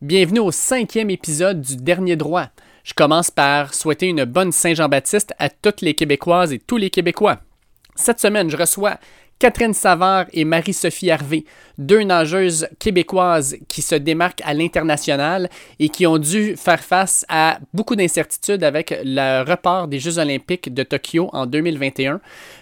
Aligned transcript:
Bienvenue 0.00 0.38
au 0.38 0.52
cinquième 0.52 1.10
épisode 1.10 1.60
du 1.60 1.74
Dernier 1.74 2.14
Droit. 2.14 2.50
Je 2.84 2.94
commence 2.94 3.32
par 3.32 3.74
souhaiter 3.74 4.06
une 4.06 4.24
bonne 4.24 4.52
Saint-Jean-Baptiste 4.52 5.34
à 5.40 5.50
toutes 5.50 5.80
les 5.80 5.94
Québécoises 5.94 6.52
et 6.52 6.60
tous 6.60 6.76
les 6.76 6.88
Québécois. 6.88 7.40
Cette 7.96 8.20
semaine, 8.20 8.48
je 8.48 8.56
reçois 8.56 9.00
Catherine 9.40 9.74
Savard 9.74 10.26
et 10.32 10.44
Marie-Sophie 10.44 11.08
Hervé, 11.08 11.44
deux 11.78 12.02
nageuses 12.02 12.68
québécoises 12.78 13.56
qui 13.68 13.82
se 13.82 13.96
démarquent 13.96 14.42
à 14.44 14.54
l'international 14.54 15.50
et 15.80 15.88
qui 15.88 16.06
ont 16.06 16.18
dû 16.18 16.56
faire 16.56 16.82
face 16.82 17.24
à 17.28 17.58
beaucoup 17.74 17.96
d'incertitudes 17.96 18.62
avec 18.62 18.94
le 19.04 19.42
report 19.48 19.88
des 19.88 19.98
Jeux 19.98 20.18
olympiques 20.18 20.72
de 20.72 20.84
Tokyo 20.84 21.28
en 21.32 21.46
2021. 21.46 22.20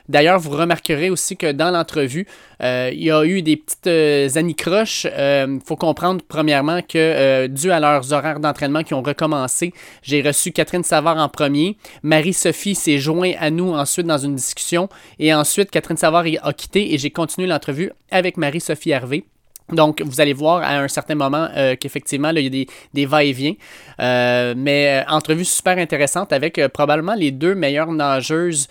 D'ailleurs, 0.09 0.39
vous 0.39 0.51
remarquerez 0.51 1.11
aussi 1.11 1.37
que 1.37 1.53
dans 1.53 1.71
l'entrevue, 1.71 2.27
euh, 2.63 2.91
il 2.93 3.05
y 3.05 3.11
a 3.11 3.25
eu 3.25 3.43
des 3.43 3.57
petites 3.57 3.87
euh, 3.87 4.29
anicroches. 4.37 5.05
Il 5.05 5.11
euh, 5.13 5.59
faut 5.65 5.77
comprendre 5.77 6.23
premièrement 6.27 6.81
que 6.83 7.47
dû 7.49 7.71
à 7.71 7.81
leurs 7.81 8.13
horaires 8.13 8.41
d'entraînement 8.41 8.83
qui 8.83 8.95
ont 8.95 9.03
recommencé, 9.03 9.73
j'ai 10.03 10.23
reçu 10.23 10.53
Catherine 10.53 10.85
Savard 10.85 11.19
en 11.19 11.29
premier. 11.29 11.77
Marie-Sophie 12.03 12.75
s'est 12.75 12.99
joint 12.99 13.33
à 13.39 13.51
nous 13.51 13.73
ensuite 13.73 14.07
dans 14.07 14.19
une 14.19 14.35
discussion 14.35 14.89
et 15.19 15.35
ensuite 15.35 15.71
Catherine 15.71 15.97
Savard 15.97 16.25
a 16.43 16.53
quitté 16.53 16.95
et 16.95 16.99
j'ai 16.99 17.11
continué 17.11 17.47
l'entrevue 17.47 17.91
avec 18.11 18.37
Marie-Sophie 18.37 18.91
Hervé. 18.91 19.25
Donc, 19.73 20.01
vous 20.01 20.21
allez 20.21 20.33
voir 20.33 20.63
à 20.63 20.79
un 20.79 20.89
certain 20.89 21.17
moment 21.17 21.49
euh, 21.57 21.75
qu'effectivement, 21.79 22.31
il 22.31 22.55
y 22.55 22.63
a 22.63 22.67
des, 22.95 23.07
va-et-vient. 23.07 23.55
Euh, 24.01 24.55
mais 24.57 25.03
euh, 25.03 25.11
entrevue 25.11 25.45
super 25.45 25.79
intéressante 25.79 26.33
avec 26.33 26.61
probablement 26.69 27.15
les 27.15 27.33
deux 27.33 27.55
meilleures 27.55 27.91
nageuses 27.91 28.69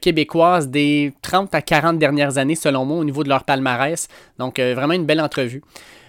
québécoises 0.00 0.68
des 0.68 1.12
30 1.22 1.54
à 1.54 1.62
40 1.62 1.98
dernières 1.98 2.38
années, 2.38 2.54
selon 2.54 2.84
moi, 2.84 2.98
au 2.98 3.04
niveau 3.04 3.22
de 3.22 3.28
leur 3.28 3.44
palmarès. 3.44 4.08
Donc, 4.38 4.58
vraiment 4.58 4.94
une 4.94 5.06
belle 5.06 5.20
entrevue. 5.20 5.62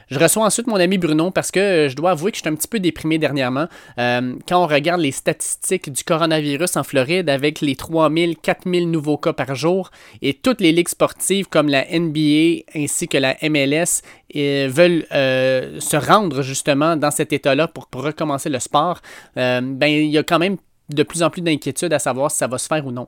Je 0.09 0.19
reçois 0.19 0.45
ensuite 0.45 0.67
mon 0.67 0.75
ami 0.75 0.97
Bruno 0.97 1.31
parce 1.31 1.51
que 1.51 1.59
euh, 1.59 1.89
je 1.89 1.95
dois 1.95 2.11
avouer 2.11 2.31
que 2.31 2.37
je 2.37 2.41
suis 2.41 2.49
un 2.49 2.55
petit 2.55 2.67
peu 2.67 2.79
déprimé 2.79 3.17
dernièrement. 3.17 3.67
Euh, 3.97 4.35
quand 4.47 4.63
on 4.63 4.67
regarde 4.67 5.01
les 5.01 5.11
statistiques 5.11 5.91
du 5.91 6.03
coronavirus 6.03 6.77
en 6.77 6.83
Floride 6.83 7.29
avec 7.29 7.61
les 7.61 7.75
3000, 7.75 8.37
4000 8.37 8.91
nouveaux 8.91 9.17
cas 9.17 9.33
par 9.33 9.55
jour 9.55 9.89
et 10.21 10.33
toutes 10.33 10.61
les 10.61 10.71
ligues 10.71 10.89
sportives 10.89 11.47
comme 11.47 11.69
la 11.69 11.85
NBA 11.91 12.63
ainsi 12.75 13.07
que 13.07 13.17
la 13.17 13.35
MLS 13.41 14.01
euh, 14.35 14.69
veulent 14.71 15.05
se 15.09 15.95
rendre 15.95 16.41
justement 16.41 16.95
dans 16.95 17.11
cet 17.11 17.33
état-là 17.33 17.67
pour, 17.67 17.87
recommencer 17.95 18.49
le 18.49 18.59
sport, 18.59 19.01
ben 19.35 19.87
il 19.87 20.09
y 20.09 20.17
a 20.17 20.23
quand 20.23 20.37
même 20.37 20.57
de 20.89 21.03
plus 21.03 21.23
en 21.23 21.29
plus 21.29 21.41
d'inquiétude 21.41 21.93
à 21.93 21.99
savoir 21.99 22.29
si 22.29 22.37
ça 22.37 22.47
va 22.47 22.57
se 22.57 22.67
faire 22.67 22.85
ou 22.85 22.91
non. 22.91 23.07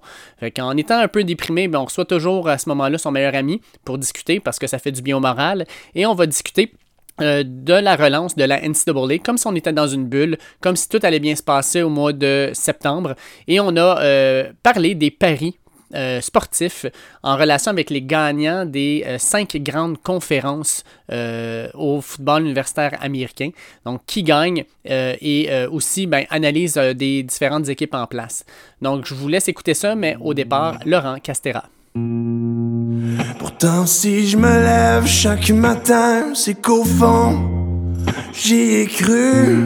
en 0.59 0.77
étant 0.77 0.97
un 0.97 1.07
peu 1.07 1.23
déprimé, 1.23 1.67
ben, 1.67 1.79
on 1.79 1.85
reçoit 1.85 2.05
toujours 2.05 2.47
à 2.47 2.57
ce 2.57 2.69
moment-là 2.69 2.97
son 2.97 3.11
meilleur 3.11 3.35
ami 3.35 3.61
pour 3.83 3.97
discuter 3.97 4.39
parce 4.39 4.59
que 4.59 4.67
ça 4.67 4.79
fait 4.79 4.91
du 4.91 5.01
bien 5.01 5.17
au 5.17 5.19
moral 5.19 5.65
et 5.93 6.05
on 6.05 6.15
va 6.15 6.25
discuter 6.25 6.71
euh, 7.21 7.43
de 7.45 7.73
la 7.73 7.95
relance 7.95 8.35
de 8.35 8.43
la 8.43 8.61
NCAA, 8.61 9.17
comme 9.23 9.37
si 9.37 9.47
on 9.47 9.55
était 9.55 9.73
dans 9.73 9.87
une 9.87 10.05
bulle, 10.05 10.37
comme 10.61 10.75
si 10.75 10.87
tout 10.87 10.99
allait 11.01 11.19
bien 11.19 11.35
se 11.35 11.43
passer 11.43 11.81
au 11.81 11.89
mois 11.89 12.13
de 12.13 12.51
septembre. 12.53 13.15
Et 13.47 13.59
on 13.59 13.75
a 13.75 14.01
euh, 14.01 14.51
parlé 14.61 14.93
des 14.93 15.09
paris 15.09 15.57
euh, 15.95 16.21
sportifs 16.21 16.85
en 17.23 17.37
relation 17.37 17.71
avec 17.71 17.89
les 17.89 18.01
gagnants 18.01 18.65
des 18.65 19.05
cinq 19.17 19.57
grandes 19.57 20.01
conférences 20.01 20.83
au 21.09 22.01
football 22.01 22.43
universitaire 22.43 22.97
américain. 23.01 23.49
Donc, 23.85 24.01
qui 24.05 24.21
gagne 24.21 24.65
et 24.85 25.49
aussi 25.71 26.05
ben, 26.05 26.25
analyse 26.29 26.75
des 26.75 27.23
différentes 27.23 27.69
équipes 27.69 27.95
en 27.95 28.05
place. 28.05 28.45
Donc, 28.81 29.05
je 29.05 29.15
vous 29.15 29.27
laisse 29.27 29.47
écouter 29.47 29.73
ça, 29.73 29.95
mais 29.95 30.17
au 30.19 30.33
départ, 30.33 30.77
Laurent 30.85 31.17
Castera. 31.19 31.63
Pourtant, 33.39 33.85
si 33.85 34.27
je 34.27 34.37
me 34.37 34.47
lève 34.47 35.05
chaque 35.05 35.49
matin, 35.49 36.33
c'est 36.35 36.61
qu'au 36.61 36.83
fond, 36.83 37.49
j'y 38.33 38.75
ai 38.75 38.85
cru. 38.85 39.65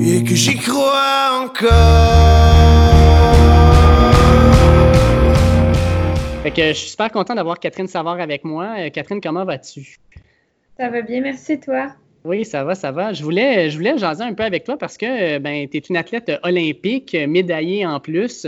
Et 0.00 0.24
que 0.24 0.34
j'y 0.34 0.56
crois 0.56 1.44
encore. 1.44 2.28
Fait 6.42 6.50
que 6.50 6.68
je 6.68 6.72
suis 6.72 6.90
super 6.90 7.10
content 7.10 7.34
d'avoir 7.34 7.58
Catherine 7.58 7.88
Savard 7.88 8.20
avec 8.20 8.44
moi. 8.44 8.74
Euh, 8.78 8.90
Catherine, 8.90 9.20
comment 9.20 9.44
vas-tu? 9.44 9.98
Ça 10.78 10.88
va 10.88 11.02
bien, 11.02 11.20
merci 11.20 11.58
toi. 11.58 11.88
Oui, 12.24 12.44
ça 12.44 12.64
va, 12.64 12.74
ça 12.74 12.92
va. 12.92 13.12
Je 13.12 13.22
voulais, 13.22 13.70
je 13.70 13.76
voulais 13.76 13.98
jaser 13.98 14.22
un 14.24 14.34
peu 14.34 14.44
avec 14.44 14.64
toi 14.64 14.76
parce 14.76 14.96
que 14.96 15.38
ben, 15.38 15.68
tu 15.68 15.76
es 15.76 15.80
une 15.80 15.96
athlète 15.96 16.30
olympique, 16.42 17.16
médaillée 17.28 17.86
en 17.86 18.00
plus. 18.00 18.46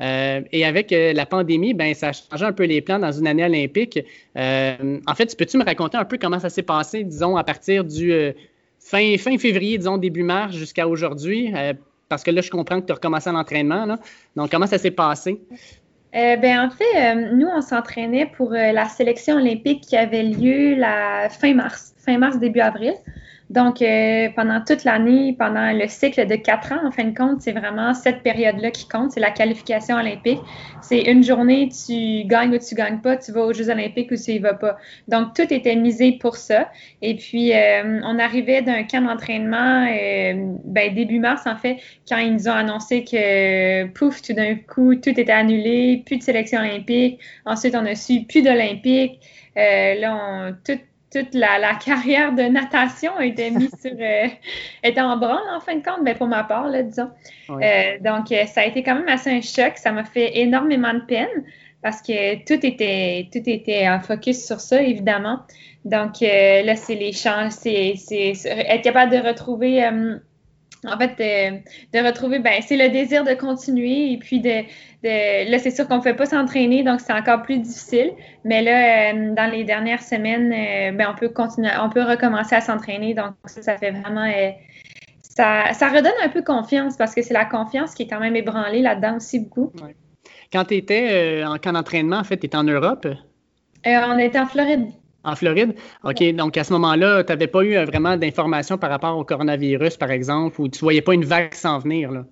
Euh, 0.00 0.40
et 0.52 0.64
avec 0.64 0.92
euh, 0.92 1.12
la 1.12 1.26
pandémie, 1.26 1.74
ben, 1.74 1.94
ça 1.94 2.08
a 2.08 2.12
changé 2.12 2.44
un 2.44 2.52
peu 2.52 2.64
les 2.64 2.80
plans 2.80 2.98
dans 2.98 3.12
une 3.12 3.26
année 3.26 3.44
olympique. 3.44 4.00
Euh, 4.36 4.98
en 5.06 5.14
fait, 5.14 5.36
peux-tu 5.36 5.58
me 5.58 5.64
raconter 5.64 5.96
un 5.96 6.04
peu 6.04 6.18
comment 6.18 6.38
ça 6.38 6.50
s'est 6.50 6.62
passé, 6.62 7.04
disons, 7.04 7.36
à 7.36 7.44
partir 7.44 7.84
du 7.84 8.12
fin, 8.80 9.16
fin 9.18 9.38
février, 9.38 9.78
disons, 9.78 9.98
début 9.98 10.22
mars 10.22 10.54
jusqu'à 10.56 10.88
aujourd'hui? 10.88 11.52
parce 12.08 12.24
que 12.24 12.30
là, 12.30 12.42
je 12.42 12.50
comprends 12.50 12.78
que 12.78 12.84
tu 12.84 12.92
as 12.92 12.96
recommencé 12.96 13.30
l'entraînement. 13.30 13.96
Donc, 14.36 14.50
comment 14.50 14.66
ça 14.66 14.76
s'est 14.76 14.90
passé? 14.90 15.40
ben, 16.12 16.60
en 16.60 16.68
fait, 16.68 17.14
nous, 17.32 17.46
on 17.46 17.62
s'entraînait 17.62 18.26
pour 18.36 18.50
la 18.50 18.86
sélection 18.86 19.36
olympique 19.36 19.80
qui 19.80 19.96
avait 19.96 20.22
lieu 20.22 20.76
fin 21.30 21.54
mars, 21.54 21.94
fin 22.04 22.18
mars, 22.18 22.38
début 22.38 22.60
avril. 22.60 22.92
Donc, 23.52 23.82
euh, 23.82 24.30
pendant 24.34 24.64
toute 24.64 24.84
l'année, 24.84 25.36
pendant 25.38 25.72
le 25.72 25.86
cycle 25.86 26.26
de 26.26 26.36
quatre 26.36 26.72
ans, 26.72 26.86
en 26.86 26.90
fin 26.90 27.04
de 27.04 27.14
compte, 27.14 27.42
c'est 27.42 27.52
vraiment 27.52 27.92
cette 27.92 28.22
période-là 28.22 28.70
qui 28.70 28.88
compte. 28.88 29.12
C'est 29.12 29.20
la 29.20 29.30
qualification 29.30 29.96
olympique. 29.96 30.40
C'est 30.80 31.02
une 31.02 31.22
journée, 31.22 31.68
tu 31.68 32.24
gagnes 32.26 32.54
ou 32.54 32.58
tu 32.58 32.74
gagnes 32.74 33.00
pas, 33.02 33.18
tu 33.18 33.30
vas 33.30 33.42
aux 33.42 33.52
Jeux 33.52 33.68
olympiques 33.68 34.10
ou 34.10 34.16
tu 34.16 34.32
y 34.32 34.38
vas 34.38 34.54
pas. 34.54 34.78
Donc, 35.06 35.34
tout 35.34 35.52
était 35.52 35.76
misé 35.76 36.12
pour 36.12 36.36
ça. 36.36 36.70
Et 37.02 37.14
puis, 37.14 37.52
euh, 37.52 38.00
on 38.04 38.18
arrivait 38.18 38.62
d'un 38.62 38.84
camp 38.84 39.02
d'entraînement 39.02 39.86
euh, 39.86 40.32
ben, 40.64 40.94
début 40.94 41.18
mars, 41.18 41.46
en 41.46 41.56
fait, 41.56 41.76
quand 42.08 42.16
ils 42.16 42.32
nous 42.32 42.48
ont 42.48 42.52
annoncé 42.52 43.04
que, 43.04 43.84
pouf, 43.88 44.22
tout 44.22 44.32
d'un 44.32 44.54
coup, 44.54 44.94
tout 44.94 45.10
était 45.10 45.30
annulé, 45.30 46.02
plus 46.06 46.16
de 46.16 46.22
sélection 46.22 46.58
olympique. 46.58 47.20
Ensuite, 47.44 47.74
on 47.74 47.84
a 47.84 47.94
su 47.96 48.22
plus 48.22 48.40
d'olympiques. 48.40 49.20
là, 49.54 50.16
on, 50.16 50.54
tout 50.64 50.80
toute 51.12 51.34
la, 51.34 51.74
carrière 51.74 52.32
de 52.32 52.42
natation 52.42 53.14
a 53.16 53.24
été 53.24 53.50
mise 53.50 53.70
sur. 53.80 53.92
Euh, 53.98 54.26
était 54.82 55.00
en 55.00 55.16
branle, 55.16 55.42
en 55.54 55.60
fin 55.60 55.76
de 55.76 55.84
compte, 55.84 56.04
ben, 56.04 56.16
pour 56.16 56.26
ma 56.26 56.44
part, 56.44 56.68
là, 56.68 56.82
disons. 56.82 57.10
Euh, 57.50 57.98
donc, 58.00 58.32
euh, 58.32 58.46
ça 58.46 58.62
a 58.62 58.64
été 58.64 58.82
quand 58.82 58.94
même 58.94 59.08
assez 59.08 59.30
un 59.30 59.40
choc. 59.40 59.74
Ça 59.76 59.92
m'a 59.92 60.04
fait 60.04 60.38
énormément 60.38 60.94
de 60.94 61.00
peine 61.00 61.44
parce 61.82 62.00
que 62.00 62.36
tout 62.44 62.64
était, 62.64 63.28
tout 63.32 63.42
était 63.44 63.88
en 63.88 64.00
focus 64.00 64.46
sur 64.46 64.60
ça, 64.60 64.80
évidemment. 64.82 65.40
Donc, 65.84 66.20
là, 66.20 66.76
c'est 66.76 66.94
les 66.94 67.12
chances, 67.12 67.56
c'est 67.56 67.94
être 68.46 68.82
capable 68.82 69.10
de 69.10 69.18
retrouver 69.18 69.82
en 70.84 70.98
fait, 70.98 71.16
de, 71.18 71.98
de 71.98 72.06
retrouver, 72.06 72.40
ben, 72.40 72.60
c'est 72.60 72.76
le 72.76 72.88
désir 72.88 73.24
de 73.24 73.34
continuer 73.34 74.12
et 74.12 74.18
puis 74.18 74.40
de, 74.40 74.62
de 75.04 75.50
là, 75.50 75.58
c'est 75.58 75.70
sûr 75.70 75.86
qu'on 75.86 75.98
ne 75.98 76.02
fait 76.02 76.14
pas 76.14 76.26
s'entraîner, 76.26 76.82
donc 76.82 77.00
c'est 77.00 77.12
encore 77.12 77.42
plus 77.42 77.58
difficile. 77.58 78.12
Mais 78.44 78.62
là, 78.62 79.12
euh, 79.12 79.34
dans 79.34 79.50
les 79.50 79.62
dernières 79.64 80.02
semaines, 80.02 80.52
euh, 80.52 80.96
ben, 80.96 81.08
on 81.12 81.14
peut 81.14 81.28
continuer, 81.28 81.70
on 81.80 81.88
peut 81.88 82.02
recommencer 82.02 82.56
à 82.56 82.60
s'entraîner. 82.60 83.14
Donc, 83.14 83.34
ça, 83.44 83.62
ça 83.62 83.78
fait 83.78 83.92
vraiment, 83.92 84.26
euh, 84.26 84.50
ça, 85.22 85.72
ça, 85.72 85.88
redonne 85.88 86.12
un 86.22 86.28
peu 86.28 86.42
confiance 86.42 86.96
parce 86.96 87.14
que 87.14 87.22
c'est 87.22 87.34
la 87.34 87.44
confiance 87.44 87.94
qui 87.94 88.02
est 88.02 88.08
quand 88.08 88.20
même 88.20 88.36
ébranlée 88.36 88.82
là-dedans 88.82 89.16
aussi 89.16 89.38
beaucoup. 89.38 89.72
Quand 90.52 90.64
tu 90.64 90.74
étais 90.74 91.42
en 91.46 91.56
camp 91.58 91.72
d'entraînement, 91.72 92.18
en 92.18 92.24
fait, 92.24 92.36
tu 92.36 92.46
étais 92.46 92.56
en 92.56 92.64
Europe? 92.64 93.06
on 93.84 94.18
était 94.18 94.38
en 94.38 94.46
Floride. 94.46 94.88
En 95.24 95.36
Floride? 95.36 95.74
OK. 96.04 96.22
Donc, 96.34 96.56
à 96.56 96.64
ce 96.64 96.72
moment-là, 96.72 97.22
tu 97.22 97.32
n'avais 97.32 97.46
pas 97.46 97.62
eu 97.62 97.76
euh, 97.76 97.84
vraiment 97.84 98.16
d'informations 98.16 98.78
par 98.78 98.90
rapport 98.90 99.16
au 99.16 99.24
coronavirus, 99.24 99.96
par 99.96 100.10
exemple, 100.10 100.60
ou 100.60 100.68
tu 100.68 100.78
ne 100.78 100.80
voyais 100.80 101.02
pas 101.02 101.14
une 101.14 101.24
vague 101.24 101.54
s'en 101.54 101.78
venir, 101.78 102.10
là? 102.10 102.24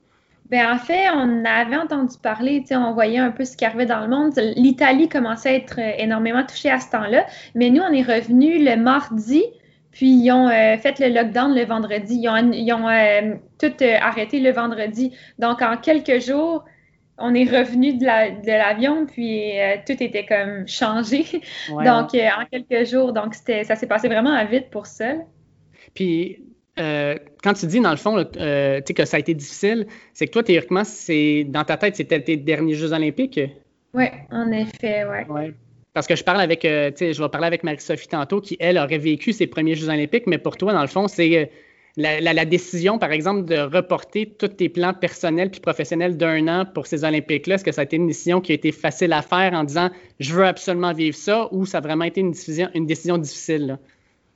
Bien, 0.50 0.74
en 0.74 0.78
fait, 0.78 1.08
on 1.14 1.44
avait 1.44 1.76
entendu 1.76 2.16
parler, 2.20 2.64
on 2.72 2.92
voyait 2.92 3.18
un 3.20 3.30
peu 3.30 3.44
ce 3.44 3.56
qui 3.56 3.64
arrivait 3.64 3.86
dans 3.86 4.00
le 4.00 4.08
monde. 4.08 4.32
L'Italie 4.56 5.08
commençait 5.08 5.48
à 5.50 5.54
être 5.54 5.78
euh, 5.78 5.92
énormément 5.98 6.44
touchée 6.44 6.70
à 6.70 6.80
ce 6.80 6.90
temps-là, 6.90 7.24
mais 7.54 7.70
nous, 7.70 7.82
on 7.82 7.92
est 7.92 8.02
revenus 8.02 8.60
le 8.60 8.74
mardi, 8.76 9.44
puis 9.92 10.08
ils 10.08 10.32
ont 10.32 10.48
euh, 10.48 10.76
fait 10.78 10.98
le 10.98 11.14
lockdown 11.14 11.54
le 11.54 11.64
vendredi. 11.64 12.20
Ils 12.22 12.72
ont, 12.72 13.38
tout 13.60 13.84
arrêté 14.00 14.40
le 14.40 14.50
vendredi. 14.50 15.12
Donc, 15.38 15.62
en 15.62 15.76
quelques 15.76 16.20
jours, 16.20 16.64
on 17.20 17.34
est 17.34 17.44
revenu 17.44 17.94
de 17.94 18.04
l'avion, 18.46 19.06
puis 19.06 19.58
euh, 19.58 19.76
tout 19.86 20.02
était 20.02 20.26
comme 20.26 20.66
changé. 20.66 21.24
donc, 21.68 22.14
euh, 22.14 22.28
en 22.38 22.46
quelques 22.50 22.88
jours, 22.88 23.12
donc 23.12 23.34
ça 23.34 23.76
s'est 23.76 23.86
passé 23.86 24.08
vraiment 24.08 24.44
vite 24.46 24.70
pour 24.70 24.86
ça. 24.86 25.14
Puis, 25.94 26.42
euh, 26.78 27.16
quand 27.42 27.52
tu 27.52 27.66
dis, 27.66 27.80
dans 27.80 27.90
le 27.90 27.96
fond, 27.96 28.24
que 28.24 29.04
ça 29.04 29.16
a 29.16 29.20
été 29.20 29.34
difficile, 29.34 29.86
c'est 30.14 30.26
que 30.26 30.32
toi, 30.32 30.42
théoriquement, 30.42 30.84
c'est 30.84 31.44
dans 31.44 31.64
ta 31.64 31.76
tête, 31.76 31.96
c'était 31.96 32.20
tes 32.20 32.36
derniers 32.36 32.74
Jeux 32.74 32.92
olympiques? 32.92 33.40
Oui, 33.92 34.06
en 34.30 34.50
effet, 34.52 35.04
oui. 35.04 35.32
Ouais. 35.32 35.54
Parce 35.92 36.06
que 36.06 36.14
je 36.14 36.22
parle 36.22 36.40
avec, 36.40 36.62
je 36.62 37.22
vais 37.22 37.28
parler 37.28 37.48
avec 37.48 37.64
Marie-Sophie 37.64 38.08
tantôt, 38.08 38.40
qui, 38.40 38.56
elle, 38.60 38.78
aurait 38.78 38.98
vécu 38.98 39.32
ses 39.32 39.46
premiers 39.48 39.74
Jeux 39.74 39.88
olympiques, 39.88 40.26
mais 40.26 40.38
pour 40.38 40.56
toi, 40.56 40.72
dans 40.72 40.82
le 40.82 40.86
fond, 40.86 41.08
c'est 41.08 41.50
la, 41.96 42.44
décision, 42.44 42.98
par 42.98 43.12
exemple, 43.12 43.44
de 43.44 43.58
reporter 43.58 44.26
tous 44.38 44.48
tes 44.48 44.68
plans 44.68 44.94
personnels 44.94 45.50
puis 45.50 45.60
professionnels 45.60 46.16
d'un 46.16 46.46
an 46.48 46.64
pour 46.64 46.86
ces 46.86 47.04
Olympiques-là, 47.04 47.56
est-ce 47.56 47.64
que 47.64 47.72
ça 47.72 47.82
a 47.82 47.84
été 47.84 47.96
une 47.96 48.06
décision 48.06 48.40
qui 48.40 48.52
a 48.52 48.54
été 48.54 48.72
facile 48.72 49.12
à 49.12 49.22
faire 49.22 49.52
en 49.52 49.64
disant 49.64 49.90
je 50.18 50.34
veux 50.34 50.46
absolument 50.46 50.92
vivre 50.92 51.16
ça 51.16 51.48
ou 51.52 51.66
ça 51.66 51.78
a 51.78 51.80
vraiment 51.80 52.04
été 52.04 52.20
une 52.20 52.30
décision, 52.30 53.18
difficile? 53.18 53.78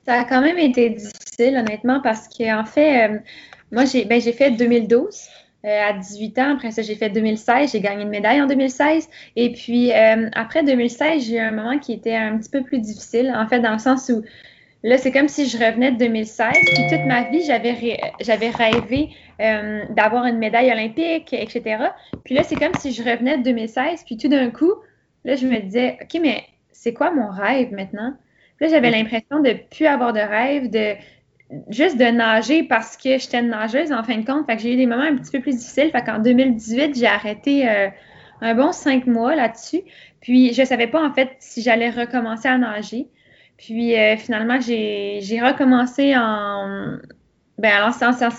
Ça 0.06 0.20
a 0.20 0.24
quand 0.24 0.42
même 0.42 0.58
été 0.58 0.90
difficile, 0.90 1.56
honnêtement, 1.56 2.00
parce 2.02 2.28
qu'en 2.28 2.60
en 2.60 2.64
fait, 2.64 3.08
euh, 3.08 3.18
moi, 3.72 3.84
j'ai 3.84 4.04
ben, 4.04 4.20
fait 4.20 4.50
2012. 4.50 5.28
Euh, 5.64 5.80
à 5.80 5.94
18 5.94 6.38
ans. 6.40 6.54
Après 6.56 6.70
ça, 6.72 6.82
j'ai 6.82 6.94
fait 6.94 7.08
2016. 7.08 7.72
J'ai 7.72 7.80
gagné 7.80 8.02
une 8.02 8.10
médaille 8.10 8.42
en 8.42 8.46
2016. 8.46 9.08
Et 9.36 9.50
puis, 9.52 9.92
euh, 9.92 10.28
après 10.34 10.62
2016, 10.62 11.24
j'ai 11.24 11.36
eu 11.36 11.38
un 11.38 11.52
moment 11.52 11.78
qui 11.78 11.94
était 11.94 12.14
un 12.14 12.36
petit 12.36 12.50
peu 12.50 12.62
plus 12.62 12.80
difficile. 12.80 13.32
En 13.34 13.48
fait, 13.48 13.60
dans 13.60 13.72
le 13.72 13.78
sens 13.78 14.10
où 14.10 14.22
là, 14.84 14.98
c'est 14.98 15.10
comme 15.10 15.28
si 15.28 15.48
je 15.48 15.58
revenais 15.58 15.90
de 15.92 15.96
2016. 15.96 16.52
Puis 16.52 16.86
toute 16.88 17.06
ma 17.06 17.24
vie, 17.24 17.42
j'avais, 17.42 17.98
j'avais 18.20 18.50
rêvé 18.50 19.10
euh, 19.40 19.84
d'avoir 19.90 20.26
une 20.26 20.38
médaille 20.38 20.70
olympique, 20.70 21.32
etc. 21.32 21.88
Puis 22.24 22.34
là, 22.34 22.42
c'est 22.44 22.56
comme 22.56 22.74
si 22.78 22.92
je 22.92 23.02
revenais 23.02 23.38
de 23.38 23.42
2016. 23.42 24.04
Puis 24.04 24.16
tout 24.16 24.28
d'un 24.28 24.50
coup, 24.50 24.74
là, 25.24 25.34
je 25.34 25.46
me 25.46 25.58
disais, 25.58 25.98
OK, 26.02 26.20
mais 26.22 26.44
c'est 26.70 26.92
quoi 26.92 27.10
mon 27.10 27.30
rêve 27.30 27.72
maintenant? 27.72 28.14
Puis 28.56 28.66
là, 28.66 28.72
j'avais 28.72 28.90
l'impression 28.90 29.40
de 29.40 29.56
plus 29.70 29.86
avoir 29.86 30.12
de 30.12 30.20
rêve, 30.20 30.70
de 30.70 30.94
juste 31.68 31.98
de 31.98 32.04
nager 32.04 32.62
parce 32.62 32.96
que 32.96 33.18
j'étais 33.18 33.40
une 33.40 33.48
nageuse 33.48 33.90
en 33.90 34.02
fin 34.04 34.18
de 34.18 34.24
compte. 34.24 34.46
Fait 34.46 34.56
que 34.56 34.62
j'ai 34.62 34.74
eu 34.74 34.76
des 34.76 34.86
moments 34.86 35.02
un 35.02 35.16
petit 35.16 35.30
peu 35.30 35.40
plus 35.40 35.56
difficiles. 35.56 35.90
Fait 35.90 36.04
qu'en 36.04 36.18
2018, 36.18 36.94
j'ai 36.94 37.06
arrêté 37.06 37.68
euh, 37.68 37.88
un 38.42 38.54
bon 38.54 38.72
cinq 38.72 39.06
mois 39.06 39.34
là-dessus. 39.34 39.82
Puis 40.20 40.52
je 40.52 40.62
savais 40.62 40.86
pas 40.86 41.02
en 41.02 41.12
fait 41.12 41.30
si 41.38 41.62
j'allais 41.62 41.90
recommencer 41.90 42.48
à 42.48 42.58
nager. 42.58 43.08
Puis 43.56 43.96
euh, 43.96 44.16
finalement, 44.16 44.60
j'ai 44.60 45.40
recommencé 45.42 46.16
en 46.16 46.98
ben, 47.56 47.92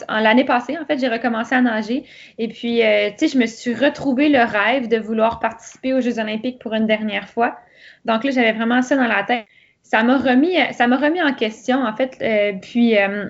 en, 0.09 0.19
l'année 0.19 0.44
passée, 0.44 0.77
en 0.77 0.85
fait, 0.85 1.00
j'ai 1.00 1.07
recommencé 1.07 1.56
à 1.56 1.62
nager. 1.62 2.03
Et 2.38 2.50
puis, 2.50 2.83
euh, 2.83 3.09
tu 3.12 3.19
sais, 3.19 3.27
je 3.29 3.38
me 3.38 3.45
suis 3.45 3.73
retrouvé 3.73 4.27
le 4.27 4.44
rêve 4.44 4.89
de 4.89 4.97
vouloir 4.97 5.39
participer 5.39 5.94
aux 5.94 6.01
Jeux 6.01 6.19
olympiques 6.19 6.59
pour 6.59 6.73
une 6.73 6.85
dernière 6.85 7.29
fois. 7.29 7.57
Donc 8.03 8.25
là, 8.25 8.31
j'avais 8.31 8.51
vraiment 8.51 8.81
ça 8.81 8.97
dans 8.97 9.07
la 9.07 9.23
tête 9.23 9.45
ça 9.85 10.01
m'a 10.01 10.17
remis, 10.17 10.56
ça 10.73 10.88
m'a 10.88 10.97
remis 10.97 11.21
en 11.21 11.33
question, 11.33 11.83
en 11.83 11.95
fait. 11.95 12.18
Euh, 12.21 12.53
puis, 12.59 12.97
euh, 12.97 13.29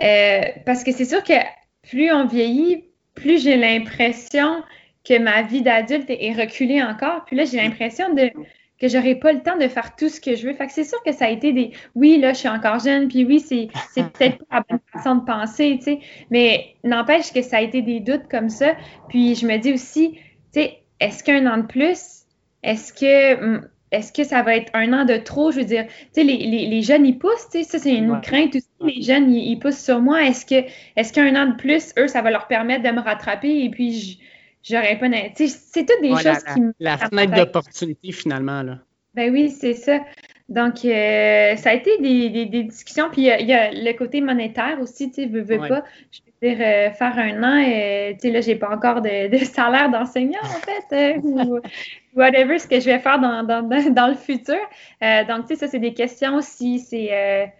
euh, 0.00 0.42
parce 0.66 0.84
que 0.84 0.92
c'est 0.92 1.06
sûr 1.06 1.24
que 1.24 1.32
plus 1.88 2.12
on 2.12 2.26
vieillit, 2.26 2.84
plus 3.14 3.42
j'ai 3.42 3.56
l'impression 3.56 4.62
que 5.04 5.18
ma 5.18 5.42
vie 5.42 5.62
d'adulte 5.62 6.10
est 6.10 6.34
reculée 6.34 6.82
encore. 6.82 7.24
Puis 7.24 7.34
là, 7.34 7.46
j'ai 7.46 7.56
l'impression 7.56 8.12
de 8.12 8.30
que 8.80 8.88
j'aurais 8.88 9.16
pas 9.16 9.32
le 9.32 9.40
temps 9.42 9.56
de 9.56 9.66
faire 9.68 9.96
tout 9.96 10.08
ce 10.08 10.20
que 10.20 10.36
je 10.36 10.46
veux. 10.46 10.54
Fait 10.54 10.66
que 10.66 10.72
c'est 10.72 10.84
sûr 10.84 11.02
que 11.04 11.12
ça 11.12 11.26
a 11.26 11.30
été 11.30 11.52
des 11.52 11.72
oui, 11.94 12.18
là, 12.18 12.32
je 12.32 12.38
suis 12.38 12.48
encore 12.48 12.78
jeune, 12.78 13.08
puis 13.08 13.24
oui, 13.24 13.40
c'est, 13.40 13.68
c'est 13.92 14.08
peut-être 14.12 14.38
pas 14.46 14.56
la 14.56 14.64
bonne 14.68 14.80
façon 14.92 15.16
de 15.16 15.24
penser, 15.24 15.76
tu 15.78 15.84
sais. 15.84 15.98
Mais 16.30 16.76
n'empêche 16.84 17.32
que 17.32 17.42
ça 17.42 17.58
a 17.58 17.60
été 17.60 17.82
des 17.82 18.00
doutes 18.00 18.28
comme 18.30 18.48
ça. 18.48 18.74
Puis 19.08 19.34
je 19.34 19.46
me 19.46 19.56
dis 19.58 19.72
aussi, 19.72 20.12
tu 20.52 20.60
sais, 20.60 20.78
est-ce 21.00 21.24
qu'un 21.24 21.46
an 21.46 21.58
de 21.58 21.66
plus, 21.66 22.24
est-ce 22.62 22.92
que 22.92 23.60
est-ce 23.90 24.12
que 24.12 24.24
ça 24.24 24.42
va 24.42 24.54
être 24.56 24.70
un 24.74 24.92
an 24.92 25.04
de 25.04 25.16
trop? 25.16 25.50
Je 25.50 25.60
veux 25.60 25.64
dire, 25.64 25.86
tu 25.86 25.92
sais, 26.20 26.24
les, 26.24 26.36
les, 26.36 26.82
jeunes, 26.82 27.06
ils 27.06 27.18
poussent, 27.18 27.48
tu 27.50 27.58
sais, 27.58 27.64
ça, 27.64 27.78
c'est 27.78 27.94
une 27.94 28.20
crainte 28.20 28.54
aussi. 28.54 28.66
Les 28.80 29.02
jeunes, 29.02 29.32
ils, 29.32 29.58
poussent 29.58 29.82
sur 29.82 30.00
moi. 30.00 30.24
Est-ce 30.24 30.44
que 30.44 30.68
est-ce 30.96 31.12
qu'un 31.12 31.34
an 31.36 31.46
de 31.46 31.56
plus, 31.56 31.94
eux, 31.98 32.06
ça 32.06 32.20
va 32.20 32.30
leur 32.30 32.48
permettre 32.48 32.82
de 32.82 32.90
me 32.90 33.00
rattraper? 33.00 33.64
Et 33.64 33.70
puis 33.70 34.20
j'aurais 34.68 34.98
pas. 34.98 35.08
C'est 35.34 35.86
toutes 35.86 36.02
des 36.02 36.10
choses 36.10 36.44
qui 36.52 36.60
me. 36.60 36.74
La 36.80 36.98
fenêtre 36.98 37.34
d'opportunité, 37.34 38.12
finalement, 38.12 38.62
là. 38.62 38.78
Ben 39.14 39.32
oui, 39.32 39.50
c'est 39.50 39.74
ça. 39.74 39.98
Donc, 40.48 40.84
euh, 40.84 41.56
ça 41.56 41.70
a 41.70 41.74
été 41.74 41.98
des, 41.98 42.46
des, 42.46 42.62
discussions. 42.62 43.10
Puis, 43.10 43.22
il 43.22 43.46
y, 43.46 43.52
a 43.52 43.70
le 43.70 43.92
côté 43.92 44.20
monétaire 44.20 44.78
aussi, 44.80 45.10
tu 45.10 45.22
sais, 45.22 45.28
veux, 45.28 45.42
veux 45.42 45.58
pas. 45.58 45.84
Je 46.10 46.20
veux 46.40 46.54
dire, 46.54 46.66
euh, 46.66 46.90
faire 46.90 47.18
un 47.18 47.42
an, 47.42 47.62
euh, 47.62 48.12
tu 48.12 48.20
sais, 48.20 48.30
là, 48.30 48.40
j'ai 48.40 48.54
pas 48.54 48.70
encore 48.70 49.02
de, 49.02 49.28
de 49.28 49.44
salaire 49.44 49.90
d'enseignant, 49.90 50.40
en 50.42 50.88
fait, 50.90 51.18
ou 51.22 51.60
whatever 52.14 52.58
ce 52.58 52.66
que 52.66 52.80
je 52.80 52.86
vais 52.86 52.98
faire 52.98 53.18
dans, 53.18 53.42
dans, 53.42 53.62
dans 53.62 54.06
le 54.06 54.14
futur. 54.14 54.60
donc, 55.28 55.46
tu 55.46 55.48
sais, 55.48 55.56
ça, 55.56 55.68
c'est 55.68 55.80
des 55.80 55.94
questions 55.94 56.36
aussi. 56.36 56.78
C'est. 56.78 57.52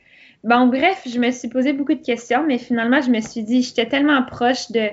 Bon, 0.45 0.69
bref, 0.69 1.03
je 1.05 1.19
me 1.19 1.33
suis 1.33 1.49
posé 1.49 1.73
beaucoup 1.73 1.95
de 1.95 2.05
questions, 2.05 2.45
mais 2.47 2.59
finalement, 2.59 3.01
je 3.01 3.11
me 3.11 3.21
suis 3.21 3.43
dit, 3.43 3.63
j'étais 3.63 3.87
tellement 3.87 4.23
proche 4.23 4.71
de, 4.71 4.89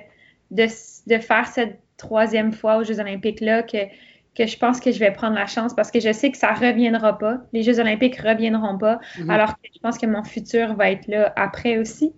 de, 0.50 0.66
de 1.06 1.18
faire 1.20 1.46
cette 1.46 1.80
troisième 1.98 2.54
fois 2.54 2.78
aux 2.78 2.84
Jeux 2.84 3.00
Olympiques-là 3.00 3.64
que 3.64 3.78
que 4.36 4.46
je 4.46 4.58
pense 4.58 4.80
que 4.80 4.92
je 4.92 5.00
vais 5.00 5.12
prendre 5.12 5.36
la 5.36 5.48
chance 5.48 5.74
parce 5.74 5.90
que 5.90 6.00
je 6.00 6.12
sais 6.12 6.30
que 6.30 6.38
ça 6.38 6.54
reviendra 6.54 7.18
pas. 7.18 7.38
Les 7.54 7.64
Jeux 7.64 7.80
olympiques 7.80 8.20
reviendront 8.20 8.78
pas, 8.78 9.00
mhm. 9.18 9.30
alors 9.30 9.54
que 9.54 9.70
je 9.74 9.80
pense 9.80 9.98
que 9.98 10.06
mon 10.06 10.24
futur 10.24 10.76
va 10.76 10.92
être 10.92 11.08
là 11.08 11.32
après 11.38 11.78
aussi. 11.78 12.12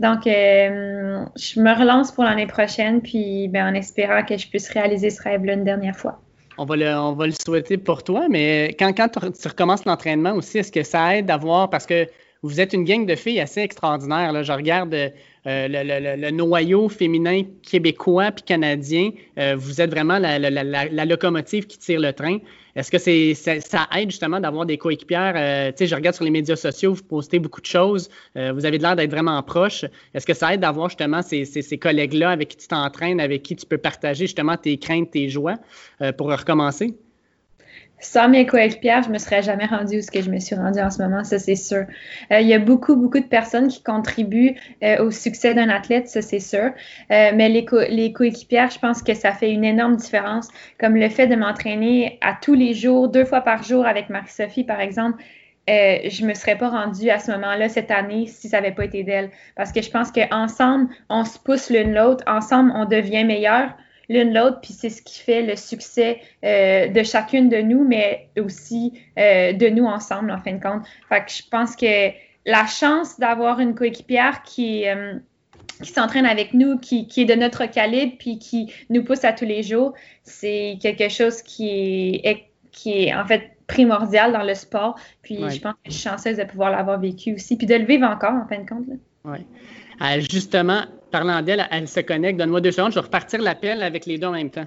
Donc, 0.00 0.26
euh, 0.26 1.24
je 1.36 1.60
me 1.60 1.78
relance 1.78 2.10
pour 2.10 2.24
l'année 2.24 2.46
prochaine, 2.46 3.02
puis 3.02 3.48
ben, 3.48 3.68
en 3.68 3.74
espérant 3.74 4.24
que 4.24 4.36
je 4.36 4.48
puisse 4.48 4.70
réaliser 4.70 5.10
ce 5.10 5.22
rêve-là 5.22 5.52
une 5.52 5.64
dernière 5.64 5.96
fois. 5.96 6.20
On 6.56 6.64
va, 6.64 6.76
le, 6.76 6.88
on 6.88 7.12
va 7.12 7.26
le 7.26 7.32
souhaiter 7.32 7.76
pour 7.76 8.02
toi, 8.02 8.26
mais 8.28 8.74
quand, 8.78 8.92
quand 8.96 9.08
tu 9.10 9.48
recommences 9.48 9.84
l'entraînement 9.84 10.32
aussi, 10.32 10.58
est-ce 10.58 10.72
que 10.72 10.82
ça 10.82 11.16
aide 11.16 11.26
d'avoir, 11.26 11.70
parce 11.70 11.86
que 11.86 12.08
vous 12.42 12.60
êtes 12.60 12.72
une 12.72 12.84
gang 12.84 13.04
de 13.04 13.14
filles 13.14 13.40
assez 13.40 13.60
extraordinaire. 13.60 14.32
Là. 14.32 14.42
Je 14.42 14.52
regarde 14.52 14.94
euh, 15.48 15.66
le, 16.16 16.30
noyau 16.30 16.90
féminin 16.90 17.42
québécois 17.62 18.32
puis 18.32 18.44
canadien. 18.44 19.12
Euh, 19.38 19.56
vous 19.56 19.80
êtes 19.80 19.90
vraiment 19.90 20.18
la, 20.18 21.04
locomotive 21.06 21.66
qui 21.66 21.78
tire 21.78 22.00
le 22.00 22.12
train. 22.12 22.38
Est-ce 22.76 22.90
que 22.90 22.98
ça, 22.98 23.88
aide 23.96 24.10
justement 24.10 24.40
d'avoir 24.40 24.66
des 24.66 24.76
coéquipières? 24.76 25.32
Euh, 25.36 25.70
tu 25.70 25.78
sais, 25.78 25.86
je 25.86 25.94
regarde 25.94 26.14
sur 26.14 26.24
les 26.24 26.30
médias 26.30 26.54
sociaux, 26.54 26.92
vous 26.92 27.02
postez 27.02 27.38
beaucoup 27.38 27.62
de 27.62 27.66
choses. 27.66 28.10
vous 28.36 28.66
avez 28.66 28.76
l'air 28.76 28.94
d'être 28.94 29.10
vraiment 29.10 29.42
proche. 29.42 29.86
Est-ce 30.12 30.26
que 30.26 30.34
ça 30.34 30.52
aide 30.52 30.60
d'avoir 30.60 30.90
justement 30.90 31.22
ces 31.22 31.78
collègues-là 31.80 32.30
avec 32.30 32.48
qui 32.48 32.56
tu 32.58 32.68
t'entraînes, 32.68 33.20
avec 33.20 33.42
qui 33.42 33.56
tu 33.56 33.64
peux 33.64 33.78
partager 33.78 34.26
justement 34.26 34.56
tes 34.58 34.76
craintes, 34.76 35.10
tes 35.12 35.30
joies 35.30 35.56
pour 36.18 36.30
recommencer? 36.30 36.94
Sans 38.00 38.28
mes 38.28 38.46
coéquipières, 38.46 39.02
je 39.02 39.10
me 39.10 39.18
serais 39.18 39.42
jamais 39.42 39.66
rendue 39.66 39.98
où 39.98 40.02
ce 40.02 40.10
que 40.10 40.22
je 40.22 40.30
me 40.30 40.38
suis 40.38 40.54
rendue 40.54 40.80
en 40.80 40.90
ce 40.90 41.02
moment, 41.02 41.24
ça 41.24 41.38
c'est 41.40 41.56
sûr. 41.56 41.84
Euh, 42.30 42.40
il 42.40 42.46
y 42.46 42.54
a 42.54 42.60
beaucoup, 42.60 42.94
beaucoup 42.94 43.18
de 43.18 43.26
personnes 43.26 43.66
qui 43.66 43.82
contribuent 43.82 44.54
euh, 44.84 45.04
au 45.04 45.10
succès 45.10 45.52
d'un 45.52 45.68
athlète, 45.68 46.08
ça 46.08 46.22
c'est 46.22 46.38
sûr. 46.38 46.70
Euh, 47.10 47.30
mais 47.34 47.48
les, 47.48 47.64
coéquipières, 48.12 48.70
je 48.70 48.78
pense 48.78 49.02
que 49.02 49.14
ça 49.14 49.32
fait 49.32 49.50
une 49.50 49.64
énorme 49.64 49.96
différence. 49.96 50.48
Comme 50.78 50.94
le 50.94 51.08
fait 51.08 51.26
de 51.26 51.34
m'entraîner 51.34 52.18
à 52.20 52.36
tous 52.40 52.54
les 52.54 52.72
jours, 52.72 53.08
deux 53.08 53.24
fois 53.24 53.40
par 53.40 53.64
jour 53.64 53.84
avec 53.84 54.10
Marie-Sophie, 54.10 54.64
par 54.64 54.80
exemple. 54.80 55.20
je 55.66 56.24
me 56.24 56.34
serais 56.34 56.56
pas 56.56 56.70
rendue 56.70 57.10
à 57.10 57.18
ce 57.18 57.32
moment-là 57.32 57.68
cette 57.68 57.90
année 57.90 58.26
si 58.26 58.48
ça 58.48 58.60
n'avait 58.60 58.74
pas 58.74 58.84
été 58.84 59.02
d'elle. 59.02 59.30
Parce 59.56 59.72
que 59.72 59.82
je 59.82 59.90
pense 59.90 60.12
qu'ensemble, 60.12 60.88
on 61.10 61.24
se 61.24 61.38
pousse 61.38 61.68
l'une 61.68 61.94
l'autre, 61.94 62.24
ensemble, 62.28 62.72
on 62.74 62.84
devient 62.84 63.24
meilleur 63.24 63.74
l'une 64.08 64.32
l'autre, 64.32 64.60
puis 64.60 64.72
c'est 64.72 64.90
ce 64.90 65.02
qui 65.02 65.18
fait 65.20 65.42
le 65.42 65.56
succès 65.56 66.20
euh, 66.44 66.88
de 66.88 67.02
chacune 67.02 67.48
de 67.48 67.58
nous, 67.58 67.84
mais 67.84 68.28
aussi 68.38 68.94
euh, 69.18 69.52
de 69.52 69.68
nous 69.68 69.84
ensemble, 69.84 70.30
en 70.30 70.38
fin 70.38 70.52
de 70.52 70.62
compte. 70.62 70.82
Fait 71.08 71.24
que 71.24 71.30
je 71.30 71.42
pense 71.50 71.76
que 71.76 72.10
la 72.46 72.66
chance 72.66 73.18
d'avoir 73.18 73.60
une 73.60 73.74
coéquipière 73.74 74.42
qui, 74.42 74.88
euh, 74.88 75.14
qui 75.82 75.90
s'entraîne 75.90 76.26
avec 76.26 76.54
nous, 76.54 76.78
qui, 76.78 77.06
qui, 77.06 77.22
est 77.22 77.26
de 77.26 77.34
notre 77.34 77.66
calibre, 77.66 78.16
puis 78.18 78.38
qui 78.38 78.72
nous 78.88 79.04
pousse 79.04 79.24
à 79.24 79.32
tous 79.32 79.44
les 79.44 79.62
jours, 79.62 79.92
c'est 80.22 80.78
quelque 80.80 81.08
chose 81.10 81.42
qui 81.42 82.20
est, 82.24 82.48
qui 82.72 83.04
est 83.04 83.14
en 83.14 83.26
fait 83.26 83.50
primordial 83.66 84.32
dans 84.32 84.44
le 84.44 84.54
sport. 84.54 84.98
Puis 85.22 85.36
je 85.36 85.60
pense 85.60 85.74
que 85.74 85.78
je 85.86 85.92
suis 85.92 86.08
chanceuse 86.08 86.38
de 86.38 86.44
pouvoir 86.44 86.70
l'avoir 86.70 86.98
vécu 86.98 87.34
aussi, 87.34 87.58
puis 87.58 87.66
de 87.66 87.74
le 87.74 87.84
vivre 87.84 88.06
encore, 88.06 88.32
en 88.32 88.48
fin 88.48 88.62
de 88.62 88.66
compte. 88.66 88.86
Oui. 89.24 89.38
justement, 90.30 90.84
Parlant 91.10 91.42
d'elle, 91.42 91.66
elle 91.70 91.88
se 91.88 92.00
connecte. 92.00 92.38
Donne-moi 92.38 92.60
deux 92.60 92.72
secondes, 92.72 92.92
je 92.92 92.96
vais 92.96 93.06
repartir 93.06 93.40
l'appel 93.40 93.82
avec 93.82 94.06
les 94.06 94.18
deux 94.18 94.26
en 94.26 94.32
même 94.32 94.50
temps. 94.50 94.66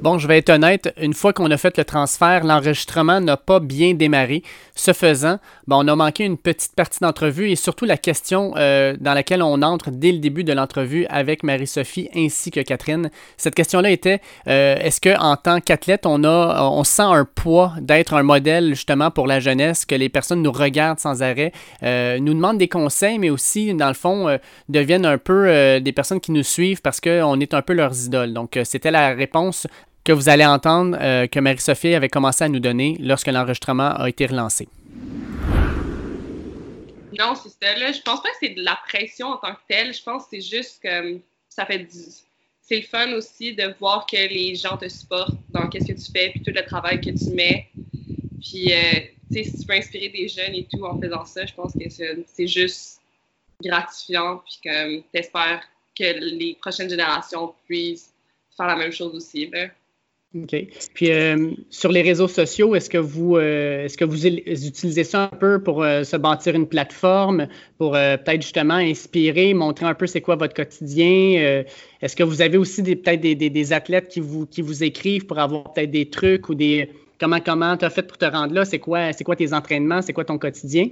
Bon, 0.00 0.16
je 0.16 0.28
vais 0.28 0.38
être 0.38 0.50
honnête, 0.50 0.94
une 1.00 1.12
fois 1.12 1.32
qu'on 1.32 1.50
a 1.50 1.56
fait 1.56 1.76
le 1.76 1.84
transfert, 1.84 2.44
l'enregistrement 2.44 3.20
n'a 3.20 3.36
pas 3.36 3.58
bien 3.58 3.94
démarré. 3.94 4.44
Ce 4.76 4.92
faisant, 4.92 5.38
on 5.68 5.88
a 5.88 5.96
manqué 5.96 6.24
une 6.24 6.38
petite 6.38 6.76
partie 6.76 7.00
d'entrevue 7.00 7.50
et 7.50 7.56
surtout 7.56 7.84
la 7.84 7.96
question 7.96 8.54
euh, 8.56 8.94
dans 9.00 9.12
laquelle 9.12 9.42
on 9.42 9.60
entre 9.60 9.90
dès 9.90 10.12
le 10.12 10.18
début 10.18 10.44
de 10.44 10.52
l'entrevue 10.52 11.04
avec 11.10 11.42
Marie-Sophie 11.42 12.10
ainsi 12.14 12.52
que 12.52 12.60
Catherine. 12.60 13.10
Cette 13.36 13.56
question-là 13.56 13.90
était 13.90 14.20
euh, 14.46 14.76
est-ce 14.76 15.00
que 15.00 15.18
en 15.18 15.34
tant 15.34 15.60
qu'athlète, 15.60 16.06
on 16.06 16.22
on 16.24 16.84
sent 16.84 17.02
un 17.02 17.24
poids 17.24 17.72
d'être 17.80 18.14
un 18.14 18.22
modèle 18.22 18.74
justement 18.74 19.10
pour 19.10 19.26
la 19.26 19.40
jeunesse, 19.40 19.84
que 19.84 19.96
les 19.96 20.08
personnes 20.08 20.42
nous 20.42 20.52
regardent 20.52 21.00
sans 21.00 21.24
arrêt, 21.24 21.50
euh, 21.82 22.20
nous 22.20 22.34
demandent 22.34 22.58
des 22.58 22.68
conseils, 22.68 23.18
mais 23.18 23.30
aussi 23.30 23.74
dans 23.74 23.88
le 23.88 23.94
fond 23.94 24.38
deviennent 24.68 25.06
un 25.06 25.18
peu 25.18 25.80
des 25.80 25.92
personnes 25.92 26.20
qui 26.20 26.30
nous 26.30 26.44
suivent 26.44 26.82
parce 26.82 27.00
qu'on 27.00 27.40
est 27.40 27.52
un 27.52 27.62
peu 27.62 27.72
leurs 27.72 28.06
idoles. 28.06 28.32
Donc 28.32 28.56
c'était 28.62 28.92
la 28.92 29.08
réponse 29.08 29.66
que 30.08 30.12
vous 30.14 30.30
allez 30.30 30.46
entendre 30.46 30.96
euh, 30.98 31.26
que 31.26 31.38
Marie-Sophie 31.38 31.92
avait 31.92 32.08
commencé 32.08 32.42
à 32.42 32.48
nous 32.48 32.60
donner 32.60 32.96
lorsque 32.98 33.26
l'enregistrement 33.26 33.90
a 33.94 34.08
été 34.08 34.24
relancé. 34.24 34.66
Non, 37.18 37.34
c'est 37.34 37.50
ça. 37.50 37.78
Là. 37.78 37.92
Je 37.92 38.00
pense 38.00 38.22
pas 38.22 38.30
que 38.30 38.36
c'est 38.40 38.54
de 38.54 38.62
la 38.62 38.78
pression 38.88 39.26
en 39.26 39.36
tant 39.36 39.52
que 39.52 39.60
telle. 39.68 39.92
Je 39.92 40.02
pense 40.02 40.22
que 40.22 40.28
c'est 40.30 40.40
juste 40.40 40.82
que 40.82 41.18
ça 41.50 41.66
fait 41.66 41.80
du... 41.80 41.98
C'est 42.62 42.76
le 42.76 42.86
fun 42.86 43.12
aussi 43.12 43.54
de 43.54 43.74
voir 43.78 44.06
que 44.06 44.16
les 44.16 44.54
gens 44.54 44.78
te 44.78 44.88
supportent 44.88 45.36
dans 45.50 45.70
ce 45.70 45.78
que 45.78 45.92
tu 45.92 46.10
fais, 46.10 46.30
puis 46.30 46.40
tout 46.40 46.52
le 46.54 46.64
travail 46.64 47.02
que 47.02 47.10
tu 47.10 47.30
mets. 47.34 47.68
Puis, 48.40 48.72
euh, 48.72 49.00
tu 49.30 49.44
sais, 49.44 49.44
si 49.44 49.58
tu 49.58 49.66
peux 49.66 49.74
inspirer 49.74 50.08
des 50.08 50.26
jeunes 50.26 50.54
et 50.54 50.66
tout 50.72 50.86
en 50.86 50.98
faisant 50.98 51.26
ça, 51.26 51.44
je 51.44 51.52
pense 51.52 51.74
que 51.74 51.86
c'est 51.90 52.46
juste 52.46 53.02
gratifiant, 53.62 54.38
puis 54.38 54.58
que 54.64 54.96
tu 55.00 55.04
espères 55.12 55.62
que 55.94 56.18
les 56.18 56.56
prochaines 56.62 56.88
générations 56.88 57.52
puissent 57.66 58.14
faire 58.56 58.68
la 58.68 58.76
même 58.76 58.92
chose 58.92 59.14
aussi. 59.14 59.50
OK. 60.34 60.54
Puis 60.92 61.10
euh, 61.10 61.52
sur 61.70 61.90
les 61.90 62.02
réseaux 62.02 62.28
sociaux, 62.28 62.74
est-ce 62.74 62.90
que 62.90 62.98
vous 62.98 63.38
euh, 63.38 63.86
est-ce 63.86 63.96
que 63.96 64.04
vous 64.04 64.26
utilisez 64.26 65.04
ça 65.04 65.22
un 65.32 65.36
peu 65.36 65.62
pour 65.62 65.82
euh, 65.82 66.04
se 66.04 66.18
bâtir 66.18 66.54
une 66.54 66.68
plateforme, 66.68 67.48
pour 67.78 67.92
peut-être 67.92 68.42
justement 68.42 68.74
inspirer, 68.74 69.54
montrer 69.54 69.86
un 69.86 69.94
peu 69.94 70.06
c'est 70.06 70.20
quoi 70.20 70.36
votre 70.36 70.52
quotidien? 70.52 71.64
est-ce 72.02 72.14
que 72.14 72.22
vous 72.22 72.42
avez 72.42 72.58
aussi 72.58 72.82
peut-être 72.82 73.20
des, 73.20 73.72
athlètes 73.72 74.08
qui 74.08 74.20
vous 74.20 74.44
qui 74.46 74.60
vous 74.60 74.84
écrivent 74.84 75.24
pour 75.24 75.38
avoir 75.38 75.72
peut-être 75.72 75.90
des 75.90 76.10
trucs 76.10 76.50
ou 76.50 76.54
des 76.54 76.90
comment 77.18 77.40
comment 77.40 77.78
tu 77.78 77.86
as 77.86 77.90
fait 77.90 78.02
pour 78.02 78.18
te 78.18 78.26
rendre 78.26 78.52
là? 78.52 78.66
C'est 78.66 78.80
quoi, 78.80 79.14
c'est 79.14 79.24
quoi 79.24 79.34
tes 79.34 79.54
entraînements? 79.54 80.02
C'est 80.02 80.12
quoi 80.12 80.26
ton 80.26 80.36
quotidien? 80.36 80.90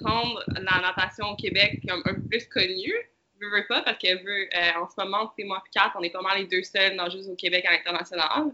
rendre 0.00 0.42
la 0.48 0.80
natation 0.80 1.26
au 1.30 1.36
Québec 1.36 1.80
comme 1.88 2.02
un 2.04 2.14
peu 2.14 2.22
plus 2.22 2.46
connue. 2.48 2.94
Je 3.40 3.46
veux 3.46 3.66
pas 3.66 3.82
parce 3.82 3.98
que 3.98 4.06
euh, 4.06 4.80
en 4.80 4.88
ce 4.88 4.94
moment, 4.98 5.32
c'est 5.36 5.44
moi 5.44 5.62
et 5.66 5.70
Kat, 5.70 5.92
on 5.96 6.02
est 6.02 6.10
pas 6.10 6.22
mal 6.22 6.38
les 6.38 6.46
deux 6.46 6.62
seuls 6.62 6.94
nageuses 6.94 7.28
au 7.28 7.34
Québec 7.34 7.64
à 7.66 7.72
l'international. 7.72 8.52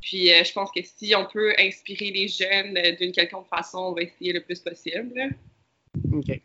Puis 0.00 0.32
euh, 0.32 0.44
je 0.44 0.52
pense 0.52 0.70
que 0.70 0.80
si 0.82 1.14
on 1.14 1.26
peut 1.26 1.54
inspirer 1.58 2.10
les 2.10 2.28
jeunes 2.28 2.76
euh, 2.76 2.92
d'une 2.96 3.12
quelconque 3.12 3.48
façon, 3.48 3.78
on 3.78 3.92
va 3.92 4.02
essayer 4.02 4.32
le 4.32 4.40
plus 4.40 4.60
possible. 4.60 5.34
OK. 6.12 6.40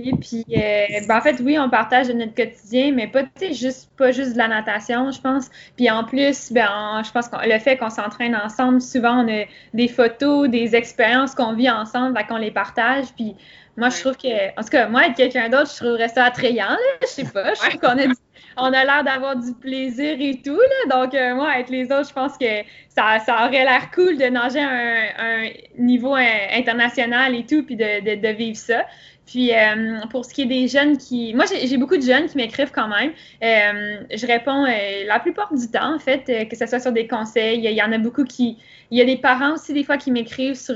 Oui, 0.00 0.12
puis 0.20 0.44
euh, 0.56 1.06
ben, 1.06 1.18
en 1.18 1.20
fait, 1.20 1.40
oui, 1.40 1.58
on 1.58 1.68
partage 1.68 2.08
notre 2.10 2.34
quotidien, 2.34 2.92
mais 2.92 3.06
pas, 3.06 3.24
juste, 3.52 3.90
pas 3.96 4.12
juste 4.12 4.32
de 4.32 4.38
la 4.38 4.48
natation, 4.48 5.10
je 5.10 5.20
pense. 5.20 5.50
Puis 5.76 5.90
en 5.90 6.04
plus, 6.04 6.52
ben, 6.52 7.02
je 7.04 7.10
pense 7.10 7.28
que 7.28 7.36
le 7.46 7.58
fait 7.58 7.76
qu'on 7.76 7.90
s'entraîne 7.90 8.34
ensemble, 8.34 8.80
souvent, 8.80 9.24
on 9.24 9.28
a 9.28 9.44
des 9.74 9.88
photos, 9.88 10.48
des 10.48 10.74
expériences 10.74 11.34
qu'on 11.34 11.54
vit 11.54 11.70
ensemble, 11.70 12.18
qu'on 12.28 12.36
les 12.36 12.50
partage. 12.50 13.06
Puis 13.16 13.34
moi, 13.76 13.90
je 13.90 14.00
trouve 14.00 14.16
que, 14.16 14.58
en 14.58 14.62
tout 14.62 14.70
cas, 14.70 14.88
moi, 14.88 15.06
être 15.06 15.16
quelqu'un 15.16 15.48
d'autre, 15.48 15.70
je 15.70 15.76
trouverais 15.76 16.08
ça 16.08 16.24
attrayant, 16.24 16.76
Je 17.02 17.06
sais 17.06 17.24
pas, 17.24 17.54
je 17.54 17.60
trouve 17.60 17.80
qu'on 17.80 17.98
a 17.98 18.06
on 18.56 18.72
a 18.72 18.84
l'air 18.84 19.04
d'avoir 19.04 19.36
du 19.36 19.52
plaisir 19.54 20.16
et 20.20 20.40
tout. 20.44 20.58
Là. 20.58 20.96
Donc, 20.96 21.14
euh, 21.14 21.34
moi, 21.34 21.50
avec 21.50 21.70
les 21.70 21.84
autres, 21.84 22.08
je 22.08 22.12
pense 22.12 22.36
que 22.36 22.62
ça, 22.88 23.46
aurait 23.46 23.64
l'air 23.64 23.90
cool 23.92 24.18
de 24.18 24.26
nager 24.26 24.60
à 24.60 24.68
un, 24.68 25.48
niveau 25.78 26.14
international 26.14 27.34
et 27.34 27.46
tout, 27.46 27.62
puis 27.64 27.76
de, 27.76 28.32
vivre 28.32 28.56
ça. 28.56 28.84
Puis 29.26 29.54
euh, 29.54 30.00
pour 30.10 30.24
ce 30.24 30.34
qui 30.34 30.42
est 30.42 30.46
des 30.46 30.66
jeunes 30.66 30.98
qui. 30.98 31.32
Moi, 31.34 31.44
j'ai 31.46 31.76
beaucoup 31.76 31.96
de 31.96 32.02
jeunes 32.02 32.26
qui 32.26 32.36
m'écrivent 32.36 32.72
quand 32.72 32.88
même. 32.88 33.12
Euh, 33.44 34.00
je 34.12 34.26
réponds 34.26 34.66
la 35.06 35.20
plupart 35.20 35.54
du 35.54 35.70
temps, 35.70 35.94
en 35.94 36.00
fait, 36.00 36.48
que 36.48 36.56
ce 36.56 36.66
soit 36.66 36.80
sur 36.80 36.90
des 36.90 37.06
conseils. 37.06 37.60
Il 37.64 37.70
y 37.70 37.82
en 37.82 37.92
a 37.92 37.98
beaucoup 37.98 38.24
qui. 38.24 38.58
Il 38.90 38.98
y 38.98 39.00
a 39.00 39.04
des 39.04 39.16
parents 39.16 39.54
aussi, 39.54 39.72
des 39.72 39.84
fois, 39.84 39.98
qui 39.98 40.10
m'écrivent 40.10 40.56
sur 40.56 40.74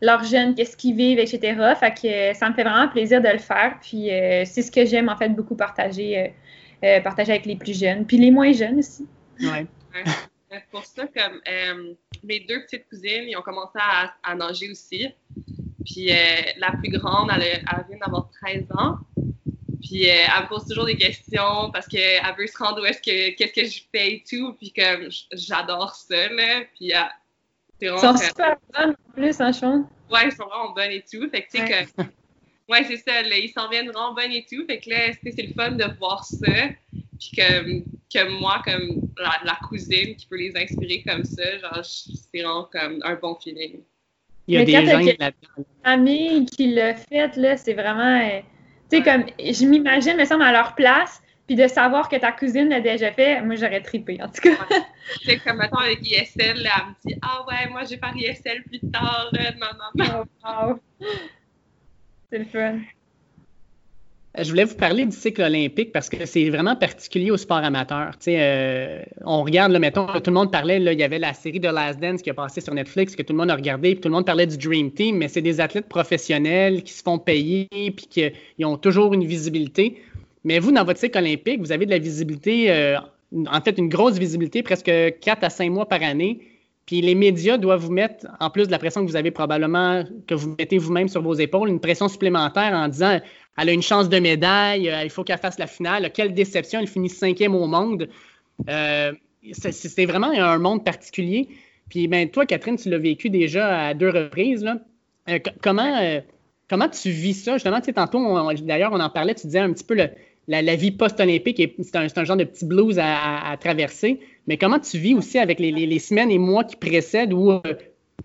leurs 0.00 0.24
jeunes, 0.24 0.54
qu'est-ce 0.54 0.74
qu'ils 0.74 0.96
vivent, 0.96 1.18
etc. 1.18 1.74
Fait 1.78 1.92
que 1.92 2.38
ça 2.38 2.48
me 2.48 2.54
fait 2.54 2.64
vraiment 2.64 2.88
plaisir 2.88 3.20
de 3.20 3.28
le 3.28 3.38
faire. 3.38 3.76
Puis 3.82 4.08
c'est 4.46 4.62
ce 4.62 4.70
que 4.70 4.86
j'aime, 4.86 5.10
en 5.10 5.16
fait, 5.18 5.28
beaucoup 5.28 5.54
partager, 5.54 6.32
partager 7.02 7.32
avec 7.32 7.46
les 7.46 7.56
plus 7.56 7.78
jeunes. 7.78 8.06
Puis 8.06 8.18
les 8.18 8.30
moins 8.30 8.52
jeunes 8.52 8.78
aussi. 8.78 9.06
Ouais. 9.40 9.66
Pour 10.70 10.84
ça, 10.84 11.06
comme 11.06 11.40
mes 12.22 12.40
deux 12.40 12.62
petites 12.64 12.88
cousines, 12.88 13.24
ils 13.26 13.36
ont 13.36 13.42
commencé 13.42 13.78
à, 13.78 14.12
à 14.22 14.34
nager 14.34 14.70
aussi. 14.70 15.08
Puis 15.84 16.10
euh, 16.10 16.16
la 16.58 16.72
plus 16.72 16.90
grande, 16.90 17.30
elle, 17.34 17.62
vient 17.88 17.98
d'avoir 17.98 18.28
13 18.42 18.66
ans. 18.76 18.98
Puis 19.82 20.08
euh, 20.08 20.14
elle 20.14 20.44
me 20.44 20.48
pose 20.48 20.64
toujours 20.66 20.86
des 20.86 20.96
questions 20.96 21.70
parce 21.72 21.86
qu'elle 21.86 22.22
veut 22.38 22.46
se 22.46 22.56
rendre 22.56 22.80
où 22.80 22.84
est-ce 22.84 23.00
que 23.00 23.34
qu'est-ce 23.36 23.52
que 23.52 23.64
je 23.66 23.82
fais 23.92 24.14
et 24.14 24.24
tout. 24.28 24.54
Puis 24.54 24.72
comme 24.72 25.08
j'adore 25.32 25.94
ça 25.94 26.28
là. 26.28 26.62
Puis 26.76 26.94
euh, 26.94 26.98
c'est 27.80 27.88
vraiment. 27.88 28.14
Ils 28.14 28.18
sont 28.18 28.24
super 28.24 28.56
bonnes 28.72 28.90
en 29.08 29.12
plus, 29.12 29.40
hein, 29.40 29.52
Sean? 29.52 29.88
Ouais, 30.10 30.26
ils 30.26 30.32
sont 30.32 30.46
vraiment 30.46 30.72
bonnes 30.72 30.92
et 30.92 31.02
tout. 31.02 31.28
Fait 31.30 31.42
que 31.42 31.50
tu 31.50 31.58
sais 31.58 31.86
que. 31.96 32.02
Ouais, 32.68 32.84
c'est 32.84 32.96
ça, 32.96 33.22
là, 33.22 33.36
ils 33.36 33.50
s'en 33.50 33.68
viennent 33.68 33.90
vraiment 33.90 34.14
bonnes 34.14 34.32
et 34.32 34.46
tout. 34.48 34.64
Fait 34.66 34.78
que 34.78 34.90
là, 34.90 35.12
c'est 35.22 35.42
le 35.42 35.52
fun 35.54 35.72
de 35.72 35.84
voir 35.98 36.24
ça. 36.24 36.68
Puis 37.18 37.32
que, 37.36 37.80
que 38.12 38.28
moi, 38.40 38.62
comme 38.64 39.10
la, 39.18 39.40
la, 39.44 39.58
cousine 39.68 40.16
qui 40.16 40.26
peut 40.26 40.36
les 40.36 40.56
inspirer 40.56 41.02
comme 41.06 41.24
ça, 41.24 41.58
genre, 41.58 41.84
c'est 41.84 42.40
vraiment 42.40 42.68
comme 42.72 43.00
un 43.02 43.14
bon 43.14 43.36
feeling. 43.36 43.80
Il 44.46 44.54
y 44.54 44.58
a 44.58 44.64
des 44.64 44.72
gens 44.72 44.98
là-dedans. 44.98 45.64
Famille 45.84 46.46
qui 46.46 46.72
l'a 46.72 46.94
fait, 46.94 47.36
là, 47.36 47.56
c'est 47.56 47.74
vraiment. 47.74 48.20
Euh, 48.20 48.40
tu 48.90 48.98
sais, 48.98 49.02
comme, 49.02 49.24
je 49.38 49.64
m'imagine, 49.64 50.16
me 50.16 50.24
semble, 50.24 50.42
à 50.42 50.52
leur 50.52 50.74
place, 50.74 51.22
puis 51.46 51.56
de 51.56 51.66
savoir 51.66 52.08
que 52.08 52.16
ta 52.16 52.32
cousine 52.32 52.68
l'a 52.68 52.80
déjà 52.80 53.12
fait, 53.12 53.40
moi, 53.42 53.54
j'aurais 53.54 53.82
trippé, 53.82 54.20
en 54.22 54.28
tout 54.28 54.40
cas. 54.42 54.66
C'est 55.24 55.38
comme, 55.38 55.58
mettons, 55.58 55.76
avec 55.76 56.00
ISL, 56.02 56.62
là, 56.62 56.70
elle 56.76 56.86
me 56.86 57.10
dit 57.12 57.18
Ah 57.22 57.44
ouais, 57.46 57.70
moi, 57.70 57.82
j'ai 57.84 57.98
faire 57.98 58.16
ISL 58.16 58.62
plus 58.64 58.80
tard, 58.90 59.30
non, 59.32 59.68
non, 59.94 60.04
non. 60.04 60.24
Oh, 60.44 61.06
c'est 62.32 62.38
le 62.38 62.44
fun. 62.46 62.78
Je 64.38 64.48
voulais 64.48 64.64
vous 64.64 64.76
parler 64.76 65.04
du 65.04 65.14
cycle 65.14 65.42
olympique 65.42 65.92
parce 65.92 66.08
que 66.08 66.24
c'est 66.24 66.48
vraiment 66.48 66.74
particulier 66.74 67.30
au 67.30 67.36
sport 67.36 67.58
amateur. 67.58 68.12
Euh, 68.26 69.02
on 69.26 69.42
regarde, 69.42 69.72
là, 69.72 69.78
mettons, 69.78 70.06
tout 70.06 70.30
le 70.30 70.32
monde 70.32 70.50
parlait, 70.50 70.78
là, 70.78 70.94
il 70.94 70.98
y 70.98 71.02
avait 71.02 71.18
la 71.18 71.34
série 71.34 71.60
de 71.60 71.68
Last 71.68 72.00
Dance 72.00 72.22
qui 72.22 72.30
a 72.30 72.34
passé 72.34 72.62
sur 72.62 72.72
Netflix, 72.72 73.14
que 73.14 73.22
tout 73.22 73.34
le 73.34 73.38
monde 73.38 73.50
a 73.50 73.54
regardé, 73.54 73.90
puis 73.92 74.00
tout 74.00 74.08
le 74.08 74.14
monde 74.14 74.24
parlait 74.24 74.46
du 74.46 74.56
Dream 74.56 74.90
Team, 74.90 75.18
mais 75.18 75.28
c'est 75.28 75.42
des 75.42 75.60
athlètes 75.60 75.86
professionnels 75.86 76.82
qui 76.82 76.94
se 76.94 77.02
font 77.02 77.18
payer, 77.18 77.68
puis 77.70 78.06
qui 78.08 78.64
ont 78.64 78.78
toujours 78.78 79.12
une 79.12 79.26
visibilité. 79.26 80.00
Mais 80.44 80.58
vous, 80.58 80.72
dans 80.72 80.84
votre 80.84 80.98
cycle 80.98 81.18
olympique, 81.18 81.60
vous 81.60 81.72
avez 81.72 81.84
de 81.84 81.90
la 81.90 81.98
visibilité, 81.98 82.70
euh, 82.70 82.96
en 83.46 83.60
fait, 83.60 83.76
une 83.76 83.90
grosse 83.90 84.16
visibilité, 84.16 84.62
presque 84.62 84.90
4 85.20 85.44
à 85.44 85.50
5 85.50 85.68
mois 85.68 85.86
par 85.86 86.02
année. 86.02 86.40
Puis 86.92 87.00
les 87.00 87.14
médias 87.14 87.56
doivent 87.56 87.80
vous 87.80 87.90
mettre, 87.90 88.26
en 88.38 88.50
plus 88.50 88.66
de 88.66 88.70
la 88.70 88.78
pression 88.78 89.00
que 89.00 89.10
vous 89.10 89.16
avez 89.16 89.30
probablement, 89.30 90.04
que 90.26 90.34
vous 90.34 90.54
mettez 90.58 90.76
vous-même 90.76 91.08
sur 91.08 91.22
vos 91.22 91.32
épaules, 91.32 91.70
une 91.70 91.80
pression 91.80 92.06
supplémentaire 92.06 92.74
en 92.74 92.86
disant 92.86 93.18
elle 93.56 93.68
a 93.70 93.72
une 93.72 93.80
chance 93.80 94.10
de 94.10 94.18
médaille, 94.18 94.90
euh, 94.90 95.02
il 95.02 95.08
faut 95.08 95.24
qu'elle 95.24 95.38
fasse 95.38 95.58
la 95.58 95.66
finale. 95.66 96.12
Quelle 96.12 96.34
déception, 96.34 96.80
elle 96.80 96.86
finit 96.86 97.08
cinquième 97.08 97.54
au 97.54 97.66
monde. 97.66 98.10
Euh, 98.68 99.10
c'est 99.52 100.04
vraiment 100.04 100.32
un 100.32 100.58
monde 100.58 100.84
particulier. 100.84 101.48
Puis 101.88 102.08
ben, 102.08 102.28
toi, 102.28 102.44
Catherine, 102.44 102.76
tu 102.76 102.90
l'as 102.90 102.98
vécu 102.98 103.30
déjà 103.30 103.86
à 103.86 103.94
deux 103.94 104.10
reprises. 104.10 104.68
Euh, 105.30 105.38
comment, 105.62 106.20
comment 106.68 106.90
tu 106.90 107.08
vis 107.08 107.42
ça? 107.42 107.54
Justement, 107.54 107.80
tu 107.80 107.86
sais, 107.86 107.94
tantôt, 107.94 108.20
d'ailleurs, 108.64 108.92
on 108.92 109.00
en 109.00 109.08
parlait, 109.08 109.34
tu 109.34 109.46
disais 109.46 109.60
un 109.60 109.72
petit 109.72 109.84
peu 109.84 109.94
la, 110.48 110.76
vie 110.76 110.90
post-olympique, 110.90 111.62
c'est 111.82 112.18
un, 112.18 112.24
genre 112.24 112.36
de 112.36 112.44
petit 112.44 112.64
blues 112.64 112.98
à, 113.00 113.56
traverser. 113.60 114.20
Mais 114.46 114.58
comment 114.58 114.78
tu 114.78 114.98
vis 114.98 115.14
aussi 115.14 115.38
avec 115.38 115.60
les, 115.60 115.98
semaines 115.98 116.30
et 116.30 116.38
mois 116.38 116.64
qui 116.64 116.76
précèdent 116.76 117.32
où 117.32 117.52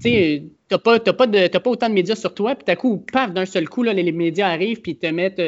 tu 0.02 0.10
sais, 0.10 0.44
t'as 0.68 0.78
pas, 0.78 0.96
autant 0.96 1.90
de 1.90 1.94
médias 1.94 2.16
sur 2.16 2.34
toi, 2.34 2.56
puis 2.56 2.66
d'un 2.66 2.76
coup, 2.76 3.04
paf, 3.12 3.34
d'un 3.34 3.46
seul 3.46 3.68
coup, 3.68 3.84
les, 3.84 4.12
médias 4.12 4.48
arrivent, 4.48 4.82
puis 4.82 4.96
te 4.96 5.08
mettent, 5.08 5.42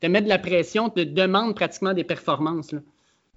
te 0.00 0.06
mettent 0.06 0.24
de 0.24 0.28
la 0.28 0.38
pression, 0.38 0.90
te 0.90 1.00
demandent 1.00 1.54
pratiquement 1.54 1.94
des 1.94 2.04
performances. 2.04 2.74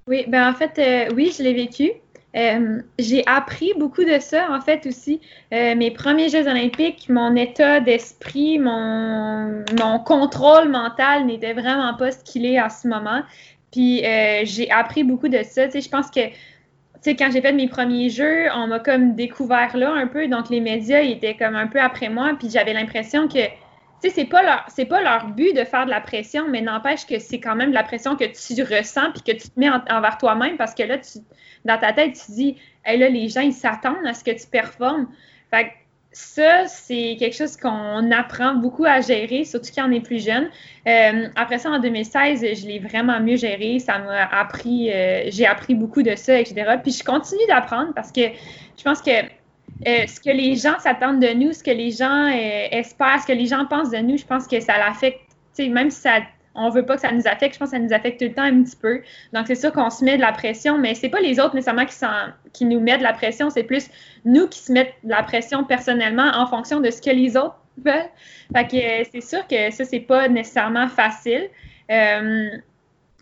Oui, 0.07 0.23
ben 0.27 0.49
en 0.49 0.53
fait, 0.53 0.79
euh, 0.79 1.13
oui, 1.15 1.33
je 1.37 1.43
l'ai 1.43 1.53
vécu. 1.53 1.91
Euh, 2.37 2.81
j'ai 2.99 3.23
appris 3.25 3.73
beaucoup 3.77 4.03
de 4.03 4.19
ça, 4.19 4.51
en 4.51 4.61
fait, 4.61 4.85
aussi. 4.85 5.19
Euh, 5.53 5.75
mes 5.75 5.91
premiers 5.91 6.29
Jeux 6.29 6.47
olympiques, 6.47 7.09
mon 7.09 7.35
état 7.35 7.79
d'esprit, 7.79 8.59
mon, 8.59 9.63
contrôle 10.05 10.69
mental 10.69 11.25
n'était 11.25 11.53
vraiment 11.53 11.95
pas 11.95 12.11
ce 12.11 12.23
qu'il 12.23 12.45
est 12.45 12.59
à 12.59 12.69
ce 12.69 12.87
moment. 12.87 13.21
Puis 13.71 14.03
j'ai 14.43 14.69
appris 14.71 15.03
beaucoup 15.03 15.27
de 15.27 15.43
ça. 15.43 15.65
Tu 15.65 15.73
sais, 15.73 15.81
je 15.81 15.89
pense 15.89 16.09
que 16.09 16.21
sais, 17.07 17.15
quand 17.15 17.31
j'ai 17.31 17.41
fait 17.41 17.53
mes 17.53 17.67
premiers 17.67 18.09
jeux, 18.09 18.47
on 18.53 18.67
m'a 18.67 18.79
comme 18.79 19.15
découvert 19.15 19.75
là 19.77 19.91
un 19.91 20.07
peu. 20.07 20.27
Donc, 20.27 20.49
les 20.49 20.59
médias, 20.59 21.01
ils 21.01 21.13
étaient 21.13 21.35
comme 21.35 21.55
un 21.55 21.67
peu 21.67 21.79
après 21.79 22.09
moi. 22.09 22.33
Puis 22.37 22.49
j'avais 22.49 22.73
l'impression 22.73 23.27
que, 23.27 23.39
tu 24.01 24.09
sais, 24.09 24.15
c'est 24.15 24.25
pas 24.25 24.43
leur, 24.43 24.65
c'est 24.67 24.85
pas 24.85 25.01
leur 25.01 25.27
but 25.29 25.53
de 25.55 25.63
faire 25.63 25.85
de 25.85 25.89
la 25.89 26.01
pression, 26.01 26.47
mais 26.47 26.61
n'empêche 26.61 27.05
que 27.05 27.17
c'est 27.19 27.39
quand 27.39 27.55
même 27.55 27.69
de 27.69 27.75
la 27.75 27.83
pression 27.83 28.15
que 28.15 28.25
tu 28.25 28.61
ressens 28.61 29.11
puis 29.11 29.23
que 29.23 29.41
tu 29.41 29.49
te 29.49 29.59
mets 29.59 29.69
envers 29.69 30.17
toi-même 30.17 30.57
parce 30.57 30.75
que 30.75 30.83
là, 30.83 30.97
tu, 30.97 31.19
dans 31.65 31.79
ta 31.79 31.93
tête, 31.93 32.13
tu 32.13 32.31
dis, 32.31 32.57
hey, 32.85 32.99
là, 32.99 33.09
les 33.09 33.29
gens, 33.29 33.41
ils 33.41 33.53
s'attendent 33.53 34.05
à 34.05 34.13
ce 34.13 34.23
que 34.23 34.31
tu 34.31 34.47
performes. 34.47 35.07
Fait 35.51 35.65
que 35.65 35.69
ça, 36.11 36.67
c'est 36.67 37.15
quelque 37.19 37.35
chose 37.35 37.57
qu'on 37.57 38.11
apprend 38.11 38.55
beaucoup 38.55 38.85
à 38.85 39.01
gérer, 39.01 39.43
surtout 39.43 39.69
quand 39.75 39.87
on 39.87 39.91
est 39.91 40.01
plus 40.01 40.23
jeune. 40.23 40.49
Euh, 40.87 41.27
après 41.35 41.59
ça, 41.59 41.69
en 41.69 41.79
2016, 41.79 42.41
je 42.59 42.67
l'ai 42.67 42.79
vraiment 42.79 43.19
mieux 43.19 43.35
géré. 43.35 43.79
Ça 43.79 43.99
m'a 43.99 44.25
appris, 44.25 44.91
euh, 44.91 45.25
j'ai 45.27 45.45
appris 45.45 45.75
beaucoup 45.75 46.01
de 46.01 46.15
ça, 46.15 46.39
etc. 46.39 46.77
Puis 46.81 46.93
je 46.93 47.03
continue 47.03 47.45
d'apprendre 47.47 47.93
parce 47.93 48.11
que 48.11 48.21
je 48.77 48.83
pense 48.83 49.01
que 49.01 49.11
euh, 49.87 50.07
ce 50.07 50.19
que 50.19 50.29
les 50.29 50.55
gens 50.55 50.77
s'attendent 50.79 51.21
de 51.21 51.33
nous, 51.33 51.53
ce 51.53 51.63
que 51.63 51.71
les 51.71 51.91
gens 51.91 52.27
espèrent, 52.27 53.21
ce 53.21 53.27
que 53.27 53.33
les 53.33 53.45
gens 53.45 53.65
pensent 53.65 53.91
de 53.91 53.97
nous, 53.97 54.17
je 54.17 54.25
pense 54.25 54.47
que 54.47 54.59
ça 54.59 54.77
l'affecte. 54.77 55.21
Même 55.59 55.89
si 55.89 56.01
ça 56.01 56.19
on 56.57 56.69
veut 56.69 56.85
pas 56.85 56.95
que 56.95 57.01
ça 57.01 57.11
nous 57.11 57.27
affecte. 57.27 57.53
Je 57.53 57.59
pense 57.59 57.69
que 57.69 57.77
ça 57.77 57.81
nous 57.81 57.93
affecte 57.93 58.19
tout 58.19 58.25
le 58.25 58.33
temps 58.33 58.41
un 58.41 58.63
petit 58.63 58.75
peu. 58.75 59.01
Donc, 59.31 59.45
c'est 59.47 59.55
sûr 59.55 59.71
qu'on 59.71 59.89
se 59.89 60.03
met 60.03 60.17
de 60.17 60.21
la 60.21 60.31
pression, 60.31 60.77
mais 60.77 60.95
c'est 60.95 61.09
pas 61.09 61.21
les 61.21 61.39
autres 61.39 61.55
nécessairement 61.55 61.85
qui, 62.51 62.65
nous 62.65 62.79
mettent 62.79 62.99
de 62.99 63.03
la 63.03 63.13
pression, 63.13 63.49
c'est 63.49 63.63
plus 63.63 63.87
nous 64.25 64.47
qui 64.47 64.59
se 64.59 64.71
mettons 64.71 64.91
de 65.03 65.09
la 65.09 65.23
pression 65.23 65.63
personnellement 65.63 66.31
en 66.35 66.47
fonction 66.47 66.81
de 66.81 66.89
ce 66.89 67.01
que 67.01 67.11
les 67.11 67.37
autres 67.37 67.55
veulent. 67.77 68.09
Fait 68.53 68.67
que 68.67 68.75
euh, 68.75 69.03
c'est 69.11 69.21
sûr 69.21 69.47
que 69.47 69.69
ça, 69.71 69.85
c'est 69.85 69.99
pas 69.99 70.27
nécessairement 70.27 70.87
facile. 70.87 71.47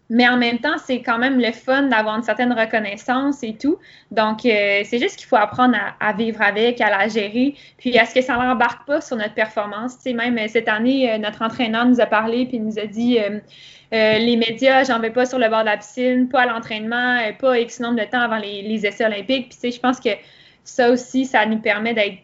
Mais 0.09 0.27
en 0.27 0.37
même 0.37 0.59
temps, 0.59 0.77
c'est 0.77 1.01
quand 1.01 1.17
même 1.17 1.39
le 1.39 1.51
fun 1.51 1.83
d'avoir 1.83 2.15
une 2.17 2.23
certaine 2.23 2.53
reconnaissance 2.53 3.41
et 3.41 3.55
tout. 3.55 3.77
Donc, 4.11 4.45
euh, 4.45 4.81
c'est 4.83 4.99
juste 4.99 5.17
qu'il 5.17 5.27
faut 5.27 5.35
apprendre 5.35 5.75
à, 5.99 6.13
vivre 6.13 6.41
avec, 6.41 6.79
à 6.79 6.91
la 6.91 7.07
gérer. 7.07 7.55
Puis, 7.77 7.95
est-ce 7.95 8.13
que 8.13 8.21
ça 8.21 8.37
n'embarque 8.37 8.85
pas 8.85 9.01
sur 9.01 9.17
notre 9.17 9.33
performance? 9.33 9.97
Même 10.05 10.37
euh, 10.37 10.47
cette 10.47 10.67
année, 10.67 11.11
euh, 11.11 11.17
notre 11.17 11.41
entraîneur 11.41 11.85
nous 11.85 11.99
a 11.99 12.05
parlé 12.05 12.45
puis 12.45 12.59
nous 12.59 12.77
a 12.77 12.85
dit 12.85 13.17
les 13.91 14.35
médias, 14.35 14.83
j'en 14.83 14.99
vais 14.99 15.11
pas 15.11 15.25
sur 15.25 15.39
le 15.39 15.47
bord 15.47 15.61
de 15.61 15.67
la 15.67 15.77
piscine, 15.77 16.27
pas 16.27 16.41
à 16.41 16.45
l'entraînement, 16.47 17.17
pas 17.39 17.59
X 17.59 17.79
nombre 17.79 17.97
de 17.97 18.03
temps 18.03 18.19
avant 18.19 18.37
les, 18.37 18.85
essais 18.85 19.05
olympiques. 19.05 19.55
Puis, 19.57 19.71
je 19.71 19.79
pense 19.79 20.01
que 20.01 20.09
ça 20.65 20.91
aussi, 20.91 21.25
ça 21.25 21.45
nous 21.45 21.59
permet 21.59 21.93
d'être 21.93 22.17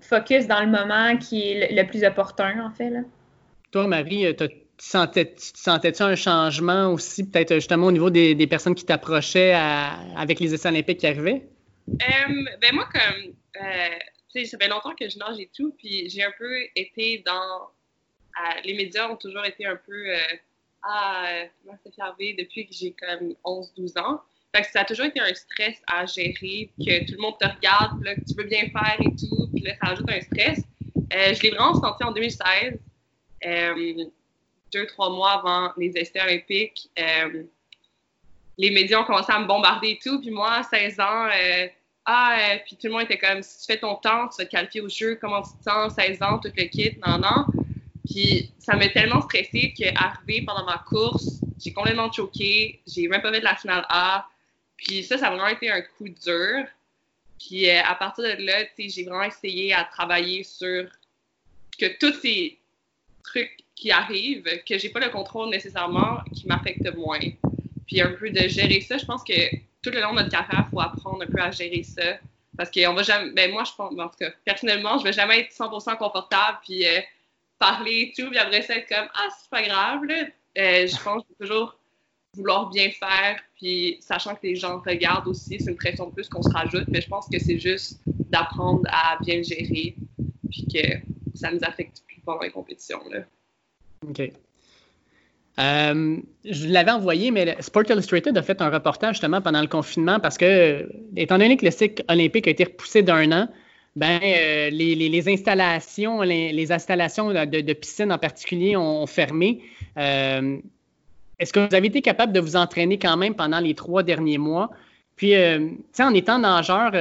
focus 0.00 0.46
dans 0.46 0.60
le 0.60 0.66
moment 0.66 1.16
qui 1.16 1.50
est 1.50 1.72
le, 1.72 1.86
plus 1.86 2.04
opportun, 2.04 2.60
en 2.64 2.70
fait. 2.70 2.90
Là. 2.90 3.00
Toi, 3.72 3.86
Marie, 3.86 4.26
tu 4.36 4.44
tu 4.78 4.84
sentais-tu 4.84 6.02
un 6.02 6.14
changement 6.14 6.92
aussi, 6.92 7.28
peut-être 7.28 7.54
justement 7.54 7.86
au 7.86 7.92
niveau 7.92 8.10
des, 8.10 8.46
personnes 8.46 8.74
qui 8.74 8.84
t'approchaient 8.84 9.54
avec 9.54 10.40
les 10.40 10.54
essais 10.54 10.68
olympiques 10.68 11.00
qui 11.00 11.06
arrivaient? 11.06 11.48
Euh, 11.88 12.44
ben 12.60 12.74
moi, 12.74 12.88
comme, 12.92 13.34
euh, 13.62 13.98
tu 14.32 14.40
sais, 14.40 14.44
ça 14.44 14.58
fait 14.58 14.68
longtemps 14.68 14.94
que 14.94 15.08
je 15.08 15.18
nage 15.18 15.38
et 15.38 15.50
tout, 15.54 15.74
puis 15.78 16.08
j'ai 16.08 16.24
un 16.24 16.32
peu 16.36 16.52
été 16.74 17.22
dans. 17.24 17.70
les 18.64 18.74
médias 18.74 19.08
ont 19.08 19.16
toujours 19.16 19.44
été 19.44 19.66
un 19.66 19.76
peu. 19.76 20.10
Euh, 20.10 20.18
ah, 20.82 21.44
ça 21.66 21.90
fait 21.90 22.02
arriver 22.02 22.34
depuis 22.38 22.66
que 22.66 22.74
j'ai 22.74 22.92
comme 22.92 23.34
11-12 23.44 23.98
ans. 23.98 24.20
Fait 24.54 24.62
que 24.62 24.70
ça 24.70 24.80
a 24.80 24.84
toujours 24.84 25.06
été 25.06 25.20
un 25.20 25.34
stress 25.34 25.82
à 25.86 26.06
gérer, 26.06 26.70
que 26.78 27.06
tout 27.06 27.14
le 27.16 27.20
monde 27.20 27.38
te 27.38 27.46
regarde, 27.46 28.02
là, 28.04 28.14
que 28.14 28.20
tu 28.20 28.34
veux 28.36 28.44
bien 28.44 28.68
faire 28.70 28.96
et 29.00 29.10
tout, 29.16 29.48
puis 29.52 29.62
là, 29.64 29.74
ça 29.82 29.92
ajoute 29.92 30.10
un 30.10 30.20
stress. 30.20 30.60
je 31.10 31.42
l'ai 31.42 31.50
vraiment 31.50 31.74
senti 31.74 32.04
en 32.04 32.12
2016 32.12 32.78
deux, 34.72 34.86
trois 34.86 35.10
mois 35.10 35.32
avant 35.32 35.72
les 35.76 35.92
essais 35.96 36.20
olympiques, 36.20 36.90
euh, 36.98 37.44
les 38.58 38.70
médias 38.70 39.00
ont 39.00 39.04
commencé 39.04 39.32
à 39.32 39.38
me 39.38 39.46
bombarder 39.46 39.90
et 39.90 39.98
tout. 40.02 40.20
Puis 40.20 40.30
moi, 40.30 40.52
à 40.52 40.62
16 40.62 41.00
ans, 41.00 41.26
euh, 41.26 41.66
ah, 42.04 42.38
euh, 42.38 42.58
puis 42.64 42.76
tout 42.76 42.86
le 42.86 42.92
monde 42.92 43.02
était 43.02 43.18
comme, 43.18 43.42
si 43.42 43.60
tu 43.60 43.72
fais 43.72 43.78
ton 43.78 43.96
temps, 43.96 44.28
tu 44.28 44.38
vas 44.38 44.46
te 44.46 44.50
qualifier 44.50 44.80
au 44.80 44.88
jeu, 44.88 45.18
comment 45.20 45.42
tu 45.42 45.50
te 45.58 45.62
sens, 45.64 45.94
16 45.94 46.22
ans, 46.22 46.38
tout 46.38 46.50
le 46.56 46.64
kit, 46.64 46.96
non, 47.06 47.18
non. 47.18 47.46
Puis 48.08 48.52
ça 48.58 48.76
m'a 48.76 48.88
tellement 48.88 49.20
stressé 49.22 49.74
qu'arrivé 49.76 50.44
pendant 50.46 50.64
ma 50.64 50.78
course, 50.78 51.40
j'ai 51.62 51.72
complètement 51.72 52.10
choqué, 52.10 52.80
j'ai 52.86 53.08
même 53.08 53.20
pas 53.20 53.32
fait 53.32 53.40
de 53.40 53.44
la 53.44 53.56
finale 53.56 53.84
A. 53.88 54.26
Puis 54.76 55.02
ça, 55.02 55.18
ça 55.18 55.26
a 55.26 55.30
vraiment 55.30 55.48
été 55.48 55.70
un 55.70 55.80
coup 55.80 56.08
dur. 56.08 56.64
Puis 57.38 57.68
à 57.68 57.94
partir 57.96 58.24
de 58.24 58.44
là, 58.44 58.64
j'ai 58.78 59.04
vraiment 59.04 59.24
essayé 59.24 59.74
à 59.74 59.84
travailler 59.84 60.44
sur 60.44 60.88
que 61.78 61.98
tous 61.98 62.20
ces 62.20 62.58
trucs 63.22 63.65
qui 63.76 63.90
arrivent, 63.90 64.48
que 64.66 64.78
j'ai 64.78 64.88
pas 64.88 65.00
le 65.00 65.10
contrôle 65.10 65.50
nécessairement, 65.50 66.18
qui 66.34 66.48
m'affectent 66.48 66.96
moins. 66.96 67.20
Puis 67.86 68.00
un 68.00 68.12
peu 68.12 68.30
de 68.30 68.48
gérer 68.48 68.80
ça, 68.80 68.98
je 68.98 69.04
pense 69.04 69.22
que 69.22 69.54
tout 69.82 69.90
le 69.90 70.00
long 70.00 70.12
de 70.12 70.16
notre 70.16 70.30
carrière, 70.30 70.64
il 70.66 70.70
faut 70.70 70.80
apprendre 70.80 71.22
un 71.22 71.26
peu 71.26 71.40
à 71.40 71.50
gérer 71.50 71.82
ça. 71.82 72.18
Parce 72.56 72.70
qu'on 72.70 72.94
va 72.94 73.02
jamais, 73.02 73.30
ben 73.32 73.52
moi, 73.52 73.64
je 73.64 73.72
pense, 73.76 73.92
en 73.92 74.08
tout 74.08 74.16
cas, 74.18 74.30
personnellement, 74.44 74.98
je 74.98 75.04
vais 75.04 75.12
jamais 75.12 75.40
être 75.40 75.52
100% 75.52 75.98
confortable, 75.98 76.58
puis 76.64 76.86
euh, 76.86 77.00
parler 77.58 78.10
et 78.10 78.12
tout, 78.16 78.30
puis 78.30 78.38
après 78.38 78.62
ça, 78.62 78.76
être 78.76 78.88
comme, 78.88 79.08
ah, 79.14 79.28
c'est 79.38 79.50
pas 79.50 79.62
grave, 79.62 80.04
là. 80.04 80.24
Euh, 80.58 80.86
je 80.86 81.02
pense 81.02 81.22
que 81.24 81.44
toujours 81.44 81.78
vouloir 82.34 82.70
bien 82.70 82.90
faire, 82.90 83.38
puis 83.56 83.98
sachant 84.00 84.34
que 84.34 84.40
les 84.42 84.56
gens 84.56 84.80
regardent 84.80 85.28
aussi, 85.28 85.58
c'est 85.58 85.70
une 85.70 85.76
pression 85.76 86.06
de 86.06 86.14
plus 86.14 86.28
qu'on 86.28 86.42
se 86.42 86.50
rajoute, 86.50 86.88
mais 86.88 87.02
je 87.02 87.08
pense 87.08 87.28
que 87.28 87.38
c'est 87.38 87.58
juste 87.58 88.00
d'apprendre 88.06 88.82
à 88.88 89.18
bien 89.22 89.42
gérer, 89.42 89.94
puis 90.50 90.66
que 90.72 90.88
ça 91.34 91.50
nous 91.50 91.60
affecte 91.62 92.02
plus 92.06 92.20
pendant 92.22 92.40
les 92.40 92.50
compétitions, 92.50 93.02
là. 93.10 93.20
OK. 94.08 94.32
Euh, 95.58 96.16
je 96.44 96.68
l'avais 96.68 96.90
envoyé, 96.90 97.30
mais 97.30 97.56
Sport 97.60 97.84
Illustrated 97.88 98.36
a 98.36 98.42
fait 98.42 98.60
un 98.60 98.68
reportage 98.68 99.14
justement 99.14 99.40
pendant 99.40 99.60
le 99.60 99.68
confinement 99.68 100.20
parce 100.20 100.36
que, 100.36 100.86
étant 101.16 101.38
donné 101.38 101.56
que 101.56 101.64
le 101.64 101.70
cycle 101.70 102.04
olympique 102.08 102.46
a 102.46 102.50
été 102.50 102.64
repoussé 102.64 103.02
d'un 103.02 103.32
an, 103.32 103.48
ben, 103.94 104.20
euh, 104.22 104.68
les, 104.68 105.28
installations, 105.28 106.20
les, 106.20 106.72
installations 106.72 107.30
de, 107.30 107.72
piscine 107.72 108.12
en 108.12 108.18
particulier 108.18 108.76
ont, 108.76 109.06
fermé. 109.06 109.62
Euh, 109.96 110.58
est-ce 111.38 111.54
que 111.54 111.60
vous 111.60 111.74
avez 111.74 111.86
été 111.86 112.02
capable 112.02 112.34
de 112.34 112.40
vous 112.40 112.56
entraîner 112.56 112.98
quand 112.98 113.16
même 113.16 113.34
pendant 113.34 113.60
les 113.60 113.74
trois 113.74 114.02
derniers 114.02 114.38
mois? 114.38 114.70
Puis, 115.16 115.34
en 115.34 116.14
étant 116.14 116.38
nageur, 116.38 116.92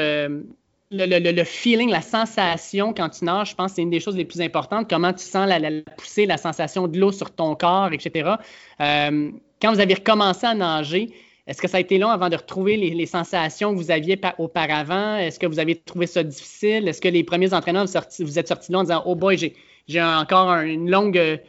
le, 0.92 1.44
feeling, 1.44 1.90
la 1.90 2.02
sensation 2.02 2.94
quand 2.94 3.10
tu 3.10 3.26
nages, 3.26 3.52
je 3.52 3.56
pense 3.56 3.72
que 3.72 3.76
c'est 3.78 3.82
une 3.82 3.90
des 3.90 4.00
choses 4.00 4.16
les 4.16 4.26
plus 4.26 4.42
importantes. 4.42 4.90
Comment 4.90 5.14
tu 5.14 5.26
sens 5.26 5.48
la, 5.48 5.60
poussée, 5.98 6.26
la 6.26 6.38
sensation 6.38 6.88
de 6.88 7.00
l'eau 7.00 7.12
sur 7.12 7.32
ton 7.32 7.56
corps, 7.56 7.92
etc. 7.92 8.36
Euh, 8.82 9.32
quand 9.62 9.74
vous 9.74 9.80
avez 9.80 9.96
recommencé 9.96 10.46
à 10.46 10.54
nager, 10.54 11.12
est-ce 11.48 11.62
que 11.62 11.68
ça 11.68 11.78
a 11.78 11.80
été 11.80 11.98
long 11.98 12.10
avant 12.10 12.30
de 12.30 12.36
retrouver 12.36 12.76
les, 12.76 13.06
sensations 13.06 13.74
que 13.74 13.78
vous 13.78 13.92
aviez 13.92 14.20
auparavant? 14.40 15.18
Est-ce 15.18 15.40
que 15.40 15.46
vous 15.46 15.60
avez 15.60 15.76
trouvé 15.76 16.08
ça 16.08 16.24
difficile? 16.24 16.88
Est-ce 16.88 17.02
que 17.02 17.08
les 17.08 17.24
premiers 17.24 17.54
entraîneurs, 17.54 17.86
vous, 18.20 18.40
êtes 18.40 18.48
sortis 18.48 18.72
là 18.72 18.80
en 18.80 18.84
disant 18.84 19.04
Oh 19.06 19.16
boy, 19.16 19.54
j'ai 19.88 20.02
encore 20.02 20.58
longue, 20.66 21.40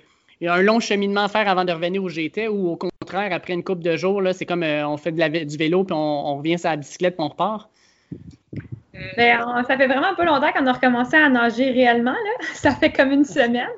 un 0.43 0.63
long 0.63 0.81
cheminement 0.81 1.25
à 1.25 1.29
faire 1.29 1.49
avant 1.49 1.65
de 1.65 1.73
revenir 1.73 2.03
où 2.03 2.11
j'étais? 2.11 2.47
Ou 2.49 2.69
au 2.69 2.77
contraire, 2.77 3.33
après 3.33 3.55
une 3.55 3.65
couple 3.65 3.83
de 3.83 3.97
jours, 3.97 4.21
c'est 4.35 4.45
comme 4.45 4.63
euh, 4.63 4.87
on 4.87 4.99
fait 4.99 5.13
du 5.13 5.57
vélo 5.57 5.85
puis 5.85 5.95
on, 5.95 6.27
on 6.29 6.37
revient 6.39 6.59
sur 6.59 6.69
la 6.69 6.77
bicyclette 6.77 7.17
puis 7.17 7.25
on 7.25 7.29
repart? 7.29 7.71
Ben, 9.17 9.65
ça 9.69 9.77
fait 9.77 9.87
vraiment 9.87 10.15
pas 10.15 10.25
longtemps 10.25 10.53
qu'on 10.53 10.67
a 10.67 10.73
recommencé 10.73 11.17
à 11.17 11.29
nager 11.29 11.71
réellement. 11.71 12.13
Là. 12.13 12.47
Ça 12.55 12.71
fait 12.71 12.91
comme 12.91 13.11
une 13.11 13.25
semaine. 13.25 13.69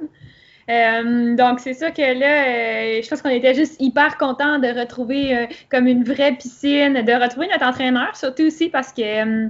Euh, 0.69 1.35
donc, 1.35 1.61
c'est 1.61 1.75
sûr 1.75 1.93
que 1.93 2.03
là, 2.03 2.45
euh, 2.45 3.03
je 3.03 3.09
pense 3.09 3.23
qu'on 3.23 3.31
était 3.31 3.55
juste 3.55 3.81
hyper 3.81 4.19
contents 4.19 4.59
de 4.59 4.69
retrouver 4.69 5.37
euh, 5.37 5.47
comme 5.71 5.87
une 5.87 6.05
vraie 6.05 6.33
piscine, 6.33 7.03
de 7.03 7.13
retrouver 7.13 7.49
notre 7.49 7.65
entraîneur, 7.65 8.15
surtout 8.17 8.45
aussi 8.45 8.69
parce 8.69 8.93
que 8.93 9.49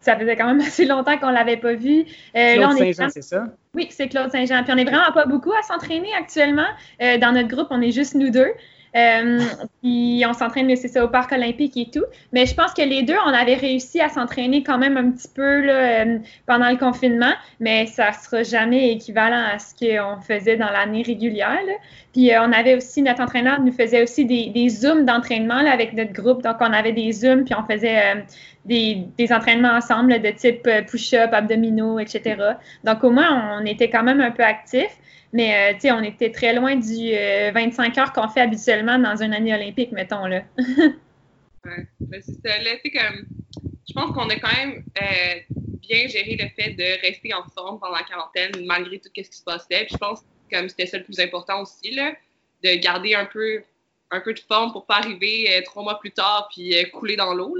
ça 0.00 0.16
faisait 0.16 0.36
quand 0.36 0.46
même 0.46 0.60
assez 0.66 0.86
longtemps 0.86 1.18
qu'on 1.18 1.30
l'avait 1.30 1.58
pas 1.58 1.74
vu. 1.74 2.04
Claude 2.32 2.78
Saint-Jean, 2.78 3.08
c'est 3.10 3.22
ça? 3.22 3.44
Oui, 3.74 3.88
c'est 3.90 4.08
Claude 4.08 4.30
Saint-Jean. 4.30 4.62
Puis 4.64 4.72
on 4.72 4.76
n'est 4.76 4.84
vraiment 4.84 5.12
pas 5.12 5.26
beaucoup 5.26 5.52
à 5.52 5.62
s'entraîner 5.62 6.14
actuellement. 6.18 6.68
dans 6.98 7.32
notre 7.32 7.48
groupe, 7.48 7.68
on 7.70 7.82
est 7.82 7.92
juste 7.92 8.14
nous 8.14 8.30
deux. 8.30 8.52
Euh, 8.96 9.40
puis 9.82 10.24
on 10.28 10.32
s'entraîne, 10.32 10.74
c'est 10.76 10.88
ça, 10.88 11.04
au 11.04 11.08
parc 11.08 11.32
olympique 11.32 11.76
et 11.76 11.90
tout. 11.90 12.04
Mais 12.32 12.46
je 12.46 12.54
pense 12.54 12.72
que 12.72 12.82
les 12.82 13.02
deux, 13.02 13.16
on 13.26 13.32
avait 13.32 13.54
réussi 13.54 14.00
à 14.00 14.08
s'entraîner 14.08 14.62
quand 14.62 14.78
même 14.78 14.96
un 14.96 15.10
petit 15.10 15.28
peu 15.34 15.62
là, 15.62 16.02
euh, 16.04 16.18
pendant 16.46 16.70
le 16.70 16.76
confinement, 16.76 17.32
mais 17.60 17.86
ça 17.86 18.12
sera 18.12 18.42
jamais 18.42 18.92
équivalent 18.92 19.44
à 19.52 19.58
ce 19.58 19.74
qu'on 19.74 20.20
faisait 20.20 20.56
dans 20.56 20.70
l'année 20.70 21.02
régulière. 21.02 21.58
Puis 22.12 22.32
euh, 22.32 22.42
on 22.42 22.52
avait 22.52 22.76
aussi, 22.76 23.02
notre 23.02 23.22
entraîneur 23.22 23.60
nous 23.60 23.72
faisait 23.72 24.02
aussi 24.02 24.24
des, 24.24 24.50
des 24.50 24.68
zooms 24.68 25.04
d'entraînement 25.04 25.54
avec 25.54 25.92
notre 25.94 26.12
groupe. 26.12 26.42
Donc 26.42 26.56
on 26.60 26.72
avait 26.72 26.92
des 26.92 27.10
zooms, 27.12 27.44
puis 27.44 27.54
on 27.54 27.64
faisait 27.64 28.24
des, 28.64 29.32
entraînements 29.32 29.76
ensemble 29.76 30.20
de 30.20 30.30
type 30.30 30.68
push-up, 30.90 31.32
abdominaux, 31.32 31.98
etc. 31.98 32.36
Donc 32.84 33.04
au 33.04 33.10
moins, 33.10 33.58
on 33.58 33.66
était 33.66 33.90
quand 33.90 34.02
même 34.02 34.20
un 34.20 34.30
peu 34.30 34.42
actifs. 34.42 34.98
Mais, 35.34 35.74
euh, 35.84 35.92
on 35.92 36.02
était 36.04 36.30
très 36.30 36.54
loin 36.54 36.76
du 36.76 37.10
25 37.52 37.98
euh, 37.98 38.00
heures 38.00 38.12
qu'on 38.12 38.28
fait 38.28 38.40
habituellement 38.40 39.00
dans 39.00 39.20
une 39.20 39.34
année 39.34 39.52
olympique, 39.52 39.90
mettons, 39.90 40.26
là. 40.26 40.44
ouais, 40.58 41.88
ben, 41.98 42.22
c'est 42.24 42.34
ça. 42.34 42.54
Je 42.56 43.92
pense 43.92 44.12
qu'on 44.12 44.28
a 44.30 44.36
quand 44.36 44.56
même 44.56 44.84
euh, 45.02 45.56
bien 45.80 46.06
géré 46.06 46.38
le 46.40 46.48
fait 46.50 46.74
de 46.74 47.00
rester 47.04 47.34
en 47.34 47.42
forme 47.52 47.80
pendant 47.80 47.96
la 47.96 48.04
quarantaine, 48.04 48.64
malgré 48.64 49.00
tout 49.00 49.08
ce 49.12 49.22
qui 49.22 49.24
se 49.24 49.42
passait. 49.42 49.88
Je 49.90 49.96
pense 49.96 50.20
que 50.48 50.68
c'était 50.68 50.86
ça 50.86 50.98
le 50.98 51.04
plus 51.04 51.18
important 51.18 51.62
aussi, 51.62 51.90
là, 51.90 52.12
de 52.62 52.76
garder 52.76 53.16
un 53.16 53.24
peu, 53.24 53.60
un 54.12 54.20
peu 54.20 54.34
de 54.34 54.40
forme 54.40 54.70
pour 54.70 54.86
pas 54.86 54.98
arriver 54.98 55.60
trois 55.64 55.82
mois 55.82 55.98
plus 55.98 56.12
tard 56.12 56.48
puis 56.54 56.76
couler 56.92 57.16
dans 57.16 57.34
l'eau. 57.34 57.56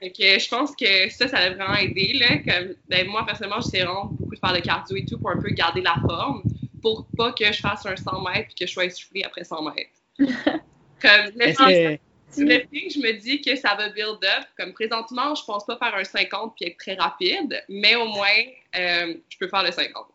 Que 0.00 0.38
je 0.38 0.48
pense 0.48 0.74
que 0.76 1.08
ça, 1.10 1.28
ça 1.28 1.38
a 1.38 1.50
vraiment 1.50 1.74
aidé. 1.74 2.12
Là. 2.14 2.38
Comme, 2.38 2.74
ben, 2.88 3.06
moi, 3.08 3.24
personnellement, 3.24 3.60
j'essaie 3.60 3.84
vraiment 3.84 4.06
beaucoup 4.06 4.34
de 4.34 4.40
faire 4.40 4.52
de 4.52 4.60
cardio 4.60 4.96
et 4.96 5.04
tout 5.04 5.18
pour 5.18 5.30
un 5.30 5.40
peu 5.40 5.50
garder 5.50 5.80
la 5.80 5.96
forme 6.06 6.42
pour 6.84 7.06
pas 7.16 7.32
que 7.32 7.50
je 7.50 7.60
fasse 7.60 7.86
un 7.86 7.96
100 7.96 8.20
mètres 8.20 8.50
et 8.50 8.54
que 8.60 8.66
je 8.66 8.72
sois 8.72 8.84
essoufflée 8.84 9.24
après 9.24 9.42
100 9.42 9.62
mètres. 9.62 9.90
comme, 10.18 11.32
le, 11.34 11.96
que... 11.96 11.98
je 12.36 12.98
me 12.98 13.18
dis 13.18 13.40
que 13.40 13.56
ça 13.56 13.74
va 13.74 13.88
build 13.88 14.22
up. 14.22 14.44
Comme 14.58 14.74
présentement, 14.74 15.34
je 15.34 15.44
pense 15.44 15.64
pas 15.64 15.78
faire 15.78 15.94
un 15.94 16.04
50 16.04 16.54
puis 16.54 16.68
être 16.68 16.76
très 16.76 16.94
rapide, 16.94 17.62
mais 17.70 17.96
au 17.96 18.06
moins, 18.06 18.28
euh, 18.76 19.14
je 19.30 19.38
peux 19.38 19.48
faire 19.48 19.62
le 19.62 19.72
50. 19.72 20.06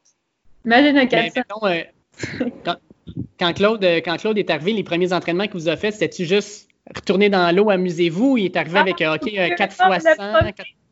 Imagine 0.66 0.98
un 0.98 1.08
400. 1.08 1.42
Euh, 1.64 1.84
quand, 3.40 3.54
Claude, 3.54 3.84
euh, 3.84 4.02
quand 4.06 4.18
Claude 4.18 4.38
est 4.38 4.50
arrivé, 4.52 4.74
les 4.74 4.84
premiers 4.84 5.12
entraînements 5.12 5.46
qu'il 5.46 5.60
vous 5.60 5.70
a 5.70 5.78
fait, 5.78 5.92
c'était-tu 5.92 6.26
juste 6.26 6.69
retourner 6.96 7.30
dans 7.30 7.56
l'eau, 7.56 7.70
amusez-vous? 7.70 8.38
Il 8.38 8.46
est 8.46 8.58
arrivé 8.58 8.78
ah, 8.78 8.82
avec 8.82 9.02
OK, 9.02 9.56
4 9.58 9.76
fois 9.76 10.00
100. 10.00 10.12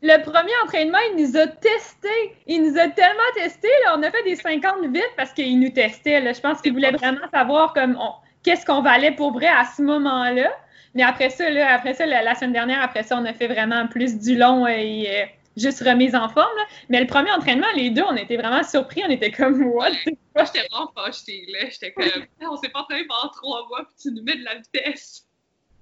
Le 0.03 0.21
premier 0.23 0.51
entraînement, 0.63 0.99
il 1.12 1.23
nous 1.23 1.38
a 1.38 1.47
testé. 1.47 2.36
Il 2.45 2.63
nous 2.63 2.77
a 2.77 2.88
tellement 2.89 3.19
testé. 3.36 3.67
On 3.95 4.03
a 4.03 4.12
fait 4.12 4.23
des 4.23 4.36
50 4.36 4.86
vite 4.93 5.10
parce 5.17 5.33
qu'il 5.33 5.60
nous 5.60 5.69
testait. 5.69 6.21
Je 6.33 6.39
pense 6.39 6.62
qu'il 6.62 6.73
voulait 6.73 6.91
vraiment 6.91 7.27
savoir 7.33 7.73
comme 7.73 7.97
qu'est-ce 8.43 8.65
qu'on 8.65 8.81
valait 8.81 9.12
pour 9.12 9.33
vrai 9.33 9.47
à 9.47 9.65
ce 9.65 9.81
moment-là. 9.81 10.51
Mais 10.93 11.03
après 11.03 11.29
ça, 11.29 11.45
après 11.69 11.93
ça, 11.93 12.05
la, 12.05 12.36
semaine 12.36 12.53
dernière, 12.53 12.81
après 12.81 13.03
ça, 13.03 13.17
on 13.19 13.25
a 13.25 13.33
fait 13.33 13.47
vraiment 13.47 13.88
plus 13.88 14.19
du 14.19 14.36
long 14.36 14.67
et 14.67 15.29
juste 15.57 15.83
remise 15.83 16.15
en 16.15 16.29
forme. 16.29 16.55
là. 16.57 16.63
Mais 16.89 16.99
le 16.99 17.07
premier 17.07 17.31
entraînement, 17.31 17.67
les 17.75 17.89
deux, 17.89 18.03
on 18.07 18.15
était 18.15 18.38
vraiment 18.38 18.63
surpris. 18.63 19.01
On 19.05 19.10
était 19.10 19.31
comme, 19.31 19.62
what? 19.73 19.89
Moi, 20.36 20.45
j'étais 20.45 20.67
vraiment 20.69 20.91
fâchée, 20.95 21.45
là. 21.49 21.69
J'étais 21.69 21.91
comme, 21.91 22.25
on 22.49 22.57
s'est 22.57 22.69
pas 22.69 22.81
entraîné 22.81 23.05
pendant 23.07 23.31
trois 23.31 23.67
mois, 23.67 23.86
puis 23.86 23.95
tu 24.01 24.12
nous 24.12 24.23
mets 24.23 24.38
de 24.38 24.43
la 24.43 24.55
vitesse. 24.55 25.26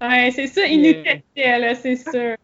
Ouais, 0.02 0.32
c'est 0.32 0.48
ça, 0.48 0.66
ils 0.66 0.82
nous 0.82 1.04
testaient, 1.04 1.60
là, 1.60 1.76
c'est 1.76 1.96
sûr. 2.12 2.36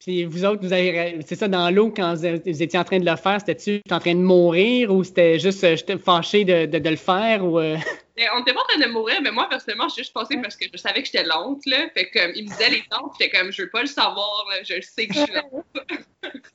Puis 0.00 0.24
vous 0.24 0.44
autres, 0.44 0.62
vous 0.62 0.72
avez, 0.72 1.18
c'est 1.26 1.34
ça, 1.34 1.48
dans 1.48 1.68
l'eau, 1.70 1.90
quand 1.90 2.14
vous, 2.14 2.40
vous 2.46 2.62
étiez 2.62 2.78
en 2.78 2.84
train 2.84 3.00
de 3.00 3.04
le 3.10 3.16
faire, 3.16 3.40
c'était-tu 3.40 3.80
en 3.90 3.98
train 3.98 4.14
de 4.14 4.20
mourir 4.20 4.92
ou 4.92 5.02
c'était 5.02 5.38
juste, 5.38 5.64
euh, 5.64 5.74
j'étais 5.76 5.98
fâché 5.98 6.44
de, 6.44 6.66
de, 6.66 6.78
de 6.78 6.90
le 6.90 6.96
faire 6.96 7.44
ou. 7.44 7.58
euh, 7.58 7.76
Mais 8.16 8.26
on 8.36 8.40
était 8.42 8.52
pas 8.52 8.60
en 8.60 8.64
train 8.78 8.86
de 8.86 8.92
mourir, 8.92 9.20
mais 9.22 9.32
moi, 9.32 9.48
personnellement, 9.48 9.88
j'ai 9.88 10.02
juste 10.02 10.12
passé 10.14 10.38
parce 10.40 10.54
que 10.54 10.66
je 10.72 10.78
savais 10.78 11.00
que 11.02 11.06
j'étais 11.06 11.24
lente, 11.24 11.66
là. 11.66 11.88
Fait 11.92 12.08
comme, 12.10 12.30
il 12.36 12.44
me 12.44 12.48
disait 12.48 12.70
les 12.70 12.82
temps, 12.88 13.08
puis 13.08 13.18
j'étais 13.20 13.36
comme, 13.36 13.50
je 13.50 13.62
veux 13.62 13.70
pas 13.70 13.80
le 13.80 13.88
savoir, 13.88 14.46
là. 14.50 14.62
Je 14.62 14.74
le 14.74 14.82
sais 14.82 15.08
que 15.08 15.14
je 15.14 15.20
suis 15.20 15.32
lente. 15.34 15.64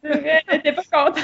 C'est 0.02 0.20
vrai, 0.22 0.44
j'étais 0.52 0.74
pas 0.74 0.84
contente. 0.84 1.24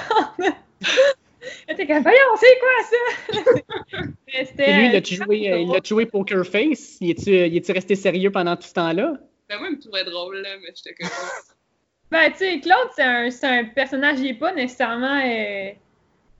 J'étais 1.70 1.86
comme, 1.88 2.02
voyons, 2.04 2.18
c'est 2.38 2.60
quoi 2.60 2.84
ça? 2.84 4.04
Puis 4.28 4.74
lui, 4.74 4.90
il 4.90 4.96
a-tu 4.96 5.16
joué, 5.16 5.52
euh, 5.52 5.58
il 5.60 5.76
a 5.76 5.80
joué 5.84 6.06
Poker 6.06 6.46
Face? 6.46 6.98
Il 7.02 7.12
est-tu, 7.12 7.72
resté 7.72 7.96
sérieux 7.96 8.32
pendant 8.32 8.56
tout 8.56 8.68
ce 8.68 8.74
temps-là? 8.74 9.14
Ben, 9.50 9.60
moi, 9.60 9.68
il 9.70 9.78
me 9.78 9.82
trouvait 9.82 10.04
drôle, 10.04 10.38
là, 10.38 10.50
mais 10.62 10.74
j'étais 10.76 10.94
comme, 10.96 11.10
Ben, 12.12 12.32
tu 12.32 12.38
sais, 12.40 12.60
Claude, 12.60 12.90
c'est 12.96 13.04
un, 13.04 13.30
c'est 13.30 13.48
un 13.48 13.66
personnage, 13.66 14.20
il 14.20 14.28
est 14.28 14.34
pas 14.34 14.54
nécessairement. 14.54 15.20
euh, 15.26 15.72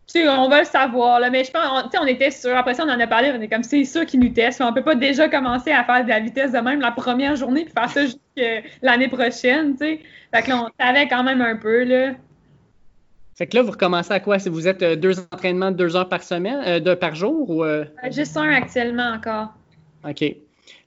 Tu 0.08 0.22
sais, 0.22 0.30
on 0.30 0.48
va 0.48 0.60
le 0.60 0.66
savoir, 0.66 1.20
là, 1.20 1.30
mais 1.30 1.44
je 1.44 1.52
pense, 1.52 1.66
on- 1.72 1.84
tu 1.84 1.90
sais, 1.92 1.98
on 2.02 2.06
était 2.08 2.32
sûr. 2.32 2.56
Après 2.56 2.74
ça, 2.74 2.86
on 2.86 2.90
en 2.90 3.00
a 3.00 3.08
parlé, 3.08 3.32
on 3.36 3.42
est 3.42 3.50
comme, 3.50 3.64
c'est 3.64 3.84
sûr 3.84 4.06
qu'ils 4.06 4.22
nous 4.22 4.30
testent. 4.30 4.62
On 4.62 4.72
peut 4.74 4.84
pas 4.84 4.96
déjà 4.96 5.28
commencer 5.28 5.72
à 5.72 5.84
faire 5.84 6.04
de 6.06 6.10
la 6.10 6.20
vitesse 6.22 6.54
de 6.54 6.60
même 6.60 6.80
la 6.80 6.92
première 6.92 7.36
journée 7.36 7.66
puis 7.66 7.74
faire 7.74 7.90
ça 7.90 8.06
jusqu'à 8.06 8.62
l'année 8.82 9.10
prochaine, 9.10 9.74
tu 9.74 9.80
sais. 9.80 10.00
Fait 10.34 10.44
que 10.44 10.50
là, 10.50 10.64
on 10.66 10.84
savait 10.86 11.08
quand 11.10 11.24
même 11.24 11.42
un 11.42 11.58
peu, 11.58 11.84
là. 11.84 12.14
Fait 13.38 13.46
que 13.48 13.56
là, 13.56 13.62
vous 13.62 13.72
recommencez 13.72 14.12
à 14.14 14.20
quoi? 14.20 14.40
Si 14.40 14.50
vous 14.50 14.68
êtes 14.68 14.82
euh, 14.82 14.96
deux 14.96 15.20
entraînements 15.32 15.70
de 15.72 15.78
deux 15.78 15.96
heures 15.96 16.10
par 16.10 16.24
semaine, 16.24 16.60
euh, 16.66 16.80
de, 16.80 16.96
par 16.96 17.14
jour 17.16 17.50
ou. 17.50 17.64
euh, 17.64 17.86
Juste 18.12 18.36
un 18.36 18.52
actuellement 18.52 19.12
encore. 19.16 19.50
OK. 20.08 20.24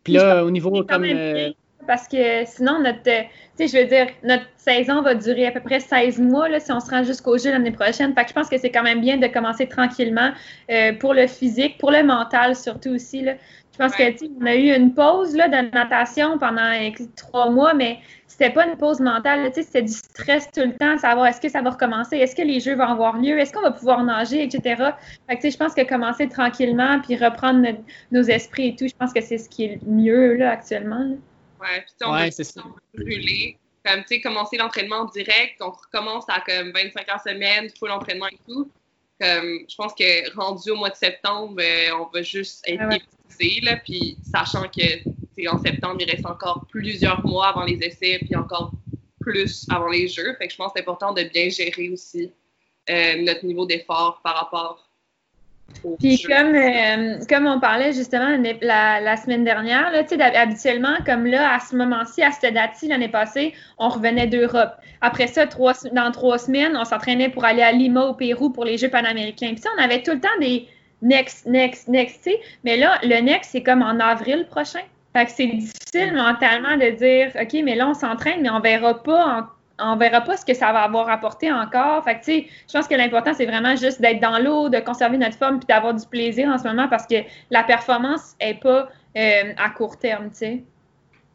Puis 0.04 0.12
là, 0.14 0.44
au 0.44 0.50
niveau 0.50 0.82
comme. 0.84 1.02
même 1.02 1.16
euh, 1.16 1.34
bien, 1.34 1.52
Parce 1.86 2.08
que 2.08 2.44
sinon, 2.46 2.80
notre, 2.82 3.02
tu 3.04 3.10
sais, 3.54 3.68
je 3.68 3.76
veux 3.78 3.86
dire, 3.88 4.06
notre 4.24 4.44
saison 4.56 5.00
va 5.02 5.14
durer 5.14 5.46
à 5.46 5.52
peu 5.52 5.60
près 5.60 5.78
16 5.80 6.18
mois 6.20 6.48
là, 6.48 6.58
si 6.58 6.72
on 6.72 6.80
se 6.80 6.90
rend 6.90 7.04
jusqu'au 7.04 7.38
jeu 7.38 7.50
l'année 7.50 7.70
prochaine. 7.70 8.14
Fait 8.14 8.22
que 8.24 8.28
je 8.30 8.34
pense 8.34 8.48
que 8.48 8.58
c'est 8.58 8.70
quand 8.70 8.82
même 8.82 9.00
bien 9.00 9.16
de 9.18 9.26
commencer 9.28 9.68
tranquillement 9.68 10.32
euh, 10.70 10.92
pour 10.94 11.14
le 11.14 11.26
physique, 11.28 11.78
pour 11.78 11.90
le 11.92 12.02
mental 12.02 12.56
surtout 12.56 12.90
aussi. 12.90 13.22
Là. 13.22 13.34
Je 13.72 13.78
pense 13.78 13.96
Ouais. 13.98 14.12
que, 14.12 14.18
tu 14.18 14.26
sais, 14.26 14.30
on 14.40 14.46
a 14.46 14.54
eu 14.56 14.74
une 14.74 14.92
pause 14.92 15.36
là, 15.36 15.48
de 15.48 15.70
natation 15.72 16.36
pendant 16.38 16.72
trois 17.16 17.48
mois, 17.50 17.74
mais 17.74 17.98
c'était 18.40 18.54
pas 18.54 18.66
une 18.66 18.78
pause 18.78 19.00
mentale. 19.00 19.42
là, 19.42 19.50
Tu 19.50 19.56
sais, 19.56 19.62
c'était 19.64 19.82
du 19.82 19.92
stress 19.92 20.50
tout 20.50 20.62
le 20.62 20.74
temps, 20.76 20.96
savoir 20.96 21.26
est-ce 21.26 21.40
que 21.42 21.50
ça 21.50 21.60
va 21.60 21.70
recommencer, 21.70 22.16
est-ce 22.16 22.34
que 22.34 22.40
les 22.40 22.58
jeux 22.58 22.74
vont 22.74 22.84
avoir 22.88 23.18
lieu, 23.18 23.38
est-ce 23.38 23.52
qu'on 23.52 23.60
va 23.60 23.70
pouvoir 23.70 24.02
nager, 24.02 24.42
etc. 24.42 24.62
Fait 25.28 25.36
que, 25.36 25.40
tu 25.40 25.40
sais, 25.42 25.50
je 25.50 25.58
pense 25.58 25.74
que 25.74 25.86
commencer 25.86 26.26
tranquillement 26.26 27.00
puis 27.00 27.16
reprendre 27.16 27.60
notre- 27.60 27.82
nos 28.10 28.22
esprits 28.22 28.68
et 28.68 28.76
tout, 28.76 28.88
je 28.88 28.94
pense 28.98 29.12
que 29.12 29.20
c'est 29.20 29.36
ce 29.36 29.48
qui 29.48 29.64
est 29.64 29.80
le 29.84 29.90
mieux 29.92 30.34
là, 30.36 30.52
actuellement. 30.52 31.00
là. 31.00 31.16
Ouais, 31.60 31.82
puis 31.82 31.94
on 32.06 32.12
Ouais, 32.14 32.30
on 32.56 32.98
brûler. 32.98 33.58
Comme, 33.84 34.00
tu 34.02 34.14
sais, 34.14 34.20
commencer 34.22 34.56
l'entraînement 34.56 35.04
direct, 35.06 35.56
on 35.60 35.70
recommence 35.70 36.24
à 36.28 36.40
comme 36.40 36.72
25 36.72 37.08
heures 37.10 37.20
semaine, 37.20 37.68
full 37.78 37.90
entraînement 37.90 38.28
et 38.28 38.38
tout. 38.48 38.70
Comme, 39.20 39.58
je 39.68 39.74
pense 39.76 39.92
que 39.92 40.34
rendu 40.34 40.70
au 40.70 40.76
mois 40.76 40.88
de 40.88 40.96
septembre, 40.96 41.60
euh, 41.60 41.90
on 41.98 42.08
va 42.12 42.22
juste 42.22 42.62
être 42.66 42.80
Ah 42.80 42.88
ouais. 42.88 43.00
épuisé, 43.36 43.60
là, 43.60 43.76
puis 43.76 44.16
sachant 44.22 44.66
que, 44.68 44.82
sais, 45.42 45.48
en 45.48 45.58
septembre, 45.58 45.96
il 46.00 46.10
reste 46.10 46.26
encore 46.26 46.66
plusieurs 46.70 47.24
mois 47.26 47.48
avant 47.48 47.64
les 47.64 47.78
essais, 47.82 48.18
puis 48.20 48.34
encore 48.36 48.72
plus 49.20 49.66
avant 49.70 49.88
les 49.88 50.08
jeux. 50.08 50.34
Fait 50.38 50.46
que 50.46 50.52
je 50.52 50.56
pense 50.56 50.72
que 50.72 50.72
c'est 50.76 50.82
important 50.82 51.12
de 51.12 51.22
bien 51.24 51.48
gérer 51.48 51.90
aussi 51.90 52.32
euh, 52.88 53.22
notre 53.22 53.44
niveau 53.44 53.66
d'effort 53.66 54.20
par 54.24 54.34
rapport 54.36 54.88
aux 55.84 55.96
Puis 55.96 56.16
jeux. 56.16 56.28
comme, 56.28 56.54
euh, 56.54 57.18
comme 57.28 57.46
on 57.46 57.60
parlait 57.60 57.92
justement 57.92 58.36
la, 58.62 59.00
la 59.00 59.16
semaine 59.16 59.44
dernière, 59.44 59.92
là, 59.92 60.02
habituellement, 60.40 60.96
comme 61.04 61.26
là, 61.26 61.54
à 61.54 61.60
ce 61.60 61.76
moment-ci, 61.76 62.22
à 62.22 62.32
cette 62.32 62.54
date-ci, 62.54 62.88
l'année 62.88 63.08
passée, 63.08 63.54
on 63.78 63.88
revenait 63.88 64.26
d'Europe. 64.26 64.72
Après 65.00 65.26
ça, 65.26 65.46
trois, 65.46 65.74
dans 65.92 66.10
trois 66.12 66.38
semaines, 66.38 66.76
on 66.76 66.84
s'entraînait 66.84 67.28
pour 67.28 67.44
aller 67.44 67.62
à 67.62 67.72
Lima, 67.72 68.06
au 68.06 68.14
Pérou, 68.14 68.50
pour 68.50 68.64
les 68.64 68.78
Jeux 68.78 68.90
panaméricains. 68.90 69.50
Puis 69.50 69.60
ça, 69.60 69.70
on 69.78 69.82
avait 69.82 70.02
tout 70.02 70.12
le 70.12 70.20
temps 70.20 70.28
des 70.40 70.66
next, 71.02 71.46
next, 71.46 71.88
next, 71.88 72.24
tu 72.24 72.30
sais. 72.30 72.40
Mais 72.64 72.76
là, 72.76 72.98
le 73.02 73.20
next, 73.20 73.52
c'est 73.52 73.62
comme 73.62 73.82
en 73.82 74.00
avril 74.00 74.46
prochain. 74.50 74.82
Fait 75.12 75.26
que 75.26 75.32
c'est 75.32 75.46
difficile 75.46 76.14
mentalement 76.14 76.76
de 76.76 76.90
dire, 76.90 77.32
OK, 77.40 77.60
mais 77.64 77.74
là, 77.74 77.88
on 77.88 77.94
s'entraîne, 77.94 78.42
mais 78.42 78.50
on 78.50 78.60
verra 78.60 79.02
pas 79.02 79.50
on 79.82 79.96
verra 79.96 80.20
pas 80.20 80.36
ce 80.36 80.44
que 80.44 80.54
ça 80.54 80.72
va 80.72 80.80
avoir 80.80 81.08
apporté 81.08 81.50
encore. 81.50 82.04
Fait 82.04 82.18
que, 82.18 82.24
tu 82.24 82.32
sais, 82.32 82.46
je 82.68 82.72
pense 82.72 82.86
que 82.86 82.94
l'important, 82.94 83.32
c'est 83.34 83.46
vraiment 83.46 83.76
juste 83.76 84.00
d'être 84.00 84.20
dans 84.20 84.38
l'eau, 84.38 84.68
de 84.68 84.78
conserver 84.80 85.18
notre 85.18 85.36
forme, 85.36 85.58
puis 85.58 85.66
d'avoir 85.66 85.94
du 85.94 86.06
plaisir 86.06 86.48
en 86.48 86.58
ce 86.58 86.64
moment 86.64 86.88
parce 86.88 87.06
que 87.06 87.16
la 87.50 87.62
performance 87.62 88.34
est 88.40 88.60
pas 88.60 88.88
euh, 89.16 89.52
à 89.56 89.70
court 89.70 89.98
terme, 89.98 90.30
tu 90.30 90.36
sais. 90.36 90.62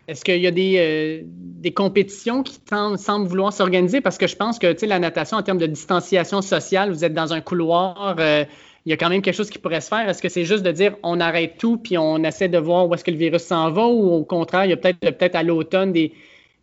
Est-ce 0.07 0.23
qu'il 0.23 0.37
y 0.37 0.45
a 0.45 0.51
des, 0.51 0.75
euh, 0.77 1.23
des 1.25 1.73
compétitions 1.73 2.43
qui 2.43 2.59
semblent 2.97 3.27
vouloir 3.27 3.51
s'organiser? 3.51 4.01
Parce 4.01 4.19
que 4.19 4.27
je 4.27 4.35
pense 4.35 4.59
que 4.59 4.71
tu 4.71 4.79
sais, 4.79 4.85
la 4.85 4.99
natation, 4.99 5.37
en 5.37 5.41
termes 5.41 5.57
de 5.57 5.65
distanciation 5.65 6.43
sociale, 6.43 6.91
vous 6.91 7.03
êtes 7.03 7.15
dans 7.15 7.33
un 7.33 7.41
couloir, 7.41 8.15
euh, 8.19 8.45
il 8.85 8.91
y 8.91 8.93
a 8.93 8.97
quand 8.97 9.09
même 9.09 9.21
quelque 9.21 9.35
chose 9.35 9.49
qui 9.49 9.57
pourrait 9.57 9.81
se 9.81 9.89
faire. 9.89 10.07
Est-ce 10.07 10.21
que 10.21 10.29
c'est 10.29 10.45
juste 10.45 10.63
de 10.63 10.71
dire 10.71 10.95
on 11.03 11.19
arrête 11.19 11.57
tout 11.57 11.77
puis 11.77 11.97
on 11.97 12.23
essaie 12.23 12.49
de 12.49 12.57
voir 12.57 12.87
où 12.87 12.93
est-ce 12.93 13.03
que 13.03 13.11
le 13.11 13.17
virus 13.17 13.43
s'en 13.43 13.71
va 13.71 13.85
ou 13.87 14.13
au 14.13 14.23
contraire, 14.23 14.65
il 14.65 14.69
y 14.69 14.73
a 14.73 14.77
peut-être 14.77 14.99
peut 14.99 15.29
à 15.33 15.43
l'automne 15.43 15.91
des, 15.91 16.13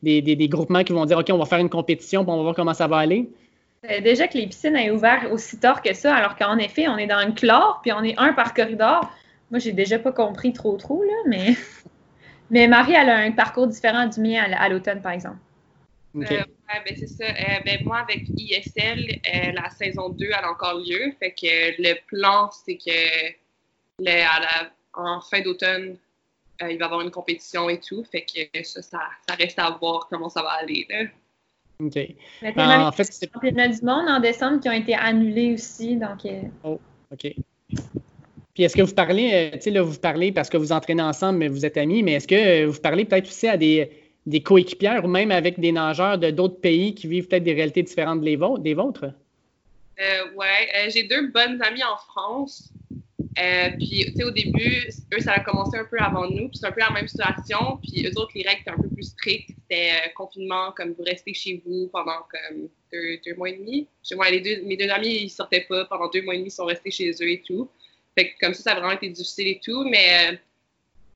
des, 0.03 0.23
des- 0.23 0.37
des 0.37 0.49
groupements 0.49 0.85
qui 0.85 0.93
vont 0.93 1.05
dire 1.05 1.19
OK, 1.19 1.31
on 1.33 1.39
va 1.39 1.47
faire 1.47 1.59
une 1.59 1.71
compétition 1.71 2.25
puis 2.25 2.33
on 2.33 2.37
va 2.37 2.43
voir 2.43 2.55
comment 2.55 2.75
ça 2.75 2.87
va 2.87 2.99
aller? 2.99 3.29
Euh, 3.91 4.01
déjà 4.01 4.29
que 4.29 4.39
les 4.39 4.47
piscines 4.47 4.77
aient 4.77 4.93
ouvert 4.93 5.29
aussi 5.33 5.59
tard 5.59 5.83
que 5.83 5.93
ça, 5.93 6.15
alors 6.15 6.37
qu'en 6.37 6.57
effet, 6.59 6.87
on 6.87 6.97
est 6.99 7.09
dans 7.09 7.19
une 7.19 7.35
chlore, 7.35 7.81
puis 7.83 7.93
on 7.93 8.05
est 8.05 8.15
un 8.17 8.33
par 8.33 8.55
corridor. 8.55 9.11
Moi, 9.51 9.59
j'ai 9.59 9.73
déjà 9.73 9.99
pas 9.99 10.13
compris 10.13 10.53
trop 10.53 10.77
trop, 10.77 11.03
là, 11.03 11.15
mais. 11.27 11.57
Mais 12.51 12.69
Marie, 12.69 12.93
elle 12.93 13.09
a 13.09 13.17
un 13.17 13.33
parcours 13.33 13.67
différent 13.67 14.07
du 14.07 14.21
mien 14.21 14.45
à, 14.45 14.69
l'automne, 14.69 15.01
par 15.01 15.13
exemple. 15.13 15.39
OK. 16.15 16.31
Euh, 16.31 16.43
ouais, 16.73 16.83
ben 16.85 16.95
c'est 16.97 17.07
ça. 17.07 17.25
Euh, 17.25 17.61
ben 17.65 17.81
moi, 17.85 17.99
avec 17.99 18.23
ISL, 18.37 19.21
euh, 19.35 19.53
la 19.53 19.71
saison 19.71 20.09
2 20.11 20.27
elle 20.27 20.45
a 20.45 20.51
encore 20.51 20.75
lieu. 20.79 21.13
Fait 21.19 21.31
que 21.33 21.81
le 21.83 21.95
plan, 22.07 22.51
c'est 22.65 22.77
que 22.77 23.35
le- 23.99 24.11
à 24.11 24.41
la- 24.41 24.71
en 24.95 25.21
fin 25.21 25.41
d'automne, 25.41 25.97
euh, 26.63 26.71
il 26.71 26.79
va 26.79 26.85
y 26.85 26.87
avoir 26.87 27.01
une 27.01 27.11
compétition 27.11 27.69
et 27.69 27.81
tout. 27.81 28.05
Fait 28.05 28.23
que 28.25 28.63
ça, 28.65 28.83
ça, 28.83 29.01
ça 29.29 29.35
reste 29.35 29.59
à 29.59 29.71
voir 29.81 30.07
comment 30.11 30.29
ça 30.29 30.43
va 30.43 30.51
aller. 30.51 30.87
Là. 30.91 31.05
OK. 31.81 31.95
Mais 32.43 32.53
Ben, 32.53 32.69
même 32.69 32.81
en 32.83 32.93
fait, 32.93 33.05
c'est 33.05 33.33
championnats 33.33 33.69
du 33.69 33.83
monde 33.85 34.09
en 34.09 34.21
décembre 34.21 34.61
qui 34.61 34.69
ont 34.69 34.73
été 34.73 34.95
annulés 34.95 35.55
aussi, 35.55 35.97
donc. 35.97 36.25
euh, 36.27 36.43
OK. 37.11 37.35
Puis 38.55 38.65
est-ce 38.65 38.77
que 38.77 38.83
vous 38.83 38.95
parlez, 38.95 39.31
euh, 39.33 39.57
tu 39.57 39.63
sais, 39.63 39.71
là, 39.71 39.83
vous 39.83 39.99
parlez 39.99 40.31
parce 40.31 40.51
que 40.51 40.59
vous 40.59 40.73
entraînez 40.73 41.03
ensemble, 41.03 41.39
mais 41.39 41.49
vous 41.49 41.65
êtes 41.65 41.79
amis, 41.79 42.03
mais 42.03 42.13
est-ce 42.13 42.29
que 42.29 42.35
euh, 42.35 42.67
vous 42.71 42.81
parlez 42.81 43.07
peut-être 43.07 43.27
aussi 43.27 43.49
à 43.49 43.57
des, 43.57 43.91
des 44.27 44.43
coéquipières 44.43 45.05
ou 45.05 45.09
même 45.09 45.31
avec 45.31 45.59
des 45.59 45.73
nageurs 45.73 46.19
de 46.19 46.31
d'autres 46.31 46.61
pays 46.61 46.95
qui 46.95 47.07
vivent 47.07 47.29
peut-être 47.29 47.45
des 47.45 47.55
réalités 47.55 47.83
différentes 47.83 48.21
des 48.23 48.75
vôtres? 48.75 49.07
Euh, 50.01 50.33
ouais, 50.35 50.69
euh, 50.77 50.91
j'ai 50.91 51.05
deux 51.05 51.29
bonnes 51.29 51.61
amies 51.63 51.85
en 51.85 51.97
France. 51.97 52.71
Euh, 53.39 53.71
puis, 53.79 54.05
tu 54.07 54.13
sais, 54.17 54.25
au 54.25 54.31
début, 54.31 54.85
eux, 55.15 55.21
ça 55.21 55.33
a 55.33 55.41
commencé 55.41 55.79
un 55.79 55.85
peu 55.85 55.97
avant 55.99 56.29
nous. 56.29 56.49
Puis, 56.49 56.59
c'est 56.59 56.67
un 56.67 56.73
peu 56.73 56.81
la 56.81 56.91
même 56.91 57.09
situation. 57.09 57.79
Puis, 57.83 58.07
eux 58.07 58.19
autres, 58.19 58.33
les 58.35 58.43
règles 58.43 58.61
étaient 58.61 58.71
un 58.71 58.77
peu 58.77 58.89
plus 58.89 59.05
strictes. 59.05 59.51
C'était 59.51 60.13
confinement, 60.15 60.73
comme 60.77 60.93
vous 60.93 61.05
restez 61.05 61.33
chez 61.33 61.63
vous 61.65 61.89
pendant 61.93 62.21
comme 62.31 62.69
deux, 62.93 63.19
deux 63.25 63.35
mois 63.37 63.51
et 63.51 63.57
demi. 63.57 63.89
Chez 64.03 64.15
moi, 64.17 64.31
les 64.31 64.41
deux, 64.41 64.63
mes 64.67 64.77
deux 64.77 64.91
amis, 64.91 65.23
ils 65.23 65.31
sortaient 65.31 65.67
pas. 65.69 65.85
Pendant 65.87 66.09
deux 66.09 66.23
mois 66.23 66.35
et 66.35 66.39
demi, 66.39 66.49
ils 66.49 66.53
sont 66.53 66.67
restés 66.67 66.91
chez 66.91 67.11
eux 67.11 67.31
et 67.31 67.41
tout. 67.41 67.71
Fait 68.15 68.33
que 68.33 68.39
comme 68.41 68.55
ça, 68.55 68.63
ça 68.63 68.73
a 68.73 68.75
vraiment 68.75 68.93
été 68.93 69.09
difficile 69.09 69.49
et 69.49 69.61
tout. 69.65 69.85
Mais 69.85 70.39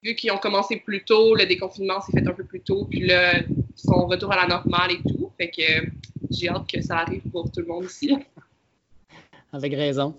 vu 0.07 0.15
qu'ils 0.15 0.31
ont 0.31 0.39
commencé 0.39 0.77
plus 0.77 1.03
tôt, 1.05 1.35
le 1.35 1.47
déconfinement 1.47 2.01
s'est 2.01 2.13
fait 2.13 2.27
un 2.27 2.33
peu 2.33 2.45
plus 2.45 2.61
tôt. 2.61 2.87
Puis 2.89 3.01
là, 3.01 3.41
ils 3.41 3.47
sont 3.77 4.07
retour 4.07 4.33
à 4.33 4.37
la 4.37 4.47
normale 4.47 4.93
et 4.93 5.03
tout. 5.03 5.31
Fait 5.37 5.49
que 5.49 5.61
euh, 5.61 5.87
j'ai 6.31 6.49
hâte 6.49 6.67
que 6.73 6.81
ça 6.81 6.99
arrive 6.99 7.23
pour 7.33 7.51
tout 7.51 7.61
le 7.61 7.67
monde 7.67 7.85
ici. 7.85 8.17
Avec 9.53 9.75
raison. 9.75 10.15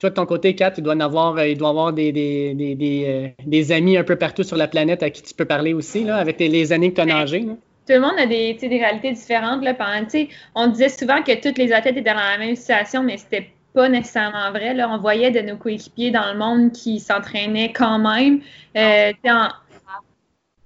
Toi, 0.00 0.10
de 0.10 0.14
ton 0.14 0.26
côté, 0.26 0.54
Kat, 0.54 0.74
il 0.76 0.82
doit 0.82 0.94
en 0.94 1.00
avoir, 1.00 1.36
euh, 1.36 1.48
il 1.48 1.56
doit 1.56 1.70
avoir 1.70 1.92
des, 1.92 2.12
des, 2.12 2.54
des, 2.54 2.74
des, 2.74 3.04
euh, 3.06 3.42
des 3.46 3.72
amis 3.72 3.96
un 3.96 4.04
peu 4.04 4.16
partout 4.16 4.42
sur 4.42 4.56
la 4.56 4.68
planète 4.68 5.02
à 5.02 5.10
qui 5.10 5.22
tu 5.22 5.32
peux 5.34 5.44
parler 5.46 5.72
aussi, 5.72 6.04
là, 6.04 6.16
avec 6.16 6.36
tes- 6.36 6.48
les 6.48 6.72
années 6.72 6.90
que 6.90 6.96
tu 6.96 7.00
as 7.00 7.06
nagé. 7.06 7.40
là. 7.40 7.54
Tout 7.86 7.92
le 7.92 8.00
monde 8.00 8.18
a 8.18 8.26
des, 8.26 8.54
tu 8.54 8.60
sais, 8.60 8.68
des 8.68 8.78
réalités 8.78 9.12
différentes. 9.12 9.62
Là, 9.62 9.72
pendant, 9.72 10.02
tu 10.04 10.10
sais, 10.10 10.28
on 10.54 10.66
disait 10.66 10.88
souvent 10.88 11.22
que 11.22 11.32
tous 11.40 11.56
les 11.56 11.72
athlètes 11.72 11.96
étaient 11.96 12.10
dans 12.10 12.16
la 12.16 12.36
même 12.36 12.56
situation, 12.56 13.02
mais 13.04 13.16
c'était 13.16 13.48
pas 13.76 13.90
nécessairement 13.90 14.50
vrai. 14.52 14.72
Là. 14.72 14.88
On 14.88 14.96
voyait 14.98 15.30
de 15.30 15.40
nos 15.40 15.58
coéquipiers 15.58 16.10
dans 16.10 16.32
le 16.32 16.38
monde 16.38 16.72
qui 16.72 16.98
s'entraînaient 16.98 17.74
quand 17.74 17.98
même. 17.98 18.42
Euh, 18.74 19.12
en- 19.26 19.50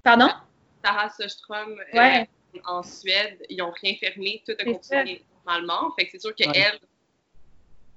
Pardon? 0.05 0.29
Sarah 0.85 1.11
Sjöström 1.21 1.73
euh, 1.73 1.99
Ouais. 1.99 2.29
en 2.65 2.83
Suède, 2.85 3.37
ils 3.51 3.57
n'ont 3.59 3.73
rien 3.83 3.95
fermé, 4.01 4.43
tout 4.47 4.55
a 4.59 4.65
continué 4.65 5.23
normalement. 5.45 5.93
Fait 5.99 6.05
que 6.07 6.13
c'est 6.13 6.21
sûr 6.21 6.35
qu'elle, 6.37 6.55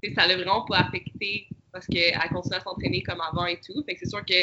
tu 0.02 0.08
sais, 0.08 0.14
ça 0.16 0.26
l'a 0.26 0.34
vraiment 0.36 0.62
pas 0.66 0.78
affecté 0.78 1.46
parce 1.72 1.86
qu'elle 1.86 2.18
continue 2.30 2.56
à 2.56 2.60
s'entraîner 2.60 3.02
comme 3.04 3.20
avant 3.20 3.46
et 3.46 3.58
tout. 3.60 3.82
Fait 3.86 3.94
que 3.94 4.00
c'est 4.00 4.10
sûr 4.10 4.24
que 4.24 4.34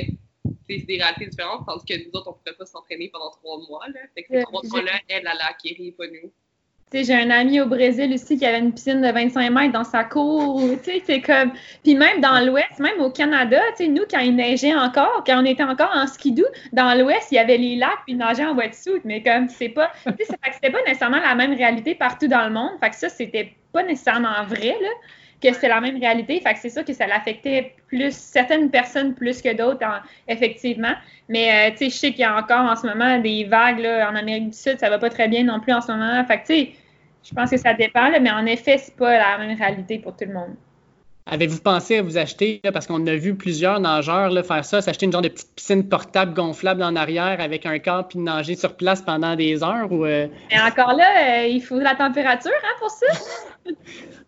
c'est 0.69 0.77
des 0.85 0.97
réalités 0.97 1.27
différentes, 1.27 1.65
tandis 1.67 1.85
que 1.85 1.95
nous 2.05 2.11
autres, 2.13 2.27
on 2.29 2.31
ne 2.31 2.37
pouvait 2.37 2.55
pas 2.57 2.65
s'entraîner 2.65 3.09
pendant 3.09 3.29
trois 3.31 3.59
mois. 3.69 3.85
Là. 3.89 3.99
Fait 4.15 4.23
que 4.23 4.29
ces 4.29 4.37
Ouais, 4.37 4.43
trois 4.43 4.61
mois-là, 4.63 4.93
elle, 5.09 5.19
elle 5.21 5.27
a 5.27 5.47
acquéri, 5.49 5.91
pas 5.91 6.07
nous. 6.07 6.31
J'ai 6.93 7.13
un 7.13 7.29
ami 7.29 7.61
au 7.61 7.67
Brésil 7.67 8.13
aussi 8.13 8.37
qui 8.37 8.45
avait 8.45 8.59
une 8.59 8.73
piscine 8.73 9.01
de 9.01 9.11
25 9.11 9.49
mètres 9.49 9.71
dans 9.71 9.83
sa 9.83 10.03
cour. 10.03 10.61
C'est 10.83 11.21
comme. 11.21 11.53
Puis 11.83 11.95
même 11.95 12.19
dans 12.19 12.45
l'Ouest, 12.45 12.79
même 12.79 12.99
au 12.99 13.09
Canada, 13.09 13.59
nous, 13.79 14.03
quand 14.09 14.19
il 14.19 14.35
neigeait 14.35 14.75
encore, 14.75 15.23
quand 15.25 15.41
on 15.41 15.45
était 15.45 15.63
encore 15.63 15.91
en 15.93 16.05
skidoo, 16.05 16.45
dans 16.73 16.97
l'Ouest, 16.97 17.27
il 17.31 17.35
y 17.35 17.39
avait 17.39 17.57
les 17.57 17.77
lacs 17.77 18.03
puis 18.05 18.13
il 18.13 18.17
nageait 18.17 18.45
en 18.45 18.55
wetsuit. 18.55 19.01
Mais 19.05 19.23
comme 19.23 19.47
c'est 19.47 19.69
pas. 19.69 19.91
C'était 20.05 20.71
pas 20.71 20.81
nécessairement 20.85 21.19
la 21.19 21.35
même 21.35 21.53
réalité 21.53 21.95
partout 21.95 22.27
dans 22.27 22.43
le 22.43 22.51
monde. 22.51 22.71
Fait 22.81 22.89
que 22.89 22.95
ça, 22.95 23.09
c'était 23.09 23.53
pas 23.71 23.83
nécessairement 23.83 24.43
vrai, 24.47 24.75
là, 24.81 24.89
que 25.41 25.53
c'était 25.53 25.69
la 25.69 25.81
même 25.81 25.97
réalité. 25.97 26.39
Fait 26.41 26.53
que 26.53 26.59
c'est 26.59 26.69
sûr 26.69 26.83
que 26.83 26.93
ça 26.93 27.07
l'affectait 27.07 27.73
plus 27.87 28.13
certaines 28.13 28.69
personnes 28.69 29.15
plus 29.15 29.41
que 29.41 29.53
d'autres, 29.55 29.85
effectivement. 30.27 30.93
Mais 31.29 31.71
euh, 31.71 31.75
je 31.79 31.89
sais 31.89 32.11
qu'il 32.11 32.21
y 32.21 32.23
a 32.23 32.37
encore 32.37 32.69
en 32.69 32.75
ce 32.75 32.85
moment 32.85 33.17
des 33.19 33.45
vagues 33.45 33.79
là, 33.79 34.09
en 34.11 34.15
Amérique 34.15 34.49
du 34.49 34.57
Sud, 34.57 34.79
ça 34.79 34.89
va 34.89 34.99
pas 34.99 35.09
très 35.09 35.27
bien 35.27 35.43
non 35.43 35.59
plus 35.59 35.73
en 35.73 35.81
ce 35.81 35.91
moment. 35.91 36.23
Fait 36.25 36.41
que 36.41 36.47
tu 36.47 36.53
sais, 36.53 36.71
je 37.23 37.33
pense 37.33 37.49
que 37.49 37.57
ça 37.57 37.73
dépend, 37.73 38.09
mais 38.19 38.31
en 38.31 38.45
effet, 38.45 38.77
c'est 38.77 38.95
pas 38.95 39.17
la 39.17 39.37
même 39.37 39.57
réalité 39.57 39.99
pour 39.99 40.15
tout 40.15 40.25
le 40.25 40.33
monde. 40.33 40.55
Avez-vous 41.27 41.59
pensé 41.59 41.99
à 41.99 42.01
vous 42.01 42.17
acheter, 42.17 42.61
parce 42.73 42.87
qu'on 42.87 43.05
a 43.05 43.15
vu 43.15 43.35
plusieurs 43.35 43.79
nageurs 43.79 44.33
faire 44.43 44.65
ça, 44.65 44.81
s'acheter 44.81 45.05
une 45.05 45.11
genre 45.11 45.21
de 45.21 45.29
petite 45.29 45.53
piscine 45.55 45.87
portable 45.87 46.33
gonflable 46.33 46.81
en 46.81 46.95
arrière 46.95 47.39
avec 47.39 47.65
un 47.67 47.77
corps 47.77 48.07
puis 48.07 48.17
nager 48.17 48.55
sur 48.55 48.75
place 48.75 49.01
pendant 49.01 49.35
des 49.35 49.63
heures? 49.63 49.91
Ou, 49.91 50.05
euh? 50.05 50.27
Mais 50.51 50.59
encore 50.59 50.93
là, 50.93 51.43
euh, 51.43 51.47
il 51.47 51.61
faut 51.61 51.79
la 51.79 51.95
température 51.95 52.51
hein, 52.51 52.75
pour 52.79 52.89
ça. 52.89 53.05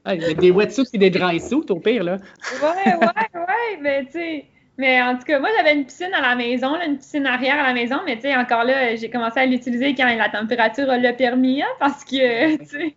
ah, 0.06 0.16
des 0.16 0.52
wetsuits 0.52 0.86
et 0.94 0.98
des 1.00 1.10
dry 1.10 1.40
suits 1.40 1.66
au 1.70 1.80
pire. 1.80 2.04
Là. 2.04 2.18
ouais, 2.62 2.94
ouais, 2.94 3.40
ouais, 3.42 3.80
mais 3.82 4.06
tu 4.06 4.12
sais. 4.12 4.46
Mais 4.78 5.02
en 5.02 5.18
tout 5.18 5.24
cas, 5.24 5.40
moi, 5.40 5.50
j'avais 5.56 5.74
une 5.76 5.86
piscine 5.86 6.14
à 6.14 6.22
la 6.22 6.36
maison, 6.36 6.76
une 6.82 6.98
piscine 6.98 7.28
arrière 7.28 7.60
à 7.60 7.64
la 7.64 7.74
maison, 7.74 7.98
mais 8.06 8.16
tu 8.16 8.24
sais, 8.24 8.36
encore 8.36 8.64
là, 8.64 8.96
j'ai 8.96 9.10
commencé 9.10 9.40
à 9.40 9.46
l'utiliser 9.46 9.94
quand 9.94 10.06
la 10.16 10.30
température 10.30 10.88
l'a 10.88 11.14
permis, 11.14 11.62
hein, 11.62 11.68
parce 11.80 12.04
que, 12.04 12.58
tu 12.58 12.66
sais, 12.66 12.96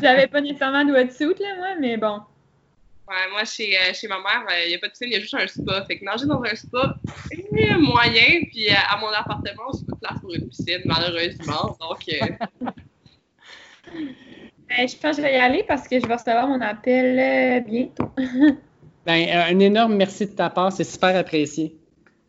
j'avais 0.00 0.26
pas 0.26 0.42
nécessairement 0.42 0.84
de 0.84 0.92
wetsuit, 0.92 1.34
là, 1.40 1.56
moi, 1.56 1.68
mais 1.80 1.96
bon. 1.96 2.20
Ouais, 3.08 3.30
moi, 3.30 3.44
chez, 3.44 3.78
euh, 3.78 3.94
chez 3.94 4.08
ma 4.08 4.16
mère, 4.16 4.44
il 4.50 4.64
euh, 4.64 4.68
n'y 4.68 4.74
a 4.74 4.78
pas 4.78 4.88
de 4.88 4.92
piscine, 4.92 5.08
il 5.08 5.12
y 5.12 5.16
a 5.16 5.20
juste 5.20 5.34
un 5.34 5.46
spa. 5.46 5.84
Fait 5.84 5.98
que 5.98 6.04
nager 6.04 6.26
dans 6.26 6.42
un 6.42 6.54
spa, 6.56 6.96
c'est 7.28 7.76
moyen. 7.78 8.42
Puis 8.50 8.68
euh, 8.68 8.74
à 8.88 8.96
mon 8.98 9.08
appartement, 9.08 9.70
j'ai 9.72 9.86
pas 9.86 9.94
de 9.94 10.00
place 10.00 10.20
pour 10.20 10.34
une 10.34 10.48
piscine, 10.48 10.82
malheureusement. 10.84 11.76
Donc. 11.80 12.04
Ben, 14.68 14.88
je 14.88 14.96
pense 14.96 15.14
que 15.14 15.18
je 15.18 15.28
vais 15.28 15.34
y 15.34 15.36
aller 15.36 15.62
parce 15.62 15.86
que 15.86 16.00
je 16.00 16.04
vais 16.08 16.14
recevoir 16.14 16.48
mon 16.48 16.60
appel 16.60 17.62
bientôt. 17.62 18.10
Ben, 19.06 19.28
un 19.30 19.58
énorme 19.60 19.94
merci 19.94 20.26
de 20.26 20.32
ta 20.32 20.50
part, 20.50 20.72
c'est 20.72 20.84
super 20.84 21.16
apprécié. 21.16 21.76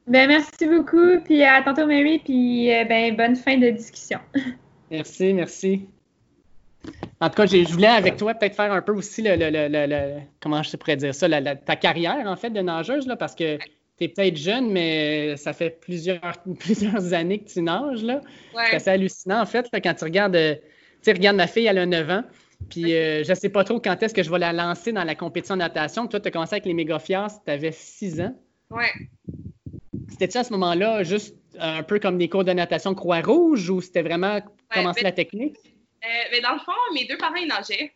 Ben, 0.05 0.27
merci 0.27 0.67
beaucoup, 0.67 1.19
puis 1.25 1.43
à 1.43 1.61
tantôt, 1.63 1.87
Mary, 1.87 2.19
puis 2.23 2.71
euh, 2.71 2.85
ben, 2.85 3.15
bonne 3.15 3.35
fin 3.35 3.57
de 3.57 3.69
discussion. 3.71 4.19
Merci, 4.89 5.33
merci. 5.33 5.85
En 7.19 7.27
tout 7.29 7.35
cas, 7.35 7.45
je 7.45 7.69
voulais 7.73 7.87
avec 7.87 8.15
toi 8.15 8.33
peut-être 8.33 8.55
faire 8.55 8.71
un 8.71 8.81
peu 8.81 8.93
aussi 8.93 9.21
le, 9.21 10.19
comment 10.39 10.63
je 10.63 10.77
pourrais 10.77 10.95
dire 10.95 11.13
ça, 11.13 11.27
ta 11.55 11.75
carrière 11.75 12.25
en 12.25 12.37
fait 12.37 12.51
de 12.51 12.61
nageuse, 12.61 13.05
là, 13.05 13.17
parce 13.17 13.35
que 13.35 13.57
tu 13.57 14.05
es 14.05 14.07
peut-être 14.07 14.37
jeune, 14.37 14.71
mais 14.71 15.35
ça 15.35 15.51
fait 15.51 15.71
plusieurs, 15.71 16.21
plusieurs 16.59 17.13
années 17.13 17.39
que 17.39 17.49
tu 17.49 17.61
nages. 17.61 18.01
Là. 18.01 18.21
C'est 18.69 18.77
assez 18.77 18.89
hallucinant 18.91 19.41
en 19.41 19.45
fait 19.45 19.67
quand 19.73 19.93
tu 19.93 20.05
regardes, 20.05 20.37
euh, 20.37 20.55
tu 21.03 21.11
regardes 21.11 21.35
ma 21.35 21.47
fille, 21.47 21.65
elle 21.65 21.79
a 21.79 21.85
9 21.85 22.09
ans. 22.09 22.23
Puis 22.70 22.84
je 22.84 22.93
euh, 22.93 23.24
je 23.24 23.34
sais 23.34 23.50
pas 23.50 23.63
trop 23.63 23.80
quand 23.80 24.02
est-ce 24.02 24.13
que 24.13 24.24
je 24.24 24.30
vais 24.30 24.39
la 24.39 24.54
lancer 24.54 24.91
dans 24.91 25.04
la 25.04 25.15
compétition 25.15 25.56
de 25.56 25.60
natation. 25.60 26.08
Toi, 26.08 26.20
tu 26.20 26.28
as 26.28 26.32
commencé 26.32 26.56
avec 26.56 26.65
les 26.65 26.74
mégafias, 26.74 27.39
tu 27.46 27.52
avais 27.52 27.72
6 27.72 28.22
ans. 28.22 28.36
Ouais. 28.70 28.91
C'était-tu 30.10 30.38
à 30.38 30.43
ce 30.43 30.52
moment-là 30.54 31.04
juste 31.04 31.36
un 31.60 31.84
peu 31.84 32.00
comme 32.00 32.17
des 32.17 32.30
cours 32.30 32.43
de 32.43 32.52
natation 32.52 32.93
Croix-Rouge 32.93 33.70
ou 33.70 33.82
c'était 33.82 34.02
vraiment 34.02 34.41
commencer 34.72 35.02
la 35.02 35.12
technique? 35.12 35.58
Euh, 36.04 36.08
mais 36.32 36.41
dans 36.41 36.54
le 36.54 36.60
fond, 36.60 36.72
mes 36.93 37.06
deux 37.06 37.17
parents 37.17 37.36
ils 37.36 37.48
nageaient 37.48 37.93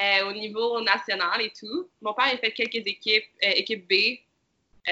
euh, 0.00 0.28
au 0.28 0.32
niveau 0.32 0.80
national 0.80 1.40
et 1.40 1.52
tout. 1.58 1.88
Mon 2.00 2.14
père 2.14 2.26
a 2.26 2.36
fait 2.36 2.52
quelques 2.52 2.86
équipes, 2.86 3.24
équipe 3.40 3.88
B, 3.88 3.94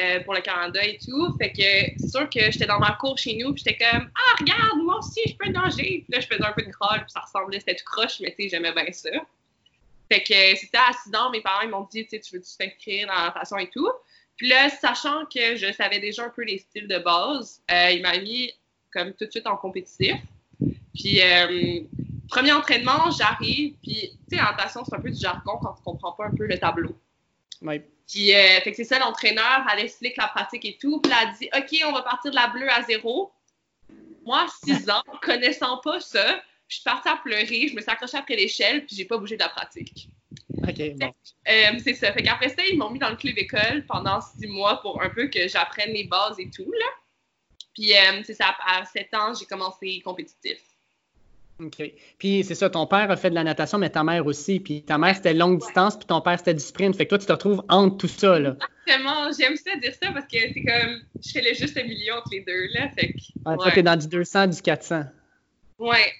euh, 0.00 0.20
pour 0.20 0.34
le 0.34 0.40
Canada 0.40 0.84
et 0.84 0.98
tout. 0.98 1.36
Fait 1.38 1.52
que 1.52 2.00
c'est 2.00 2.08
sûr 2.08 2.28
que 2.28 2.50
j'étais 2.50 2.66
dans 2.66 2.78
ma 2.78 2.92
cour 2.92 3.16
chez 3.18 3.36
nous, 3.36 3.52
puis 3.54 3.62
j'étais 3.64 3.84
comme 3.84 4.10
Ah, 4.14 4.36
regarde, 4.40 4.78
moi 4.82 4.98
aussi, 4.98 5.20
je 5.26 5.34
peux 5.36 5.50
nager. 5.50 6.04
Puis 6.04 6.06
là, 6.08 6.20
je 6.20 6.26
faisais 6.26 6.44
un 6.44 6.52
peu 6.52 6.62
de 6.62 6.70
crawl, 6.70 7.00
puis 7.00 7.10
ça 7.10 7.20
ressemblait, 7.20 7.60
c'était 7.60 7.76
tout 7.76 7.84
croche, 7.84 8.20
mais 8.20 8.34
tu 8.36 8.44
sais, 8.44 8.48
j'aimais 8.50 8.72
bien 8.72 8.90
ça. 8.92 9.10
Fait 10.10 10.22
que 10.22 10.56
c'était 10.56 10.78
à 10.78 10.92
6 10.92 11.14
ans, 11.16 11.30
mes 11.30 11.40
parents 11.40 11.62
ils 11.62 11.70
m'ont 11.70 11.88
dit 11.90 12.04
Tu 12.04 12.10
sais, 12.10 12.20
tu 12.20 12.36
veux 12.36 12.42
t'inscrire 12.42 13.08
dans 13.08 13.14
la 13.14 13.26
natation 13.26 13.58
et 13.58 13.68
tout. 13.70 13.90
Puis 14.36 14.48
là, 14.48 14.68
sachant 14.68 15.24
que 15.26 15.56
je 15.56 15.72
savais 15.72 15.98
déjà 15.98 16.24
un 16.24 16.30
peu 16.30 16.44
les 16.44 16.58
styles 16.58 16.88
de 16.88 16.98
base, 16.98 17.62
euh, 17.70 17.90
il 17.90 18.02
m'a 18.02 18.18
mis 18.18 18.52
comme 18.92 19.12
tout 19.14 19.24
de 19.26 19.30
suite 19.30 19.46
en 19.46 19.56
compétitif. 19.56 20.16
Puis, 20.94 21.20
euh, 21.20 21.80
premier 22.28 22.52
entraînement, 22.52 23.10
j'arrive, 23.10 23.74
puis 23.82 24.18
tu 24.28 24.36
sais, 24.36 24.42
en 24.42 24.50
natation, 24.50 24.84
c'est 24.84 24.94
un 24.94 25.00
peu 25.00 25.10
du 25.10 25.20
jargon 25.20 25.58
quand 25.60 25.74
tu 25.74 25.82
comprends 25.82 26.12
pas 26.12 26.26
un 26.26 26.34
peu 26.34 26.46
le 26.46 26.58
tableau. 26.58 26.96
Puis, 28.08 28.34
euh, 28.34 28.60
fait 28.60 28.70
que 28.70 28.76
c'est 28.76 28.84
ça, 28.84 28.98
l'entraîneur, 28.98 29.66
elle 29.72 29.84
explique 29.84 30.16
la 30.16 30.28
pratique 30.28 30.64
et 30.64 30.78
tout. 30.80 31.00
Puis, 31.00 31.12
elle 31.12 31.32
dit 31.34 31.48
OK, 31.56 31.88
on 31.88 31.92
va 31.92 32.02
partir 32.02 32.30
de 32.30 32.36
la 32.36 32.48
bleue 32.48 32.70
à 32.70 32.82
zéro. 32.82 33.32
Moi, 34.24 34.46
six 34.64 34.88
ans, 34.90 35.02
connaissant 35.22 35.78
pas 35.78 36.00
ça, 36.00 36.40
je 36.68 36.76
suis 36.76 36.84
partie 36.84 37.08
à 37.08 37.16
pleurer, 37.16 37.68
je 37.68 37.74
me 37.74 37.80
suis 37.80 37.90
accrochée 37.90 38.16
après 38.16 38.36
l'échelle, 38.36 38.86
puis 38.86 38.96
j'ai 38.96 39.04
pas 39.04 39.18
bougé 39.18 39.36
de 39.36 39.42
la 39.42 39.48
pratique. 39.48 40.08
OK, 40.58 40.96
bon. 40.96 41.14
Euh, 41.48 41.78
c'est 41.82 41.94
ça. 41.94 42.12
Fait 42.12 42.22
qu'après 42.22 42.48
ça, 42.48 42.64
ils 42.64 42.78
m'ont 42.78 42.90
mis 42.90 42.98
dans 42.98 43.10
le 43.10 43.16
club 43.16 43.38
école 43.38 43.84
pendant 43.86 44.20
six 44.20 44.46
mois 44.46 44.80
pour 44.80 45.02
un 45.02 45.10
peu 45.10 45.28
que 45.28 45.48
j'apprenne 45.48 45.92
les 45.92 46.04
bases 46.04 46.38
et 46.38 46.50
tout, 46.50 46.70
là. 46.70 46.86
Puis, 47.74 47.92
euh, 47.92 48.22
c'est 48.24 48.34
ça, 48.34 48.56
à 48.66 48.84
sept 48.84 49.12
ans, 49.14 49.34
j'ai 49.34 49.46
commencé 49.46 50.00
compétitif. 50.00 50.58
OK. 51.58 51.82
Puis 52.18 52.44
c'est 52.44 52.54
ça, 52.54 52.68
ton 52.68 52.86
père 52.86 53.10
a 53.10 53.16
fait 53.16 53.30
de 53.30 53.34
la 53.34 53.44
natation, 53.44 53.78
mais 53.78 53.88
ta 53.88 54.04
mère 54.04 54.26
aussi. 54.26 54.60
Puis 54.60 54.82
ta 54.82 54.98
mère, 54.98 55.14
c'était 55.14 55.32
longue 55.32 55.60
distance, 55.60 55.96
puis 55.96 56.06
ton 56.06 56.20
père, 56.20 56.38
c'était 56.38 56.54
du 56.54 56.60
sprint. 56.60 56.94
Fait 56.94 57.04
que 57.06 57.10
toi, 57.10 57.18
tu 57.18 57.26
te 57.26 57.32
retrouves 57.32 57.62
entre 57.68 57.96
tout 57.96 58.08
ça, 58.08 58.38
là. 58.38 58.56
Exactement. 58.86 59.30
J'aime 59.38 59.56
ça 59.56 59.76
dire 59.76 59.94
ça 59.94 60.12
parce 60.12 60.26
que 60.26 60.38
c'est 60.38 60.64
comme, 60.64 61.00
je 61.24 61.30
fais 61.30 61.42
le 61.42 61.54
juste 61.54 61.76
milieu 61.76 62.14
entre 62.14 62.28
les 62.32 62.40
deux, 62.40 62.66
là. 62.74 62.90
Fait 62.90 63.12
que, 63.12 63.18
ah, 63.46 63.56
Toi, 63.56 63.70
t'es 63.72 63.82
dans 63.82 63.96
du 63.96 64.06
200, 64.06 64.48
du 64.48 64.60
400. 64.60 65.04
Ouais. 65.78 66.12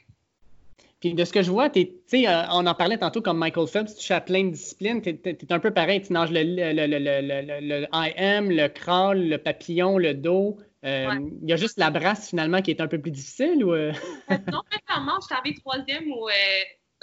Puis 1.01 1.13
de 1.13 1.25
ce 1.25 1.33
que 1.33 1.43
je 1.43 1.51
vois, 1.51 1.69
tu 1.69 1.87
sais, 2.07 2.27
euh, 2.27 2.43
on 2.53 2.67
en 2.67 2.75
parlait 2.75 2.97
tantôt 2.97 3.21
comme 3.21 3.39
Michael 3.39 3.67
Phelps, 3.67 3.95
tu 3.97 4.13
à 4.15 4.21
plein 4.23 4.45
de 4.45 4.51
disciplines, 4.51 5.03
tu 5.03 5.11
es, 5.11 5.53
un 5.53 5.59
peu 5.59 5.71
pareil, 5.71 6.01
tu 6.01 6.15
nages 6.15 6.31
le, 6.31 6.43
le, 6.43 6.73
le, 6.73 6.87
le, 6.87 7.81
le 7.81 7.87
IM, 7.93 8.51
le 8.51 8.69
crawl, 8.69 9.29
le 9.29 9.37
papillon, 9.37 9.99
le 9.99 10.15
dos, 10.15 10.57
euh, 10.85 11.31
il 11.43 11.49
y 11.49 11.53
a 11.53 11.57
juste 11.57 11.79
la 11.79 11.91
brasse 11.91 12.29
finalement 12.29 12.61
qui 12.63 12.71
est 12.71 12.81
un 12.81 12.87
peu 12.87 13.01
plus 13.01 13.11
difficile 13.11 13.65
ou 13.65 13.73
euh? 13.73 13.93
Euh, 14.31 14.39
Non, 14.53 14.63
récemment, 14.71 15.19
je 15.21 15.27
suis 15.27 15.35
arrivée 15.35 15.57
troisième 15.59 16.05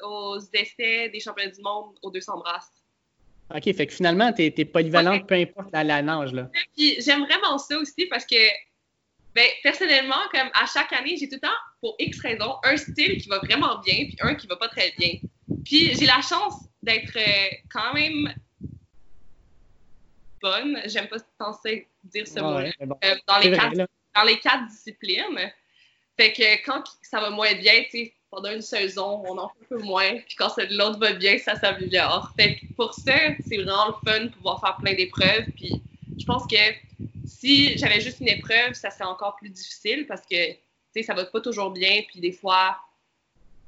aux 0.03 0.39
essais 0.53 1.09
des 1.09 1.19
championnats 1.19 1.51
du 1.51 1.61
monde 1.61 1.95
aux 2.01 2.11
200 2.11 2.37
brasses. 2.39 2.71
OK, 3.53 3.63
fait 3.75 3.87
que 3.87 3.93
finalement, 3.93 4.31
tu 4.31 4.43
es, 4.43 4.65
polyvalente, 4.65 5.27
peu 5.27 5.35
importe 5.35 5.71
la, 5.73 5.83
la 5.83 6.01
nage. 6.01 6.33
Là. 6.33 6.49
Puis 6.75 7.01
j'aime 7.01 7.25
vraiment 7.25 7.57
ça 7.57 7.77
aussi 7.77 8.05
parce 8.09 8.25
que, 8.25 8.35
ben, 9.35 9.47
personnellement, 9.63 10.21
comme 10.31 10.49
à 10.53 10.65
chaque 10.65 10.93
année, 10.93 11.17
j'ai 11.17 11.27
tout 11.27 11.35
le 11.35 11.41
temps, 11.41 11.55
pour 11.81 11.95
X 11.99 12.19
raisons, 12.21 12.55
un 12.63 12.77
style 12.77 13.21
qui 13.21 13.27
va 13.27 13.39
vraiment 13.39 13.79
bien, 13.79 14.05
puis 14.05 14.17
un 14.21 14.35
qui 14.35 14.47
va 14.47 14.55
pas 14.55 14.69
très 14.69 14.93
bien. 14.97 15.19
Puis 15.65 15.93
j'ai 15.95 16.05
la 16.05 16.21
chance 16.21 16.55
d'être 16.81 17.17
quand 17.71 17.93
même 17.93 18.33
bonne. 20.43 20.79
J'aime 20.85 21.07
pas 21.07 21.17
penser 21.39 21.87
dire 22.03 22.27
ce 22.27 22.39
mot 22.39 22.59
euh, 22.59 23.15
dans, 23.27 23.39
les 23.39 23.51
quatre, 23.51 23.87
dans 24.15 24.23
les 24.23 24.39
quatre 24.39 24.67
disciplines. 24.67 25.51
Fait 26.17 26.33
que 26.33 26.65
quand 26.65 26.83
ça 27.01 27.19
va 27.19 27.29
moins 27.29 27.53
bien, 27.55 27.83
tu 27.85 27.89
sais, 27.91 28.13
pendant 28.29 28.51
une 28.51 28.61
saison, 28.61 29.23
on 29.25 29.37
en 29.37 29.49
fait 29.49 29.63
un 29.63 29.77
peu 29.77 29.83
moins. 29.83 30.17
Puis 30.27 30.35
quand 30.35 30.49
l'autre 30.69 30.99
va 30.99 31.13
bien, 31.13 31.37
ça 31.37 31.55
s'améliore. 31.55 32.31
Fait 32.37 32.55
que 32.55 32.65
pour 32.75 32.93
ça, 32.93 33.15
c'est 33.47 33.57
vraiment 33.57 33.87
le 33.87 34.11
fun 34.11 34.25
de 34.25 34.29
pouvoir 34.29 34.59
faire 34.59 34.77
plein 34.77 34.93
d'épreuves. 34.93 35.45
Puis 35.55 35.81
je 36.19 36.25
pense 36.25 36.45
que 36.45 36.57
si 37.25 37.77
j'avais 37.77 38.01
juste 38.01 38.19
une 38.19 38.29
épreuve, 38.29 38.73
ça 38.73 38.91
serait 38.91 39.05
encore 39.05 39.35
plus 39.37 39.49
difficile 39.49 40.05
parce 40.07 40.21
que, 40.21 40.51
tu 40.51 40.57
sais, 40.93 41.03
ça 41.03 41.13
va 41.13 41.25
pas 41.25 41.41
toujours 41.41 41.71
bien. 41.71 42.01
Puis 42.07 42.19
des 42.19 42.31
fois, 42.31 42.77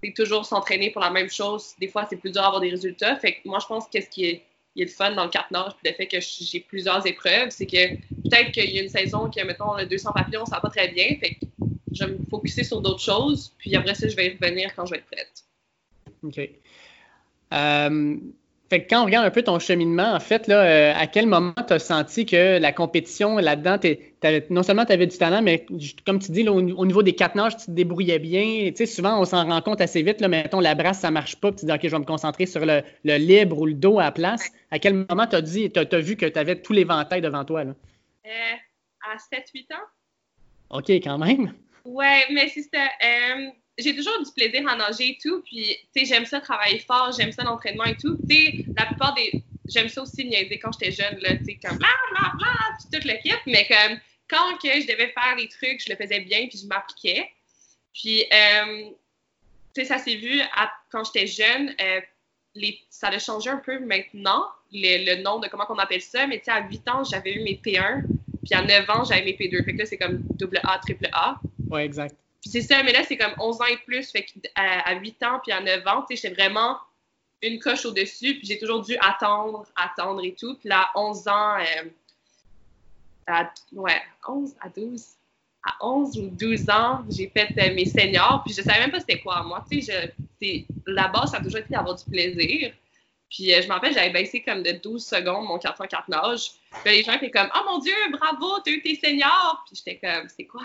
c'est 0.03 0.13
toujours 0.13 0.45
s'entraîner 0.45 0.91
pour 0.91 1.01
la 1.01 1.09
même 1.09 1.29
chose. 1.29 1.73
Des 1.79 1.87
fois, 1.87 2.05
c'est 2.09 2.17
plus 2.17 2.31
dur 2.31 2.41
d'avoir 2.41 2.61
des 2.61 2.69
résultats. 2.69 3.15
Fait 3.17 3.35
que 3.35 3.47
moi, 3.47 3.59
je 3.59 3.65
pense 3.67 3.87
que 3.87 4.01
ce 4.01 4.09
qui 4.09 4.25
est 4.25 4.45
il 4.75 4.83
a 4.83 4.85
le 4.85 4.91
fun 4.91 5.11
dans 5.11 5.23
le 5.23 5.29
quatre 5.29 5.51
nage, 5.51 5.71
puis 5.81 5.89
le 5.89 5.95
fait 5.95 6.07
que 6.07 6.17
j'ai 6.19 6.59
plusieurs 6.59 7.05
épreuves, 7.07 7.49
c'est 7.49 7.65
que 7.65 7.95
peut-être 7.95 8.51
qu'il 8.51 8.71
y 8.71 8.79
a 8.79 8.83
une 8.83 8.89
saison 8.89 9.29
qui, 9.29 9.43
mettons, 9.43 9.75
le 9.75 9.85
200 9.85 10.11
papillons, 10.13 10.45
ça 10.45 10.55
va 10.55 10.61
pas 10.61 10.69
très 10.69 10.89
bien, 10.89 11.15
fait 11.19 11.35
que 11.35 11.45
je 11.93 12.03
vais 12.03 12.11
me 12.11 12.25
focuser 12.29 12.63
sur 12.63 12.81
d'autres 12.81 13.01
choses, 13.01 13.53
puis 13.57 13.75
après 13.75 13.95
ça, 13.95 14.07
je 14.07 14.15
vais 14.15 14.27
y 14.27 14.37
revenir 14.37 14.75
quand 14.75 14.85
je 14.85 14.91
vais 14.91 14.97
être 14.97 15.05
prête. 15.05 15.43
OK. 16.23 16.49
Euh, 17.53 18.17
fait 18.75 18.83
que 18.83 18.89
quand 18.89 19.03
on 19.03 19.05
regarde 19.05 19.25
un 19.25 19.31
peu 19.31 19.41
ton 19.41 19.57
cheminement, 19.57 20.13
en 20.13 20.19
fait, 20.19 20.47
là, 20.47 20.61
euh, 20.61 20.93
à 20.93 21.07
quel 21.07 21.27
moment 21.27 21.53
tu 21.65 21.71
as 21.71 21.79
senti 21.79 22.25
que 22.25 22.59
la 22.59 22.73
compétition 22.73 23.37
là-dedans, 23.37 23.77
non 24.49 24.63
seulement 24.63 24.85
tu 24.85 24.91
avais 24.91 25.07
du 25.07 25.17
talent, 25.17 25.41
mais 25.41 25.65
comme 26.05 26.19
tu 26.19 26.33
dis, 26.33 26.47
au, 26.49 26.61
niveau 26.61 27.01
des 27.01 27.15
quatre 27.15 27.35
nages, 27.35 27.55
tu 27.55 27.67
te 27.67 27.71
débrouillais 27.71 28.19
bien. 28.19 28.71
Tu 28.71 28.75
sais, 28.75 28.85
souvent, 28.85 29.21
on 29.21 29.23
s'en 29.23 29.47
rend 29.47 29.61
compte 29.61 29.79
assez 29.79 30.01
vite. 30.03 30.19
Là, 30.19 30.27
mettons, 30.27 30.59
la 30.59 30.75
brasse, 30.75 30.99
ça 30.99 31.09
marche 31.09 31.37
pas. 31.37 31.51
Puis 31.51 31.61
tu 31.61 31.65
dis, 31.67 31.71
OK, 31.71 31.79
je 31.83 31.89
vais 31.89 31.99
me 31.99 32.03
concentrer 32.03 32.45
sur 32.45 32.65
le, 32.65 32.83
libre 33.05 33.59
ou 33.59 33.65
le 33.65 33.75
dos 33.75 33.97
à 33.99 34.03
la 34.03 34.11
place. 34.11 34.51
À 34.71 34.79
quel 34.79 35.05
moment 35.09 35.25
tu 35.25 35.37
as 35.37 35.41
dit, 35.41 35.71
as, 35.73 35.99
vu 35.99 36.17
que 36.17 36.25
tu 36.25 36.37
avais 36.37 36.61
tout 36.61 36.73
l'éventail 36.73 37.21
devant 37.21 37.45
toi? 37.45 37.63
Là? 37.63 37.71
Euh, 38.25 39.09
à 39.13 39.15
7-8 39.15 39.73
ans. 39.73 40.77
OK, 40.77 40.89
quand 40.89 41.17
même. 41.17 41.53
Ouais, 41.85 42.25
mais 42.29 42.49
c'est 42.49 42.63
ça. 42.63 42.83
Euh, 42.83 43.47
j'ai 43.77 43.95
toujours 43.95 44.23
du 44.23 44.31
plaisir 44.31 44.67
à 44.67 44.75
nager 44.75 45.09
et 45.09 45.17
tout. 45.21 45.41
Puis, 45.41 45.77
tu 45.93 45.99
sais, 45.99 46.05
j'aime 46.05 46.25
ça 46.25 46.39
travailler 46.39 46.79
fort, 46.79 47.11
j'aime 47.17 47.31
ça 47.31 47.43
l'entraînement 47.43 47.85
et 47.85 47.95
tout. 47.95 48.17
Tu 48.29 48.35
sais, 48.35 48.65
la 48.77 48.85
plupart 48.85 49.13
des. 49.15 49.31
J'aime 49.67 49.89
ça 49.89 50.03
aussi 50.03 50.25
niaiser 50.25 50.59
quand 50.59 50.71
j'étais 50.73 50.91
jeune, 50.91 51.17
là, 51.21 51.35
tu 51.37 51.45
sais, 51.45 51.59
comme 51.61 51.77
bla 51.77 51.87
bla 52.11 52.31
bla, 52.37 52.53
puis 52.77 52.99
toute 52.99 53.05
l'équipe. 53.05 53.41
Mais 53.47 53.67
comme, 53.67 53.99
quand 54.29 54.57
que 54.57 54.79
je 54.79 54.87
devais 54.87 55.07
faire 55.07 55.35
les 55.37 55.47
trucs, 55.47 55.83
je 55.83 55.89
le 55.89 55.95
faisais 55.95 56.19
bien, 56.19 56.47
puis 56.47 56.59
je 56.59 56.67
m'appliquais. 56.67 57.29
Puis, 57.93 58.25
euh, 58.31 58.89
tu 59.73 59.81
sais, 59.81 59.85
ça 59.85 59.97
s'est 59.97 60.15
vu 60.15 60.39
quand 60.91 61.03
j'étais 61.05 61.27
jeune. 61.27 61.73
Euh, 61.81 62.01
les, 62.53 62.79
ça 62.89 63.07
a 63.07 63.19
changé 63.19 63.49
un 63.49 63.57
peu 63.57 63.79
maintenant, 63.79 64.45
le, 64.71 65.21
nom 65.21 65.39
de 65.39 65.47
comment 65.47 65.65
on 65.67 65.77
appelle 65.77 66.01
ça. 66.01 66.27
Mais 66.27 66.37
tu 66.37 66.45
sais, 66.45 66.51
à 66.51 66.67
8 66.67 66.89
ans, 66.89 67.03
j'avais 67.03 67.33
eu 67.33 67.43
mes 67.43 67.55
P1. 67.55 68.03
Puis 68.45 68.53
à 68.53 68.61
9 68.61 68.89
ans, 68.91 69.03
j'avais 69.03 69.25
mes 69.25 69.33
P2. 69.33 69.65
Fait 69.65 69.73
que 69.73 69.79
là, 69.79 69.85
c'est 69.85 69.97
comme 69.97 70.19
double 70.37 70.61
A, 70.63 70.79
triple 70.79 71.09
A. 71.11 71.39
Ouais, 71.67 71.83
exact. 71.83 72.15
Puis 72.45 72.51
c'est 72.51 72.61
ça, 72.61 72.83
mais 72.83 72.93
là, 72.93 73.01
c'est 73.03 73.17
comme 73.17 73.33
11 73.39 73.59
ans 73.59 73.65
et 73.65 73.77
plus. 73.77 74.11
Fait 74.11 74.23
à 74.53 74.93
8 74.93 75.23
ans 75.23 75.39
puis 75.41 75.51
à 75.51 75.61
9 75.61 75.87
ans, 75.87 76.05
tu 76.07 76.15
sais, 76.15 76.21
j'étais 76.21 76.43
vraiment 76.43 76.77
une 77.41 77.57
coche 77.59 77.85
au-dessus. 77.85 78.35
Puis 78.35 78.45
j'ai 78.45 78.59
toujours 78.59 78.83
dû 78.83 78.95
attendre, 79.01 79.65
attendre 79.75 80.23
et 80.23 80.35
tout. 80.35 80.55
Puis 80.59 80.69
là, 80.69 80.81
à 80.81 80.99
11 80.99 81.27
ans, 81.27 81.57
euh, 81.57 81.89
à, 83.25 83.51
ouais, 83.73 83.99
11 84.27 84.53
à 84.61 84.69
12, 84.69 85.03
à 85.63 85.87
11 85.87 86.19
ou 86.19 86.29
12 86.29 86.69
ans, 86.69 87.03
j'ai 87.09 87.31
fait 87.35 87.49
euh, 87.57 87.73
mes 87.73 87.85
seniors. 87.85 88.43
Puis 88.45 88.53
je 88.53 88.61
savais 88.61 88.81
même 88.81 88.91
pas 88.91 88.99
c'était 88.99 89.21
quoi, 89.21 89.41
moi. 89.41 89.65
Tu 89.71 89.81
sais, 89.81 90.13
la 90.85 91.07
base, 91.07 91.31
ça 91.31 91.37
a 91.37 91.41
toujours 91.41 91.61
été 91.61 91.73
d'avoir 91.73 91.95
du 91.95 92.05
plaisir. 92.05 92.73
Puis 93.27 93.55
euh, 93.55 93.61
je 93.63 93.67
me 93.67 93.73
rappelle, 93.73 93.95
j'avais 93.95 94.11
baissé 94.11 94.43
comme 94.43 94.61
de 94.61 94.73
12 94.73 95.03
secondes 95.03 95.47
mon 95.47 95.57
404 95.57 96.09
nage. 96.09 96.51
Puis 96.83 96.93
les 96.93 97.03
gens 97.03 97.13
étaient 97.13 97.31
comme 97.31 97.49
Oh 97.55 97.71
mon 97.71 97.79
Dieu, 97.79 97.95
bravo, 98.11 98.59
t'as 98.63 98.69
eu 98.69 98.83
tes 98.83 98.93
seniors. 99.03 99.63
Puis 99.65 99.81
j'étais 99.83 99.97
comme 99.97 100.29
C'est 100.29 100.45
quoi? 100.45 100.61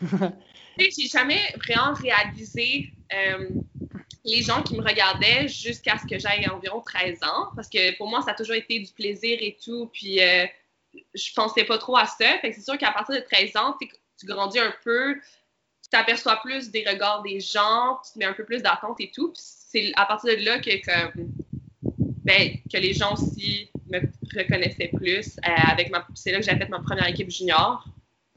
j'ai 0.78 1.08
jamais 1.08 1.40
vraiment 1.56 1.94
réalisé 1.94 2.90
euh, 3.12 3.48
les 4.24 4.42
gens 4.42 4.62
qui 4.62 4.76
me 4.76 4.82
regardaient 4.82 5.48
jusqu'à 5.48 5.98
ce 5.98 6.06
que 6.06 6.18
j'aille 6.18 6.48
environ 6.48 6.80
13 6.80 7.22
ans. 7.22 7.48
Parce 7.54 7.68
que 7.68 7.96
pour 7.96 8.08
moi, 8.08 8.22
ça 8.22 8.32
a 8.32 8.34
toujours 8.34 8.54
été 8.54 8.78
du 8.80 8.92
plaisir 8.92 9.38
et 9.40 9.56
tout. 9.62 9.90
Puis 9.92 10.20
euh, 10.20 10.46
je 11.14 11.32
pensais 11.34 11.64
pas 11.64 11.78
trop 11.78 11.96
à 11.96 12.06
ça. 12.06 12.38
Fait 12.40 12.50
que 12.50 12.56
c'est 12.56 12.64
sûr 12.64 12.78
qu'à 12.78 12.92
partir 12.92 13.14
de 13.14 13.20
13 13.20 13.56
ans, 13.56 13.76
tu 13.80 14.26
grandis 14.26 14.58
un 14.58 14.74
peu, 14.82 15.16
tu 15.82 15.90
t'aperçois 15.90 16.40
plus 16.42 16.70
des 16.70 16.84
regards 16.88 17.22
des 17.22 17.40
gens, 17.40 17.98
tu 18.04 18.14
te 18.14 18.18
mets 18.18 18.24
un 18.24 18.32
peu 18.32 18.44
plus 18.44 18.62
d'attente 18.62 19.00
et 19.00 19.10
tout. 19.14 19.32
Puis 19.32 19.42
c'est 19.42 19.92
à 19.96 20.06
partir 20.06 20.36
de 20.36 20.44
là 20.44 20.58
que, 20.58 20.70
ben, 22.24 22.56
que 22.72 22.78
les 22.78 22.94
gens 22.94 23.12
aussi 23.12 23.68
me 23.90 24.00
reconnaissaient 24.34 24.90
plus. 24.94 25.36
Euh, 25.46 25.50
avec 25.70 25.90
ma, 25.90 26.06
c'est 26.14 26.32
là 26.32 26.38
que 26.38 26.44
j'ai 26.44 26.56
fait 26.56 26.68
ma 26.68 26.80
première 26.80 27.08
équipe 27.08 27.30
junior. 27.30 27.84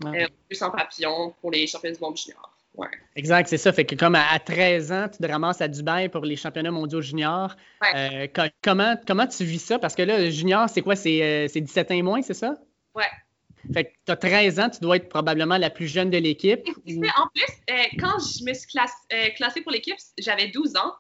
Euh, 0.06 0.28
plus 0.48 0.62
en 0.62 0.72
papillon 0.72 1.34
pour 1.42 1.52
les 1.52 1.66
championnats 1.68 1.96
du 1.96 2.02
monde 2.02 2.18
junior. 2.18 2.54
Ouais. 2.76 2.88
Exact, 3.16 3.48
c'est 3.48 3.58
ça. 3.58 3.74
Fait 3.74 3.86
que 3.86 3.96
comme 3.96 4.14
à, 4.14 4.40
13 4.40 4.92
ans, 4.92 5.08
tu 5.12 5.18
te 5.18 5.32
ramasses 5.32 5.62
à 5.62 5.68
Dubaï 5.68 6.10
pour 6.10 6.24
les 6.24 6.36
championnats 6.36 6.70
mondiaux 6.70 7.02
juniors. 7.02 7.56
Euh, 7.96 8.28
comment, 8.62 8.96
comment 9.08 9.26
tu 9.26 9.44
vis 9.44 9.60
ça? 9.60 9.80
Parce 9.80 9.96
que 9.96 10.04
là, 10.04 10.30
junior, 10.30 10.70
c'est 10.70 10.84
quoi? 10.84 10.96
C'est 10.96 11.50
17 11.56 11.92
ans 11.92 11.96
et 11.96 12.02
moins, 12.04 12.22
c'est 12.22 12.36
ça? 12.36 12.56
Ouais. 12.94 13.10
Fait 13.74 13.86
que 13.86 13.90
tu 14.06 14.12
as 14.12 14.16
13 14.16 14.60
ans, 14.60 14.70
tu 14.70 14.80
dois 14.80 14.98
être 14.98 15.10
probablement 15.10 15.58
la 15.58 15.72
plus 15.72 15.88
jeune 15.88 16.12
de 16.12 16.18
l'équipe. 16.18 16.68
En 17.18 17.28
plus, 17.34 17.98
quand 18.00 18.20
je 18.20 18.46
me 18.46 18.54
suis 18.54 18.68
classée 18.68 19.62
pour 19.62 19.72
l'équipe, 19.72 19.98
j'avais 20.20 20.50
12 20.50 20.76
ans. 20.78 20.94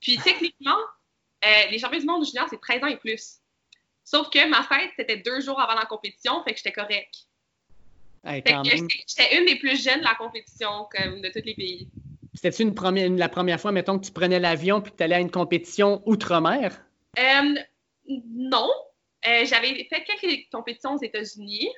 Puis 0.00 0.18
techniquement, 0.18 0.76
euh, 1.44 1.70
les 1.70 1.78
championnats 1.78 2.00
du 2.00 2.06
monde 2.06 2.26
junior, 2.26 2.46
c'est 2.48 2.60
13 2.60 2.82
ans 2.84 2.86
et 2.86 2.96
plus. 2.96 3.40
Sauf 4.04 4.28
que 4.30 4.48
ma 4.48 4.62
fête, 4.62 4.90
c'était 4.98 5.16
deux 5.16 5.40
jours 5.40 5.60
avant 5.60 5.74
la 5.74 5.86
compétition, 5.86 6.42
fait 6.44 6.52
que 6.52 6.58
j'étais 6.58 6.72
j'étais 8.26 9.38
une 9.38 9.46
des 9.46 9.56
plus 9.56 9.82
jeunes 9.82 10.00
de 10.00 10.04
la 10.04 10.14
compétition, 10.14 10.86
comme 10.90 11.20
de 11.20 11.28
tous 11.28 11.44
les 11.44 11.54
pays. 11.54 11.88
C'était-tu 12.34 12.62
une 12.62 12.74
première, 12.74 13.10
la 13.10 13.28
première 13.28 13.60
fois, 13.60 13.72
mettons, 13.72 13.98
que 13.98 14.06
tu 14.06 14.12
prenais 14.12 14.40
l'avion 14.40 14.80
puis 14.80 14.92
que 14.92 14.96
tu 14.96 15.02
allais 15.02 15.14
à 15.14 15.20
une 15.20 15.30
compétition 15.30 16.02
outre-mer? 16.04 16.84
Euh, 17.18 17.54
non. 18.08 18.70
Euh, 19.26 19.44
j'avais 19.46 19.86
fait 19.88 20.04
quelques 20.04 20.50
compétitions 20.50 20.94
aux 20.94 21.02
États-Unis. 21.02 21.70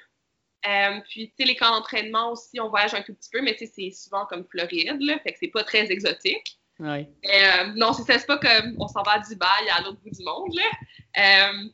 puis, 1.09 1.29
tu 1.29 1.35
sais, 1.39 1.45
les 1.45 1.57
camps 1.57 1.71
d'entraînement 1.71 2.33
aussi, 2.33 2.59
on 2.59 2.71
voyage 2.71 2.95
un 2.95 3.03
tout 3.03 3.15
petit 3.15 3.31
peu, 3.31 3.43
mais 3.43 3.55
tu 3.55 3.67
sais, 3.67 3.73
c'est 3.75 3.91
souvent 3.91 4.25
comme 4.27 4.45
Floride, 4.45 5.01
là, 5.01 5.19
fait 5.21 5.33
que 5.33 5.39
c'est 5.41 5.49
pas 5.49 5.63
très 5.63 5.91
exotique. 5.93 6.59
Ouais. 6.79 7.09
Euh, 7.25 7.73
non, 7.75 7.93
c'est 7.93 8.27
pas 8.27 8.39
comme 8.39 8.77
on 8.79 8.89
s'en 8.89 9.03
va 9.03 9.13
à 9.13 9.19
Dubaï 9.21 9.69
à 9.71 9.83
l'autre 9.83 9.99
bout 10.01 10.11
du 10.11 10.23
monde. 10.23 10.55
Là. 10.55 11.51
Euh, 11.51 11.69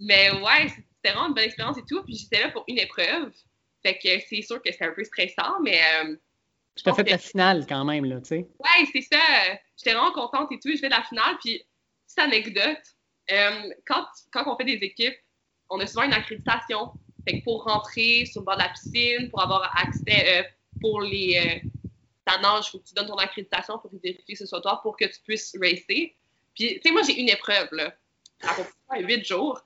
mais 0.00 0.30
ouais, 0.32 0.68
c'était 0.68 1.12
vraiment 1.12 1.28
une 1.28 1.34
bonne 1.34 1.44
expérience 1.44 1.78
et 1.78 1.84
tout. 1.88 2.02
Puis 2.02 2.16
j'étais 2.16 2.42
là 2.42 2.50
pour 2.50 2.64
une 2.66 2.78
épreuve. 2.78 3.32
Fait 3.82 3.98
que 3.98 4.08
c'est 4.28 4.42
sûr 4.42 4.62
que 4.62 4.70
c'était 4.70 4.86
un 4.86 4.92
peu 4.92 5.04
stressant, 5.04 5.60
mais. 5.62 5.80
Euh, 6.02 6.16
tu 6.76 6.88
as 6.88 6.94
fait 6.94 7.10
la 7.10 7.18
finale 7.18 7.66
quand 7.68 7.84
même, 7.84 8.04
là, 8.04 8.20
tu 8.20 8.28
sais. 8.28 8.48
Ouais, 8.58 8.86
c'est 8.92 9.02
ça. 9.02 9.20
J'étais 9.76 9.94
vraiment 9.94 10.12
contente 10.12 10.50
et 10.52 10.58
tout. 10.58 10.70
Je 10.72 10.78
fais 10.78 10.88
la 10.88 11.02
finale. 11.02 11.36
Puis, 11.42 11.62
petite 12.06 12.18
anecdote, 12.18 12.78
quand, 13.86 14.06
quand 14.32 14.44
on 14.46 14.56
fait 14.56 14.64
des 14.64 14.84
équipes, 14.86 15.16
on 15.68 15.78
a 15.80 15.86
souvent 15.86 16.04
une 16.04 16.12
accréditation. 16.12 16.92
Fait 17.28 17.40
que 17.40 17.44
pour 17.44 17.64
rentrer 17.64 18.24
sur 18.24 18.40
le 18.40 18.46
bord 18.46 18.56
de 18.56 18.62
la 18.62 18.68
piscine, 18.70 19.28
pour 19.30 19.42
avoir 19.42 19.70
accès 19.76 20.46
pour 20.80 21.02
les 21.02 21.62
il 22.38 22.68
faut 22.70 22.78
que 22.78 22.84
tu 22.84 22.94
donnes 22.94 23.06
ton 23.06 23.16
accréditation 23.16 23.78
pour 23.78 23.90
vérifier 24.02 24.34
que 24.34 24.38
ce 24.38 24.46
soit 24.46 24.60
toi 24.60 24.80
pour 24.82 24.96
que 24.96 25.04
tu 25.04 25.20
puisses 25.24 25.56
racer. 25.60 26.16
Puis, 26.54 26.74
tu 26.74 26.80
sais, 26.82 26.90
moi, 26.90 27.02
j'ai 27.02 27.20
une 27.20 27.28
épreuve, 27.28 27.68
là. 27.72 27.94
Est 28.96 29.02
huit 29.02 29.24
jours. 29.24 29.60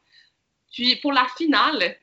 Puis, 0.73 0.97
pour 0.97 1.13
la 1.13 1.27
finale, 1.37 1.97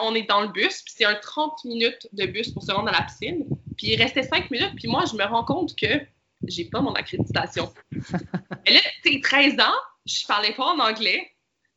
on 0.00 0.14
est 0.14 0.28
dans 0.28 0.42
le 0.42 0.48
bus, 0.48 0.82
puis 0.82 0.94
c'est 0.96 1.04
un 1.04 1.14
30 1.14 1.64
minutes 1.64 2.08
de 2.12 2.26
bus 2.26 2.50
pour 2.50 2.62
se 2.62 2.72
rendre 2.72 2.88
à 2.88 2.92
la 2.92 3.02
piscine. 3.02 3.46
Puis, 3.76 3.88
il 3.88 4.00
restait 4.00 4.22
5 4.22 4.50
minutes, 4.50 4.74
puis 4.76 4.88
moi, 4.88 5.04
je 5.10 5.16
me 5.16 5.24
rends 5.24 5.44
compte 5.44 5.76
que 5.76 6.00
j'ai 6.46 6.66
pas 6.66 6.80
mon 6.80 6.92
accréditation. 6.92 7.72
Et 8.66 8.72
là, 8.72 8.80
tu 9.02 9.14
sais, 9.14 9.20
13 9.20 9.60
ans, 9.60 9.74
je 10.06 10.26
parlais 10.26 10.52
pas 10.52 10.66
en 10.66 10.78
anglais. 10.78 11.30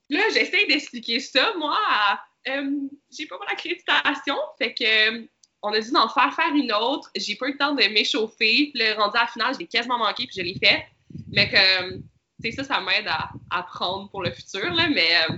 Là, 0.09 0.21
j'essaie 0.33 0.65
d'expliquer 0.67 1.19
ça, 1.19 1.53
moi, 1.57 1.77
à, 1.89 2.19
euh, 2.49 2.71
j'ai 3.11 3.25
pas 3.25 3.37
mon 3.37 3.45
accréditation. 3.45 4.35
Fait 4.57 4.73
que 4.73 5.27
on 5.63 5.73
a 5.73 5.79
dû 5.79 5.89
en 5.95 6.07
faire 6.07 6.33
faire 6.33 6.53
une 6.53 6.71
autre. 6.71 7.09
J'ai 7.15 7.35
pas 7.35 7.47
eu 7.47 7.53
le 7.53 7.57
temps 7.57 7.73
de 7.73 7.83
m'échauffer. 7.91 8.71
Puis 8.71 8.73
le 8.75 8.93
rendu 8.93 9.17
à 9.17 9.21
la 9.21 9.27
finale, 9.27 9.53
je 9.53 9.59
l'ai 9.59 9.67
quasiment 9.67 9.97
manqué, 9.97 10.27
puis 10.27 10.35
je 10.37 10.41
l'ai 10.41 10.57
fait. 10.57 10.85
Mais 11.29 11.49
que, 11.49 11.95
tu 11.97 12.03
sais, 12.43 12.51
ça, 12.51 12.63
ça 12.63 12.79
m'aide 12.79 13.07
à 13.07 13.31
apprendre 13.49 14.09
pour 14.09 14.21
le 14.21 14.31
futur, 14.31 14.71
là. 14.73 14.87
Mais, 14.89 15.17
euh, 15.29 15.37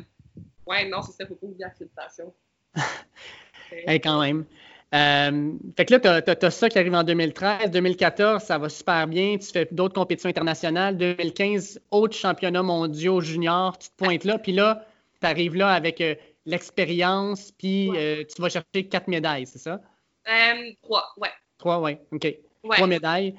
ouais, 0.67 0.87
non, 0.87 1.01
c'est 1.01 1.13
ça, 1.13 1.25
faut 1.25 1.35
pas 1.35 1.47
oublier 1.47 1.65
l'accréditation. 1.65 2.33
hey, 3.87 3.99
quand 3.99 4.21
même. 4.21 4.45
Euh, 4.93 5.51
fait 5.77 5.85
que 5.85 5.93
là, 5.93 6.21
tu 6.21 6.45
as, 6.45 6.51
ça 6.51 6.69
qui 6.69 6.79
arrive 6.79 6.95
en 6.95 7.03
2013. 7.03 7.71
2014, 7.71 8.41
ça 8.41 8.57
va 8.57 8.69
super 8.69 9.07
bien. 9.07 9.37
Tu 9.37 9.47
fais 9.47 9.67
d'autres 9.71 9.93
compétitions 9.93 10.29
internationales. 10.29 10.97
2015, 10.97 11.79
autres 11.91 12.15
championnats 12.15 12.63
mondiaux 12.63 13.21
juniors. 13.21 13.77
Tu 13.77 13.89
te 13.89 13.95
pointes 14.03 14.23
là. 14.23 14.39
Puis 14.39 14.51
là, 14.51 14.85
tu 15.21 15.27
arrives 15.27 15.55
là 15.55 15.69
avec 15.69 16.01
euh, 16.01 16.15
l'expérience. 16.45 17.51
Puis 17.51 17.91
tu 17.93 18.41
vas 18.41 18.49
chercher 18.49 18.87
quatre 18.89 19.07
médailles, 19.07 19.45
c'est 19.45 19.59
ça? 19.59 19.79
Euh, 20.27 20.71
trois, 20.81 21.05
ouais. 21.17 21.29
Trois, 21.57 21.79
ouais, 21.79 21.99
OK. 22.11 22.27
Trois 22.63 22.87
médailles. 22.87 23.35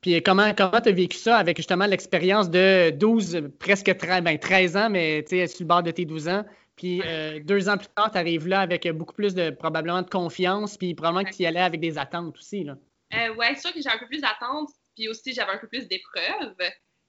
Puis 0.00 0.22
comment 0.22 0.52
tu 0.54 0.62
as 0.62 0.92
vécu 0.92 1.16
ça 1.16 1.36
avec 1.36 1.56
justement 1.56 1.86
l'expérience 1.86 2.50
de 2.50 2.90
12, 2.90 3.50
presque 3.58 3.96
13, 3.96 4.22
ben 4.22 4.38
13 4.38 4.76
ans, 4.76 4.90
mais 4.90 5.24
tu 5.24 5.36
sais, 5.36 5.46
sur 5.46 5.62
le 5.62 5.66
bord 5.66 5.82
de 5.82 5.90
tes 5.90 6.04
12 6.04 6.28
ans? 6.28 6.44
Puis 6.76 7.02
euh, 7.04 7.40
deux 7.42 7.68
ans 7.68 7.78
plus 7.78 7.88
tard, 7.88 8.10
tu 8.10 8.18
arrives 8.18 8.46
là 8.46 8.60
avec 8.60 8.86
beaucoup 8.88 9.14
plus 9.14 9.34
de 9.34 9.50
probablement 9.50 10.02
de 10.02 10.10
confiance, 10.10 10.76
puis 10.76 10.94
probablement 10.94 11.28
que 11.28 11.34
tu 11.34 11.42
y 11.42 11.46
allais 11.46 11.60
avec 11.60 11.80
des 11.80 11.98
attentes 11.98 12.36
aussi. 12.36 12.64
Là. 12.64 12.76
Euh, 13.14 13.34
ouais, 13.34 13.54
c'est 13.54 13.62
sûr 13.62 13.72
que 13.72 13.80
j'ai 13.80 13.88
un 13.88 13.98
peu 13.98 14.06
plus 14.06 14.20
d'attentes, 14.20 14.70
puis 14.94 15.08
aussi 15.08 15.32
j'avais 15.32 15.52
un 15.52 15.58
peu 15.58 15.68
plus 15.68 15.88
d'épreuves. 15.88 16.56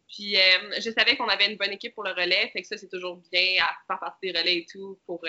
Puis 0.07 0.37
euh, 0.37 0.71
je 0.79 0.89
savais 0.89 1.17
qu'on 1.17 1.27
avait 1.27 1.51
une 1.51 1.57
bonne 1.57 1.71
équipe 1.71 1.93
pour 1.93 2.05
le 2.05 2.11
relais, 2.11 2.49
fait 2.53 2.61
que 2.61 2.67
ça, 2.67 2.77
c'est 2.77 2.89
toujours 2.89 3.21
bien 3.31 3.61
à 3.61 3.69
faire 3.87 3.99
partie 3.99 4.31
des 4.31 4.39
relais 4.39 4.57
et 4.59 4.65
tout 4.71 4.97
pour 5.05 5.21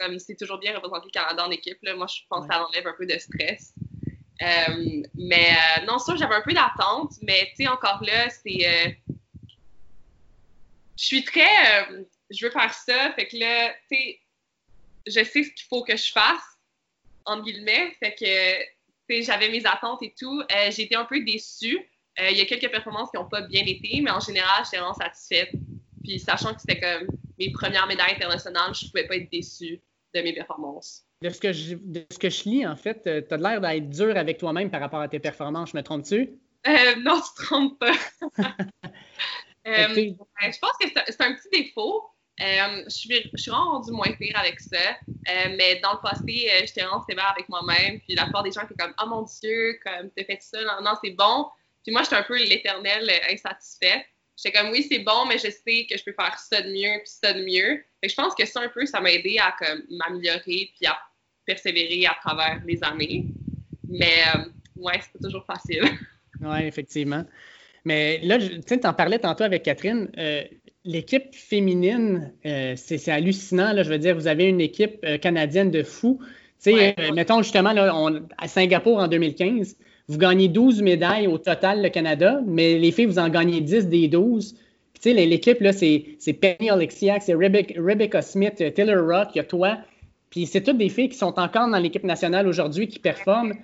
comme 0.00 0.18
c'est 0.18 0.36
toujours 0.36 0.58
bien 0.58 0.74
représenter 0.74 1.06
le 1.06 1.10
Canada 1.10 1.46
en 1.46 1.50
équipe. 1.50 1.78
Là. 1.82 1.94
Moi, 1.94 2.06
je 2.06 2.22
pense 2.28 2.46
que 2.46 2.52
ça 2.52 2.64
enlève 2.64 2.86
un 2.86 2.94
peu 2.96 3.06
de 3.06 3.18
stress. 3.18 3.74
Euh, 4.42 5.02
mais 5.14 5.50
euh, 5.50 5.84
non, 5.86 5.98
ça, 5.98 6.16
j'avais 6.16 6.34
un 6.34 6.40
peu 6.40 6.54
d'attente, 6.54 7.12
mais 7.22 7.50
tu 7.50 7.64
sais, 7.64 7.68
encore 7.68 8.02
là, 8.02 8.30
c'est. 8.30 8.66
Euh, 8.66 8.90
je 10.96 11.04
suis 11.04 11.24
très. 11.24 11.44
Je 12.30 12.46
veux 12.46 12.52
faire 12.52 12.72
ça, 12.72 13.12
fait 13.12 13.26
que 13.26 13.36
là, 13.36 13.72
tu 13.90 13.96
sais, 13.96 14.20
je 15.06 15.24
sais 15.24 15.44
ce 15.44 15.50
qu'il 15.50 15.66
faut 15.68 15.82
que 15.82 15.96
je 15.96 16.12
fasse, 16.12 16.58
entre 17.24 17.44
guillemets, 17.44 17.92
fait 17.98 18.14
que, 18.14 18.62
tu 19.08 19.16
sais, 19.16 19.22
j'avais 19.22 19.48
mes 19.48 19.64
attentes 19.66 20.02
et 20.02 20.14
tout. 20.18 20.42
j'ai 20.70 20.82
été 20.82 20.96
un 20.96 21.04
peu 21.04 21.22
déçue. 21.22 21.78
Il 22.18 22.36
y 22.36 22.40
a 22.40 22.44
quelques 22.44 22.70
performances 22.70 23.10
qui 23.10 23.16
n'ont 23.18 23.28
pas 23.28 23.42
bien 23.42 23.64
été, 23.64 24.00
mais 24.02 24.10
en 24.10 24.20
général, 24.20 24.64
j'étais 24.64 24.76
vraiment 24.76 24.94
satisfaite. 24.94 25.50
Puis, 26.02 26.18
sachant 26.18 26.54
que 26.54 26.60
c'était 26.60 26.80
comme 26.80 27.08
mes 27.38 27.50
premières 27.50 27.86
médailles 27.86 28.14
internationales, 28.14 28.74
je 28.74 28.84
ne 28.84 28.90
pouvais 28.90 29.06
pas 29.06 29.16
être 29.16 29.30
déçue 29.30 29.80
de 30.14 30.20
mes 30.20 30.32
performances. 30.32 31.04
De 31.22 31.30
ce 31.30 31.40
que 31.40 31.52
je, 31.52 31.76
de 31.76 32.04
ce 32.10 32.18
que 32.18 32.30
je 32.30 32.44
lis, 32.44 32.66
en 32.66 32.76
fait, 32.76 33.06
euh, 33.06 33.22
tu 33.26 33.34
as 33.34 33.36
l'air 33.36 33.60
d'être 33.60 33.88
dur 33.90 34.16
avec 34.16 34.38
toi-même 34.38 34.70
par 34.70 34.80
rapport 34.80 35.00
à 35.00 35.08
tes 35.08 35.20
performances. 35.20 35.70
Je 35.72 35.76
me 35.76 35.82
trompe-tu? 35.82 36.30
Euh, 36.66 36.94
non, 37.02 37.20
tu 37.20 37.42
te 37.42 37.46
trompes 37.46 37.78
pas. 37.78 37.92
Euh, 39.66 39.94
je 39.94 40.58
pense 40.58 40.72
que 40.80 40.88
c'est 40.88 41.20
un 41.20 41.34
petit 41.34 41.48
défaut. 41.52 42.02
Euh, 42.40 42.84
je, 42.86 42.90
suis, 43.36 43.50
rendue 43.50 43.92
moins 43.92 44.12
pire 44.12 44.38
avec 44.38 44.60
ça. 44.60 44.78
Euh, 44.78 45.54
mais 45.56 45.78
dans 45.82 45.92
le 45.92 46.00
passé, 46.00 46.48
euh, 46.50 46.60
j'étais 46.60 46.82
vraiment 46.82 47.04
sévère 47.06 47.32
avec 47.36 47.48
moi-même. 47.48 48.00
Puis 48.00 48.14
la 48.14 48.24
plupart 48.24 48.42
des 48.42 48.52
gens 48.52 48.62
étaient 48.62 48.74
comme 48.78 48.94
Oh 49.02 49.06
mon 49.08 49.22
Dieu, 49.22 49.78
comme 49.84 50.10
t'as 50.10 50.24
fait 50.24 50.40
ça, 50.40 50.58
non, 50.62 50.82
non 50.82 50.92
c'est 51.02 51.10
bon. 51.10 51.46
Puis 51.82 51.92
moi, 51.92 52.02
j'étais 52.02 52.16
un 52.16 52.22
peu 52.22 52.36
l'éternel 52.36 53.10
insatisfait. 53.30 54.06
J'étais 54.36 54.58
comme 54.58 54.70
oui, 54.70 54.86
c'est 54.88 55.00
bon, 55.00 55.26
mais 55.26 55.36
je 55.36 55.50
sais 55.50 55.86
que 55.88 55.98
je 55.98 56.04
peux 56.04 56.14
faire 56.14 56.38
ça 56.38 56.62
de 56.62 56.70
mieux, 56.70 56.98
puis 57.00 57.10
ça 57.10 57.34
de 57.34 57.42
mieux. 57.42 57.84
Fait 58.00 58.06
que 58.06 58.08
je 58.08 58.14
pense 58.14 58.34
que 58.34 58.46
ça, 58.46 58.60
un 58.60 58.68
peu, 58.68 58.86
ça 58.86 59.00
m'a 59.00 59.12
aidé 59.12 59.38
à 59.38 59.54
m'améliorer, 59.90 60.40
puis 60.74 60.86
à 60.86 60.98
persévérer 61.44 62.06
à 62.06 62.16
travers 62.22 62.62
les 62.66 62.82
années. 62.82 63.26
Mais 63.86 64.22
ouais, 64.76 64.98
c'est 65.02 65.12
pas 65.12 65.18
toujours 65.22 65.44
facile. 65.44 65.84
Oui, 66.42 66.62
effectivement. 66.62 67.22
Mais 67.84 68.18
là, 68.22 68.38
tu 68.38 68.62
sais, 68.66 68.86
en 68.86 68.94
parlais 68.94 69.18
tantôt 69.18 69.44
avec 69.44 69.62
Catherine 69.62 70.10
l'équipe 70.84 71.34
féminine, 71.34 72.32
euh, 72.46 72.74
c'est 72.76 73.08
hallucinant. 73.08 73.72
Là, 73.72 73.82
je 73.82 73.90
veux 73.90 73.98
dire, 73.98 74.14
vous 74.14 74.26
avez 74.26 74.44
une 74.44 74.60
équipe 74.60 74.98
euh, 75.04 75.18
canadienne 75.18 75.70
de 75.70 75.82
fous. 75.82 76.20
Ouais, 76.66 76.94
euh, 76.98 77.12
Mettons 77.14 77.42
justement 77.42 77.72
là, 77.72 77.92
à 78.36 78.48
Singapour 78.48 78.98
en 78.98 79.08
2015, 79.08 79.76
vous 80.08 80.18
gagnez 80.18 80.48
12 80.48 80.82
médailles 80.82 81.26
au 81.26 81.38
total, 81.38 81.82
le 81.82 81.88
Canada, 81.88 82.40
mais 82.46 82.78
les 82.78 82.92
filles, 82.92 83.06
vous 83.06 83.18
en 83.18 83.28
gagnez 83.28 83.60
10 83.60 83.88
des 83.88 84.08
12. 84.08 84.56
L'équipe, 85.04 85.60
là, 85.60 85.72
c'est 85.72 86.32
Penny 86.34 86.68
Alexiak, 86.68 87.22
c'est 87.22 87.34
Rebecca, 87.34 88.20
Smith, 88.20 88.62
Taylor 88.74 89.06
Rock, 89.06 89.28
il 89.34 89.38
y 89.38 89.40
a 89.40 89.44
toi. 89.44 89.78
Puis 90.28 90.44
c'est 90.46 90.60
toutes 90.60 90.76
des 90.76 90.90
filles 90.90 91.08
qui 91.08 91.16
sont 91.16 91.38
encore 91.38 91.70
dans 91.70 91.78
l'équipe 91.78 92.04
nationale 92.04 92.46
aujourd'hui, 92.46 92.86
qui 92.86 92.98
performent 92.98 93.54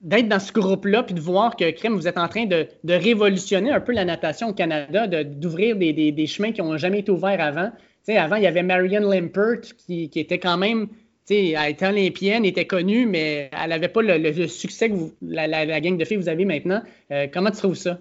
d'être 0.00 0.28
dans 0.28 0.38
ce 0.38 0.52
groupe-là, 0.52 1.02
puis 1.02 1.14
de 1.14 1.20
voir 1.20 1.56
que, 1.56 1.70
Crème, 1.70 1.94
vous 1.94 2.06
êtes 2.06 2.18
en 2.18 2.28
train 2.28 2.46
de, 2.46 2.68
révolutionner 2.86 3.70
un 3.70 3.80
peu 3.80 3.92
la 3.92 4.04
natation 4.04 4.48
au 4.48 4.52
Canada, 4.54 5.06
d'ouvrir 5.24 5.76
des, 5.76 6.26
chemins 6.26 6.52
qui 6.52 6.62
n'ont 6.62 6.76
jamais 6.76 7.00
été 7.00 7.10
ouverts 7.10 7.40
avant. 7.40 7.70
avant, 8.08 8.36
il 8.36 8.42
y 8.42 8.46
avait 8.46 8.62
Marianne 8.62 9.08
Limpert 9.08 9.60
qui, 9.86 10.10
était 10.14 10.38
quand 10.38 10.56
même, 10.56 10.88
elle 11.30 11.70
était 11.70 11.86
olympienne, 11.86 12.44
était 12.44 12.66
connue, 12.66 13.06
mais 13.06 13.50
elle 13.52 13.70
n'avait 13.70 13.88
pas 13.88 14.02
le, 14.02 14.46
succès 14.46 14.90
que 14.90 14.94
la, 15.22 15.46
la, 15.46 15.80
gang 15.80 15.96
de 15.96 16.04
filles 16.04 16.16
vous 16.16 16.28
avez 16.28 16.44
maintenant. 16.44 16.82
Euh, 17.10 17.26
comment 17.32 17.50
tu 17.50 17.58
trouves 17.58 17.74
ça? 17.74 17.98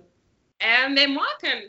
Euh, 0.63 0.89
mais 0.93 1.07
moi, 1.07 1.25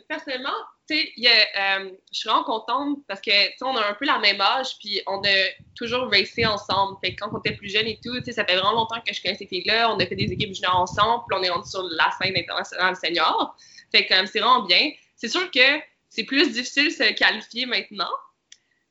personnellement, 0.07 0.49
euh, 0.95 1.89
je 2.11 2.17
suis 2.17 2.29
vraiment 2.29 2.43
contente 2.43 2.99
parce 3.07 3.21
que 3.21 3.31
on 3.63 3.75
a 3.75 3.89
un 3.89 3.93
peu 3.93 4.05
la 4.05 4.19
même 4.19 4.39
âge, 4.41 4.77
puis 4.79 5.01
on 5.07 5.21
a 5.23 5.49
toujours 5.75 6.09
racé 6.09 6.45
ensemble. 6.45 6.97
Fait 7.01 7.15
quand 7.15 7.29
on 7.33 7.39
était 7.39 7.55
plus 7.55 7.69
jeune 7.69 7.87
et 7.87 7.99
tout, 8.03 8.15
ça 8.25 8.45
fait 8.45 8.55
vraiment 8.55 8.73
longtemps 8.73 9.01
que 9.05 9.13
je 9.13 9.21
connais 9.21 9.35
ces 9.35 9.47
filles-là. 9.47 9.93
On 9.93 9.99
a 9.99 10.05
fait 10.05 10.15
des 10.15 10.31
équipes 10.31 10.53
juniors 10.53 10.75
ensemble, 10.75 11.23
puis 11.27 11.37
on 11.39 11.43
est 11.43 11.49
rendu 11.49 11.69
sur 11.69 11.83
la 11.83 12.09
scène 12.21 12.35
internationale 12.35 12.95
senior. 12.95 13.55
Fait 13.91 14.05
que 14.05 14.13
c'est 14.25 14.39
vraiment 14.39 14.63
bien. 14.63 14.91
C'est 15.15 15.29
sûr 15.29 15.49
que 15.51 15.79
c'est 16.09 16.23
plus 16.23 16.51
difficile 16.51 16.85
de 16.85 16.89
se 16.91 17.13
qualifier 17.13 17.65
maintenant, 17.65 18.11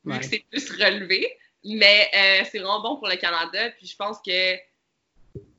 vu 0.05 0.19
que 0.19 0.25
c'est 0.25 0.45
plus 0.51 0.71
relevé. 0.73 1.37
Mais 1.65 2.09
euh, 2.15 2.45
c'est 2.51 2.59
vraiment 2.59 2.81
bon 2.81 2.97
pour 2.97 3.09
le 3.09 3.17
Canada. 3.17 3.71
Puis 3.79 3.87
je 3.87 3.97
pense 3.97 4.19
que 4.25 4.55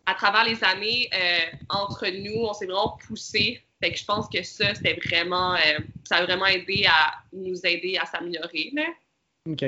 à 0.05 0.15
travers 0.15 0.43
les 0.43 0.63
années, 0.63 1.09
euh, 1.13 1.57
entre 1.69 2.07
nous, 2.07 2.43
on 2.43 2.53
s'est 2.53 2.65
vraiment 2.65 2.97
poussé 3.05 3.61
fait 3.81 3.91
que 3.91 3.97
je 3.97 4.05
pense 4.05 4.27
que 4.27 4.43
ça, 4.43 4.73
c'était 4.75 4.99
vraiment, 5.05 5.55
euh, 5.55 5.79
ça 6.03 6.17
a 6.17 6.23
vraiment 6.25 6.45
aidé 6.45 6.85
à 6.87 7.13
nous 7.31 7.65
aider 7.65 7.97
à 8.01 8.05
s'améliorer. 8.05 8.73
OK. 9.47 9.65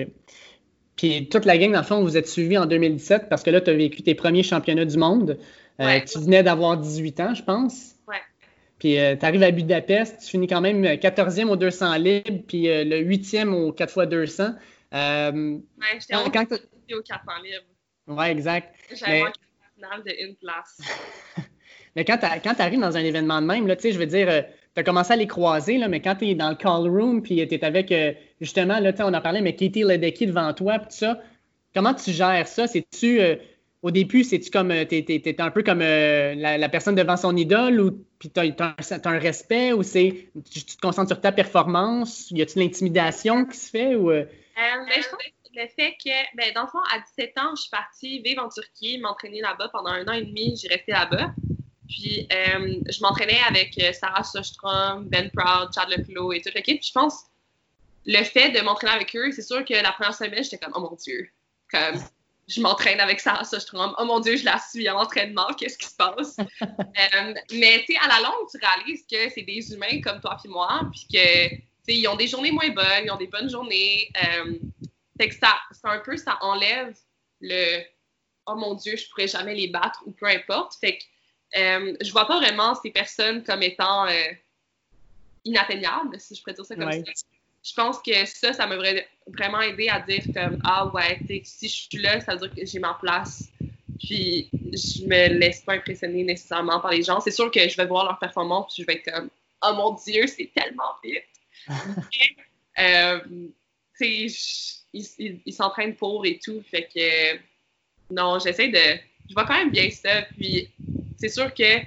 Puis 0.97 1.29
toute 1.29 1.45
la 1.45 1.57
gang, 1.57 1.71
dans 1.71 1.79
le 1.79 1.85
fond, 1.85 2.01
vous 2.01 2.17
êtes 2.17 2.27
suivi 2.27 2.57
en 2.57 2.65
2017 2.65 3.29
parce 3.29 3.41
que 3.41 3.49
là, 3.49 3.61
tu 3.61 3.69
as 3.69 3.73
vécu 3.73 4.03
tes 4.03 4.13
premiers 4.13 4.43
championnats 4.43 4.85
du 4.85 4.97
monde. 4.97 5.39
Euh, 5.79 5.99
tu 6.01 6.19
venais 6.19 6.43
d'avoir 6.43 6.77
18 6.77 7.19
ans, 7.21 7.33
je 7.33 7.43
pense. 7.43 7.95
Ouais. 8.07 8.21
Puis 8.77 8.99
euh, 8.99 9.15
tu 9.15 9.25
arrives 9.25 9.43
à 9.43 9.51
Budapest, 9.51 10.19
tu 10.21 10.27
finis 10.27 10.47
quand 10.47 10.61
même 10.61 10.83
14e 10.83 11.47
au 11.47 11.55
200 11.55 11.95
libres, 11.95 12.43
puis 12.47 12.63
le 12.63 13.01
8e 13.01 13.49
au 13.53 13.71
4x200. 13.71 14.55
ouais, 14.91 15.61
j'étais 15.99 16.15
au 16.15 16.29
400 16.29 16.57
libres. 17.43 17.65
Ouais, 18.07 18.31
exact. 18.31 18.75
J'avais 18.93 19.21
un 19.21 19.31
finale 19.73 20.03
de 20.03 20.11
une 20.27 20.35
place. 20.35 20.81
Mais 21.95 22.05
quand 22.05 22.17
tu 22.17 22.61
arrives 22.61 22.79
dans 22.79 22.97
un 22.97 23.03
événement 23.03 23.41
de 23.41 23.47
même, 23.47 23.67
je 23.67 23.97
veux 23.97 24.05
dire, 24.05 24.29
euh, 24.29 24.41
tu 24.75 24.79
as 24.79 24.83
commencé 24.83 25.13
à 25.13 25.15
les 25.15 25.27
croiser, 25.27 25.77
mais 25.89 26.01
quand 26.01 26.15
tu 26.15 26.29
es 26.29 26.35
dans 26.35 26.49
le 26.49 26.55
call 26.55 26.87
room, 26.87 27.21
puis 27.21 27.45
tu 27.47 27.53
es 27.53 27.65
avec, 27.65 27.91
euh, 27.91 28.13
justement, 28.39 28.79
on 28.99 29.13
a 29.13 29.21
parlé, 29.21 29.41
mais 29.41 29.55
Katie 29.55 29.83
Ledecky 29.83 30.27
devant 30.27 30.53
toi, 30.53 30.79
tout 30.79 30.87
ça, 30.89 31.19
comment 31.73 31.93
tu 31.93 32.11
gères 32.11 32.47
ça? 32.47 32.67
C'est-tu, 32.67 33.19
euh, 33.19 33.35
au 33.81 33.91
début, 33.91 34.23
c'est-tu 34.23 34.49
comme, 34.51 34.73
tu 34.87 34.95
es, 34.95 35.41
un 35.41 35.51
peu 35.51 35.63
comme 35.63 35.79
la, 35.79 36.69
personne 36.69 36.95
devant 36.95 37.17
son 37.17 37.35
idole, 37.35 37.81
ou 37.81 37.91
puis 38.19 38.29
tu 38.29 38.39
as, 38.39 39.01
un 39.05 39.19
respect, 39.19 39.73
ou 39.73 39.83
c'est, 39.83 40.29
tu, 40.51 40.63
te 40.63 40.79
concentres 40.79 41.09
sur 41.09 41.19
ta 41.19 41.31
performance? 41.31 42.29
Y 42.31 42.43
a-tu 42.43 42.59
l'intimidation 42.59 43.45
qui 43.45 43.57
se 43.57 43.69
fait? 43.69 43.95
Ou, 43.95 44.07
ben, 44.07 44.27
je 44.55 45.09
pense 45.09 45.19
le 45.55 45.67
fait 45.67 45.95
que, 46.03 46.35
ben, 46.35 46.53
dans 46.53 46.63
le 46.63 46.67
fond, 46.67 46.79
à 46.93 46.99
17 47.17 47.37
ans, 47.39 47.55
je 47.55 47.61
suis 47.61 47.69
partie 47.69 48.21
vivre 48.21 48.43
en 48.43 48.49
Turquie, 48.49 48.99
m'entraîner 48.99 49.41
là-bas 49.41 49.69
pendant 49.69 49.91
un 49.91 50.07
an 50.07 50.13
et 50.13 50.23
demi, 50.23 50.55
j'ai 50.61 50.67
resté 50.67 50.91
là-bas. 50.91 51.33
Puis, 51.91 52.25
euh, 52.31 52.79
je 52.89 53.01
m'entraînais 53.01 53.41
avec 53.47 53.77
euh, 53.77 53.91
Sarah 53.91 54.23
Sostrom, 54.23 55.09
Ben 55.09 55.29
Proud, 55.31 55.69
Chad 55.75 55.89
Leclos 55.89 56.31
et 56.31 56.41
toute 56.41 56.53
l'équipe. 56.53 56.79
Puis, 56.79 56.87
je 56.87 56.93
pense, 56.93 57.25
le 58.05 58.23
fait 58.23 58.51
de 58.51 58.61
m'entraîner 58.61 58.93
avec 58.93 59.13
eux, 59.15 59.31
c'est 59.33 59.41
sûr 59.41 59.65
que 59.65 59.73
la 59.73 59.91
première 59.91 60.15
semaine, 60.15 60.41
j'étais 60.41 60.57
comme, 60.57 60.71
oh 60.73 60.79
mon 60.79 60.95
Dieu, 60.95 61.29
comme, 61.69 62.01
je 62.47 62.61
m'entraîne 62.61 63.01
avec 63.01 63.19
Sarah 63.19 63.43
Sostrom, 63.43 63.93
oh 63.97 64.05
mon 64.05 64.21
Dieu, 64.21 64.37
je 64.37 64.45
la 64.45 64.57
suis 64.57 64.87
à 64.87 64.93
l'entraînement, 64.93 65.47
qu'est-ce 65.57 65.77
qui 65.77 65.87
se 65.87 65.95
passe? 65.95 66.37
Euh, 66.61 67.33
mais, 67.53 67.83
tu 67.85 67.93
sais, 67.93 67.99
à 67.99 68.07
la 68.07 68.19
longue, 68.21 68.47
tu 68.49 68.57
réalises 68.57 69.05
que 69.09 69.29
c'est 69.33 69.41
des 69.41 69.73
humains 69.73 70.01
comme 70.01 70.19
toi 70.21 70.37
et 70.43 70.47
moi, 70.47 70.81
puis 70.91 71.07
que, 71.11 71.49
tu 71.49 71.61
sais, 71.83 71.95
ils 71.95 72.07
ont 72.07 72.15
des 72.15 72.27
journées 72.27 72.51
moins 72.51 72.69
bonnes, 72.69 73.05
ils 73.05 73.11
ont 73.11 73.17
des 73.17 73.27
bonnes 73.27 73.49
journées. 73.49 74.09
fait 75.17 75.29
que 75.29 75.35
ça, 75.35 75.59
c'est 75.71 75.87
un 75.87 75.99
peu, 75.99 76.15
ça 76.17 76.37
enlève 76.41 76.95
le, 77.39 77.81
oh 78.45 78.55
mon 78.55 78.75
Dieu, 78.75 78.95
je 78.95 79.09
pourrais 79.09 79.27
jamais 79.27 79.55
les 79.55 79.67
battre 79.67 80.03
ou 80.05 80.11
peu 80.11 80.27
importe. 80.27 80.75
Fait 80.79 80.97
que, 80.97 81.03
euh, 81.57 81.95
je 82.01 82.11
vois 82.11 82.27
pas 82.27 82.37
vraiment 82.37 82.75
ces 82.75 82.91
personnes 82.91 83.43
comme 83.43 83.63
étant 83.63 84.07
euh, 84.07 84.31
inatteignables, 85.43 86.19
si 86.19 86.35
je 86.35 86.41
pourrais 86.41 86.53
dire 86.53 86.65
ça 86.65 86.75
comme 86.75 86.91
ça. 86.91 87.11
Je 87.63 87.73
pense 87.75 87.99
que 87.99 88.25
ça, 88.25 88.53
ça 88.53 88.65
m'a 88.65 88.75
vraiment 89.27 89.61
aidé 89.61 89.87
à 89.89 89.99
dire 89.99 90.23
comme 90.33 90.59
Ah 90.63 90.87
ouais, 90.87 91.19
si 91.43 91.67
je 91.67 91.73
suis 91.73 91.97
là, 91.97 92.19
ça 92.21 92.33
veut 92.35 92.47
dire 92.47 92.55
que 92.55 92.65
j'ai 92.65 92.79
ma 92.79 92.97
place. 92.99 93.49
Puis 93.99 94.49
je 94.51 95.05
me 95.05 95.37
laisse 95.37 95.61
pas 95.61 95.73
impressionner 95.73 96.23
nécessairement 96.23 96.79
par 96.79 96.91
les 96.91 97.03
gens. 97.03 97.19
C'est 97.19 97.31
sûr 97.31 97.51
que 97.51 97.67
je 97.69 97.77
vais 97.77 97.85
voir 97.85 98.05
leur 98.05 98.17
performance, 98.17 98.73
puis 98.73 98.81
je 98.81 98.87
vais 98.87 98.95
être 98.95 99.11
comme 99.11 99.29
Oh 99.63 99.73
mon 99.75 99.93
Dieu, 99.93 100.25
c'est 100.25 100.51
tellement 100.55 100.95
vite. 101.03 101.23
euh, 102.79 103.19
ils 103.99 105.53
s'entraînent 105.53 105.95
pour 105.95 106.25
et 106.25 106.39
tout. 106.39 106.63
Fait 106.71 106.89
que 106.93 107.37
non, 108.11 108.39
j'essaie 108.39 108.69
de. 108.69 108.99
Je 109.29 109.33
vois 109.33 109.45
quand 109.45 109.57
même 109.57 109.71
bien 109.71 109.89
ça. 109.91 110.23
Puis 110.37 110.69
c'est 111.21 111.29
sûr 111.29 111.53
que 111.53 111.79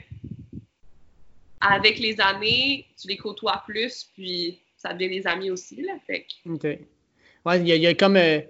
avec 1.61 1.99
les 1.99 2.21
années, 2.21 2.87
tu 3.01 3.09
les 3.09 3.17
côtoies 3.17 3.63
plus, 3.67 4.11
puis 4.15 4.61
ça 4.77 4.95
devient 4.95 5.21
des 5.21 5.27
amis 5.27 5.51
aussi. 5.51 5.83
Là, 5.83 5.95
fait 6.07 6.27
OK. 6.47 6.65
Ouais, 6.65 7.61
il 7.61 7.67
y, 7.67 7.87
a, 7.87 7.95
comme. 7.95 8.17
Euh, 8.17 8.41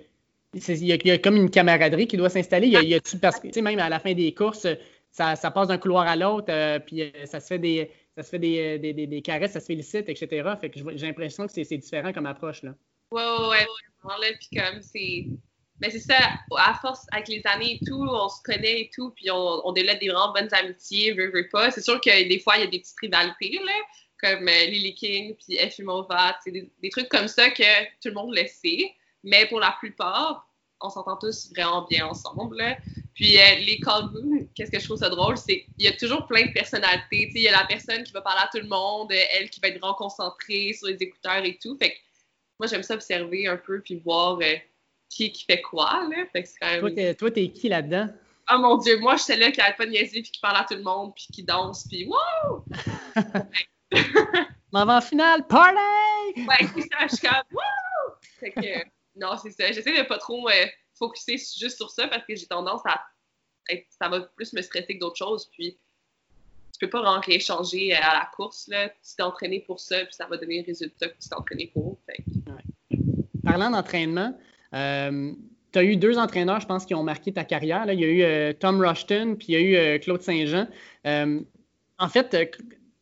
il 0.53 0.85
y, 0.85 1.11
a, 1.11 1.19
comme 1.19 1.37
une 1.37 1.51
camaraderie 1.51 2.07
qui 2.07 2.17
doit 2.17 2.29
s'installer. 2.29 2.67
Il 2.67 2.89
y 2.89 2.95
a, 2.95 3.01
parce 3.21 3.41
que, 3.41 3.61
même 3.61 3.79
à 3.79 3.89
la 3.89 3.99
fin 3.99 4.13
des 4.13 4.35
courses, 4.35 4.67
ça, 5.11 5.37
passe 5.37 5.69
d'un 5.69 5.79
couloir 5.79 6.07
à 6.07 6.17
l'autre, 6.17 6.49
euh, 6.51 6.79
puis 6.79 7.03
euh, 7.03 7.11
ça 7.25 7.41
se 7.41 7.47
fait 7.47 7.59
des, 7.59 7.91
ça 8.17 8.23
se 8.23 8.31
fait 8.31 8.39
des, 8.39 8.79
des, 8.79 8.93
des, 8.93 9.23
caresses, 9.23 9.53
ça 9.53 9.61
se 9.61 9.67
félicite, 9.67 10.09
etc. 10.09 10.51
Fait 10.61 10.71
que 10.71 10.79
j'ai 10.97 11.07
l'impression 11.07 11.47
que 11.47 11.53
c'est 11.53 11.79
différent 11.79 12.13
comme 12.13 12.27
approche, 12.27 12.63
là. 12.63 12.75
Ouais, 13.11 13.23
ouais, 13.23 13.67
ouais. 14.05 14.37
Puis 14.39 14.61
comme 14.61 14.83
c'est 14.83 15.27
mais 15.81 15.91
c'est 15.91 16.01
ça, 16.01 16.17
à 16.57 16.75
force, 16.75 17.07
avec 17.13 17.29
les 17.29 17.43
années 17.45 17.79
et 17.81 17.85
tout, 17.85 18.07
on 18.09 18.29
se 18.29 18.43
connaît 18.43 18.83
et 18.83 18.91
tout, 18.95 19.11
puis 19.11 19.31
on, 19.31 19.67
on 19.67 19.73
développe 19.73 19.99
des 19.99 20.09
vraiment 20.09 20.33
bonnes 20.33 20.53
amitiés, 20.53 21.13
veux, 21.13 21.31
veux 21.31 21.49
pas. 21.49 21.71
C'est 21.71 21.83
sûr 21.83 22.01
que 22.01 22.29
des 22.29 22.39
fois, 22.39 22.57
il 22.57 22.61
y 22.61 22.65
a 22.65 22.69
des 22.69 22.79
petites 22.79 22.99
rivalités, 23.01 23.61
là, 23.65 23.73
comme 24.21 24.49
euh, 24.49 24.65
Lily 24.67 24.95
King, 24.95 25.35
puis 25.35 25.59
c'est 25.59 26.51
des, 26.51 26.71
des, 26.83 26.91
trucs 26.91 27.09
comme 27.09 27.29
ça 27.29 27.51
que 27.51 27.85
tout 28.01 28.09
le 28.09 28.15
monde 28.15 28.35
le 28.35 28.47
sait. 28.47 28.93
Mais 29.23 29.47
pour 29.47 29.59
la 29.59 29.75
plupart, 29.79 30.49
on 30.81 30.91
s'entend 30.91 31.17
tous 31.17 31.51
vraiment 31.51 31.87
bien 31.89 32.07
ensemble. 32.07 32.63
Puis 33.15 33.39
euh, 33.39 33.55
les 33.61 33.79
call 33.81 34.11
qu'est-ce 34.55 34.71
que 34.71 34.79
je 34.79 34.85
trouve 34.85 34.99
ça 34.99 35.09
drôle, 35.09 35.37
c'est 35.37 35.65
qu'il 35.65 35.85
y 35.85 35.89
a 35.89 35.93
toujours 35.93 36.27
plein 36.27 36.47
de 36.47 36.53
personnalités. 36.53 37.31
Il 37.35 37.41
y 37.43 37.49
a 37.49 37.53
la 37.53 37.65
personne 37.65 38.03
qui 38.05 38.13
va 38.13 38.21
parler 38.21 38.43
à 38.45 38.49
tout 38.53 38.63
le 38.63 38.69
monde, 38.69 39.11
elle 39.13 39.51
qui 39.51 39.61
va 39.61 39.69
être 39.69 39.79
vraiment 39.79 39.95
concentrée 39.95 40.73
sur 40.73 40.89
les 40.89 40.97
écouteurs 41.01 41.45
et 41.45 41.59
tout. 41.61 41.77
Fait 41.79 41.91
que 41.91 41.97
moi, 42.59 42.67
j'aime 42.69 42.83
ça 42.83 42.95
observer 42.95 43.47
un 43.47 43.57
peu, 43.57 43.81
puis 43.81 43.97
voir... 43.97 44.39
Euh, 44.41 44.55
qui, 45.09 45.33
qui 45.33 45.45
fait 45.45 45.63
quoi, 45.63 46.09
là? 46.11 46.25
Fait 46.33 46.43
que 46.43 46.49
c'est 46.49 46.59
quand 46.61 46.83
même... 46.83 47.15
Toi, 47.15 47.31
t'es 47.31 47.49
qui 47.51 47.69
là-dedans? 47.69 48.09
Oh 48.53 48.59
mon 48.59 48.77
Dieu, 48.77 48.99
moi, 48.99 49.17
j'étais 49.17 49.37
là 49.37 49.51
qui 49.51 49.61
arrête 49.61 49.77
pas 49.77 49.87
niaiser, 49.87 50.21
puis 50.23 50.31
qui 50.31 50.41
parle 50.41 50.57
à 50.59 50.65
tout 50.65 50.75
le 50.75 50.83
monde, 50.83 51.15
puis 51.15 51.27
qui 51.33 51.43
danse, 51.43 51.87
puis 51.89 52.07
wow! 52.07 52.65
M'en 54.73 54.85
va 54.85 54.99
en 54.99 55.01
finale, 55.01 55.47
party! 55.47 55.77
Ouais, 56.37 56.69
c'est 56.75 56.83
ça, 56.83 57.07
je 57.09 57.17
suis 57.17 57.27
comme 57.27 57.43
wow! 57.53 58.15
Fait 58.39 58.51
que, 58.51 58.85
non, 59.17 59.37
c'est 59.43 59.53
ça. 59.53 59.73
J'essaie 59.73 59.97
de 59.97 60.03
pas 60.07 60.19
trop 60.19 60.49
euh, 60.49 60.67
focuser 60.95 61.39
juste 61.39 61.77
sur 61.77 61.91
ça 61.91 62.09
parce 62.09 62.25
que 62.27 62.35
j'ai 62.35 62.47
tendance 62.47 62.83
à. 62.85 63.01
ça 63.99 64.09
va 64.09 64.21
plus 64.21 64.53
me 64.53 64.63
stresser 64.63 64.95
que 64.95 65.01
d'autres 65.01 65.17
choses, 65.17 65.49
puis 65.53 65.79
tu 66.73 66.79
peux 66.81 66.91
pas 66.91 67.01
vraiment 67.01 67.21
rien 67.21 67.39
changer 67.39 67.95
à 67.95 68.15
la 68.15 68.31
course. 68.35 68.67
Là. 68.69 68.89
Tu 68.89 69.15
t'es 69.17 69.23
entraîné 69.23 69.61
pour 69.61 69.81
ça, 69.81 70.05
puis 70.05 70.15
ça 70.15 70.27
va 70.27 70.37
donner 70.37 70.61
le 70.61 70.67
résultat 70.67 71.09
que 71.09 71.19
tu 71.23 71.29
t'es 71.29 71.35
entraîné 71.35 71.71
pour. 71.73 71.99
Parlant 73.45 73.71
d'entraînement, 73.71 74.37
euh, 74.75 75.33
tu 75.73 75.79
as 75.79 75.85
eu 75.85 75.97
deux 75.97 76.19
entraîneurs, 76.19 76.61
je 76.61 76.67
pense, 76.67 76.85
qui 76.85 76.95
ont 76.95 77.03
marqué 77.03 77.33
ta 77.33 77.45
carrière. 77.45 77.85
Il 77.93 78.01
y 78.01 78.05
a 78.05 78.09
eu 78.09 78.23
euh, 78.23 78.53
Tom 78.53 78.81
Rushton, 78.81 79.37
puis 79.39 79.49
il 79.49 79.53
y 79.53 79.57
a 79.57 79.61
eu 79.61 79.77
euh, 79.77 79.99
Claude 79.99 80.23
Saint-Jean. 80.23 80.67
en 81.07 82.09
fait, 82.09 82.37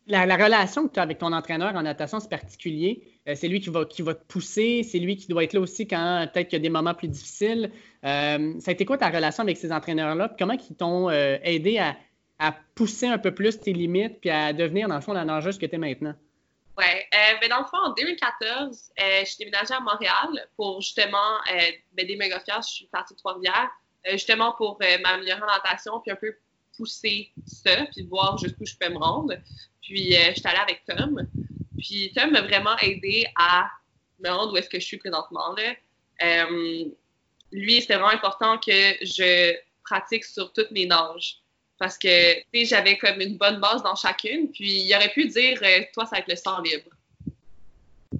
la, 0.06 0.22
relation 0.36 0.88
que 0.88 0.94
tu 0.94 1.00
as 1.00 1.02
avec 1.02 1.18
ton 1.18 1.32
entraîneur 1.32 1.74
en 1.74 1.82
natation, 1.82 2.20
c'est 2.20 2.28
particulier. 2.28 3.02
c'est 3.34 3.48
lui 3.48 3.60
qui 3.60 3.70
va, 3.70 3.84
qui 3.84 4.02
va 4.02 4.14
te 4.14 4.24
pousser, 4.26 4.82
c'est 4.82 4.98
lui 4.98 5.16
qui 5.16 5.28
doit 5.28 5.44
être 5.44 5.54
là 5.54 5.60
aussi 5.60 5.86
quand 5.86 6.28
peut-être 6.32 6.48
qu'il 6.48 6.58
y 6.58 6.60
a 6.60 6.62
des 6.62 6.70
moments 6.70 6.94
plus 6.94 7.08
difficiles. 7.08 7.70
ça 8.02 8.38
a 8.38 8.70
été 8.70 8.84
quoi 8.84 8.98
ta 8.98 9.08
relation 9.08 9.42
avec 9.42 9.56
ces 9.56 9.72
entraîneurs-là? 9.72 10.34
Comment 10.38 10.54
ils 10.54 10.76
t'ont 10.76 11.08
aidé 11.10 11.78
à, 11.78 11.96
à, 12.38 12.54
pousser 12.74 13.06
un 13.06 13.18
peu 13.18 13.32
plus 13.32 13.60
tes 13.60 13.72
limites 13.72 14.20
puis 14.20 14.30
à 14.30 14.52
devenir, 14.52 14.88
dans 14.88 14.96
le 14.96 15.00
fond, 15.00 15.12
la 15.12 15.24
nageuse 15.24 15.58
que 15.58 15.66
tu 15.66 15.74
es 15.74 15.78
maintenant? 15.78 16.14
Oui. 16.78 16.84
Euh, 16.84 17.38
ben, 17.40 17.50
dans 17.50 17.58
le 17.58 17.64
fond, 17.66 17.76
en 17.76 17.92
2014, 17.92 18.92
euh, 18.98 19.20
je 19.20 19.24
suis 19.26 19.38
déménagée 19.38 19.74
à 19.74 19.80
Montréal 19.80 20.48
pour 20.56 20.80
justement, 20.80 21.36
euh, 21.52 21.70
ben, 21.92 22.06
des 22.06 22.18
je 22.18 22.62
suis 22.62 22.86
partie 22.86 23.12
de 23.12 23.18
Trois-Rivières, 23.18 23.70
euh, 24.06 24.12
justement 24.12 24.52
pour 24.52 24.78
m'améliorer 24.80 25.42
en 25.42 25.46
natation, 25.46 26.00
puis 26.00 26.12
un 26.12 26.16
peu 26.16 26.34
pousser 26.76 27.30
ça, 27.46 27.84
puis 27.92 28.02
voir 28.04 28.38
jusqu'où 28.38 28.64
je 28.64 28.74
peux 28.76 28.88
me 28.88 28.96
rendre. 28.96 29.34
Puis, 29.82 30.12
je 30.12 30.32
suis 30.32 30.46
allée 30.46 30.60
avec 30.60 30.82
Tom. 30.86 31.28
Puis, 31.76 32.10
Tom 32.16 32.30
m'a 32.30 32.40
vraiment 32.40 32.76
aidé 32.78 33.26
à 33.36 33.68
me 34.20 34.30
rendre 34.30 34.54
où 34.54 34.56
est-ce 34.56 34.70
que 34.70 34.80
je 34.80 34.86
suis 34.86 34.96
présentement. 34.96 35.54
Là. 35.54 36.46
lui, 37.52 37.82
c'était 37.82 37.96
vraiment 37.96 38.08
important 38.08 38.56
que 38.56 38.94
je 39.02 39.54
pratique 39.84 40.24
sur 40.24 40.52
toutes 40.54 40.70
mes 40.70 40.86
nages 40.86 41.41
parce 41.82 41.98
que 41.98 42.36
j'avais 42.52 42.96
comme 42.96 43.20
une 43.20 43.36
bonne 43.36 43.58
base 43.58 43.82
dans 43.82 43.96
chacune. 43.96 44.52
Puis 44.52 44.82
il 44.82 44.94
aurait 44.94 45.08
pu 45.08 45.26
dire 45.26 45.58
euh, 45.64 45.80
toi, 45.92 46.06
ça 46.06 46.14
va 46.14 46.18
être 46.20 46.28
le 46.28 46.36
sang 46.36 46.60
libre. 46.60 46.88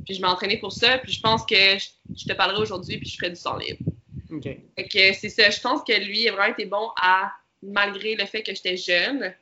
Puis 0.05 0.17
je 0.17 0.21
m'entraînais 0.21 0.57
pour 0.57 0.73
ça. 0.73 0.99
Puis 0.99 1.13
je 1.13 1.21
pense 1.21 1.47
que 1.47 1.79
je, 1.79 2.25
te 2.25 2.33
parlerai 2.33 2.61
aujourd'hui, 2.61 2.99
puis 2.99 3.09
je 3.09 3.17
ferai 3.17 3.31
du 3.31 3.37
sang 3.37 3.57
libre. 3.59 3.85
OK. 4.33 4.43
que 4.89 5.13
c'est 5.13 5.29
ça. 5.29 5.49
Je 5.49 5.61
pense 5.61 5.83
que 5.85 5.93
lui 5.93 6.29
a 6.29 6.33
vraiment 6.33 6.53
été 6.53 6.67
bon 6.67 6.91
à, 7.01 7.31
malgré 7.63 8.17
le 8.17 8.27
fait 8.27 8.43
que 8.43 8.53
j'étais 8.53 8.77
jeune, 8.77 9.33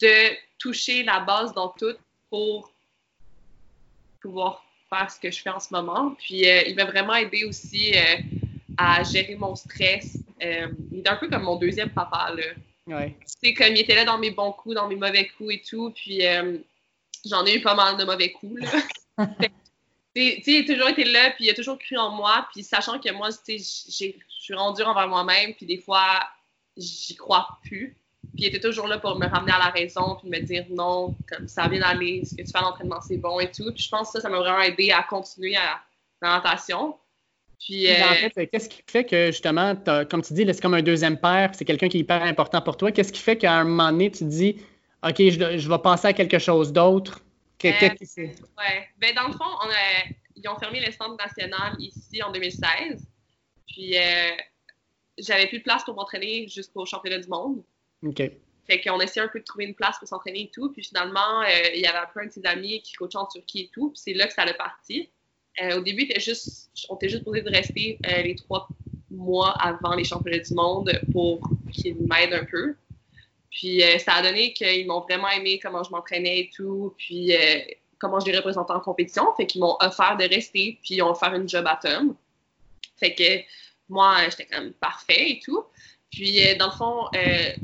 de 0.00 0.34
toucher 0.58 1.02
la 1.02 1.20
base 1.20 1.52
dans 1.52 1.68
tout 1.68 1.96
pour 2.30 2.72
pouvoir 4.22 4.64
faire 4.88 5.10
ce 5.10 5.20
que 5.20 5.30
je 5.30 5.42
fais 5.42 5.50
en 5.50 5.60
ce 5.60 5.68
moment. 5.70 6.14
Puis 6.18 6.48
euh, 6.48 6.62
il 6.66 6.76
m'a 6.76 6.86
vraiment 6.86 7.14
aidé 7.14 7.44
aussi 7.44 7.92
euh, 7.94 8.22
à 8.78 9.02
gérer 9.02 9.34
mon 9.34 9.54
stress. 9.54 10.16
il 10.40 11.02
est 11.04 11.08
un 11.08 11.16
peu 11.16 11.28
comme 11.28 11.42
mon 11.42 11.56
deuxième 11.56 11.90
papa, 11.90 12.32
là. 12.34 12.44
C'est 13.24 13.54
comme 13.54 13.74
il 13.74 13.80
était 13.80 13.94
là 13.94 14.04
dans 14.04 14.18
mes 14.18 14.30
bons 14.30 14.52
coups, 14.52 14.74
dans 14.74 14.88
mes 14.88 14.96
mauvais 14.96 15.28
coups 15.28 15.54
et 15.54 15.62
tout. 15.62 15.90
Puis 15.90 16.26
euh, 16.26 16.58
j'en 17.24 17.44
ai 17.44 17.56
eu 17.56 17.60
pas 17.60 17.74
mal 17.74 17.96
de 17.96 18.04
mauvais 18.04 18.32
coups. 18.32 18.60
il 20.14 20.70
a 20.70 20.72
toujours 20.72 20.88
été 20.88 21.04
là, 21.04 21.30
puis 21.30 21.46
il 21.46 21.50
a 21.50 21.54
toujours 21.54 21.78
cru 21.78 21.96
en 21.96 22.10
moi. 22.10 22.46
Puis 22.52 22.62
sachant 22.62 22.98
que 22.98 23.12
moi, 23.12 23.30
je 23.30 23.56
suis 23.58 24.54
rendue 24.54 24.82
envers 24.82 25.08
moi-même, 25.08 25.54
puis 25.54 25.66
des 25.66 25.78
fois, 25.78 26.28
j'y 26.76 27.14
crois 27.16 27.46
plus. 27.64 27.96
Puis 28.34 28.44
il 28.44 28.46
était 28.46 28.60
toujours 28.60 28.86
là 28.86 28.98
pour 28.98 29.18
me 29.18 29.26
ramener 29.26 29.52
à 29.52 29.58
la 29.58 29.70
raison, 29.70 30.16
puis 30.16 30.30
me 30.30 30.40
dire 30.40 30.64
non, 30.70 31.14
comme 31.28 31.48
ça 31.48 31.68
vient 31.68 31.80
d'aller, 31.80 32.24
ce 32.24 32.34
que 32.34 32.42
tu 32.42 32.50
fais 32.50 32.58
à 32.58 32.62
l'entraînement, 32.62 33.00
c'est 33.00 33.18
bon 33.18 33.40
et 33.40 33.50
tout. 33.50 33.70
Puis 33.72 33.84
je 33.84 33.88
pense 33.88 34.08
que 34.08 34.12
ça, 34.12 34.20
ça 34.22 34.28
m'a 34.28 34.38
vraiment 34.38 34.60
aidé 34.60 34.90
à 34.90 35.02
continuer 35.02 35.56
à, 35.56 35.82
la 36.20 36.36
natation. 36.36 36.96
Puis, 37.64 37.88
en 37.88 37.94
euh, 37.94 38.28
fait, 38.34 38.48
qu'est-ce 38.48 38.68
qui 38.68 38.82
fait 38.88 39.04
que 39.04 39.26
justement, 39.26 39.76
comme 40.10 40.22
tu 40.22 40.32
dis, 40.32 40.44
c'est 40.46 40.60
comme 40.60 40.74
un 40.74 40.82
deuxième 40.82 41.16
père, 41.16 41.54
c'est 41.54 41.64
quelqu'un 41.64 41.88
qui 41.88 41.98
est 41.98 42.00
hyper 42.00 42.22
important 42.22 42.60
pour 42.60 42.76
toi. 42.76 42.90
Qu'est-ce 42.90 43.12
qui 43.12 43.20
fait 43.20 43.36
qu'à 43.36 43.52
un 43.52 43.64
moment 43.64 43.92
donné, 43.92 44.10
tu 44.10 44.20
te 44.20 44.24
dis, 44.24 44.56
OK, 45.04 45.16
je, 45.18 45.68
vais 45.68 45.78
passer 45.78 46.08
à 46.08 46.12
quelque 46.12 46.40
chose 46.40 46.72
d'autre? 46.72 47.20
Qu'est-ce 47.58 48.16
que? 48.16 48.20
Euh, 48.20 48.26
oui. 48.58 48.64
Ben, 48.98 49.14
dans 49.14 49.28
le 49.28 49.32
fond, 49.32 49.44
on 49.44 49.68
a, 49.68 50.12
ils 50.34 50.48
ont 50.48 50.58
fermé 50.58 50.84
le 50.84 50.90
centre 50.90 51.16
national 51.16 51.76
ici 51.78 52.20
en 52.20 52.32
2016. 52.32 53.06
Puis, 53.68 53.96
euh, 53.96 54.30
j'avais 55.18 55.46
plus 55.46 55.58
de 55.58 55.62
place 55.62 55.84
pour 55.84 55.94
m'entraîner 55.94 56.48
jusqu'au 56.48 56.84
championnat 56.84 57.20
du 57.20 57.28
monde. 57.28 57.62
OK. 58.04 58.22
Fait 58.66 58.80
qu'on 58.80 59.00
essayait 59.00 59.24
un 59.24 59.28
peu 59.28 59.38
de 59.38 59.44
trouver 59.44 59.66
une 59.66 59.74
place 59.74 60.00
pour 60.00 60.08
s'entraîner 60.08 60.42
et 60.42 60.50
tout. 60.52 60.72
Puis 60.72 60.82
finalement, 60.82 61.42
il 61.74 61.80
y 61.80 61.86
avait 61.86 61.98
un 61.98 62.08
peu 62.12 62.20
un 62.20 62.26
de 62.26 62.32
ses 62.32 62.44
amis 62.44 62.82
qui 62.82 62.94
coachait 62.94 63.18
en 63.18 63.26
Turquie 63.26 63.62
et 63.62 63.70
tout. 63.72 63.90
Puis 63.90 64.00
c'est 64.04 64.14
là 64.14 64.26
que 64.26 64.32
ça 64.32 64.42
allait 64.42 64.54
parti. 64.54 65.10
Euh, 65.60 65.78
au 65.78 65.82
début, 65.82 66.08
juste, 66.16 66.70
on 66.88 66.96
était 66.96 67.08
juste 67.08 67.24
posé 67.24 67.42
de 67.42 67.50
rester 67.50 67.98
euh, 68.06 68.22
les 68.22 68.34
trois 68.36 68.68
mois 69.10 69.50
avant 69.60 69.94
les 69.94 70.04
championnats 70.04 70.38
du 70.38 70.54
monde 70.54 70.90
pour 71.12 71.40
qu'ils 71.72 71.96
m'aident 71.96 72.34
un 72.34 72.44
peu. 72.44 72.74
Puis 73.50 73.82
euh, 73.82 73.98
ça 73.98 74.14
a 74.14 74.22
donné 74.22 74.54
qu'ils 74.54 74.86
m'ont 74.86 75.00
vraiment 75.00 75.28
aimé 75.28 75.58
comment 75.62 75.82
je 75.82 75.90
m'entraînais 75.90 76.40
et 76.40 76.50
tout, 76.54 76.94
puis 76.96 77.32
comment 77.98 78.18
je 78.18 78.26
les 78.30 78.36
représentais 78.36 78.72
en 78.72 78.80
compétition. 78.80 79.26
Fait 79.36 79.46
qu'ils 79.46 79.60
m'ont 79.60 79.76
offert 79.80 80.16
de 80.16 80.24
rester, 80.24 80.78
puis 80.82 80.96
ils 80.96 81.02
ont 81.02 81.10
offert 81.10 81.34
une 81.34 81.48
job 81.48 81.66
à 81.66 81.78
Tom. 81.80 82.16
Fait 82.96 83.14
que 83.14 83.42
moi, 83.88 84.28
j'étais 84.30 84.46
quand 84.46 84.60
même 84.60 84.72
parfait 84.72 85.32
et 85.32 85.40
tout. 85.44 85.64
Puis 86.10 86.56
dans 86.56 86.66
le 86.66 86.72
fond, 86.72 87.08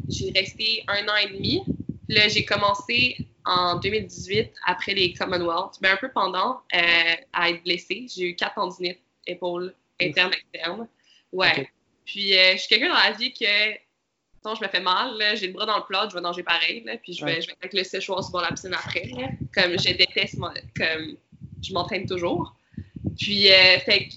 j'ai 0.09 0.31
resté 0.33 0.85
un 0.89 1.09
an 1.09 1.17
et 1.17 1.29
demi. 1.33 1.63
Là, 2.09 2.29
j'ai 2.29 2.45
commencé 2.45 3.17
en 3.49 3.77
2018, 3.77 4.53
après 4.67 4.95
les 4.95 5.15
Commonwealth, 5.15 5.79
mais 5.81 5.89
un 5.89 5.97
peu 5.97 6.11
pendant, 6.11 6.61
euh, 6.75 7.15
à 7.33 7.51
être 7.51 7.63
blessée. 7.65 8.07
J'ai 8.15 8.31
eu 8.31 8.37
quatre 8.37 8.57
tendinites, 8.57 9.01
épaules 9.27 9.75
internes, 10.01 10.33
externes. 10.35 10.89
Ouais. 11.33 11.71
Puis, 12.05 12.37
euh, 12.37 12.53
je 12.53 12.59
suis 12.59 12.69
quelqu'un 12.69 12.89
dans 12.89 13.03
la 13.03 13.13
vie 13.13 13.33
que, 13.33 13.73
quand 14.43 14.55
je 14.55 14.63
me 14.63 14.69
fais 14.69 14.81
mal, 14.81 15.19
j'ai 15.37 15.47
le 15.47 15.55
bras 15.55 15.65
dans 15.65 15.79
le 15.79 15.85
plat, 15.85 16.07
je 16.11 16.15
vais 16.15 16.21
nager 16.21 16.43
pareil, 16.43 16.85
puis 17.03 17.15
je 17.15 17.25
vais, 17.25 17.41
je 17.41 17.47
vais 17.47 17.57
avec 17.61 17.73
le 17.73 17.85
séchoir 17.85 18.23
sur 18.23 18.39
la 18.39 18.49
piscine 18.49 18.75
après. 18.75 19.11
Comme 19.55 19.79
je 19.79 19.95
déteste, 19.95 20.39
comme 20.77 21.17
je 21.63 21.73
m'entraîne 21.73 22.07
toujours. 22.07 22.55
Puis, 23.19 23.51
euh, 23.51 23.79
fait 23.81 24.11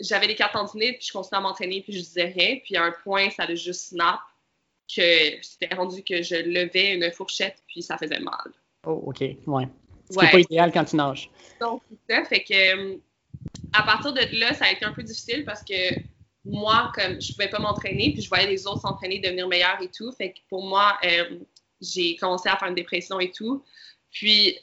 j'avais 0.00 0.26
les 0.26 0.34
quatre 0.34 0.52
tendinites, 0.52 0.98
puis 0.98 1.06
je 1.06 1.12
continuais 1.12 1.38
à 1.38 1.40
m'entraîner, 1.40 1.80
puis 1.80 1.92
je 1.92 2.00
disais 2.00 2.24
rien. 2.24 2.58
Puis, 2.64 2.76
à 2.76 2.82
un 2.82 2.92
point, 3.04 3.30
ça 3.30 3.44
a 3.44 3.54
juste 3.54 3.90
snap 3.90 4.20
que 4.94 5.42
c'était 5.42 5.74
rendu 5.74 6.02
que 6.02 6.22
je 6.22 6.34
levais 6.34 6.94
une 6.94 7.10
fourchette, 7.12 7.62
puis 7.68 7.82
ça 7.82 7.96
faisait 7.96 8.20
mal. 8.20 8.52
Oh, 8.86 9.02
OK. 9.06 9.20
Ouais. 9.20 9.68
Ce 10.10 10.18
qui 10.18 10.24
n'est 10.24 10.30
pas 10.30 10.40
idéal 10.40 10.72
quand 10.72 10.84
tu 10.84 10.96
nages. 10.96 11.30
Donc, 11.60 11.82
c'est 11.90 12.14
ça. 12.14 12.24
Fait 12.24 12.44
que, 12.44 12.92
euh, 12.92 12.96
à 13.72 13.82
partir 13.82 14.12
de 14.12 14.20
là, 14.38 14.54
ça 14.54 14.66
a 14.66 14.72
été 14.72 14.84
un 14.84 14.92
peu 14.92 15.02
difficile 15.02 15.44
parce 15.44 15.62
que 15.62 15.74
moi, 16.44 16.92
comme 16.94 17.20
je 17.20 17.30
ne 17.30 17.32
pouvais 17.34 17.48
pas 17.48 17.58
m'entraîner, 17.58 18.12
puis 18.12 18.22
je 18.22 18.28
voyais 18.28 18.46
les 18.46 18.66
autres 18.66 18.82
s'entraîner, 18.82 19.18
devenir 19.18 19.48
meilleurs 19.48 19.80
et 19.82 19.88
tout. 19.88 20.12
Fait 20.12 20.32
que 20.32 20.38
pour 20.48 20.64
moi, 20.64 20.98
euh, 21.04 21.38
j'ai 21.80 22.16
commencé 22.16 22.48
à 22.48 22.56
faire 22.56 22.68
une 22.68 22.74
dépression 22.74 23.18
et 23.18 23.30
tout. 23.30 23.64
Puis, 24.10 24.58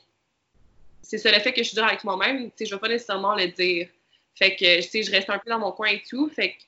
c'est 1.02 1.18
ça 1.18 1.32
le 1.32 1.40
fait 1.40 1.52
que 1.52 1.64
je 1.64 1.70
suis 1.70 1.76
dure 1.76 1.86
avec 1.86 2.04
moi-même. 2.04 2.52
Tu 2.52 2.58
sais, 2.58 2.66
je 2.66 2.72
ne 2.72 2.76
vais 2.78 2.82
pas 2.82 2.88
nécessairement 2.88 3.36
le 3.36 3.48
dire. 3.48 3.88
Fait 4.36 4.56
que, 4.56 4.82
tu 4.82 4.88
sais, 4.88 5.04
je 5.04 5.12
reste 5.12 5.30
un 5.30 5.40
peu 5.40 5.50
dans 5.50 5.60
mon 5.60 5.72
coin 5.72 5.90
et 5.90 6.04
tout. 6.08 6.30
Fait 6.30 6.52
que 6.52 6.62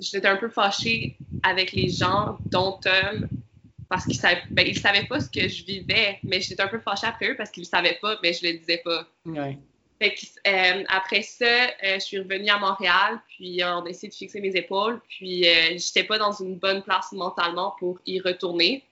j'étais 0.00 0.26
un 0.26 0.36
peu 0.36 0.48
fâchée 0.48 1.16
avec 1.42 1.72
les 1.72 1.88
gens, 1.88 2.38
dont 2.46 2.80
Tom, 2.82 3.28
parce 3.88 4.04
qu'ils 4.04 4.16
savaient, 4.16 4.42
ben, 4.50 4.74
savaient 4.74 5.06
pas 5.06 5.20
ce 5.20 5.30
que 5.30 5.48
je 5.48 5.64
vivais, 5.64 6.18
mais 6.22 6.40
j'étais 6.40 6.62
un 6.62 6.68
peu 6.68 6.80
fâchée 6.80 7.06
après 7.06 7.30
eux 7.30 7.36
parce 7.36 7.50
qu'ils 7.50 7.62
ne 7.62 7.68
savaient 7.68 7.98
pas, 8.00 8.18
mais 8.22 8.32
je 8.32 8.46
le 8.46 8.58
disais 8.58 8.82
pas. 8.84 9.06
Fait 9.98 10.14
que, 10.14 10.26
euh, 10.46 10.84
après 10.88 11.22
ça, 11.22 11.46
euh, 11.46 11.94
je 11.94 12.00
suis 12.00 12.18
revenue 12.18 12.50
à 12.50 12.58
Montréal, 12.58 13.18
puis 13.28 13.62
on 13.64 13.84
a 13.84 13.88
essayé 13.88 14.10
de 14.10 14.14
fixer 14.14 14.40
mes 14.40 14.54
épaules, 14.54 15.00
puis 15.08 15.48
euh, 15.48 15.78
j'étais 15.78 16.04
pas 16.04 16.18
dans 16.18 16.32
une 16.32 16.56
bonne 16.56 16.82
place 16.82 17.12
mentalement 17.12 17.74
pour 17.78 17.98
y 18.04 18.20
retourner. 18.20 18.84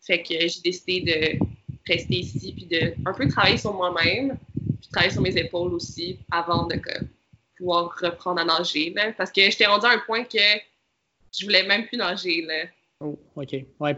Fait 0.00 0.22
que 0.22 0.34
j'ai 0.34 0.60
décidé 0.62 1.00
de 1.00 1.44
rester 1.86 2.14
ici, 2.14 2.52
puis 2.52 2.66
de 2.66 2.94
un 3.04 3.12
peu 3.12 3.26
travailler 3.26 3.58
sur 3.58 3.74
moi-même, 3.74 4.38
puis 4.80 4.88
travailler 4.92 5.12
sur 5.12 5.22
mes 5.22 5.36
épaules 5.36 5.74
aussi, 5.74 6.18
avant 6.30 6.66
de 6.66 6.80
pouvoir 7.56 7.92
reprendre 8.00 8.40
à 8.40 8.44
nager. 8.44 8.94
parce 9.16 9.32
que 9.32 9.42
j'étais 9.42 9.66
rendue 9.66 9.86
à 9.86 9.90
un 9.90 9.98
point 9.98 10.22
que 10.22 10.38
je 11.36 11.44
voulais 11.44 11.64
même 11.64 11.86
plus 11.86 11.96
nager. 11.96 12.42
Là. 12.42 12.64
Oh, 13.00 13.18
OK. 13.34 13.56
Ouais, 13.80 13.96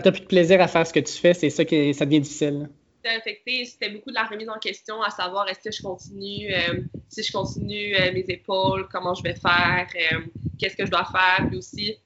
tu 0.00 0.08
n'as 0.08 0.12
plus 0.12 0.22
de 0.22 0.26
plaisir 0.26 0.60
à 0.60 0.68
faire 0.68 0.86
ce 0.86 0.92
que 0.92 1.00
tu 1.00 1.12
fais, 1.12 1.34
c'est 1.34 1.50
ça 1.50 1.64
qui 1.64 1.94
ça 1.94 2.04
devient 2.04 2.20
difficile. 2.20 2.68
Affecté, 3.04 3.66
c'était 3.66 3.90
beaucoup 3.90 4.08
de 4.08 4.14
la 4.14 4.24
remise 4.24 4.48
en 4.48 4.58
question, 4.58 5.02
à 5.02 5.10
savoir 5.10 5.46
est-ce 5.48 5.60
que 5.60 5.70
je 5.70 5.82
continue, 5.82 6.54
euh, 6.54 6.80
si 7.10 7.22
je 7.22 7.30
continue 7.30 7.94
euh, 7.94 8.12
mes 8.12 8.24
épaules, 8.28 8.88
comment 8.90 9.12
je 9.14 9.22
vais 9.22 9.34
faire, 9.34 9.86
euh, 10.12 10.20
qu'est-ce 10.58 10.74
que 10.74 10.86
je 10.86 10.90
dois 10.90 11.04
faire, 11.04 11.46
puis 11.48 11.58
aussi 11.58 11.98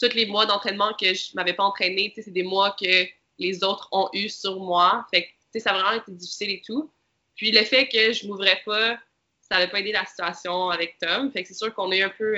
tous 0.00 0.14
les 0.14 0.24
mois 0.24 0.46
d'entraînement 0.46 0.92
que 0.98 1.12
je 1.12 1.34
m'avais 1.34 1.52
pas 1.52 1.64
entraîné, 1.64 2.10
c'est 2.16 2.32
des 2.32 2.42
mois 2.42 2.74
que 2.80 3.06
les 3.38 3.64
autres 3.64 3.88
ont 3.92 4.08
eu 4.14 4.30
sur 4.30 4.58
moi. 4.58 5.06
Fait 5.12 5.28
que 5.52 5.60
ça 5.60 5.70
a 5.70 5.74
vraiment 5.74 6.00
été 6.00 6.12
difficile 6.12 6.50
et 6.50 6.62
tout. 6.64 6.90
Puis 7.34 7.50
le 7.50 7.62
fait 7.62 7.86
que 7.88 8.12
je 8.12 8.26
m'ouvrais 8.26 8.60
pas, 8.64 8.98
ça 9.42 9.56
n'avait 9.56 9.70
pas 9.70 9.80
aidé 9.80 9.92
la 9.92 10.06
situation 10.06 10.70
avec 10.70 10.96
Tom. 10.98 11.30
Fait 11.32 11.42
que 11.42 11.48
c'est 11.48 11.54
sûr 11.54 11.74
qu'on 11.74 11.90
a 11.90 11.96
eu 11.96 12.02
un 12.02 12.12
peu 12.16 12.34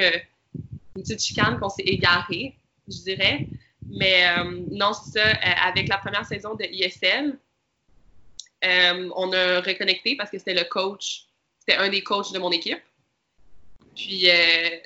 une 0.97 1.03
petite 1.03 1.23
chicane, 1.23 1.59
qu'on 1.61 1.69
s'est 1.69 1.83
égaré, 1.83 2.57
je 2.89 2.99
dirais. 2.99 3.47
Mais 3.91 4.27
euh, 4.27 4.61
non, 4.71 4.93
c'est 4.93 5.19
ça. 5.19 5.29
Euh, 5.29 5.69
avec 5.69 5.89
la 5.89 5.99
première 5.99 6.27
saison 6.27 6.55
de 6.55 6.65
ISL, 6.65 7.39
euh, 8.65 9.11
on 9.17 9.33
a 9.33 9.61
reconnecté 9.61 10.17
parce 10.17 10.31
que 10.31 10.39
c'était 10.39 10.55
le 10.55 10.65
coach, 10.65 11.27
c'était 11.61 11.79
un 11.79 11.89
des 11.89 12.03
coachs 12.03 12.33
de 12.33 12.39
mon 12.39 12.51
équipe. 12.51 12.81
Puis 13.95 14.29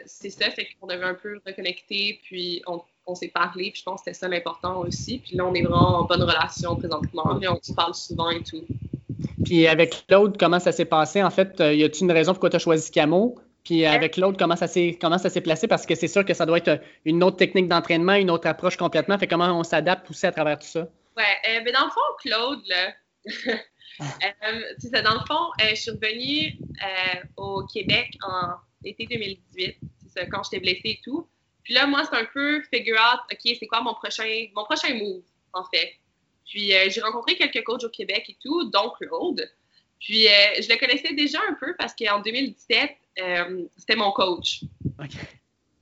c'est 0.07 0.31
ça, 0.31 0.51
fait 0.51 0.69
qu'on 0.81 0.89
avait 0.89 1.05
un 1.05 1.13
peu 1.13 1.39
reconnecté, 1.47 2.19
puis 2.23 2.63
on, 2.67 3.15
s'est 3.15 3.29
parlé, 3.29 3.71
puis 3.71 3.81
je 3.81 3.83
pense 3.83 4.01
que 4.01 4.05
c'était 4.07 4.19
ça 4.19 4.27
l'important 4.27 4.81
aussi. 4.81 5.19
Puis 5.19 5.37
là, 5.37 5.45
on 5.45 5.53
est 5.53 5.61
vraiment 5.61 5.99
en 5.99 6.05
bonne 6.05 6.23
relation 6.23 6.77
présentement, 6.77 7.37
puis 7.39 7.47
on 7.47 7.61
se 7.63 7.75
parle 7.75 7.95
souvent 7.95 8.31
et 8.31 8.43
tout. 8.43 8.65
Puis 9.45 9.67
avec 9.67 10.07
Claude, 10.07 10.39
comment 10.39 10.59
ça 10.59 10.73
s'est 10.73 10.87
passé? 10.87 11.23
En 11.23 11.29
fait, 11.29 11.61
y 11.61 11.85
a-t-il 11.85 12.05
une 12.05 12.13
raison 12.13 12.33
pourquoi 12.33 12.49
tu 12.49 12.57
as 12.57 12.61
choisi 12.61 12.91
Camo? 12.91 13.39
Puis 13.65 13.87
avec 13.87 14.17
l'autre, 14.17 14.37
comment 14.39 14.57
ça 14.57 14.67
s'est 14.67 14.99
comment 15.01 15.19
ça 15.19 15.31
s'est 15.31 15.41
placé? 15.41 15.69
Parce 15.69 15.87
que 15.87 15.95
c'est 15.95 16.09
sûr 16.09 16.25
que 16.25 16.35
ça 16.35 16.47
doit 16.47 16.59
être 16.59 16.81
une 17.05 17.23
autre 17.23 17.37
technique 17.37 17.69
d'entraînement, 17.69 18.15
une 18.15 18.31
autre 18.31 18.49
approche 18.49 18.77
complètement. 18.77 19.19
Fait 19.19 19.29
comment 19.29 19.57
on 19.59 19.63
s'adapte 19.63 20.11
aussi 20.11 20.27
à 20.27 20.33
travers 20.33 20.59
tout 20.59 20.67
ça? 20.67 20.89
Ouais, 21.17 21.25
euh, 21.49 21.61
mais 21.65 21.73
dans 21.73 21.85
le 21.85 21.91
fond, 21.91 22.01
Claude, 22.23 22.61
là, 22.67 22.93
euh, 24.01 25.03
dans 25.03 25.15
le 25.15 25.27
fond, 25.27 25.51
euh, 25.61 25.71
je 25.71 25.75
suis 25.75 25.91
revenue 25.91 26.59
euh, 26.83 27.21
au 27.37 27.67
Québec 27.67 28.11
en 28.23 28.55
été 28.85 29.07
2018. 29.07 29.77
C'est 30.03 30.21
ça, 30.21 30.27
quand 30.27 30.43
j'étais 30.45 30.61
blessée 30.61 30.81
et 30.85 31.01
tout. 31.05 31.29
Puis 31.63 31.75
là, 31.75 31.87
moi, 31.87 32.03
c'est 32.05 32.17
un 32.17 32.25
peu 32.25 32.63
figure 32.73 32.97
out, 32.97 33.21
OK, 33.31 33.57
c'est 33.59 33.67
quoi 33.67 33.81
mon 33.83 33.95
prochain, 33.95 34.47
mon 34.55 34.65
prochain 34.65 34.95
move, 34.95 35.23
en 35.53 35.65
fait? 35.65 35.93
Puis 36.45 36.73
j'ai 36.89 37.01
rencontré 37.01 37.37
quelques 37.37 37.63
coachs 37.65 37.85
au 37.85 37.89
Québec 37.89 38.25
et 38.29 38.37
tout, 38.43 38.65
dont 38.71 38.91
Claude. 38.91 39.49
Puis 40.01 40.25
je 40.25 40.69
le 40.69 40.77
connaissais 40.77 41.15
déjà 41.15 41.39
un 41.49 41.55
peu 41.55 41.77
parce 41.79 41.95
qu'en 41.95 42.21
2017, 42.21 42.91
c'était 43.77 43.97
mon 43.97 44.13
coach. 44.13 44.63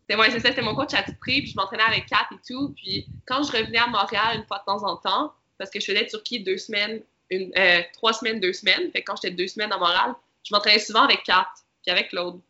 C'est 0.09 0.17
ça, 0.17 0.49
c'était 0.49 0.63
mon 0.63 0.75
coach 0.75 0.93
à 0.95 1.03
Prix, 1.03 1.43
puis 1.43 1.47
je 1.47 1.57
m'entraînais 1.57 1.85
avec 1.85 2.07
Kat 2.07 2.29
et 2.33 2.39
tout. 2.47 2.75
Puis 2.75 3.07
quand 3.27 3.43
je 3.45 3.53
revenais 3.53 3.79
à 3.79 3.87
Montréal 3.87 4.39
une 4.39 4.45
fois 4.45 4.59
de 4.59 4.65
temps 4.65 4.85
en 4.85 4.97
temps, 4.97 5.33
parce 5.57 5.71
que 5.71 5.79
je 5.79 5.87
faisais 5.87 6.07
Turquie 6.07 6.43
deux 6.43 6.59
semaines 6.59 7.01
une, 7.31 7.53
euh, 7.57 7.83
trois 7.93 8.13
semaines, 8.13 8.41
deux 8.41 8.53
semaines. 8.53 8.91
Fait 8.91 9.03
que 9.03 9.11
quand 9.11 9.17
j'étais 9.17 9.35
deux 9.35 9.47
semaines 9.47 9.73
à 9.73 9.79
Montréal, 9.79 10.15
je 10.45 10.55
m'entraînais 10.55 10.79
souvent 10.79 11.03
avec 11.03 11.23
Kat, 11.23 11.49
puis 11.83 11.91
avec 11.91 12.09
Claude. 12.09 12.41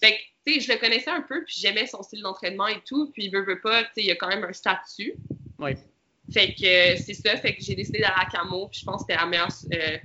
Fait 0.00 0.12
que, 0.12 0.18
tu 0.46 0.54
sais, 0.54 0.60
je 0.60 0.72
le 0.72 0.78
connaissais 0.78 1.10
un 1.10 1.22
peu, 1.22 1.44
puis 1.44 1.56
j'aimais 1.58 1.86
son 1.86 2.02
style 2.02 2.22
d'entraînement 2.22 2.66
et 2.66 2.80
tout. 2.82 3.10
Puis 3.12 3.24
il 3.24 3.30
veut, 3.30 3.44
veut 3.44 3.60
pas, 3.60 3.84
tu 3.84 3.90
sais, 3.94 4.00
il 4.02 4.06
y 4.06 4.10
a 4.10 4.16
quand 4.16 4.28
même 4.28 4.44
un 4.44 4.52
statut. 4.52 5.14
Oui. 5.58 5.72
Fait 6.32 6.54
que 6.54 6.64
euh, 6.64 6.96
c'est 6.96 7.14
ça, 7.14 7.36
fait 7.36 7.56
que 7.56 7.62
j'ai 7.62 7.74
décidé 7.74 7.98
d'aller 7.98 8.14
à 8.16 8.26
Camo, 8.26 8.68
puis 8.68 8.80
je 8.80 8.84
pense 8.84 9.02
que 9.02 9.12
c'était 9.12 9.20
la 9.20 9.26
meilleure, 9.26 9.52
euh, 9.72 9.98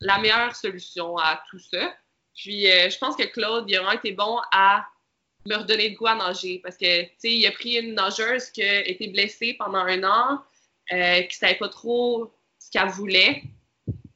la 0.00 0.18
meilleure 0.18 0.56
solution 0.56 1.18
à 1.18 1.42
tout 1.50 1.58
ça. 1.58 1.94
Puis 2.38 2.62
je 2.62 2.98
pense 2.98 3.16
que 3.16 3.24
Claude, 3.24 3.64
il 3.68 3.76
a 3.76 3.80
vraiment 3.80 3.98
été 3.98 4.12
bon 4.12 4.38
à 4.52 4.86
me 5.46 5.56
redonner 5.56 5.90
de 5.90 5.96
goût 5.96 6.06
à 6.06 6.14
nager 6.14 6.60
parce 6.62 6.76
que, 6.76 7.02
tu 7.02 7.10
sais, 7.18 7.32
il 7.32 7.46
a 7.46 7.52
pris 7.52 7.76
une 7.76 7.94
nageuse 7.94 8.50
qui 8.50 8.62
a 8.62 8.86
été 8.86 9.08
blessée 9.08 9.56
pendant 9.58 9.78
un 9.78 10.02
an, 10.04 10.40
euh, 10.92 11.22
qui 11.22 11.36
savait 11.36 11.56
pas 11.56 11.68
trop 11.68 12.32
ce 12.58 12.70
qu'elle 12.70 12.88
voulait. 12.88 13.42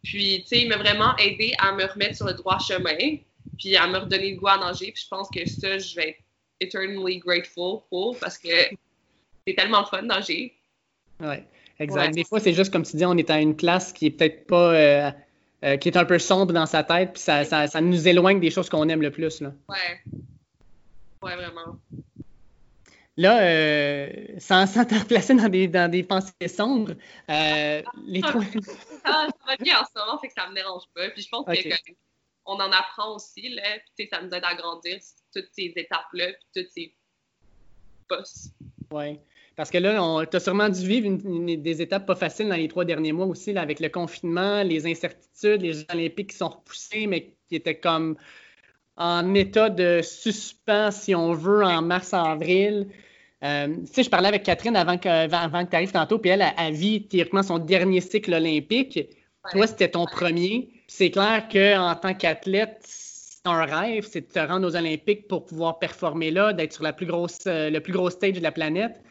Puis, 0.03 0.43
tu 0.43 0.49
sais, 0.49 0.63
il 0.63 0.69
m'a 0.69 0.77
vraiment 0.77 1.17
aidé 1.17 1.55
à 1.59 1.73
me 1.73 1.85
remettre 1.85 2.17
sur 2.17 2.27
le 2.27 2.35
droit 2.35 2.59
chemin, 2.59 3.19
puis 3.59 3.77
à 3.77 3.87
me 3.87 3.99
redonner 3.99 4.33
le 4.33 4.37
goût 4.39 4.49
à 4.49 4.59
nager. 4.59 4.93
Puis 4.93 5.05
je 5.05 5.09
pense 5.09 5.29
que 5.31 5.49
ça, 5.49 5.79
je 5.79 5.95
vais 5.97 6.11
être 6.11 6.19
eternally 6.61 7.19
grateful 7.19 7.81
pour 7.89 8.17
parce 8.21 8.39
que 8.39 8.49
c'est 9.47 9.55
tellement 9.55 9.85
fun 9.85 10.03
de 10.03 10.09
nager. 10.09 10.55
Oui, 11.21 11.37
exact. 11.79 12.15
Des 12.15 12.25
fois, 12.25 12.41
c'est 12.41 12.53
juste 12.53 12.73
comme 12.73 12.85
tu 12.85 12.97
dis, 12.97 13.05
on 13.05 13.17
est 13.17 13.31
à 13.31 13.41
une 13.41 13.57
classe 13.57 13.93
qui 13.93 14.07
est 14.07 14.11
peut-être 14.11 14.47
pas. 14.47 14.75
Euh, 14.75 15.11
euh, 15.65 15.77
qui 15.77 15.89
est 15.89 15.97
un 15.97 16.05
peu 16.05 16.19
sombre 16.19 16.53
dans 16.53 16.67
sa 16.67 16.83
tête, 16.83 17.13
puis 17.13 17.23
ça, 17.23 17.45
ça, 17.45 17.67
ça 17.67 17.81
nous 17.81 18.09
éloigne 18.09 18.41
des 18.41 18.51
choses 18.51 18.69
qu'on 18.69 18.89
aime 18.89 19.03
le 19.03 19.11
plus. 19.11 19.41
Là. 19.41 19.53
Ouais. 19.69 20.03
Ouais, 21.23 21.37
vraiment. 21.37 21.79
Là, 23.17 23.43
euh, 23.43 24.11
sans, 24.39 24.67
sans, 24.67 24.85
te 24.87 24.95
replacer 24.95 25.35
dans 25.35 25.49
des, 25.49 25.69
dans 25.69 25.91
des 25.91 26.03
pensées 26.03 26.33
sombres, 26.49 26.95
euh, 27.29 27.83
les 28.07 28.23
trois. 28.23 28.43
ça, 29.05 29.29
va 29.47 29.57
bien 29.59 29.81
en 29.81 29.85
ce 29.85 29.91
moment, 29.95 30.19
fait 30.19 30.29
que 30.29 30.35
ça 30.35 30.49
me 30.49 30.55
dérange 30.55 30.85
pas. 30.95 31.11
Puis 31.11 31.23
je 31.23 31.29
pense 31.29 31.45
qu'on 31.45 32.55
en 32.55 32.73
apprend 32.73 33.15
aussi, 33.15 33.51
là. 33.51 33.63
Puis 33.97 34.09
ça 34.11 34.23
nous 34.23 34.31
aide 34.31 34.45
à 34.45 34.55
grandir 34.55 34.99
toutes 35.35 35.49
ces 35.53 35.73
étapes-là, 35.77 36.33
puis 36.33 36.63
toutes 36.63 36.73
ces 36.73 36.97
bosses. 38.09 38.49
Oui. 38.91 39.21
Parce 39.57 39.71
que 39.71 39.79
là, 39.79 40.25
tu 40.27 40.37
as 40.37 40.41
sûrement 40.41 40.69
dû 40.69 40.87
vivre 40.87 41.19
des 41.57 41.83
étapes 41.83 42.07
pas 42.07 42.15
faciles 42.15 42.49
dans 42.49 42.57
les 42.57 42.69
trois 42.69 42.85
derniers 42.85 43.13
mois 43.13 43.27
aussi, 43.27 43.53
là, 43.53 43.61
avec 43.61 43.81
le 43.81 43.89
confinement, 43.89 44.63
les 44.63 44.87
incertitudes, 44.87 45.63
les 45.63 45.75
Jeux 45.75 45.87
olympiques 45.93 46.31
qui 46.31 46.37
sont 46.37 46.49
repoussés, 46.49 47.07
mais 47.07 47.35
qui 47.49 47.57
étaient 47.57 47.79
comme 47.79 48.17
en 48.97 49.35
état 49.35 49.71
de 49.71 50.01
suspens, 50.03 50.91
si 50.91 51.15
on 51.15 51.33
veut, 51.33 51.65
en 51.65 51.83
mars-avril. 51.83 52.89
Euh, 53.43 53.69
tu 53.87 53.93
sais, 53.93 54.03
je 54.05 54.11
parlais 54.11 54.29
avec 54.29 54.43
Catherine 54.45 54.77
avant 54.77 54.99
que, 54.99 55.09
avant 55.09 55.65
que 55.65 55.71
tu 55.71 55.77
arrives 55.77 55.93
tantôt, 55.93 56.19
puis 56.19 56.31
elle 56.31 56.43
a, 56.43 56.71
vit 56.71 57.07
théoriquement 57.07 57.43
son 57.43 57.59
dernier 57.59 58.01
cycle 58.01 58.33
olympique. 58.35 59.01
Toi, 59.51 59.67
c'était 59.67 59.91
ton 59.91 60.07
premier. 60.07 60.71
C'est 60.87 61.11
clair 61.11 61.49
qu'en 61.51 61.95
tant 61.97 62.15
qu'athlète, 62.15 62.79
c'est 62.83 63.41
un 63.45 63.65
rêve, 63.65 64.07
c'est 64.09 64.21
de 64.21 64.33
te 64.33 64.39
rendre 64.39 64.69
aux 64.69 64.77
Olympiques 64.77 65.27
pour 65.27 65.45
pouvoir 65.45 65.79
performer 65.81 66.31
là, 66.31 66.53
d'être 66.53 66.73
sur 66.73 66.85
la 66.85 66.93
plus 66.93 67.07
grosse, 67.07 67.41
euh, 67.47 67.71
le 67.71 67.81
plus 67.81 67.93
gros 67.93 68.09
stage 68.09 68.35
de 68.35 68.41
la 68.41 68.53
planète, 68.53 69.03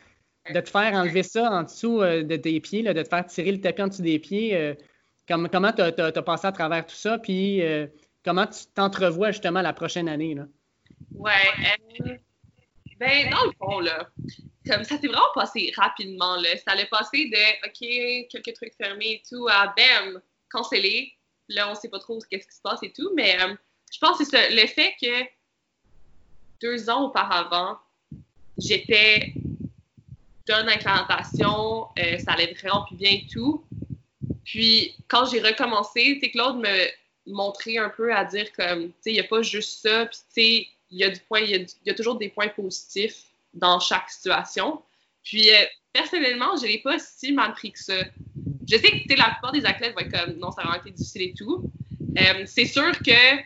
de 0.50 0.60
te 0.60 0.70
faire 0.70 0.94
enlever 0.94 1.24
ça 1.24 1.52
en 1.52 1.64
dessous 1.64 2.02
euh, 2.02 2.24
de 2.24 2.36
tes 2.36 2.60
pieds, 2.60 2.84
de 2.84 3.02
te 3.02 3.08
faire 3.08 3.26
tirer 3.26 3.52
le 3.52 3.62
tapis 3.62 3.82
en 3.82 3.88
dessous 3.88 4.02
des 4.02 4.20
pieds. 4.20 4.76
comment 5.28 5.72
tu 5.72 5.82
as, 5.82 6.22
passé 6.22 6.48
à 6.48 6.52
travers 6.52 6.86
tout 6.86 6.96
ça? 6.96 7.18
Puis 7.20 7.62
Comment 8.24 8.46
tu 8.46 8.66
t'entrevois 8.76 9.32
justement 9.32 9.62
la 9.62 9.74
prochaine 9.74 10.08
année? 10.08 10.36
Là? 10.36 10.46
Ouais. 11.12 11.32
Euh, 12.02 12.16
ben, 13.00 13.30
dans 13.32 13.46
le 13.46 13.52
fond, 13.58 13.80
là, 13.80 14.10
comme 14.68 14.84
ça 14.84 15.00
s'est 15.00 15.08
vraiment 15.08 15.22
passé 15.34 15.72
rapidement. 15.76 16.36
Là. 16.36 16.50
Ça 16.58 16.74
allait 16.74 16.86
passer 16.86 17.30
de 17.30 17.68
OK, 17.68 18.28
quelques 18.30 18.56
trucs 18.56 18.76
fermés 18.76 19.14
et 19.14 19.24
tout 19.28 19.48
à 19.50 19.74
bam, 19.76 20.22
cancellé. 20.50 21.14
Là, 21.50 21.72
on 21.72 21.76
sait 21.76 21.90
pas 21.90 22.00
trop 22.00 22.20
ce 22.20 22.28
qui 22.28 22.40
se 22.40 22.62
passe 22.64 22.84
et 22.84 22.94
tout. 22.94 23.12
Mais 23.16 23.42
euh, 23.42 23.56
je 23.92 23.98
pense 24.00 24.20
que 24.20 24.26
c'est 24.26 24.52
Le 24.52 24.68
fait 24.68 24.94
que 25.02 25.26
deux 26.62 26.90
ans 26.92 27.06
auparavant, 27.06 27.80
j'étais 28.60 29.34
implantation, 30.56 31.88
euh, 32.00 32.18
ça 32.20 32.34
allait 32.34 32.54
vraiment 32.54 32.84
plus 32.86 32.96
bien 32.96 33.12
et 33.12 33.28
tout. 33.32 33.64
Puis 34.44 34.96
quand 35.08 35.26
j'ai 35.26 35.42
recommencé, 35.42 36.20
tu 36.22 36.32
Claude 36.32 36.58
me 36.58 36.88
montrer 37.28 37.78
un 37.78 37.90
peu 37.90 38.14
à 38.14 38.26
dire 38.26 38.52
comme, 38.54 38.88
tu 38.88 38.94
sais, 39.02 39.12
il 39.12 39.14
n'y 39.14 39.20
a 39.20 39.26
pas 39.26 39.42
juste 39.42 39.82
ça, 39.82 40.06
puis 40.06 40.18
tu 40.18 40.34
sais, 40.34 40.68
il 40.92 41.00
y 41.00 41.04
a 41.04 41.10
du 41.10 41.20
point, 41.22 41.40
il 41.40 41.68
y, 41.86 41.90
a 41.90 41.94
toujours 41.94 42.18
des 42.18 42.30
points 42.30 42.50
positifs 42.50 43.24
dans 43.54 43.80
chaque 43.80 44.10
situation. 44.10 44.82
Puis, 45.24 45.50
euh, 45.50 45.66
personnellement, 45.94 46.58
je 46.58 46.66
n'ai 46.66 46.80
pas 46.80 47.00
si 47.00 47.32
mal 47.32 47.54
pris 47.54 47.72
que 47.72 47.80
ça. 47.80 48.04
Je 48.68 48.78
sais 48.78 48.92
que 48.92 49.14
la 49.18 49.30
plupart 49.32 49.52
des 49.52 49.66
athlètes 49.66 49.94
vont 49.94 50.00
être 50.00 50.12
comme, 50.12 50.38
non, 50.38 50.52
ça 50.52 50.62
a 50.62 50.64
vraiment 50.66 50.82
été 50.82 50.92
difficile 50.92 51.22
et 51.22 51.34
tout. 51.34 51.72
Euh, 52.18 52.44
c'est 52.46 52.66
sûr 52.66 52.92
que 53.00 53.38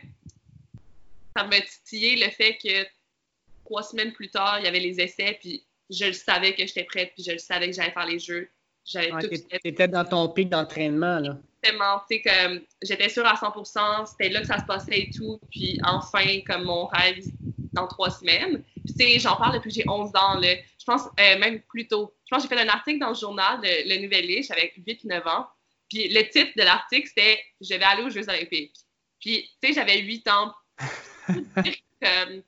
ça 1.36 1.44
m'a 1.44 1.60
titillé 1.60 2.16
le 2.16 2.30
fait 2.30 2.58
que 2.58 2.84
trois 3.64 3.82
semaines 3.82 4.12
plus 4.12 4.30
tard, 4.30 4.58
il 4.58 4.64
y 4.64 4.68
avait 4.68 4.80
les 4.80 5.00
essais, 5.00 5.38
puis 5.40 5.64
je 5.90 6.06
le 6.06 6.12
savais 6.12 6.54
que 6.54 6.66
j'étais 6.66 6.84
prête, 6.84 7.12
puis 7.14 7.24
je 7.24 7.32
le 7.32 7.38
savais 7.38 7.68
que 7.68 7.76
j'allais 7.76 7.92
faire 7.92 8.06
les 8.06 8.18
jeux. 8.18 8.48
J'avais 8.84 9.10
tout 9.10 9.28
T'étais 9.62 9.88
dans 9.88 10.04
ton 10.04 10.28
pic 10.28 10.48
d'entraînement, 10.48 11.18
là 11.18 11.36
comme 11.72 12.60
j'étais 12.82 13.08
sûre 13.08 13.26
à 13.26 13.34
100%, 13.34 14.06
c'était 14.06 14.28
là 14.28 14.40
que 14.40 14.46
ça 14.46 14.58
se 14.58 14.64
passait 14.64 15.00
et 15.00 15.10
tout, 15.10 15.40
puis 15.50 15.78
enfin, 15.84 16.40
comme 16.46 16.64
mon 16.64 16.86
rêve 16.86 17.24
dans 17.72 17.86
trois 17.86 18.10
semaines. 18.10 18.62
Puis, 18.96 19.18
j'en 19.18 19.36
parle 19.36 19.54
depuis 19.54 19.70
que 19.70 19.76
j'ai 19.76 19.88
11 19.88 20.10
ans, 20.14 20.38
là. 20.40 20.54
Je 20.78 20.84
pense 20.84 21.02
euh, 21.20 21.38
même 21.38 21.60
plus 21.62 21.88
tôt. 21.88 22.14
Je 22.24 22.34
pense 22.34 22.44
que 22.44 22.48
j'ai 22.48 22.56
fait 22.56 22.68
un 22.68 22.72
article 22.72 22.98
dans 22.98 23.10
le 23.10 23.14
journal, 23.14 23.60
Le, 23.62 23.88
le 23.88 24.02
Nouvel 24.02 24.42
j'avais 24.42 24.72
8-9 24.78 25.28
ans. 25.28 25.46
Puis, 25.90 26.08
le 26.08 26.22
titre 26.30 26.52
de 26.56 26.62
l'article, 26.62 27.06
c'était 27.06 27.40
«Je 27.60 27.74
vais 27.74 27.82
aller 27.82 28.02
aux 28.02 28.10
Jeux 28.10 28.28
olympiques». 28.28 28.76
Puis, 29.20 29.50
tu 29.60 29.68
sais, 29.68 29.74
j'avais 29.74 30.00
8 30.00 30.28
ans. 30.28 30.52
comme, 32.02 32.42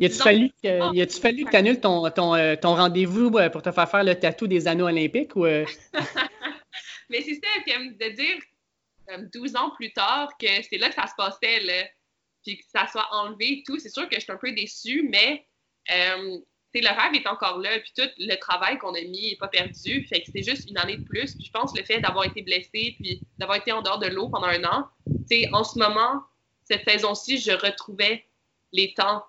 y 0.00 0.06
a-tu 0.06 0.16
fallu 0.16 0.50
que, 0.62 1.18
fallu 1.20 1.44
que 1.44 1.50
tu 1.50 1.56
annules 1.56 1.80
ton, 1.80 2.08
ton, 2.10 2.34
euh, 2.34 2.56
ton 2.56 2.74
rendez-vous 2.74 3.36
euh, 3.36 3.48
pour 3.50 3.62
te 3.62 3.72
faire 3.72 3.90
faire 3.90 4.04
le 4.04 4.14
tatou 4.14 4.46
des 4.46 4.68
anneaux 4.68 4.86
olympiques 4.86 5.34
ou 5.36 5.44
Mais 7.10 7.22
c'est 7.22 7.34
ça, 7.34 7.48
de 7.66 8.14
dire 8.14 8.38
12 9.32 9.56
ans 9.56 9.70
plus 9.70 9.92
tard 9.92 10.30
que 10.38 10.46
c'est 10.68 10.76
là 10.76 10.88
que 10.88 10.94
ça 10.94 11.06
se 11.06 11.14
passait, 11.16 11.60
là, 11.60 11.84
puis 12.44 12.58
que 12.58 12.64
ça 12.68 12.86
soit 12.86 13.06
enlevé 13.12 13.58
et 13.58 13.62
tout, 13.66 13.78
c'est 13.78 13.88
sûr 13.88 14.08
que 14.08 14.16
je 14.16 14.20
suis 14.20 14.32
un 14.32 14.36
peu 14.36 14.52
déçue, 14.52 15.08
mais 15.10 15.46
euh, 15.90 16.38
le 16.74 16.88
rêve 16.88 17.14
est 17.14 17.26
encore 17.26 17.58
là, 17.58 17.70
puis 17.80 17.92
tout 17.96 18.08
le 18.18 18.34
travail 18.36 18.78
qu'on 18.78 18.94
a 18.94 19.00
mis 19.00 19.30
n'est 19.30 19.36
pas 19.36 19.48
perdu, 19.48 20.06
fait 20.06 20.22
que 20.22 20.30
c'est 20.32 20.42
juste 20.42 20.68
une 20.68 20.78
année 20.78 20.96
de 20.96 21.04
plus. 21.04 21.34
Puis 21.34 21.46
je 21.46 21.50
pense 21.50 21.72
que 21.72 21.78
le 21.78 21.84
fait 21.84 22.00
d'avoir 22.00 22.24
été 22.24 22.42
blessée, 22.42 22.94
puis 23.00 23.20
d'avoir 23.38 23.58
été 23.58 23.72
en 23.72 23.82
dehors 23.82 23.98
de 23.98 24.08
l'eau 24.08 24.28
pendant 24.28 24.46
un 24.46 24.62
an, 24.64 24.88
en 25.52 25.64
ce 25.64 25.78
moment, 25.78 26.22
cette 26.64 26.88
saison-ci, 26.88 27.38
je 27.38 27.52
retrouvais 27.52 28.24
les 28.72 28.94
temps 28.94 29.24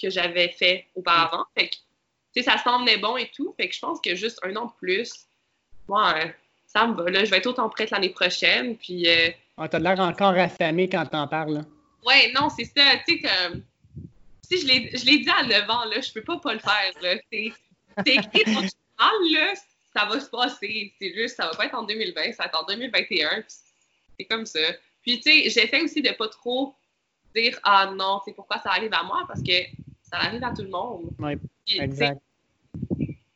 que 0.00 0.10
j'avais 0.10 0.48
fait 0.48 0.86
auparavant. 0.94 1.44
Fait 1.56 1.70
que, 1.70 2.42
ça 2.42 2.58
semblait 2.58 2.98
bon 2.98 3.16
et 3.16 3.30
tout, 3.34 3.54
fait 3.56 3.68
que 3.68 3.74
je 3.74 3.80
pense 3.80 4.00
que 4.00 4.14
juste 4.14 4.38
un 4.42 4.54
an 4.56 4.66
de 4.66 4.72
plus, 4.78 5.26
moi, 5.88 6.14
ça 6.66 6.86
me 6.86 6.94
va. 6.94 7.10
Là, 7.10 7.24
je 7.24 7.30
vais 7.30 7.38
être 7.38 7.46
autant 7.46 7.68
prête 7.68 7.90
l'année 7.90 8.10
prochaine. 8.10 8.76
Puis. 8.76 9.08
Euh... 9.08 9.30
Ah, 9.56 9.68
t'as 9.68 9.78
l'air 9.78 9.98
encore 10.00 10.36
affamé 10.36 10.88
quand 10.88 11.06
t'en 11.06 11.26
parles. 11.26 11.64
Ouais, 12.04 12.30
non, 12.32 12.48
c'est 12.50 12.64
ça. 12.64 12.96
Tu 13.06 13.18
sais, 13.18 13.20
comme. 13.20 13.62
Si 14.42 14.60
je 14.60 14.66
l'ai 14.66 15.18
dit 15.18 15.30
à 15.30 15.42
9 15.42 15.70
ans, 15.70 15.84
là, 15.86 16.00
je 16.00 16.12
peux 16.12 16.22
pas 16.22 16.38
pas 16.38 16.54
le 16.54 16.60
faire. 16.60 16.92
C'est 17.00 18.14
écrit 18.14 18.44
dans 18.44 18.60
le 18.60 18.68
journal, 18.68 19.32
là, 19.32 19.54
ça 19.96 20.04
va 20.04 20.20
se 20.20 20.30
passer. 20.30 20.92
C'est 21.00 21.14
juste, 21.14 21.36
ça 21.36 21.46
va 21.46 21.56
pas 21.56 21.66
être 21.66 21.74
en 21.74 21.82
2020, 21.82 22.32
ça 22.32 22.44
va 22.44 22.46
être 22.46 22.62
en 22.62 22.64
2021. 22.66 23.42
C'est 24.16 24.24
comme 24.26 24.46
ça. 24.46 24.60
Puis, 25.02 25.20
tu 25.20 25.22
sais, 25.22 25.50
j'essaie 25.50 25.80
aussi 25.80 26.00
de 26.00 26.10
pas 26.10 26.28
trop 26.28 26.76
dire 27.34 27.58
Ah 27.64 27.92
non, 27.96 28.20
c'est 28.24 28.34
pourquoi 28.34 28.58
ça 28.58 28.70
arrive 28.70 28.92
à 28.92 29.02
moi, 29.02 29.24
parce 29.26 29.42
que 29.42 29.52
ça 30.10 30.18
arrive 30.18 30.44
à 30.44 30.52
tout 30.52 30.62
le 30.62 30.70
monde. 30.70 31.10
Oui, 31.18 31.34
exact. 31.68 32.20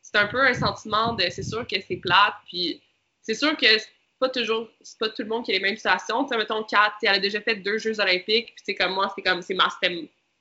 c'est 0.03 0.17
un 0.17 0.27
peu 0.27 0.41
un 0.41 0.55
sentiment 0.55 1.15
de 1.15 1.25
c'est 1.31 1.43
sûr 1.43 1.67
que 1.67 1.77
c'est 1.81 1.97
plate, 1.97 2.35
puis 2.47 2.81
c'est 3.23 3.35
sûr 3.35 3.57
que 3.57 3.67
c'est 3.67 3.89
pas 4.19 4.29
toujours, 4.29 4.69
c'est 4.83 4.99
pas 4.99 5.09
tout 5.09 5.23
le 5.23 5.29
monde 5.29 5.45
qui 5.45 5.51
a 5.51 5.55
les 5.55 5.61
mêmes 5.61 5.77
situations. 5.77 6.25
Tu 6.25 6.31
sais, 6.31 6.37
mettons, 6.37 6.63
Kat, 6.65 6.95
elle 7.03 7.09
a 7.09 7.19
déjà 7.19 7.41
fait 7.41 7.57
deux 7.57 7.79
Jeux 7.79 7.99
olympiques, 8.01 8.55
puis 8.55 8.63
c'est 8.65 8.75
comme 8.75 8.95
moi, 8.95 9.13
c'est 9.17 9.23
comme, 9.23 9.43
c'est 9.43 9.57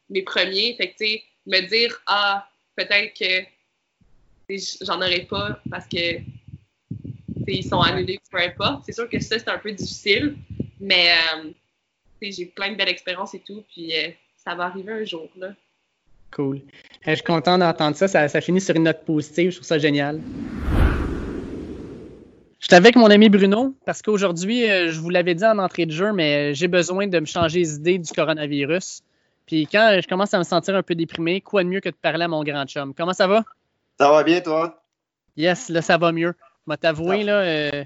mes 0.09 0.21
premiers. 0.23 0.75
Fait 0.75 0.91
que, 0.91 0.97
tu 0.97 1.05
sais, 1.05 1.23
me 1.45 1.61
dire, 1.67 1.99
ah, 2.05 2.47
peut-être 2.75 3.17
que 3.17 3.45
j'en 4.85 4.97
aurais 4.97 5.25
pas 5.25 5.61
parce 5.69 5.87
que 5.87 6.19
ils 7.47 7.67
sont 7.67 7.79
annulés, 7.79 8.19
peu 8.29 8.37
importe. 8.39 8.83
C'est 8.85 8.91
sûr 8.91 9.09
que 9.09 9.19
ça, 9.19 9.39
c'est 9.39 9.49
un 9.49 9.57
peu 9.57 9.71
difficile, 9.71 10.35
mais 10.79 11.11
euh, 11.11 11.51
j'ai 12.21 12.45
plein 12.45 12.71
de 12.71 12.75
belles 12.75 12.89
expériences 12.89 13.33
et 13.33 13.39
tout, 13.39 13.63
puis 13.69 13.95
euh, 13.95 14.09
ça 14.35 14.55
va 14.55 14.65
arriver 14.65 14.91
un 14.91 15.03
jour. 15.03 15.29
Là. 15.35 15.53
Cool. 16.31 16.61
je 17.05 17.13
suis 17.13 17.23
content 17.23 17.57
d'entendre 17.57 17.95
ça. 17.95 18.07
ça. 18.07 18.27
ça. 18.27 18.41
finit 18.41 18.61
sur 18.61 18.75
une 18.75 18.83
note 18.83 19.03
positive. 19.05 19.51
Je 19.51 19.55
trouve 19.57 19.67
ça 19.67 19.77
génial. 19.77 20.21
Je 22.59 22.65
suis 22.67 22.75
avec 22.75 22.95
mon 22.95 23.09
ami 23.09 23.29
Bruno 23.29 23.73
parce 23.85 24.01
qu'aujourd'hui, 24.01 24.69
euh, 24.69 24.91
je 24.91 24.99
vous 24.99 25.09
l'avais 25.09 25.33
dit 25.33 25.45
en 25.45 25.57
entrée 25.59 25.85
de 25.85 25.91
jeu, 25.91 26.11
mais 26.11 26.53
j'ai 26.53 26.67
besoin 26.67 27.07
de 27.07 27.19
me 27.19 27.25
changer 27.25 27.59
les 27.59 27.75
idées 27.75 27.97
du 27.97 28.11
coronavirus. 28.11 29.01
Puis 29.45 29.65
quand 29.65 29.97
je 30.01 30.07
commence 30.07 30.33
à 30.33 30.37
me 30.37 30.43
sentir 30.43 30.75
un 30.75 30.83
peu 30.83 30.93
déprimé, 30.93 31.41
quoi 31.41 31.63
de 31.63 31.69
mieux 31.69 31.79
que 31.79 31.89
de 31.89 31.95
parler 31.95 32.25
à 32.25 32.27
mon 32.27 32.43
grand 32.43 32.65
chum? 32.65 32.93
Comment 32.93 33.13
ça 33.13 33.27
va? 33.27 33.43
Ça 33.99 34.11
va 34.11 34.23
bien, 34.23 34.41
toi? 34.41 34.83
Yes, 35.37 35.69
là, 35.69 35.81
ça 35.81 35.97
va 35.97 36.11
mieux. 36.11 36.33
Je 36.67 36.71
vais 36.71 36.77
t'avouer, 36.77 37.23
là, 37.23 37.39
euh, 37.39 37.83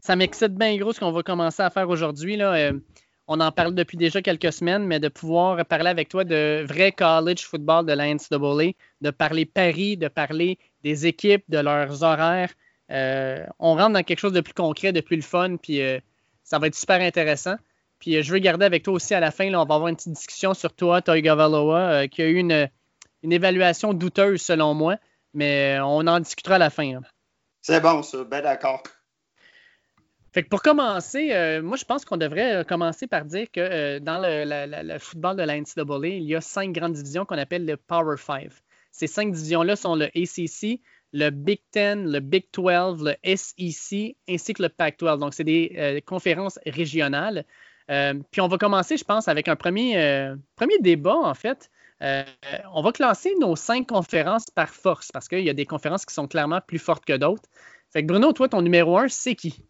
ça 0.00 0.16
m'excite 0.16 0.54
bien 0.54 0.76
gros 0.76 0.92
ce 0.92 1.00
qu'on 1.00 1.12
va 1.12 1.22
commencer 1.22 1.62
à 1.62 1.70
faire 1.70 1.88
aujourd'hui. 1.88 2.36
Là. 2.36 2.54
Euh, 2.54 2.72
on 3.26 3.40
en 3.40 3.52
parle 3.52 3.74
depuis 3.74 3.96
déjà 3.96 4.22
quelques 4.22 4.52
semaines, 4.52 4.84
mais 4.84 5.00
de 5.00 5.08
pouvoir 5.08 5.64
parler 5.64 5.88
avec 5.88 6.08
toi 6.08 6.24
de 6.24 6.64
vrai 6.66 6.92
college 6.92 7.44
football 7.44 7.86
de 7.86 7.92
la 7.92 8.12
NCAA, 8.12 8.72
de 9.00 9.10
parler 9.10 9.46
Paris, 9.46 9.96
de 9.96 10.08
parler 10.08 10.58
des 10.82 11.06
équipes, 11.06 11.44
de 11.48 11.58
leurs 11.58 12.02
horaires. 12.02 12.52
Euh, 12.90 13.44
on 13.58 13.74
rentre 13.74 13.94
dans 13.94 14.02
quelque 14.02 14.18
chose 14.18 14.32
de 14.32 14.40
plus 14.40 14.52
concret, 14.52 14.92
de 14.92 15.00
plus 15.00 15.16
le 15.16 15.22
fun, 15.22 15.56
puis 15.56 15.80
ça 16.42 16.58
va 16.58 16.66
être 16.66 16.74
super 16.74 17.00
intéressant. 17.00 17.56
Puis 17.98 18.22
je 18.22 18.32
veux 18.32 18.38
garder 18.38 18.66
avec 18.66 18.82
toi 18.82 18.92
aussi 18.92 19.14
à 19.14 19.20
la 19.20 19.30
fin, 19.30 19.48
on 19.54 19.64
va 19.64 19.74
avoir 19.74 19.88
une 19.88 19.96
petite 19.96 20.12
discussion 20.12 20.52
sur 20.52 20.74
toi, 20.74 21.00
Toy 21.00 21.22
Valoa, 21.22 22.06
qui 22.08 22.20
a 22.22 22.26
eu 22.26 22.36
une, 22.36 22.68
évaluation 23.22 23.94
douteuse 23.94 24.42
selon 24.42 24.74
moi, 24.74 24.96
mais 25.32 25.78
on 25.80 26.06
en 26.06 26.20
discutera 26.20 26.56
à 26.56 26.58
la 26.58 26.68
fin. 26.68 27.00
C'est 27.62 27.80
bon, 27.80 28.02
ça, 28.02 28.22
ben 28.24 28.42
d'accord. 28.42 28.82
Fait 30.34 30.42
que 30.42 30.48
pour 30.48 30.62
commencer, 30.62 31.32
euh, 31.32 31.62
moi 31.62 31.76
je 31.76 31.84
pense 31.84 32.04
qu'on 32.04 32.16
devrait 32.16 32.56
euh, 32.56 32.64
commencer 32.64 33.06
par 33.06 33.24
dire 33.24 33.46
que 33.52 33.60
euh, 33.60 34.00
dans 34.00 34.18
le, 34.20 34.98
football 34.98 35.36
de 35.36 35.44
la 35.44 35.60
NCAA, 35.60 36.08
il 36.08 36.24
y 36.24 36.34
a 36.34 36.40
cinq 36.40 36.72
grandes 36.72 36.94
divisions 36.94 37.24
qu'on 37.24 37.38
appelle 37.38 37.64
le 37.64 37.76
Power 37.76 38.16
Five. 38.16 38.60
Ces 38.90 39.06
cinq 39.06 39.30
divisions-là 39.30 39.76
sont 39.76 39.94
le 39.94 40.06
ACC, 40.06 40.80
le 41.12 41.30
Big 41.30 41.60
Ten, 41.70 42.10
le 42.10 42.18
Big 42.18 42.46
12, 42.52 43.04
le 43.04 43.36
SEC 43.36 44.16
ainsi 44.28 44.54
que 44.54 44.62
le 44.64 44.68
Pac-12. 44.70 45.18
Donc, 45.20 45.34
c'est 45.34 45.44
des 45.44 46.02
conférences 46.04 46.58
régionales. 46.66 47.44
puis 47.88 48.40
on 48.40 48.48
va 48.48 48.58
commencer, 48.58 48.96
je 48.96 49.04
pense, 49.04 49.28
avec 49.28 49.46
un 49.46 49.54
premier, 49.54 50.34
premier 50.56 50.78
débat, 50.80 51.16
en 51.16 51.34
fait. 51.34 51.70
on 52.00 52.82
va 52.82 52.92
classer 52.92 53.34
nos 53.40 53.54
cinq 53.54 53.88
conférences 53.88 54.50
par 54.50 54.70
force 54.70 55.12
parce 55.12 55.28
qu'il 55.28 55.44
y 55.44 55.50
a 55.50 55.54
des 55.54 55.66
conférences 55.66 56.04
qui 56.04 56.14
sont 56.14 56.26
clairement 56.26 56.60
plus 56.60 56.80
fortes 56.80 57.04
que 57.04 57.16
d'autres. 57.16 57.48
Fait 57.92 58.02
que 58.02 58.08
Bruno, 58.08 58.32
toi, 58.32 58.48
ton 58.48 58.62
numéro 58.62 58.98
un, 58.98 59.08
c'est 59.08 59.36
qui? 59.36 59.64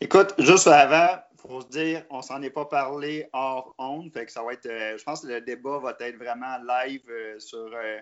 Écoute, 0.00 0.34
juste 0.38 0.66
avant, 0.66 1.18
faut 1.48 1.60
se 1.60 1.68
dire, 1.68 2.04
on 2.10 2.22
s'en 2.22 2.42
est 2.42 2.50
pas 2.50 2.64
parlé 2.64 3.28
hors 3.32 3.74
onde, 3.78 4.12
fait 4.12 4.26
que 4.26 4.32
ça 4.32 4.42
va 4.42 4.52
être, 4.52 4.66
euh, 4.66 4.96
je 4.96 5.04
pense 5.04 5.20
que 5.20 5.26
le 5.26 5.40
débat 5.40 5.78
va 5.78 5.96
être 6.00 6.16
vraiment 6.16 6.56
live 6.58 7.02
euh, 7.08 7.38
sur, 7.38 7.70
euh, 7.72 7.98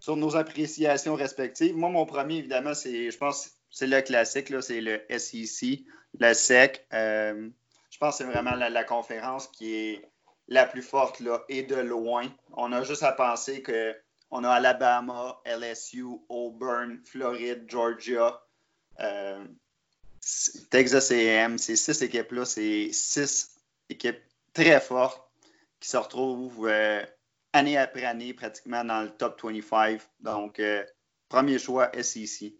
sur 0.00 0.16
nos 0.16 0.36
appréciations 0.36 1.14
respectives. 1.14 1.76
Moi, 1.76 1.90
mon 1.90 2.06
premier, 2.06 2.38
évidemment, 2.38 2.74
c'est, 2.74 3.10
je 3.10 3.18
pense, 3.18 3.50
c'est 3.70 3.86
le 3.86 4.00
classique, 4.00 4.52
c'est 4.62 4.80
le 4.80 5.02
SEC, 5.10 5.80
le 6.18 6.34
SEC. 6.34 6.86
je 6.90 7.98
pense 7.98 8.18
que 8.18 8.24
c'est 8.24 8.30
vraiment 8.30 8.54
la, 8.54 8.84
conférence 8.84 9.48
qui 9.48 9.74
est 9.74 10.08
la 10.48 10.66
plus 10.66 10.82
forte 10.82 11.20
là, 11.20 11.42
et 11.48 11.62
de 11.62 11.76
loin. 11.76 12.24
On 12.54 12.72
a 12.72 12.82
juste 12.82 13.02
à 13.02 13.12
penser 13.12 13.62
qu'on 13.62 14.44
a 14.44 14.50
Alabama, 14.50 15.40
LSU, 15.44 16.04
Auburn, 16.28 16.98
Floride, 17.04 17.64
Georgia. 17.68 18.42
Texas 20.70 21.10
AM, 21.10 21.58
ces 21.58 21.76
six 21.76 22.00
équipes-là, 22.02 22.44
c'est 22.44 22.90
six 22.92 23.56
équipes 23.88 24.20
très 24.52 24.80
fortes 24.80 25.20
qui 25.80 25.88
se 25.88 25.96
retrouvent 25.96 26.68
euh, 26.68 27.02
année 27.52 27.76
après 27.76 28.04
année 28.04 28.32
pratiquement 28.32 28.84
dans 28.84 29.02
le 29.02 29.10
top 29.10 29.40
25. 29.42 30.00
Donc, 30.20 30.60
euh, 30.60 30.84
premier 31.28 31.58
choix 31.58 31.90
SEC. 32.00 32.52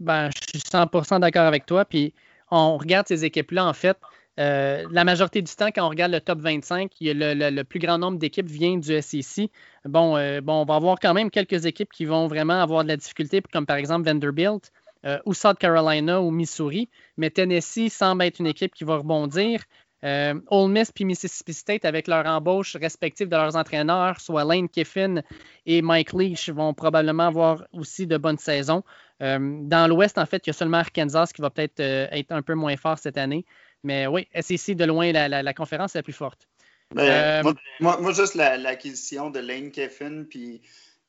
Ben, 0.00 0.30
je 0.34 0.58
suis 0.58 0.58
100% 0.58 1.20
d'accord 1.20 1.46
avec 1.46 1.64
toi. 1.64 1.84
Puis, 1.84 2.12
on 2.50 2.76
regarde 2.76 3.06
ces 3.06 3.24
équipes-là, 3.24 3.66
en 3.66 3.72
fait. 3.72 3.96
Euh, 4.40 4.84
la 4.90 5.04
majorité 5.04 5.42
du 5.42 5.54
temps, 5.54 5.68
quand 5.68 5.86
on 5.86 5.90
regarde 5.90 6.10
le 6.10 6.20
top 6.20 6.40
25, 6.40 6.90
le, 7.00 7.62
plus 7.62 7.78
grand 7.78 7.98
nombre 7.98 8.18
d'équipes 8.18 8.48
vient 8.48 8.76
du 8.76 9.00
SEC. 9.00 9.48
Bon, 9.84 10.14
bon, 10.40 10.62
on 10.62 10.64
va 10.64 10.74
avoir 10.74 10.98
quand 10.98 11.14
même 11.14 11.30
quelques 11.30 11.66
équipes 11.66 11.92
qui 11.92 12.04
vont 12.04 12.26
vraiment 12.26 12.60
avoir 12.60 12.82
de 12.82 12.88
la 12.88 12.96
difficulté, 12.96 13.40
comme 13.52 13.64
par 13.64 13.76
exemple 13.76 14.08
Vanderbilt. 14.08 14.72
Euh, 15.04 15.18
ou 15.26 15.34
South 15.34 15.58
Carolina 15.58 16.20
ou 16.20 16.30
Missouri. 16.30 16.88
Mais 17.16 17.30
Tennessee 17.30 17.90
semble 17.90 18.24
être 18.24 18.38
une 18.38 18.46
équipe 18.46 18.74
qui 18.74 18.84
va 18.84 18.96
rebondir. 18.96 19.62
Euh, 20.02 20.34
Ole 20.50 20.70
Miss 20.70 20.92
puis 20.92 21.04
Mississippi 21.04 21.52
State, 21.54 21.84
avec 21.84 22.08
leur 22.08 22.26
embauche 22.26 22.76
respective 22.76 23.28
de 23.28 23.36
leurs 23.36 23.56
entraîneurs, 23.56 24.20
soit 24.20 24.44
Lane 24.44 24.68
Kiffin 24.68 25.22
et 25.66 25.82
Mike 25.82 26.12
Leach, 26.12 26.50
vont 26.50 26.74
probablement 26.74 27.26
avoir 27.26 27.64
aussi 27.72 28.06
de 28.06 28.16
bonnes 28.16 28.38
saisons. 28.38 28.82
Euh, 29.22 29.38
dans 29.62 29.88
l'Ouest, 29.88 30.18
en 30.18 30.26
fait, 30.26 30.46
il 30.46 30.48
y 30.48 30.50
a 30.50 30.54
seulement 30.54 30.78
Arkansas 30.78 31.28
qui 31.34 31.40
va 31.40 31.50
peut-être 31.50 31.80
être 31.80 32.32
un 32.32 32.42
peu 32.42 32.54
moins 32.54 32.76
fort 32.76 32.98
cette 32.98 33.16
année. 33.16 33.44
Mais 33.82 34.06
oui, 34.06 34.26
SEC, 34.38 34.76
de 34.76 34.84
loin, 34.84 35.12
la, 35.12 35.54
conférence 35.54 35.94
est 35.94 35.98
la 35.98 36.02
plus 36.02 36.12
forte. 36.12 36.48
Ben, 36.94 37.42
moi, 37.80 37.98
moi, 38.00 38.12
juste 38.12 38.34
l'acquisition 38.34 39.30
de 39.30 39.40
Lane 39.40 39.70
Kiffin 39.70 40.24
puis 40.28 40.60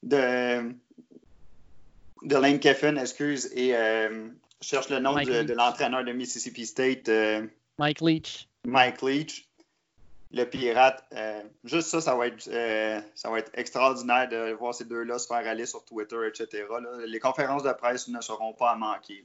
de, 0.04 0.74
de 2.26 2.36
Lane 2.36 2.59
Kiffin, 2.59 2.97
excuse, 2.97 3.49
et 3.55 3.76
euh, 3.76 4.28
je 4.61 4.67
cherche 4.67 4.89
le 4.89 4.99
nom 4.99 5.13
de, 5.13 5.53
l'entraîneur 5.53 6.03
de 6.03 6.11
Mississippi 6.11 6.65
State. 6.65 7.07
Euh, 7.07 7.45
Mike 7.78 8.01
Leach. 8.01 8.49
Mike 8.65 9.01
Leach. 9.01 9.47
Le 10.32 10.43
pirate. 10.43 11.05
Euh, 11.13 11.41
juste 11.63 11.88
ça, 11.88 12.01
ça 12.01 12.15
va, 12.15 12.28
être, 12.28 12.41
ça 13.13 13.30
va 13.30 13.39
être 13.39 13.51
extraordinaire 13.53 14.28
de 14.28 14.53
voir 14.53 14.73
ces 14.73 14.84
deux-là 14.86 15.17
se 15.19 15.28
faire 15.28 15.47
aller 15.47 15.65
sur 15.65 15.86
Twitter, 15.86 16.17
etc. 16.28 16.63
Les 17.07 17.19
conférences 17.19 17.63
de 17.63 17.71
presse 17.71 18.07
ne 18.09 18.19
seront 18.19 18.53
pas 18.53 18.71
à 18.71 18.76
manquer. 18.76 19.23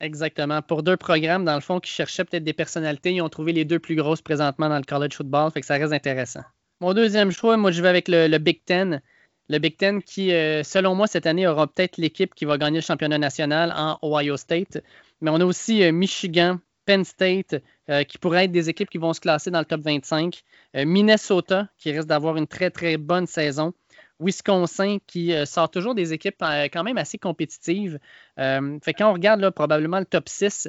Exactement. 0.00 0.62
Pour 0.62 0.82
deux 0.82 0.96
programmes, 0.96 1.44
dans 1.44 1.54
le 1.54 1.60
fond, 1.60 1.78
qui 1.80 1.92
cherchaient 1.92 2.24
peut-être 2.24 2.44
des 2.44 2.54
personnalités, 2.54 3.12
ils 3.12 3.22
ont 3.22 3.28
trouvé 3.28 3.52
les 3.52 3.64
deux 3.64 3.78
plus 3.78 3.94
grosses 3.94 4.22
présentement 4.22 4.68
dans 4.68 4.78
le 4.78 4.84
college 4.84 5.14
football, 5.14 5.50
fait 5.52 5.60
que 5.60 5.66
ça 5.66 5.74
reste 5.74 5.92
intéressant. 5.92 6.42
Mon 6.80 6.92
deuxième 6.92 7.30
choix, 7.30 7.56
moi, 7.56 7.70
je 7.70 7.80
vais 7.80 7.88
avec 7.88 8.08
le 8.08 8.38
Big 8.38 8.64
Ten 8.64 9.00
le 9.48 9.58
Big 9.58 9.76
Ten 9.76 10.02
qui, 10.02 10.32
euh, 10.32 10.62
selon 10.62 10.94
moi, 10.94 11.06
cette 11.06 11.26
année 11.26 11.46
aura 11.46 11.66
peut-être 11.66 11.98
l'équipe 11.98 12.34
qui 12.34 12.44
va 12.44 12.58
gagner 12.58 12.78
le 12.78 12.84
championnat 12.84 13.18
national 13.18 13.72
en 13.76 13.98
Ohio 14.02 14.36
State. 14.36 14.78
Mais 15.20 15.30
on 15.30 15.40
a 15.40 15.44
aussi 15.44 15.84
euh, 15.84 15.92
Michigan, 15.92 16.58
Penn 16.84 17.04
State, 17.04 17.56
euh, 17.88 18.04
qui 18.04 18.18
pourraient 18.18 18.44
être 18.44 18.52
des 18.52 18.68
équipes 18.68 18.90
qui 18.90 18.98
vont 18.98 19.12
se 19.12 19.20
classer 19.20 19.50
dans 19.50 19.60
le 19.60 19.64
top 19.64 19.80
25. 19.82 20.42
Minnesota, 20.74 21.68
qui 21.78 21.90
risque 21.92 22.08
d'avoir 22.08 22.36
une 22.36 22.46
très, 22.46 22.70
très 22.70 22.96
bonne 22.96 23.26
saison. 23.26 23.72
Wisconsin, 24.18 24.98
qui 25.06 25.32
sort 25.46 25.70
toujours 25.70 25.94
des 25.94 26.12
équipes 26.12 26.42
quand 26.72 26.84
même 26.84 26.98
assez 26.98 27.18
compétitives. 27.18 27.98
fait 28.36 28.94
quand 28.94 29.10
on 29.10 29.12
regarde 29.12 29.48
probablement 29.50 29.98
le 29.98 30.04
top 30.04 30.28
6, 30.28 30.68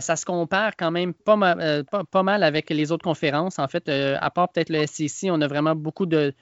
ça 0.00 0.16
se 0.16 0.24
compare 0.26 0.76
quand 0.76 0.90
même 0.90 1.14
pas, 1.14 1.36
mal, 1.36 2.42
avec 2.42 2.70
les 2.70 2.92
autres 2.92 3.04
conférences. 3.04 3.58
En 3.58 3.68
fait, 3.68 3.88
à 3.88 4.30
part 4.30 4.50
peut-être 4.50 4.70
le 4.70 4.86
SEC, 4.86 5.30
on 5.30 5.40
a 5.40 5.46
vraiment 5.46 5.74
beaucoup 5.74 6.06
de 6.06 6.34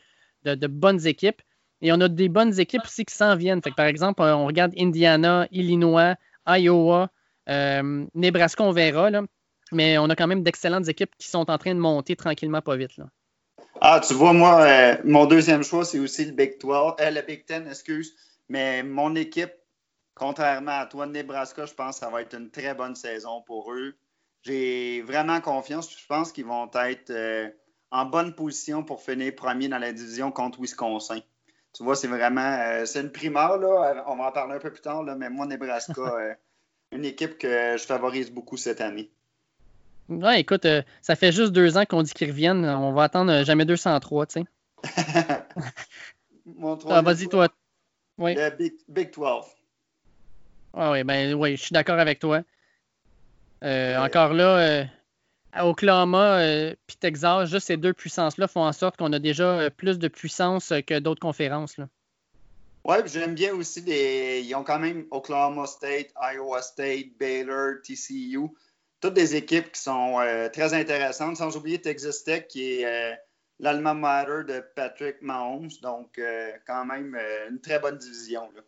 bonnes 0.44 1.06
équipes. 1.06 1.40
Et 1.84 1.92
on 1.92 2.00
a 2.00 2.08
des 2.08 2.30
bonnes 2.30 2.58
équipes 2.58 2.80
aussi 2.82 3.04
qui 3.04 3.14
s'en 3.14 3.36
viennent. 3.36 3.60
par 3.60 3.84
exemple, 3.84 4.22
on 4.22 4.46
regarde 4.46 4.72
Indiana, 4.78 5.46
Illinois, 5.50 6.14
Iowa, 6.46 7.10
euh, 7.50 8.06
Nebraska, 8.14 8.64
on 8.64 8.72
verra. 8.72 9.10
Mais 9.70 9.98
on 9.98 10.08
a 10.08 10.16
quand 10.16 10.26
même 10.26 10.42
d'excellentes 10.42 10.88
équipes 10.88 11.14
qui 11.18 11.28
sont 11.28 11.50
en 11.50 11.58
train 11.58 11.74
de 11.74 11.80
monter 11.80 12.16
tranquillement, 12.16 12.62
pas 12.62 12.76
vite. 12.76 12.92
Ah, 13.82 14.00
tu 14.00 14.14
vois, 14.14 14.32
moi, 14.32 14.62
euh, 14.62 14.96
mon 15.04 15.26
deuxième 15.26 15.62
choix, 15.62 15.84
c'est 15.84 15.98
aussi 15.98 16.24
le 16.24 16.32
Big 16.32 16.58
12, 16.58 16.94
euh, 17.00 17.10
le 17.10 17.20
Big 17.20 17.44
Ten, 17.44 17.68
excuse. 17.68 18.14
Mais 18.48 18.82
mon 18.82 19.14
équipe, 19.14 19.52
contrairement 20.14 20.78
à 20.80 20.86
toi, 20.86 21.04
Nebraska, 21.04 21.66
je 21.66 21.74
pense 21.74 21.96
que 21.96 22.06
ça 22.06 22.10
va 22.10 22.22
être 22.22 22.34
une 22.34 22.50
très 22.50 22.72
bonne 22.72 22.94
saison 22.94 23.42
pour 23.42 23.70
eux. 23.74 23.94
J'ai 24.42 25.02
vraiment 25.02 25.42
confiance. 25.42 25.94
Je 25.94 26.06
pense 26.06 26.32
qu'ils 26.32 26.46
vont 26.46 26.70
être 26.72 27.12
en 27.90 28.06
bonne 28.06 28.34
position 28.34 28.82
pour 28.82 29.02
finir 29.02 29.34
premier 29.34 29.68
dans 29.68 29.78
la 29.78 29.92
division 29.92 30.32
contre 30.32 30.60
Wisconsin 30.60 31.20
tu 31.74 31.82
vois, 31.82 31.96
c'est 31.96 32.08
vraiment. 32.08 32.58
Euh, 32.60 32.86
c'est 32.86 33.00
une 33.00 33.10
primeur, 33.10 33.58
là. 33.58 34.04
On 34.06 34.16
va 34.16 34.28
en 34.28 34.32
parler 34.32 34.54
un 34.54 34.58
peu 34.58 34.70
plus 34.70 34.80
tard, 34.80 35.02
là, 35.02 35.14
mais 35.16 35.28
moi, 35.28 35.44
Nebraska, 35.44 35.92
euh, 36.18 36.32
une 36.92 37.04
équipe 37.04 37.36
que 37.36 37.76
je 37.76 37.84
favorise 37.84 38.30
beaucoup 38.30 38.56
cette 38.56 38.80
année. 38.80 39.10
Ouais, 40.08 40.40
écoute, 40.40 40.64
euh, 40.66 40.82
ça 41.02 41.16
fait 41.16 41.32
juste 41.32 41.52
deux 41.52 41.76
ans 41.76 41.84
qu'on 41.84 42.02
dit 42.02 42.12
qu'ils 42.12 42.30
reviennent. 42.30 42.64
On 42.64 42.92
va 42.92 43.04
attendre 43.04 43.42
jamais 43.42 43.64
203, 43.64 44.26
tu 44.26 44.32
sais. 44.32 44.44
ah, 46.88 47.02
Vas-y, 47.02 47.28
toi. 47.28 47.48
Oui. 48.18 48.34
Le 48.34 48.50
Big, 48.50 48.74
Big 48.88 49.12
12. 49.12 49.44
Ah 50.74 50.92
oui, 50.92 51.04
ben 51.04 51.34
oui, 51.34 51.56
je 51.56 51.62
suis 51.62 51.72
d'accord 51.72 51.98
avec 51.98 52.18
toi. 52.18 52.42
Euh, 53.62 53.96
encore 53.98 54.34
là, 54.34 54.58
euh, 54.58 54.84
Oklahoma 55.60 56.40
euh, 56.40 56.74
puis 56.86 56.96
Texas, 56.96 57.48
juste 57.48 57.66
ces 57.66 57.76
deux 57.76 57.92
puissances-là 57.92 58.48
font 58.48 58.64
en 58.64 58.72
sorte 58.72 58.96
qu'on 58.96 59.12
a 59.12 59.18
déjà 59.18 59.60
euh, 59.60 59.70
plus 59.70 59.98
de 59.98 60.08
puissance 60.08 60.72
euh, 60.72 60.80
que 60.80 60.98
d'autres 60.98 61.20
conférences. 61.20 61.76
Puis 61.76 63.12
j'aime 63.12 63.34
bien 63.34 63.54
aussi 63.54 63.82
des. 63.82 64.42
Ils 64.44 64.54
ont 64.54 64.64
quand 64.64 64.78
même 64.78 65.06
Oklahoma 65.10 65.66
State, 65.66 66.08
Iowa 66.20 66.60
State, 66.62 67.16
Baylor, 67.18 67.76
TCU. 67.82 68.48
Toutes 69.00 69.14
des 69.14 69.36
équipes 69.36 69.72
qui 69.72 69.80
sont 69.80 70.20
euh, 70.20 70.48
très 70.48 70.74
intéressantes, 70.74 71.36
sans 71.36 71.56
oublier 71.56 71.80
Texas 71.80 72.24
Tech, 72.24 72.46
qui 72.48 72.80
est 72.80 73.18
l'alma 73.58 73.94
mater 73.94 74.44
de 74.46 74.64
Patrick 74.74 75.22
Mahomes. 75.22 75.70
Donc, 75.82 76.20
quand 76.66 76.84
même, 76.84 77.18
une 77.50 77.60
très 77.60 77.78
bonne 77.78 77.98
division. 77.98 78.50
Là. 78.54 78.62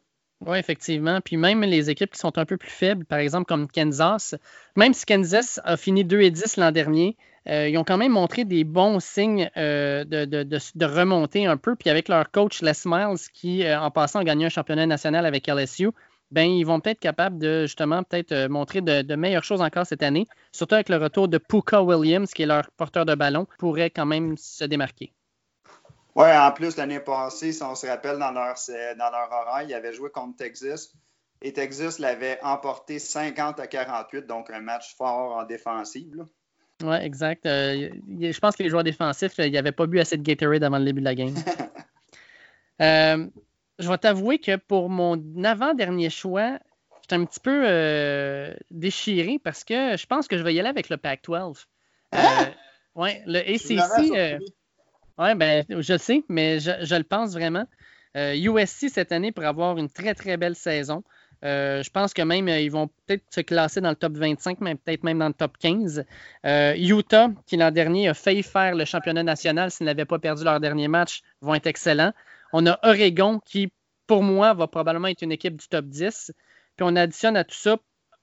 Oui, 0.44 0.58
effectivement. 0.58 1.20
Puis 1.22 1.36
même 1.36 1.62
les 1.62 1.88
équipes 1.88 2.12
qui 2.12 2.18
sont 2.18 2.36
un 2.38 2.44
peu 2.44 2.56
plus 2.56 2.70
faibles, 2.70 3.04
par 3.06 3.18
exemple 3.18 3.46
comme 3.46 3.68
Kansas, 3.68 4.34
même 4.76 4.92
si 4.92 5.06
Kansas 5.06 5.60
a 5.64 5.76
fini 5.76 6.04
2 6.04 6.20
et 6.20 6.30
10 6.30 6.58
l'an 6.58 6.72
dernier, 6.72 7.16
euh, 7.48 7.68
ils 7.68 7.78
ont 7.78 7.84
quand 7.84 7.96
même 7.96 8.12
montré 8.12 8.44
des 8.44 8.64
bons 8.64 9.00
signes 9.00 9.50
euh, 9.56 10.04
de, 10.04 10.84
remonter 10.84 11.46
un 11.46 11.56
peu. 11.56 11.74
Puis 11.74 11.90
avec 11.90 12.08
leur 12.08 12.30
coach 12.30 12.60
Les 12.60 12.72
Miles, 12.84 13.18
qui 13.32 13.64
euh, 13.64 13.80
en 13.80 13.90
passant 13.90 14.20
a 14.20 14.24
gagné 14.24 14.46
un 14.46 14.50
championnat 14.50 14.86
national 14.86 15.24
avec 15.24 15.46
LSU, 15.46 15.90
ben, 16.32 16.50
ils 16.50 16.64
vont 16.64 16.80
peut-être 16.80 16.96
être 16.96 17.00
capables 17.00 17.38
de 17.38 17.62
justement 17.62 18.02
peut-être 18.02 18.48
montrer 18.48 18.80
de, 18.80 19.02
de, 19.02 19.14
meilleures 19.14 19.44
choses 19.44 19.62
encore 19.62 19.86
cette 19.86 20.02
année, 20.02 20.26
surtout 20.52 20.74
avec 20.74 20.88
le 20.88 20.96
retour 20.96 21.28
de 21.28 21.38
Puka 21.38 21.82
Williams, 21.82 22.32
qui 22.32 22.42
est 22.42 22.46
leur 22.46 22.68
porteur 22.76 23.06
de 23.06 23.14
ballon, 23.14 23.46
pourrait 23.58 23.90
quand 23.90 24.06
même 24.06 24.36
se 24.36 24.64
démarquer. 24.64 25.12
Oui, 26.16 26.34
en 26.34 26.50
plus, 26.50 26.78
l'année 26.78 27.00
passée, 27.00 27.52
si 27.52 27.62
on 27.62 27.74
se 27.74 27.86
rappelle, 27.86 28.18
dans 28.18 28.30
leur, 28.30 28.54
dans 28.96 29.10
leur 29.10 29.30
horaire, 29.30 29.66
ils 29.68 29.74
avaient 29.74 29.92
joué 29.92 30.08
contre 30.08 30.36
Texas. 30.36 30.90
Et 31.42 31.52
Texas 31.52 31.98
l'avait 31.98 32.38
emporté 32.42 32.98
50 32.98 33.60
à 33.60 33.66
48, 33.66 34.26
donc 34.26 34.48
un 34.48 34.60
match 34.60 34.96
fort 34.96 35.36
en 35.36 35.44
défensive. 35.44 36.24
Oui, 36.82 36.96
exact. 37.02 37.44
Euh, 37.44 37.90
je 38.18 38.38
pense 38.38 38.56
que 38.56 38.62
les 38.62 38.70
joueurs 38.70 38.82
défensifs, 38.82 39.34
ils 39.36 39.52
n'avaient 39.52 39.72
pas 39.72 39.86
bu 39.86 40.00
assez 40.00 40.16
de 40.16 40.22
Gatorade 40.22 40.64
avant 40.64 40.78
le 40.78 40.86
début 40.86 41.00
de 41.00 41.04
la 41.04 41.14
game. 41.14 41.34
euh, 42.80 43.26
je 43.78 43.88
vais 43.88 43.98
t'avouer 43.98 44.38
que 44.38 44.56
pour 44.56 44.88
mon 44.88 45.22
avant-dernier 45.44 46.08
choix, 46.08 46.58
j'étais 47.02 47.16
un 47.16 47.26
petit 47.26 47.40
peu 47.40 47.64
euh, 47.66 48.54
déchiré 48.70 49.38
parce 49.38 49.64
que 49.64 49.98
je 49.98 50.06
pense 50.06 50.28
que 50.28 50.38
je 50.38 50.42
vais 50.42 50.54
y 50.54 50.60
aller 50.60 50.70
avec 50.70 50.88
le 50.88 50.96
Pac-12. 50.96 51.66
Ah! 52.12 52.46
oui, 52.94 53.10
le 53.26 53.40
ACC. 53.40 54.42
Oui, 55.18 55.34
ben, 55.34 55.64
je 55.68 55.96
sais, 55.96 56.24
mais 56.28 56.60
je, 56.60 56.94
le 56.94 57.04
pense 57.04 57.32
vraiment. 57.32 57.66
Euh, 58.16 58.34
USC 58.34 58.88
cette 58.90 59.12
année 59.12 59.32
pour 59.32 59.44
avoir 59.44 59.78
une 59.78 59.88
très, 59.88 60.14
très 60.14 60.36
belle 60.36 60.54
saison. 60.54 61.02
Euh, 61.44 61.82
je 61.82 61.90
pense 61.90 62.14
que 62.14 62.22
même 62.22 62.48
ils 62.48 62.70
vont 62.70 62.88
peut-être 62.88 63.24
se 63.30 63.40
classer 63.40 63.80
dans 63.80 63.90
le 63.90 63.96
top 63.96 64.14
25, 64.14 64.60
mais 64.60 64.74
peut-être 64.74 65.04
même 65.04 65.18
dans 65.18 65.28
le 65.28 65.34
top 65.34 65.56
15. 65.58 66.04
Euh, 66.44 66.74
Utah, 66.76 67.30
qui 67.46 67.56
l'an 67.56 67.70
dernier 67.70 68.08
a 68.08 68.14
failli 68.14 68.42
faire 68.42 68.74
le 68.74 68.84
championnat 68.84 69.22
national 69.22 69.70
s'ils 69.70 69.86
n'avaient 69.86 70.06
pas 70.06 70.18
perdu 70.18 70.44
leur 70.44 70.60
dernier 70.60 70.88
match, 70.88 71.22
vont 71.40 71.54
être 71.54 71.66
excellents. 71.66 72.12
On 72.52 72.66
a 72.66 72.78
Oregon, 72.82 73.40
qui 73.44 73.70
pour 74.06 74.22
moi 74.22 74.54
va 74.54 74.66
probablement 74.66 75.08
être 75.08 75.22
une 75.22 75.32
équipe 75.32 75.56
du 75.56 75.68
top 75.68 75.86
10. 75.86 76.32
Puis 76.76 76.86
on 76.86 76.96
additionne 76.96 77.36
à 77.36 77.44
tout 77.44 77.56
ça 77.56 77.76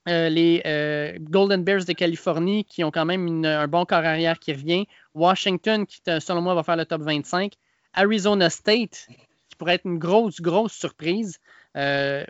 euh, 0.10 0.30
les 0.30 0.62
euh, 0.66 1.18
Golden 1.20 1.64
Bears 1.64 1.86
de 1.86 1.94
Californie 1.94 2.66
qui 2.66 2.84
ont 2.84 2.92
quand 2.92 3.06
même 3.06 3.46
un 3.46 3.68
bon 3.68 3.86
corps 3.86 4.00
arrière 4.00 4.40
qui 4.40 4.52
revient. 4.52 4.86
Washington 5.14 5.86
qui, 5.86 6.02
selon 6.20 6.42
moi, 6.42 6.56
va 6.56 6.64
faire 6.64 6.76
le 6.76 6.86
top 6.86 7.02
25. 7.02 7.54
Arizona 7.94 8.50
State 8.50 9.08
qui 9.50 9.56
pourrait 9.58 9.76
être 9.76 9.86
une 9.86 10.00
grosse, 10.00 10.42
grosse 10.42 10.74
surprise. 10.74 11.40
Euh, 11.78 12.26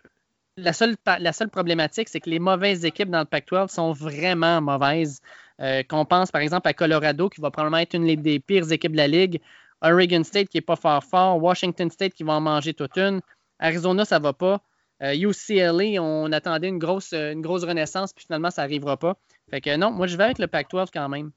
la, 0.57 0.73
seule, 0.73 0.95
la 1.19 1.33
seule 1.33 1.49
problématique, 1.49 2.09
c'est 2.09 2.19
que 2.19 2.29
les 2.29 2.39
mauvaises 2.39 2.85
équipes 2.85 3.09
dans 3.09 3.19
le 3.19 3.25
Pac-12 3.25 3.69
sont 3.69 3.91
vraiment 3.91 4.61
mauvaises. 4.61 5.21
Euh, 5.61 5.83
qu'on 5.83 6.03
pense 6.03 6.31
par 6.31 6.41
exemple 6.41 6.67
à 6.67 6.73
Colorado 6.73 7.29
qui 7.29 7.39
va 7.39 7.51
probablement 7.51 7.77
être 7.77 7.93
une 7.93 8.15
des 8.15 8.39
pires 8.39 8.71
équipes 8.71 8.93
de 8.93 8.97
la 8.97 9.07
ligue. 9.07 9.39
Oregon 9.81 10.23
State 10.23 10.49
qui 10.49 10.57
n'est 10.57 10.61
pas 10.61 10.75
fort 10.75 11.03
fort. 11.03 11.41
Washington 11.41 11.89
State 11.89 12.13
qui 12.13 12.23
va 12.23 12.33
en 12.33 12.41
manger 12.41 12.73
toute 12.73 12.97
une. 12.97 13.21
Arizona, 13.59 14.05
ça 14.05 14.19
ne 14.19 14.23
va 14.23 14.33
pas. 14.33 14.61
Euh, 15.03 15.13
UCLA, 15.13 16.01
on 16.01 16.31
attendait 16.31 16.69
une 16.69 16.79
grosse, 16.79 17.13
une 17.13 17.41
grosse 17.41 17.65
renaissance, 17.65 18.13
puis 18.13 18.25
finalement, 18.25 18.51
ça 18.51 18.61
n'arrivera 18.61 18.95
pas. 18.95 19.17
Fait 19.49 19.59
que 19.59 19.75
non, 19.75 19.91
moi, 19.91 20.07
je 20.07 20.15
vais 20.15 20.23
avec 20.23 20.39
le 20.39 20.47
Pac-12 20.47 20.87
quand 20.93 21.09
même. 21.09 21.31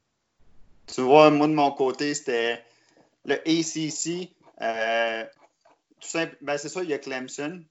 Tu 0.87 1.01
vois, 1.01 1.31
moi, 1.31 1.49
de 1.49 1.53
mon 1.53 1.73
côté, 1.73 2.15
c'était 2.15 2.63
le 3.25 3.35
ACC. 3.35 4.31
Euh, 4.63 5.25
tout 6.01 6.09
simple, 6.09 6.37
ben, 6.41 6.57
c'est 6.59 6.69
ça, 6.69 6.83
il 6.83 6.91
y 6.91 6.95
a 6.95 6.99
Clemson. 6.99 7.63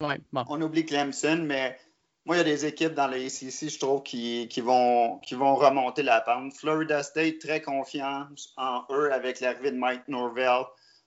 Ouais, 0.00 0.18
bon. 0.32 0.44
On 0.48 0.60
oublie 0.60 0.84
Clemson, 0.84 1.42
mais 1.44 1.78
moi, 2.26 2.36
il 2.36 2.38
y 2.38 2.40
a 2.40 2.44
des 2.44 2.66
équipes 2.66 2.94
dans 2.94 3.06
le 3.06 3.16
ACC, 3.16 3.70
je 3.70 3.78
trouve, 3.78 4.02
qui, 4.02 4.48
qui, 4.48 4.60
vont, 4.60 5.18
qui 5.18 5.36
vont 5.36 5.54
remonter 5.54 6.02
la 6.02 6.20
pente. 6.20 6.52
Florida 6.54 7.04
State, 7.04 7.38
très 7.38 7.62
confiance 7.62 8.52
en 8.56 8.82
eux 8.90 9.12
avec 9.12 9.38
l'arrivée 9.38 9.70
de 9.70 9.76
Mike 9.76 10.08
Norvell. 10.08 10.64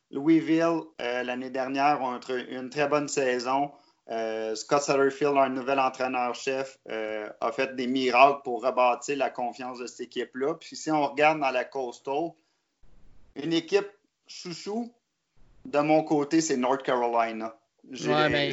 Louisville, 0.09 0.81
euh, 1.01 1.23
l'année 1.23 1.49
dernière, 1.49 2.01
ont 2.01 2.19
une 2.49 2.69
très 2.69 2.87
bonne 2.87 3.07
saison. 3.07 3.71
Euh, 4.11 4.55
Scott 4.55 4.81
Satterfield, 4.81 5.37
un 5.37 5.49
nouvel 5.49 5.79
entraîneur-chef, 5.79 6.77
euh, 6.89 7.29
a 7.39 7.51
fait 7.53 7.75
des 7.75 7.87
miracles 7.87 8.41
pour 8.43 8.63
rebâtir 8.63 9.17
la 9.17 9.29
confiance 9.29 9.79
de 9.79 9.87
cette 9.87 10.01
équipe-là. 10.01 10.55
Puis 10.55 10.75
si 10.75 10.91
on 10.91 11.07
regarde 11.07 11.39
dans 11.39 11.51
la 11.51 11.63
Coastal, 11.63 12.31
une 13.35 13.53
équipe 13.53 13.89
chouchou, 14.27 14.93
de 15.63 15.79
mon 15.79 16.03
côté, 16.03 16.41
c'est 16.41 16.57
North 16.57 16.83
Carolina. 16.83 17.55
Ouais, 17.89 18.29
mais... 18.29 18.51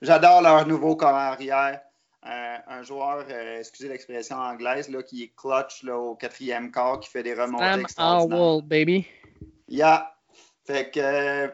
J'adore 0.00 0.40
leur 0.40 0.66
nouveau 0.66 0.96
corps 0.96 1.10
arrière. 1.10 1.80
Euh, 2.26 2.56
un 2.66 2.82
joueur, 2.82 3.30
excusez 3.30 3.90
l'expression 3.90 4.36
anglaise, 4.36 4.88
là, 4.88 5.02
qui 5.02 5.24
est 5.24 5.32
clutch 5.36 5.82
là, 5.82 5.98
au 5.98 6.14
quatrième 6.14 6.70
quart, 6.72 7.00
qui 7.00 7.10
fait 7.10 7.22
des 7.22 7.34
remontées 7.34 7.64
Sam 7.64 7.80
extraordinaires. 7.80 8.62
baby. 8.62 9.06
Yeah. 9.68 10.10
Fait 10.66 10.90
que 10.90 11.52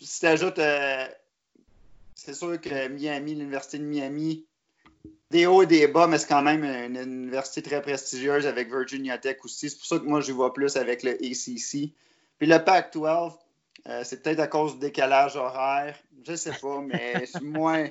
si 0.00 0.20
tu 0.20 0.26
ajoutes 0.26 0.60
c'est 2.24 2.34
sûr 2.34 2.60
que 2.60 2.88
Miami, 2.88 3.34
l'Université 3.34 3.78
de 3.78 3.84
Miami, 3.84 4.46
des 5.30 5.46
hauts 5.46 5.62
et 5.62 5.66
des 5.66 5.88
bas, 5.88 6.06
mais 6.06 6.18
c'est 6.18 6.28
quand 6.28 6.42
même 6.42 6.62
une, 6.64 6.96
université 6.96 7.62
très 7.62 7.82
prestigieuse 7.82 8.46
avec 8.46 8.68
Virginia 8.68 9.18
Tech 9.18 9.38
aussi. 9.44 9.70
C'est 9.70 9.76
pour 9.76 9.86
ça 9.86 9.98
que 9.98 10.04
moi, 10.04 10.20
je 10.20 10.32
vois 10.32 10.52
plus 10.52 10.76
avec 10.76 11.02
le 11.02 11.12
ACC. 11.12 11.92
Puis 12.38 12.46
le 12.46 12.58
Pac-12, 12.58 13.32
euh, 13.88 14.02
c'est 14.04 14.22
peut-être 14.22 14.40
à 14.40 14.46
cause 14.46 14.74
du 14.74 14.80
décalage 14.80 15.36
horaire. 15.36 15.96
Je 16.24 16.34
sais 16.36 16.52
pas, 16.52 16.80
mais 16.80 17.14
je 17.20 17.38
suis 17.38 17.46
moins. 17.46 17.88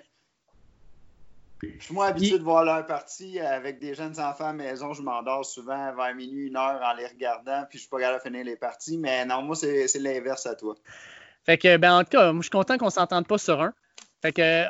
Je 1.61 1.83
suis 1.83 1.93
moins 1.93 2.07
habitué 2.07 2.39
de 2.39 2.43
voir 2.43 2.63
leur 2.63 2.85
partie 2.87 3.39
avec 3.39 3.79
des 3.79 3.93
jeunes 3.93 4.19
enfants 4.19 4.45
à 4.45 4.47
la 4.47 4.53
maison. 4.53 4.93
Je 4.93 5.01
m'endors 5.03 5.45
souvent 5.45 5.93
vers 5.93 6.15
minuit, 6.15 6.47
une 6.47 6.57
heure 6.57 6.81
en 6.81 6.93
les 6.93 7.05
regardant, 7.05 7.65
puis 7.69 7.77
je 7.77 7.83
suis 7.83 7.89
pas 7.89 7.99
capable 7.99 8.23
de 8.23 8.29
finir 8.29 8.45
les 8.45 8.55
parties. 8.55 8.97
Mais 8.97 9.25
non, 9.25 9.43
moi, 9.43 9.55
c'est 9.55 9.99
l'inverse 9.99 10.45
à 10.47 10.55
toi. 10.55 10.75
Fait 11.45 11.57
que, 11.57 11.77
ben, 11.77 11.97
en 11.97 12.03
tout 12.03 12.11
cas, 12.11 12.31
moi, 12.31 12.41
je 12.41 12.45
suis 12.45 12.51
content 12.51 12.77
qu'on 12.77 12.89
s'entende 12.89 13.27
pas 13.27 13.37
sur 13.37 13.61
un. 13.61 13.73
Fait 14.21 14.31
que 14.31 14.65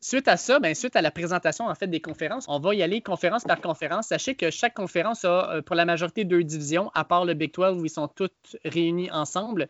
suite 0.00 0.28
à 0.28 0.36
ça, 0.36 0.58
ben, 0.58 0.74
suite 0.74 0.96
à 0.96 1.02
la 1.02 1.10
présentation 1.10 1.66
en 1.66 1.74
fait 1.74 1.86
des 1.86 2.00
conférences, 2.00 2.46
on 2.48 2.58
va 2.58 2.74
y 2.74 2.82
aller 2.82 3.00
conférence 3.00 3.44
par 3.44 3.60
conférence. 3.60 4.06
Sachez 4.08 4.34
que 4.34 4.50
chaque 4.50 4.74
conférence 4.74 5.24
a 5.24 5.62
pour 5.64 5.76
la 5.76 5.84
majorité 5.84 6.24
deux 6.24 6.44
divisions, 6.44 6.90
à 6.94 7.04
part 7.04 7.24
le 7.24 7.34
Big 7.34 7.52
12 7.54 7.80
où 7.80 7.84
ils 7.84 7.90
sont 7.90 8.08
toutes 8.08 8.56
réunis 8.64 9.10
ensemble. 9.10 9.68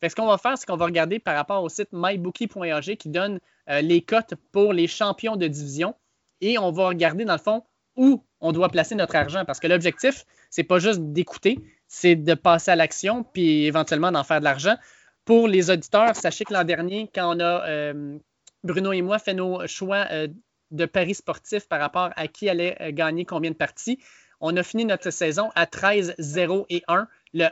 Fait 0.00 0.08
ce 0.08 0.16
qu'on 0.16 0.26
va 0.26 0.38
faire, 0.38 0.58
c'est 0.58 0.66
qu'on 0.66 0.76
va 0.76 0.86
regarder 0.86 1.20
par 1.20 1.36
rapport 1.36 1.62
au 1.62 1.68
site 1.68 1.90
mybookie.ag 1.92 2.96
qui 2.96 3.08
donne 3.08 3.38
euh, 3.68 3.80
les 3.82 4.02
cotes 4.02 4.34
pour 4.50 4.72
les 4.72 4.88
champions 4.88 5.36
de 5.36 5.46
division 5.46 5.94
et 6.40 6.58
on 6.58 6.72
va 6.72 6.88
regarder 6.88 7.24
dans 7.24 7.34
le 7.34 7.38
fond 7.38 7.62
où 7.94 8.24
on 8.40 8.50
doit 8.50 8.68
placer 8.68 8.96
notre 8.96 9.14
argent 9.14 9.44
parce 9.44 9.60
que 9.60 9.68
l'objectif, 9.68 10.24
c'est 10.50 10.64
pas 10.64 10.80
juste 10.80 11.00
d'écouter, 11.12 11.60
c'est 11.86 12.16
de 12.16 12.34
passer 12.34 12.72
à 12.72 12.76
l'action 12.76 13.22
puis 13.22 13.64
éventuellement 13.66 14.10
d'en 14.10 14.24
faire 14.24 14.40
de 14.40 14.44
l'argent. 14.44 14.74
Pour 15.24 15.46
les 15.46 15.70
auditeurs, 15.70 16.16
sachez 16.16 16.44
que 16.44 16.52
l'an 16.52 16.64
dernier, 16.64 17.08
quand 17.14 17.36
on 17.36 17.38
a 17.38 17.68
euh, 17.68 18.18
Bruno 18.64 18.92
et 18.92 19.02
moi 19.02 19.18
fait 19.18 19.34
nos 19.34 19.66
choix 19.66 20.06
euh, 20.10 20.28
de 20.70 20.86
paris 20.86 21.14
sportifs 21.14 21.68
par 21.68 21.80
rapport 21.80 22.10
à 22.16 22.28
qui 22.28 22.48
allait 22.48 22.76
euh, 22.80 22.92
gagner 22.92 23.24
combien 23.24 23.50
de 23.50 23.56
parties. 23.56 23.98
On 24.40 24.56
a 24.56 24.62
fini 24.62 24.84
notre 24.84 25.10
saison 25.10 25.50
à 25.54 25.66
13, 25.66 26.14
0 26.18 26.66
et 26.68 26.82
1. 26.88 27.06
Le 27.34 27.48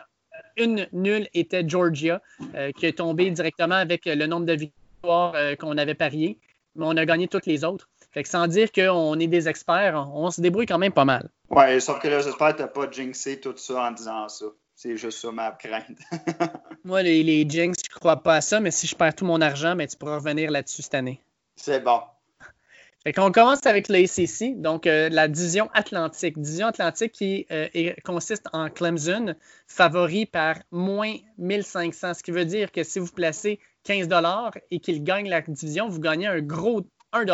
une 0.57 0.89
nulle 0.93 1.29
était 1.35 1.67
Georgia, 1.67 2.23
euh, 2.55 2.73
qui 2.73 2.87
est 2.87 2.99
tombé 2.99 3.31
directement 3.31 3.75
avec 3.75 4.07
le 4.07 4.27
nombre 4.27 4.47
de 4.47 4.55
victoires 4.55 5.35
qu'on 5.59 5.77
avait 5.77 5.95
parié. 5.95 6.39
Mais 6.77 6.87
on 6.87 6.97
a 6.97 7.05
gagné 7.05 7.29
toutes 7.29 7.47
les 7.47 7.65
autres. 7.65 7.89
Fait 8.13 8.23
que 8.23 8.29
sans 8.29 8.47
dire 8.47 8.73
qu'on 8.73 9.19
est 9.19 9.27
des 9.27 9.49
experts, 9.49 10.09
on, 10.15 10.31
se 10.31 10.41
débrouille 10.41 10.67
quand 10.67 10.79
même 10.79 10.93
pas 10.93 11.05
mal. 11.05 11.31
Ouais, 11.51 11.79
sauf 11.81 12.01
que 12.01 12.09
là, 12.09 12.21
j'espère 12.21 12.57
que 12.57 12.63
pas 12.65 12.91
jinxé 12.91 13.41
tout 13.41 13.57
ça 13.57 13.83
en 13.83 13.91
disant 13.93 14.29
ça. 14.29 14.47
C'est 14.83 14.97
juste 14.97 15.19
ça 15.19 15.31
ma 15.31 15.51
crainte. 15.51 15.99
Moi, 16.85 17.03
les, 17.03 17.23
les 17.23 17.47
Jinx, 17.47 17.83
je 17.85 17.95
crois 17.99 18.23
pas 18.23 18.37
à 18.37 18.41
ça, 18.41 18.61
mais 18.61 18.71
si 18.71 18.87
je 18.87 18.97
perds 18.97 19.15
tout 19.15 19.27
mon 19.27 19.43
argent, 19.43 19.77
mais 19.77 19.87
tu 19.87 19.99
pourras 19.99 20.17
revenir 20.17 20.51
là-dessus 20.51 20.81
cette 20.81 20.95
année. 20.95 21.21
C'est 21.55 21.81
bon. 21.81 22.01
Fait 23.05 23.13
qu'on 23.13 23.31
commence 23.31 23.67
avec 23.67 23.89
l'ACC, 23.89 24.59
donc 24.59 24.87
euh, 24.87 25.11
la 25.11 25.29
division 25.29 25.69
Atlantique. 25.75 26.41
Division 26.41 26.69
Atlantique 26.69 27.13
qui 27.13 27.47
euh, 27.51 27.69
consiste 28.07 28.47
en 28.55 28.71
Clemson, 28.71 29.35
favori 29.69 30.25
par 30.25 30.57
moins 30.71 31.15
1500, 31.37 32.15
ce 32.15 32.23
qui 32.23 32.31
veut 32.31 32.47
dire 32.47 32.73
que 32.73 32.83
si 32.83 33.01
vous 33.01 33.13
placez 33.13 33.61
15 33.85 34.09
et 34.71 34.81
qu'il 34.81 35.05
gagne 35.05 35.29
la 35.29 35.43
division, 35.43 35.91
vous 35.91 36.01
gagnez 36.01 36.27
un 36.27 36.41
gros 36.41 36.87
1 37.13 37.27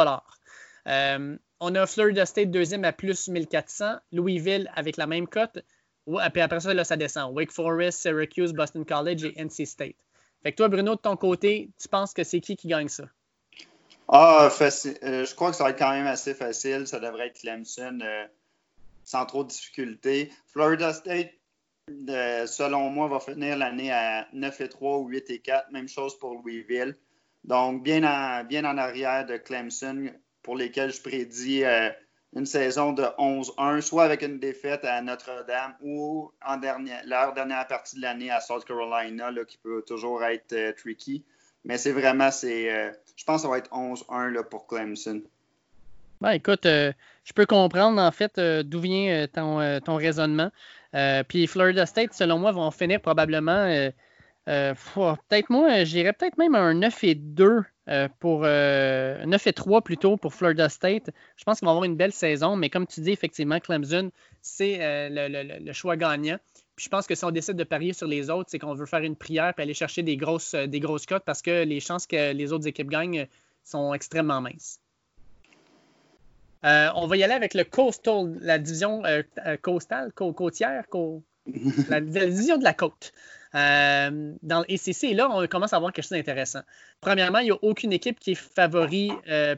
euh, 0.88 1.36
On 1.60 1.74
a 1.76 1.86
Florida 1.86 2.26
State 2.26 2.50
deuxième 2.50 2.84
à 2.84 2.92
plus 2.92 3.28
1400, 3.28 3.98
Louisville 4.10 4.68
avec 4.74 4.96
la 4.96 5.06
même 5.06 5.28
cote, 5.28 5.60
puis 6.32 6.40
après 6.40 6.60
ça, 6.60 6.72
là, 6.72 6.84
ça 6.84 6.96
descend. 6.96 7.34
Wake 7.34 7.52
Forest, 7.52 8.00
Syracuse, 8.00 8.52
Boston 8.52 8.84
College 8.84 9.24
et 9.24 9.42
NC 9.42 9.66
State. 9.66 9.96
Fait 10.42 10.52
que 10.52 10.56
toi, 10.56 10.68
Bruno, 10.68 10.94
de 10.94 11.00
ton 11.00 11.16
côté, 11.16 11.70
tu 11.80 11.88
penses 11.88 12.12
que 12.12 12.22
c'est 12.22 12.40
qui 12.40 12.56
qui 12.56 12.68
gagne 12.68 12.88
ça? 12.88 13.04
Ah, 14.08 14.48
facile. 14.50 14.96
Euh, 15.02 15.24
je 15.24 15.34
crois 15.34 15.50
que 15.50 15.56
ça 15.56 15.64
va 15.64 15.70
être 15.70 15.78
quand 15.78 15.90
même 15.90 16.06
assez 16.06 16.34
facile. 16.34 16.86
Ça 16.86 17.00
devrait 17.00 17.28
être 17.28 17.40
Clemson 17.40 17.98
euh, 18.02 18.24
sans 19.02 19.26
trop 19.26 19.42
de 19.42 19.48
difficultés. 19.48 20.30
Florida 20.46 20.92
State, 20.92 21.32
euh, 22.08 22.46
selon 22.46 22.90
moi, 22.90 23.08
va 23.08 23.18
finir 23.18 23.56
l'année 23.56 23.90
à 23.90 24.28
9 24.32 24.60
et 24.60 24.68
3 24.68 24.98
ou 24.98 25.08
8 25.08 25.30
et 25.30 25.38
4. 25.40 25.72
Même 25.72 25.88
chose 25.88 26.16
pour 26.18 26.34
Louisville. 26.34 26.96
Donc, 27.42 27.82
bien 27.82 28.04
en, 28.04 28.44
bien 28.44 28.64
en 28.64 28.78
arrière 28.78 29.26
de 29.26 29.36
Clemson, 29.36 30.12
pour 30.42 30.56
lesquels 30.56 30.92
je 30.92 31.02
prédis 31.02 31.64
une 32.34 32.46
saison 32.46 32.92
de 32.92 33.02
11-1, 33.18 33.80
soit 33.80 34.04
avec 34.04 34.22
une 34.22 34.38
défaite 34.38 34.84
à 34.84 35.00
Notre-Dame 35.00 35.74
ou 35.80 36.30
en 36.44 36.56
dernière, 36.56 37.02
leur 37.06 37.32
dernière 37.32 37.66
partie 37.66 37.96
de 37.96 38.02
l'année 38.02 38.30
à 38.30 38.40
South 38.40 38.64
Carolina, 38.64 39.30
là, 39.30 39.44
qui 39.44 39.58
peut 39.58 39.82
toujours 39.86 40.22
être 40.24 40.74
tricky. 40.76 41.24
Mais 41.64 41.78
c'est 41.78 41.92
vraiment, 41.92 42.30
c'est, 42.30 42.72
euh, 42.72 42.92
je 43.16 43.24
pense 43.24 43.42
que 43.42 43.42
ça 43.42 43.48
va 43.48 43.58
être 43.58 43.70
11-1 43.72 44.42
pour 44.44 44.66
Clemson. 44.66 45.22
Ben, 46.20 46.30
écoute, 46.30 46.64
euh, 46.66 46.92
je 47.24 47.32
peux 47.32 47.44
comprendre 47.44 48.00
en 48.00 48.10
fait 48.12 48.38
euh, 48.38 48.62
d'où 48.62 48.80
vient 48.80 49.26
ton, 49.32 49.80
ton, 49.80 49.96
raisonnement. 49.96 50.50
puis 51.28 51.46
Florida 51.46 51.84
State, 51.84 52.12
selon 52.14 52.38
moi, 52.38 52.52
vont 52.52 52.70
finir 52.70 53.00
probablement. 53.00 53.90
peut-être 54.46 55.50
moi, 55.50 55.84
j'irais 55.84 56.12
peut-être 56.12 56.38
même 56.38 56.54
un 56.54 56.74
9 56.74 57.04
et 57.04 57.14
2 57.14 57.64
pour 58.18 58.42
9 58.42 59.46
et 59.46 59.52
3 59.52 59.82
plutôt 59.82 60.16
pour 60.16 60.34
Florida 60.34 60.68
State. 60.68 61.10
Je 61.36 61.44
pense 61.44 61.58
qu'ils 61.58 61.66
vont 61.66 61.72
avoir 61.72 61.84
une 61.84 61.96
belle 61.96 62.12
saison, 62.12 62.56
mais 62.56 62.70
comme 62.70 62.86
tu 62.86 63.00
dis, 63.00 63.12
effectivement, 63.12 63.60
Clemson, 63.60 64.10
c'est 64.42 65.08
le, 65.10 65.72
choix 65.72 65.96
gagnant. 65.96 66.38
Puis 66.76 66.84
je 66.84 66.90
pense 66.90 67.06
que 67.06 67.14
si 67.14 67.24
on 67.24 67.30
décide 67.30 67.56
de 67.56 67.64
parier 67.64 67.94
sur 67.94 68.06
les 68.06 68.28
autres, 68.28 68.50
c'est 68.50 68.58
qu'on 68.58 68.74
veut 68.74 68.84
faire 68.84 69.00
une 69.00 69.16
prière 69.16 69.54
et 69.56 69.62
aller 69.62 69.74
chercher 69.74 70.02
des 70.02 70.18
grosses, 70.18 70.52
euh, 70.52 70.66
des 70.66 70.78
grosses 70.78 71.06
cotes 71.06 71.24
parce 71.24 71.40
que 71.40 71.64
les 71.64 71.80
chances 71.80 72.06
que 72.06 72.32
les 72.32 72.52
autres 72.52 72.68
équipes 72.68 72.90
gagnent 72.90 73.26
sont 73.64 73.94
extrêmement 73.94 74.42
minces. 74.42 74.78
Euh, 76.64 76.88
on 76.94 77.06
va 77.06 77.16
y 77.16 77.22
aller 77.22 77.32
avec 77.32 77.54
le 77.54 77.64
Coastal, 77.64 78.36
la 78.40 78.58
division 78.58 79.02
euh, 79.06 79.22
coastale, 79.62 80.12
côtière, 80.12 80.84
la, 81.88 82.00
division 82.00 82.58
de 82.58 82.64
la 82.64 82.74
côte. 82.74 83.12
Dans 83.52 84.64
l'ACC, 84.68 85.04
et 85.04 85.14
là, 85.14 85.28
on 85.30 85.46
commence 85.46 85.72
à 85.72 85.76
avoir 85.76 85.92
quelque 85.92 86.04
chose 86.04 86.18
d'intéressant. 86.18 86.60
Premièrement, 87.00 87.38
il 87.38 87.44
n'y 87.44 87.50
a 87.50 87.58
aucune 87.62 87.92
équipe 87.92 88.20
qui 88.20 88.32
est 88.32 88.34
favori 88.34 89.12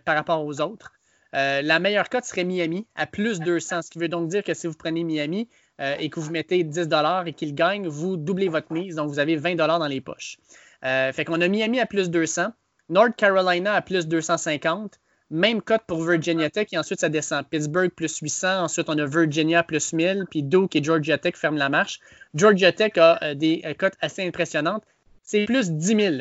par 0.04 0.16
rapport 0.16 0.44
aux 0.44 0.60
autres. 0.60 0.92
la 1.32 1.78
meilleure 1.78 2.08
cote 2.08 2.24
serait 2.24 2.44
Miami 2.44 2.86
à 2.94 3.06
plus 3.06 3.40
200, 3.40 3.82
ce 3.82 3.90
qui 3.90 3.98
veut 3.98 4.08
donc 4.08 4.28
dire 4.28 4.42
que 4.42 4.54
si 4.54 4.66
vous 4.66 4.74
prenez 4.74 5.04
Miami, 5.04 5.48
euh, 5.80 5.94
et 6.00 6.10
que 6.10 6.18
vous 6.18 6.32
mettez 6.32 6.64
10 6.64 6.88
et 7.26 7.32
qu'il 7.34 7.54
gagne, 7.54 7.86
vous 7.86 8.16
doublez 8.16 8.48
votre 8.48 8.72
mise, 8.72 8.96
donc 8.96 9.08
vous 9.08 9.20
avez 9.20 9.36
20 9.36 9.54
dans 9.54 9.86
les 9.86 10.00
poches. 10.00 10.38
Euh, 10.84 11.12
fait 11.12 11.24
qu'on 11.24 11.40
a 11.40 11.46
Miami 11.46 11.78
à 11.78 11.86
plus 11.86 12.10
200, 12.10 12.48
North 12.88 13.14
Carolina 13.16 13.74
à 13.74 13.82
plus 13.82 14.08
250, 14.08 14.98
même 15.30 15.62
cote 15.62 15.82
pour 15.86 16.02
Virginia 16.02 16.50
Tech, 16.50 16.68
et 16.72 16.78
ensuite 16.78 17.00
ça 17.00 17.08
descend. 17.08 17.46
Pittsburgh 17.48 17.90
plus 17.90 18.18
800, 18.18 18.62
ensuite 18.64 18.88
on 18.88 18.98
a 18.98 19.06
Virginia 19.06 19.62
plus 19.62 19.92
1000, 19.92 20.26
puis 20.30 20.42
Duke 20.42 20.76
et 20.76 20.82
Georgia 20.82 21.18
Tech 21.18 21.34
ferment 21.36 21.58
la 21.58 21.68
marche. 21.68 22.00
Georgia 22.34 22.72
Tech 22.72 22.96
a 22.96 23.22
euh, 23.22 23.34
des 23.34 23.62
cotes 23.78 23.96
assez 24.00 24.26
impressionnantes. 24.26 24.84
C'est 25.22 25.44
plus 25.44 25.70
10 25.70 25.86
000. 25.86 26.14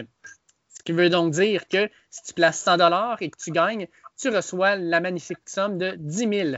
Ce 0.78 0.84
qui 0.84 0.92
veut 0.92 1.10
donc 1.10 1.32
dire 1.32 1.68
que 1.68 1.90
si 2.10 2.24
tu 2.24 2.34
places 2.34 2.60
100 2.60 3.18
et 3.20 3.30
que 3.30 3.38
tu 3.38 3.52
gagnes, 3.52 3.88
tu 4.20 4.30
reçois 4.30 4.76
la 4.76 5.00
magnifique 5.00 5.40
somme 5.46 5.78
de 5.78 5.96
10 5.98 6.18
000 6.18 6.58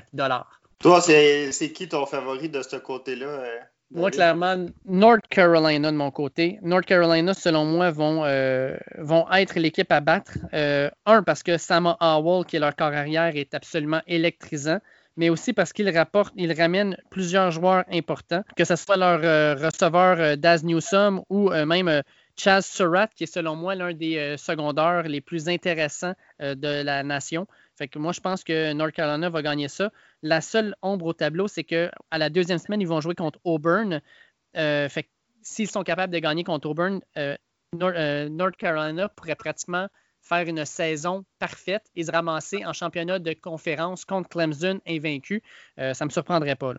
toi, 0.79 1.01
c'est 1.01 1.73
qui 1.73 1.89
ton 1.89 2.05
favori 2.05 2.47
de 2.47 2.61
ce 2.61 2.77
côté-là? 2.77 3.43
Euh, 3.95 3.99
moi, 3.99 4.11
clairement, 4.11 4.67
North 4.85 5.27
Carolina 5.29 5.91
de 5.91 5.97
mon 5.97 6.11
côté. 6.11 6.59
North 6.61 6.85
Carolina, 6.85 7.33
selon 7.33 7.65
moi, 7.65 7.91
vont, 7.91 8.23
euh, 8.23 8.77
vont 8.97 9.25
être 9.31 9.59
l'équipe 9.59 9.91
à 9.91 9.99
battre. 9.99 10.37
Euh, 10.53 10.89
un, 11.05 11.23
parce 11.23 11.43
que 11.43 11.57
Sama 11.57 11.97
Howell, 11.99 12.45
qui 12.45 12.57
est 12.57 12.59
leur 12.59 12.75
corps 12.75 12.93
arrière, 12.93 13.35
est 13.35 13.53
absolument 13.53 14.01
électrisant, 14.07 14.79
mais 15.17 15.29
aussi 15.29 15.53
parce 15.53 15.73
qu'il 15.73 15.89
rapporte, 15.89 16.33
il 16.37 16.53
ramène 16.53 16.97
plusieurs 17.09 17.51
joueurs 17.51 17.83
importants, 17.91 18.43
que 18.55 18.63
ce 18.63 18.75
soit 18.75 18.97
leur 18.97 19.19
receveur 19.59 20.37
Daz 20.37 20.63
Newsome 20.63 21.23
ou 21.29 21.49
même 21.49 22.03
Chaz 22.37 22.65
Surratt, 22.65 23.11
qui 23.13 23.25
est 23.25 23.33
selon 23.33 23.55
moi 23.55 23.75
l'un 23.75 23.93
des 23.93 24.35
secondaires 24.37 25.03
les 25.03 25.19
plus 25.19 25.49
intéressants 25.49 26.13
de 26.39 26.83
la 26.83 27.03
nation. 27.03 27.47
Fait 27.79 27.87
que 27.87 27.97
moi, 27.97 28.11
je 28.11 28.19
pense 28.19 28.43
que 28.43 28.73
North 28.73 28.91
Carolina 28.91 29.29
va 29.29 29.41
gagner 29.41 29.69
ça. 29.69 29.89
La 30.21 30.41
seule 30.41 30.75
ombre 30.81 31.05
au 31.05 31.13
tableau, 31.13 31.47
c'est 31.47 31.63
qu'à 31.63 31.89
la 32.11 32.29
deuxième 32.29 32.57
semaine, 32.57 32.81
ils 32.81 32.87
vont 32.87 32.99
jouer 32.99 33.15
contre 33.15 33.39
Auburn. 33.45 34.01
Euh, 34.57 34.89
fait 34.89 35.07
s'ils 35.43 35.71
sont 35.71 35.83
capables 35.83 36.11
de 36.11 36.19
gagner 36.19 36.43
contre 36.43 36.67
Auburn, 36.67 36.99
euh, 37.17 37.37
euh, 37.81 38.27
North, 38.27 38.57
Carolina 38.57 39.07
pourrait 39.07 39.35
pratiquement 39.35 39.87
faire 40.21 40.45
une 40.45 40.65
saison 40.65 41.23
parfaite 41.39 41.85
et 41.95 42.03
se 42.03 42.11
ramasser 42.11 42.65
en 42.65 42.73
championnat 42.73 43.19
de 43.19 43.31
conférence 43.31 44.03
contre 44.03 44.27
Clemson 44.27 44.81
invaincu. 44.85 45.41
ça 45.77 45.93
ne 46.01 46.05
me 46.05 46.09
surprendrait 46.09 46.57
pas. 46.57 46.73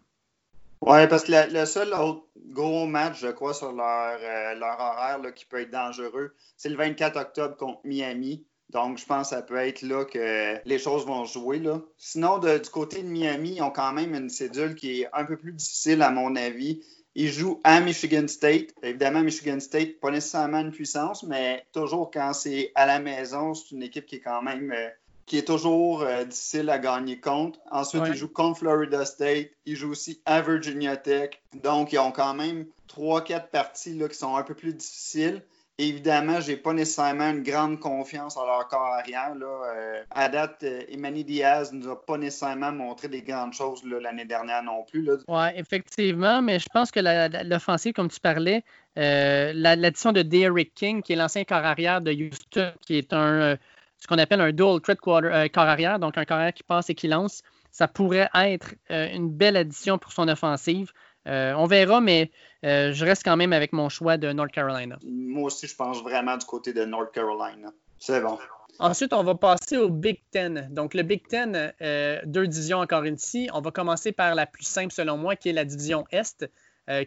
Oui, 0.83 1.07
parce 1.09 1.25
que 1.25 1.51
le 1.51 1.65
seul 1.65 1.95
autre 1.95 2.27
gros 2.37 2.87
match, 2.87 3.21
je 3.21 3.29
crois, 3.29 3.55
sur 3.55 3.73
leur, 3.73 4.19
leur 4.55 4.79
horaire 4.79 5.21
qui 5.35 5.47
peut 5.47 5.63
être 5.63 5.71
dangereux, 5.71 6.35
c'est 6.59 6.69
le 6.69 6.77
24 6.77 7.17
octobre 7.17 7.57
contre 7.57 7.81
Miami. 7.85 8.45
Donc, 8.73 8.99
je 8.99 9.05
pense 9.05 9.31
que 9.31 9.37
ça 9.37 9.43
peut 9.43 9.57
être 9.57 9.83
là 9.83 10.05
que 10.05 10.57
les 10.65 10.79
choses 10.79 11.05
vont 11.05 11.25
jouer. 11.25 11.59
Là. 11.59 11.81
Sinon, 11.97 12.39
du 12.39 12.71
côté 12.71 13.03
de 13.03 13.09
Miami, 13.09 13.55
ils 13.57 13.63
ont 13.63 13.71
quand 13.71 13.93
même 13.93 14.15
une 14.15 14.31
cédule 14.31 14.75
qui 14.75 15.03
est 15.03 15.09
un 15.13 15.25
peu 15.25 15.37
plus 15.37 15.53
difficile, 15.53 16.03
à 16.03 16.11
mon 16.11 16.37
avis. 16.37 16.81
Ils 17.17 17.29
jouent 17.29 17.61
à 17.65 17.81
Michigan 17.81 18.29
State. 18.29 18.69
Évidemment, 18.83 19.23
Michigan 19.23 19.59
State, 19.59 19.99
pas 20.01 20.13
nécessairement 20.13 20.61
une 20.61 20.71
puissance, 20.71 21.25
mais 21.25 21.65
toujours 21.73 22.11
quand 22.13 22.33
c'est 22.33 22.71
à 22.77 22.87
la 22.87 23.01
maison, 23.01 23.55
c'est 23.55 23.73
une 23.73 23.83
équipe 23.83 24.07
qui 24.07 24.17
est 24.17 24.21
quand 24.21 24.43
même 24.43 24.73
euh, 24.73 24.89
qui 25.27 25.39
est 25.39 25.47
toujours 25.47 26.03
euh, 26.03 26.25
difficile 26.25 26.71
à 26.71 26.79
gagner 26.79 27.19
contre. 27.19 27.59
Ensuite, 27.71 28.03
ils 28.09 28.15
jouent 28.15 28.33
contre 28.33 28.59
Florida 28.59 29.05
State. 29.05 29.51
Ils 29.67 29.77
jouent 29.77 29.91
aussi 29.91 30.21
à 30.25 30.41
Virginia 30.41 30.97
Tech. 30.97 31.31
Donc, 31.55 31.93
ils 31.93 31.99
ont 31.99 32.13
quand 32.13 32.35
même 32.35 32.67
trois, 32.87 33.23
quatre 33.23 33.49
parties 33.49 33.95
là, 33.95 34.09
qui 34.09 34.17
sont 34.17 34.37
un 34.37 34.43
peu 34.43 34.55
plus 34.55 34.75
difficiles. 34.75 35.43
Évidemment, 35.83 36.43
je 36.43 36.51
n'ai 36.51 36.57
pas 36.59 36.75
nécessairement 36.75 37.31
une 37.31 37.43
grande 37.43 37.81
confiance 37.81 38.37
en 38.37 38.45
leur 38.45 38.69
corps 38.69 38.93
arrière. 38.99 39.33
Euh, 39.41 40.03
à 40.11 40.29
date, 40.29 40.63
euh, 40.63 41.23
Diaz 41.23 41.73
ne 41.73 41.79
nous 41.79 41.91
a 41.91 42.05
pas 42.05 42.19
nécessairement 42.19 42.71
montré 42.71 43.09
des 43.09 43.23
grandes 43.23 43.55
choses 43.55 43.83
l'année 43.85 44.27
dernière 44.27 44.63
non 44.63 44.85
plus. 44.85 45.09
Oui, 45.27 45.47
effectivement, 45.57 46.43
mais 46.43 46.59
je 46.59 46.67
pense 46.71 46.91
que 46.91 47.01
l'offensive, 47.49 47.95
comme 47.95 48.11
tu 48.11 48.21
parlais, 48.21 48.63
euh, 48.99 49.53
l'addition 49.55 50.13
de 50.13 50.21
Derrick 50.21 50.75
King, 50.75 51.01
qui 51.01 51.15
est 51.15 51.17
l'ancien 51.17 51.45
corps 51.45 51.65
arrière 51.65 52.03
de 52.03 52.13
Houston, 52.13 52.73
qui 52.83 52.99
est 52.99 53.15
un 53.15 53.57
ce 53.97 54.07
qu'on 54.07 54.19
appelle 54.19 54.41
un 54.41 54.53
dual 54.53 54.81
threat 54.81 54.99
quarter, 55.01 55.49
corps 55.51 55.65
arrière, 55.65 55.99
donc 55.99 56.19
un 56.19 56.27
corps 56.27 56.39
arrière 56.39 56.55
qui 56.55 56.63
passe 56.63 56.91
et 56.91 56.95
qui 56.95 57.09
lance, 57.09 57.43
ça 57.71 57.89
pourrait 57.89 58.29
être 58.35 58.75
une 58.91 59.31
belle 59.31 59.57
addition 59.57 59.99
pour 59.99 60.13
son 60.13 60.29
offensive. 60.29 60.93
Euh, 61.31 61.55
on 61.57 61.67
verra, 61.67 62.01
mais 62.01 62.31
euh, 62.65 62.93
je 62.93 63.05
reste 63.05 63.23
quand 63.25 63.37
même 63.37 63.53
avec 63.53 63.73
mon 63.73 63.89
choix 63.89 64.17
de 64.17 64.33
North 64.33 64.51
Carolina. 64.51 64.99
Moi 65.05 65.45
aussi, 65.45 65.67
je 65.67 65.77
pense 65.77 66.03
vraiment 66.03 66.37
du 66.37 66.45
côté 66.45 66.73
de 66.73 66.85
North 66.85 67.13
Carolina. 67.13 67.69
C'est 67.99 68.21
bon. 68.21 68.39
Ensuite, 68.79 69.13
on 69.13 69.23
va 69.23 69.35
passer 69.35 69.77
au 69.77 69.91
Big 69.91 70.21
Ten. 70.31 70.69
Donc, 70.71 70.95
le 70.95 71.03
Big 71.03 71.27
Ten, 71.29 71.73
euh, 71.83 72.21
deux 72.25 72.47
divisions 72.47 72.79
encore 72.79 73.07
ici. 73.07 73.49
On 73.53 73.61
va 73.61 73.71
commencer 73.71 74.11
par 74.11 74.35
la 74.35 74.47
plus 74.47 74.65
simple, 74.65 74.93
selon 74.93 75.19
moi, 75.19 75.37
qui 75.37 75.51
est 75.51 75.53
la 75.53 75.65
division 75.65 76.05
Est, 76.11 76.51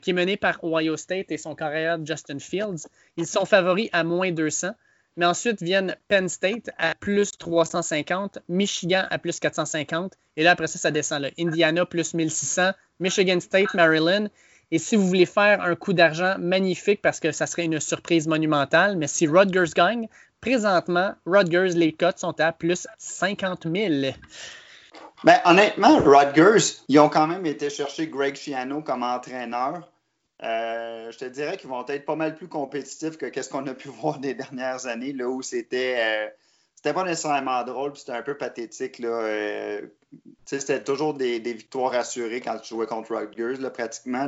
qui 0.01 0.11
est 0.11 0.13
menée 0.13 0.38
par 0.38 0.63
Ohio 0.63 0.95
State 0.95 1.32
et 1.32 1.38
son 1.38 1.55
carrière 1.55 1.97
Justin 2.05 2.39
Fields. 2.39 2.88
Ils 3.17 3.28
sont 3.28 3.43
favoris 3.43 3.89
à 3.91 4.05
moins 4.05 4.32
200. 4.32 4.69
Mais 5.15 5.26
ensuite 5.26 5.61
viennent 5.61 5.95
Penn 6.07 6.28
State 6.28 6.71
à 6.78 6.95
plus 6.95 7.32
350, 7.38 8.39
Michigan 8.49 9.05
à 9.09 9.19
plus 9.19 9.39
450. 9.39 10.13
Et 10.38 10.43
là, 10.43 10.51
après 10.51 10.67
ça, 10.67 10.80
ça 10.80 10.91
descend. 10.91 11.21
Là. 11.21 11.30
Indiana 11.38 11.86
plus 11.86 12.13
1600, 12.13 12.71
Michigan 13.04 13.39
State, 13.39 13.74
Maryland. 13.74 14.30
Et 14.72 14.80
si 14.80 14.95
vous 14.95 15.06
voulez 15.06 15.28
faire 15.28 15.62
un 15.62 15.76
coup 15.76 15.93
d'argent 15.93 16.36
magnifique 16.39 17.01
parce 17.01 17.20
que 17.20 17.32
ça 17.32 17.45
serait 17.45 17.66
une 17.66 17.80
surprise 17.80 18.28
monumentale, 18.28 18.97
mais 18.97 19.08
si 19.08 19.28
Rutgers 19.28 19.72
gagne, 19.76 20.08
présentement, 20.41 21.14
Rutgers, 21.28 21.76
les 21.76 21.91
cotes 21.91 22.18
sont 22.18 22.39
à 22.39 22.51
plus 22.51 22.88
50 22.97 23.68
000. 23.72 24.14
Ben, 25.24 25.39
honnêtement, 25.45 25.99
Rutgers, 25.99 26.82
ils 26.88 26.99
ont 26.99 27.10
quand 27.10 27.28
même 27.28 27.45
été 27.45 27.70
chercher 27.70 28.08
Greg 28.08 28.36
Schiano 28.36 28.82
comme 28.82 29.04
entraîneur. 29.04 29.89
Euh, 30.41 31.12
je 31.12 31.18
te 31.18 31.26
dirais 31.26 31.58
qu'ils 31.58 31.70
vont 31.70 31.86
être 31.88 32.06
pas 32.06 32.16
mal 32.16 32.36
plus 32.36 32.47
compétitifs 32.47 33.18
que 33.18 33.41
ce 33.41 33.49
qu'on 33.49 33.68
a 33.68 33.74
pu 33.74 33.88
voir 34.01 34.20
des 34.20 34.34
dernières 34.34 34.88
années, 34.88 35.14
là 35.14 35.28
où 35.28 35.41
c'était 35.41 35.95
euh, 35.99 36.30
c'était 36.76 36.93
pas 36.93 37.04
nécessairement 37.04 37.64
drôle, 37.64 37.95
c'était 37.95 38.12
un 38.12 38.24
peu 38.24 38.36
pathétique. 38.36 38.99
Là, 38.99 39.08
euh, 39.08 39.82
c'était 40.45 40.84
toujours 40.84 41.14
des, 41.14 41.39
victoires 41.39 41.93
assurées 41.93 42.41
quand 42.41 42.57
tu 42.59 42.76
jouais 42.76 42.88
contre 42.88 43.16
Rutgers, 43.16 43.70
pratiquement. 43.72 44.28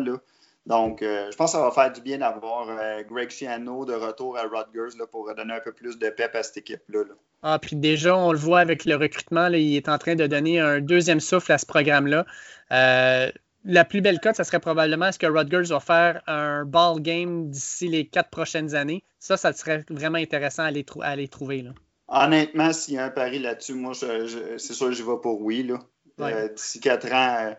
Donc, 0.65 1.01
euh, 1.01 1.29
je 1.31 1.35
pense 1.37 1.51
que 1.51 1.57
ça 1.57 1.63
va 1.63 1.71
faire 1.71 1.91
du 1.93 2.01
bien 2.01 2.17
d'avoir 2.17 2.67
euh, 2.69 3.03
Greg 3.03 3.29
Schiano 3.29 3.85
de 3.85 3.93
retour 3.93 4.37
à 4.37 4.43
Rutgers 4.43 4.97
pour 5.11 5.33
donner 5.35 5.53
un 5.53 5.59
peu 5.59 5.71
plus 5.71 5.99
de 5.99 6.09
pep 6.09 6.35
à 6.35 6.41
cette 6.41 6.57
équipe-là. 6.57 7.03
là. 7.03 7.13
Ah, 7.43 7.59
puis 7.59 7.75
déjà, 7.75 8.17
on 8.17 8.31
le 8.31 8.39
voit 8.39 8.59
avec 8.59 8.85
le 8.85 8.95
recrutement, 8.95 9.47
il 9.49 9.75
est 9.75 9.87
en 9.87 9.99
train 9.99 10.15
de 10.15 10.25
donner 10.25 10.59
un 10.59 10.81
deuxième 10.81 11.19
souffle 11.19 11.51
à 11.51 11.59
ce 11.59 11.67
programme-là. 11.67 12.25
Euh, 12.71 13.29
la 13.65 13.85
plus 13.85 14.01
belle 14.01 14.19
cote, 14.19 14.35
ça 14.35 14.43
serait 14.43 14.59
probablement 14.59 15.07
est-ce 15.07 15.19
que 15.19 15.27
Rutgers 15.27 15.69
va 15.69 15.79
faire 15.79 16.23
un 16.25 16.65
ball 16.65 16.99
game 16.99 17.49
d'ici 17.51 17.87
les 17.87 18.07
quatre 18.07 18.31
prochaines 18.31 18.73
années. 18.73 19.03
Ça, 19.19 19.37
ça 19.37 19.53
serait 19.53 19.83
vraiment 19.89 20.17
intéressant 20.17 20.63
à 20.63 20.71
les, 20.71 21.27
trouver. 21.27 21.65
Honnêtement, 22.07 22.71
s'il 22.73 22.95
y 22.95 22.97
a 22.97 23.05
un 23.05 23.09
pari 23.09 23.39
là-dessus, 23.39 23.73
moi, 23.73 23.93
je- 23.93 24.27
je- 24.27 24.57
c'est 24.57 24.73
sûr 24.73 24.87
que 24.87 24.93
j'y 24.93 25.01
vais 25.03 25.17
pour 25.21 25.41
oui. 25.41 25.63
là. 25.63 25.79
Ouais. 26.19 26.33
Euh, 26.33 26.47
D'ici 26.49 26.79
quatre 26.79 27.11
ans, 27.11 27.35
euh, 27.39 27.53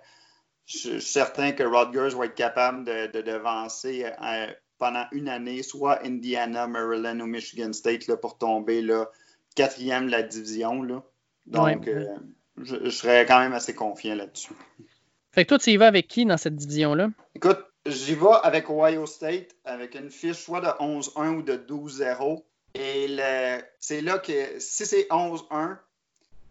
je 0.66 0.76
je 0.78 0.98
suis 0.98 1.02
certain 1.02 1.52
que 1.52 1.62
Rutgers 1.62 2.16
va 2.16 2.26
être 2.26 2.34
capable 2.34 2.84
de, 2.84 3.06
de 3.08 3.20
devancer 3.22 4.06
euh, 4.22 4.46
pendant 4.78 5.06
une 5.12 5.28
année 5.28 5.62
soit 5.62 6.04
Indiana, 6.04 6.66
Maryland 6.66 7.18
ou 7.20 7.26
Michigan 7.26 7.72
State 7.72 8.06
là, 8.06 8.16
pour 8.16 8.38
tomber 8.38 8.82
là, 8.82 9.10
quatrième 9.54 10.06
de 10.06 10.12
la 10.12 10.22
division. 10.22 10.82
Là. 10.82 11.02
Donc, 11.46 11.86
Ouais. 11.86 12.06
je, 12.58 12.76
je 12.84 12.90
serais 12.90 13.26
quand 13.26 13.38
même 13.40 13.52
assez 13.52 13.74
confiant 13.74 14.14
là-dessus. 14.14 14.52
Fait 15.32 15.44
que 15.44 15.48
toi, 15.50 15.58
tu 15.58 15.70
y 15.70 15.76
vas 15.76 15.86
avec 15.88 16.08
qui 16.08 16.24
dans 16.24 16.36
cette 16.38 16.56
division-là? 16.56 17.08
Écoute, 17.34 17.60
j'y 17.84 18.14
vais 18.14 18.26
avec 18.42 18.70
Ohio 18.70 19.06
State 19.06 19.54
avec 19.64 19.94
une 19.94 20.10
fiche 20.10 20.36
soit 20.38 20.60
de 20.62 20.68
11-1 20.80 21.34
ou 21.36 21.42
de 21.42 21.56
12-0. 21.56 22.44
Et 22.78 23.16
c'est 23.80 24.00
là 24.00 24.18
que 24.18 24.58
si 24.58 24.84
c'est 24.86 25.06
11-1, 25.08 25.78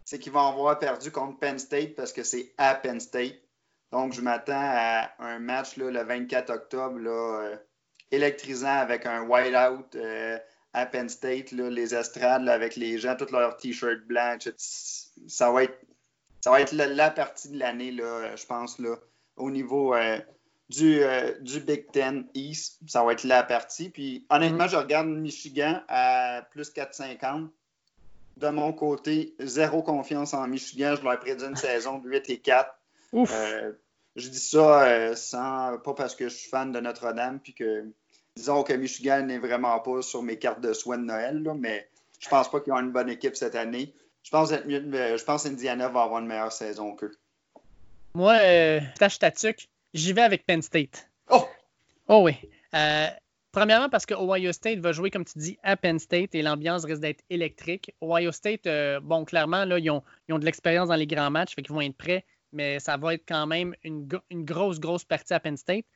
c'est 0.04 0.18
qu'ils 0.18 0.32
vont 0.32 0.48
avoir 0.48 0.78
perdu 0.78 1.10
contre 1.10 1.38
Penn 1.38 1.58
State 1.58 1.94
parce 1.94 2.12
que 2.12 2.22
c'est 2.22 2.52
à 2.58 2.74
Penn 2.74 3.00
State. 3.00 3.36
Donc, 3.92 4.12
je 4.12 4.20
m'attends 4.20 4.54
à 4.56 5.10
un 5.18 5.38
match 5.38 5.76
là, 5.76 5.90
le 5.90 6.02
24 6.02 6.50
octobre 6.50 6.98
là, 6.98 7.40
euh, 7.40 7.56
électrisant 8.10 8.78
avec 8.78 9.06
un 9.06 9.22
whiteout 9.22 9.94
euh, 9.94 10.38
à 10.72 10.86
Penn 10.86 11.08
State, 11.08 11.52
là, 11.52 11.70
les 11.70 11.94
estrades 11.94 12.48
avec 12.48 12.76
les 12.76 12.98
gens, 12.98 13.16
tous 13.16 13.30
leurs 13.30 13.56
t-shirts 13.56 14.06
blancs. 14.06 14.48
Ça 14.56 15.50
va 15.50 15.64
être, 15.64 15.78
ça 16.40 16.50
va 16.50 16.60
être 16.60 16.72
la, 16.72 17.10
partie 17.10 17.48
de 17.48 17.58
l'année, 17.58 17.92
je 17.92 18.46
pense, 18.46 18.80
au 19.36 19.50
niveau 19.50 19.94
euh, 19.94 20.18
du, 20.68 21.02
euh, 21.02 21.32
du 21.40 21.60
Big 21.60 21.90
Ten 21.92 22.26
East. 22.34 22.78
Ça 22.86 23.04
va 23.04 23.12
être 23.12 23.24
la 23.24 23.42
partie. 23.42 23.90
Puis 23.90 24.26
honnêtement, 24.30 24.68
je 24.68 24.76
regarde 24.76 25.08
Michigan 25.08 25.80
à 25.88 26.42
plus 26.50 26.72
4,50. 26.72 27.48
De 28.36 28.48
mon 28.48 28.72
côté, 28.72 29.34
zéro 29.38 29.82
confiance 29.82 30.34
en 30.34 30.46
Michigan. 30.46 30.94
Je 30.98 31.02
leur 31.02 31.18
prédit 31.18 31.44
une 31.44 31.56
saison 31.56 31.98
de 31.98 32.08
8 32.08 32.30
et 32.30 32.38
4. 32.38 32.70
Ouf! 33.12 33.32
Euh, 33.32 33.72
je 34.16 34.28
dis 34.28 34.40
ça 34.40 34.84
euh, 34.84 35.14
sans, 35.14 35.78
pas 35.78 35.94
parce 35.94 36.14
que 36.14 36.28
je 36.28 36.34
suis 36.34 36.48
fan 36.48 36.72
de 36.72 36.80
Notre-Dame, 36.80 37.38
puis 37.38 37.54
que 37.54 37.84
disons 38.34 38.62
que 38.62 38.72
Michigan 38.72 39.22
n'est 39.22 39.38
vraiment 39.38 39.78
pas 39.80 40.02
sur 40.02 40.22
mes 40.22 40.38
cartes 40.38 40.60
de 40.60 40.72
soins 40.72 40.98
de 40.98 41.04
Noël, 41.04 41.42
là, 41.42 41.54
mais 41.54 41.88
je 42.18 42.28
pense 42.28 42.50
pas 42.50 42.60
qu'ils 42.60 42.72
ont 42.72 42.78
une 42.78 42.92
bonne 42.92 43.10
équipe 43.10 43.36
cette 43.36 43.54
année. 43.54 43.94
Je 44.22 44.30
pense, 44.30 44.50
je 44.50 45.24
pense 45.24 45.44
qu'Indiana 45.44 45.88
va 45.88 46.02
avoir 46.02 46.20
une 46.20 46.26
meilleure 46.26 46.52
saison 46.52 46.96
qu'eux. 46.96 47.12
Moi, 48.14 48.38
euh, 48.40 48.80
tâche 48.98 49.18
tatuc, 49.18 49.68
j'y 49.96 50.12
vais 50.12 50.22
avec 50.22 50.46
Penn 50.46 50.62
State. 50.62 51.10
Oh! 51.30 51.46
Oh 52.08 52.20
oui. 52.22 52.34
Euh, 52.74 53.06
premièrement, 53.50 53.88
parce 53.88 54.06
que 54.06 54.14
Ohio 54.14 54.52
State 54.52 54.78
va 54.78 54.92
jouer, 54.92 55.10
comme 55.10 55.24
tu 55.24 55.38
dis, 55.38 55.58
à 55.62 55.76
Penn 55.76 55.98
State 55.98 56.34
et 56.34 56.42
l'ambiance 56.42 56.84
risque 56.84 57.00
d'être 57.00 57.24
électrique. 57.30 57.92
Ohio 58.00 58.30
State, 58.30 58.66
euh, 58.66 59.00
bon, 59.00 59.24
clairement, 59.24 59.64
là, 59.64 59.78
ils 59.78 59.90
ont, 59.90 60.02
ils 60.28 60.34
ont 60.34 60.38
de 60.38 60.44
l'expérience 60.44 60.88
dans 60.88 60.94
les 60.94 61.06
grands 61.06 61.30
matchs, 61.30 61.54
fait 61.54 61.62
qu'ils 61.62 61.74
vont 61.74 61.80
être 61.80 61.96
prêts, 61.96 62.24
mais 62.52 62.78
ça 62.78 62.96
va 62.96 63.14
être 63.14 63.24
quand 63.26 63.46
même 63.46 63.74
une, 63.82 64.08
une 64.30 64.44
grosse, 64.44 64.78
grosse 64.78 65.04
partie 65.04 65.34
à 65.34 65.40
Penn 65.40 65.56
State. 65.56 65.86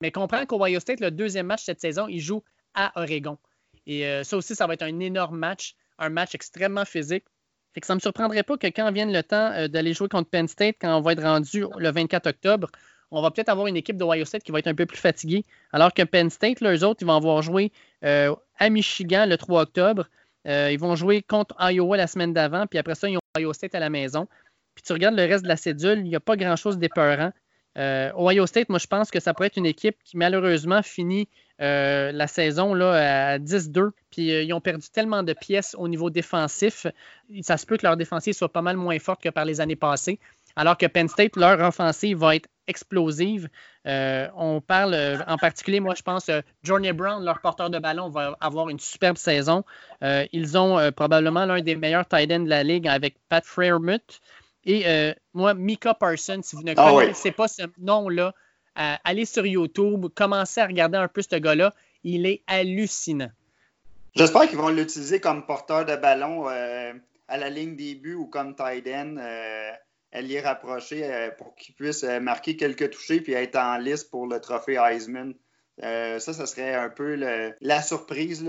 Mais 0.00 0.10
comprends 0.10 0.44
qu'Ohio 0.44 0.78
State, 0.78 1.00
le 1.00 1.10
deuxième 1.10 1.46
match 1.46 1.64
cette 1.64 1.80
saison, 1.80 2.06
il 2.08 2.20
joue 2.20 2.42
à 2.74 2.92
Oregon. 3.00 3.38
Et 3.86 4.06
euh, 4.06 4.24
ça 4.24 4.36
aussi, 4.36 4.54
ça 4.54 4.66
va 4.66 4.74
être 4.74 4.82
un 4.82 5.00
énorme 5.00 5.38
match, 5.38 5.74
un 5.98 6.10
match 6.10 6.34
extrêmement 6.34 6.84
physique. 6.84 7.24
Fait 7.72 7.80
que 7.80 7.86
ça 7.86 7.94
ne 7.94 7.96
me 7.96 8.00
surprendrait 8.00 8.42
pas 8.42 8.56
que 8.56 8.66
quand 8.66 8.90
vienne 8.92 9.12
le 9.12 9.22
temps 9.22 9.52
euh, 9.52 9.68
d'aller 9.68 9.94
jouer 9.94 10.08
contre 10.08 10.28
Penn 10.28 10.48
State, 10.48 10.76
quand 10.80 10.96
on 10.96 11.00
va 11.00 11.12
être 11.12 11.22
rendu 11.22 11.64
le 11.78 11.90
24 11.90 12.26
octobre, 12.26 12.68
on 13.16 13.22
va 13.22 13.30
peut-être 13.30 13.48
avoir 13.48 13.66
une 13.66 13.76
équipe 13.76 13.96
d'Ohio 13.96 14.26
State 14.26 14.42
qui 14.42 14.52
va 14.52 14.58
être 14.58 14.66
un 14.66 14.74
peu 14.74 14.84
plus 14.84 14.98
fatiguée. 14.98 15.44
Alors 15.72 15.94
que 15.94 16.02
Penn 16.02 16.28
State, 16.28 16.60
là, 16.60 16.74
eux 16.74 16.84
autres, 16.84 17.02
ils 17.02 17.06
vont 17.06 17.16
avoir 17.16 17.40
joué 17.40 17.72
euh, 18.04 18.34
à 18.58 18.68
Michigan 18.68 19.24
le 19.26 19.38
3 19.38 19.62
octobre. 19.62 20.06
Euh, 20.46 20.70
ils 20.70 20.78
vont 20.78 20.94
jouer 20.96 21.22
contre 21.22 21.56
Iowa 21.58 21.96
la 21.96 22.06
semaine 22.06 22.34
d'avant, 22.34 22.66
puis 22.66 22.78
après 22.78 22.94
ça, 22.94 23.08
ils 23.08 23.16
ont 23.16 23.20
Ohio 23.38 23.54
State 23.54 23.74
à 23.74 23.80
la 23.80 23.88
maison. 23.88 24.28
Puis 24.74 24.84
tu 24.86 24.92
regardes 24.92 25.16
le 25.16 25.24
reste 25.24 25.44
de 25.44 25.48
la 25.48 25.56
cédule, 25.56 26.00
il 26.00 26.10
n'y 26.10 26.14
a 26.14 26.20
pas 26.20 26.36
grand-chose 26.36 26.76
d'épeurant. 26.76 27.32
Euh, 27.78 28.10
Ohio 28.18 28.46
State, 28.46 28.68
moi, 28.68 28.78
je 28.78 28.86
pense 28.86 29.10
que 29.10 29.18
ça 29.18 29.32
pourrait 29.32 29.46
être 29.46 29.56
une 29.56 29.66
équipe 29.66 29.96
qui, 30.04 30.18
malheureusement, 30.18 30.82
finit 30.82 31.28
la 31.58 32.26
saison 32.26 32.74
là, 32.74 33.30
à 33.32 33.38
10-2. 33.38 33.92
Puis 34.10 34.28
ils 34.28 34.52
ont 34.52 34.60
perdu 34.60 34.90
tellement 34.90 35.22
de 35.22 35.32
pièces 35.32 35.74
au 35.78 35.88
niveau 35.88 36.10
défensif. 36.10 36.86
Ça 37.40 37.56
se 37.56 37.64
peut 37.64 37.78
que 37.78 37.86
leur 37.86 37.96
défensive 37.96 38.34
soit 38.34 38.52
pas 38.52 38.60
mal 38.60 38.76
moins 38.76 38.98
forte 38.98 39.22
que 39.22 39.30
par 39.30 39.46
les 39.46 39.62
années 39.62 39.74
passées. 39.74 40.20
Alors 40.56 40.78
que 40.78 40.86
Penn 40.86 41.08
State, 41.08 41.36
leur 41.36 41.60
offensive 41.60 42.18
va 42.18 42.36
être 42.36 42.48
explosive. 42.66 43.48
Euh, 43.86 44.26
on 44.34 44.60
parle 44.60 44.94
euh, 44.94 45.18
en 45.28 45.36
particulier, 45.36 45.80
moi, 45.80 45.94
je 45.94 46.02
pense, 46.02 46.28
euh, 46.28 46.40
Johnny 46.62 46.92
Brown, 46.92 47.24
leur 47.24 47.40
porteur 47.40 47.70
de 47.70 47.78
ballon, 47.78 48.08
va 48.08 48.36
avoir 48.40 48.68
une 48.70 48.80
superbe 48.80 49.16
saison. 49.16 49.64
Euh, 50.02 50.26
ils 50.32 50.58
ont 50.58 50.90
probablement 50.92 51.44
l'un 51.44 51.60
des 51.60 51.76
meilleurs 51.76 52.06
tight 52.06 52.32
ends 52.32 52.40
de 52.40 52.48
la 52.48 52.62
ligue 52.64 52.88
avec 52.88 53.16
Pat 53.28 53.44
Freiermuth. 53.44 54.20
Et 54.64 54.84
moi, 55.32 55.54
Mika 55.54 55.94
Parsons, 55.94 56.40
si 56.42 56.56
vous 56.56 56.64
ne 56.64 56.74
Ah 56.76 56.92
oui. 56.92 57.04
connaissez 57.04 57.30
pas 57.30 57.46
ce 57.46 57.62
nom-là, 57.78 58.34
allez 58.74 59.24
sur 59.24 59.46
YouTube, 59.46 60.06
commencez 60.12 60.60
à 60.60 60.66
regarder 60.66 60.98
un 60.98 61.06
peu 61.06 61.22
ce 61.22 61.36
gars-là. 61.36 61.72
Il 62.02 62.26
est 62.26 62.42
hallucinant. 62.48 63.30
J'espère 64.16 64.48
qu'ils 64.48 64.58
vont 64.58 64.70
l'utiliser 64.70 65.20
comme 65.20 65.46
porteur 65.46 65.84
de 65.84 65.94
ballon 65.94 66.48
à 66.48 67.36
la 67.36 67.48
ligne 67.48 67.76
des 67.76 67.94
buts 67.94 68.14
ou 68.14 68.26
comme 68.26 68.56
tight 68.56 68.88
end, 68.88 69.18
euh, 70.14 70.18
allié 70.18 70.40
rapproché 70.40 71.04
euh, 71.04 71.30
pour 71.30 71.54
qu'il 71.54 71.74
puisse 71.74 72.04
euh, 72.04 72.20
marquer 72.20 72.56
quelques 72.56 72.90
touchés 72.90 73.20
puis 73.20 73.32
être 73.32 73.56
en 73.56 73.78
liste 73.78 74.10
pour 74.10 74.26
le 74.26 74.40
trophée 74.40 74.76
Heisman. 74.76 75.34
Euh, 75.82 76.18
ça, 76.18 76.32
ça 76.32 76.46
serait 76.46 76.74
un 76.74 76.88
peu 76.88 77.14
la 77.60 77.82
surprise. 77.82 78.44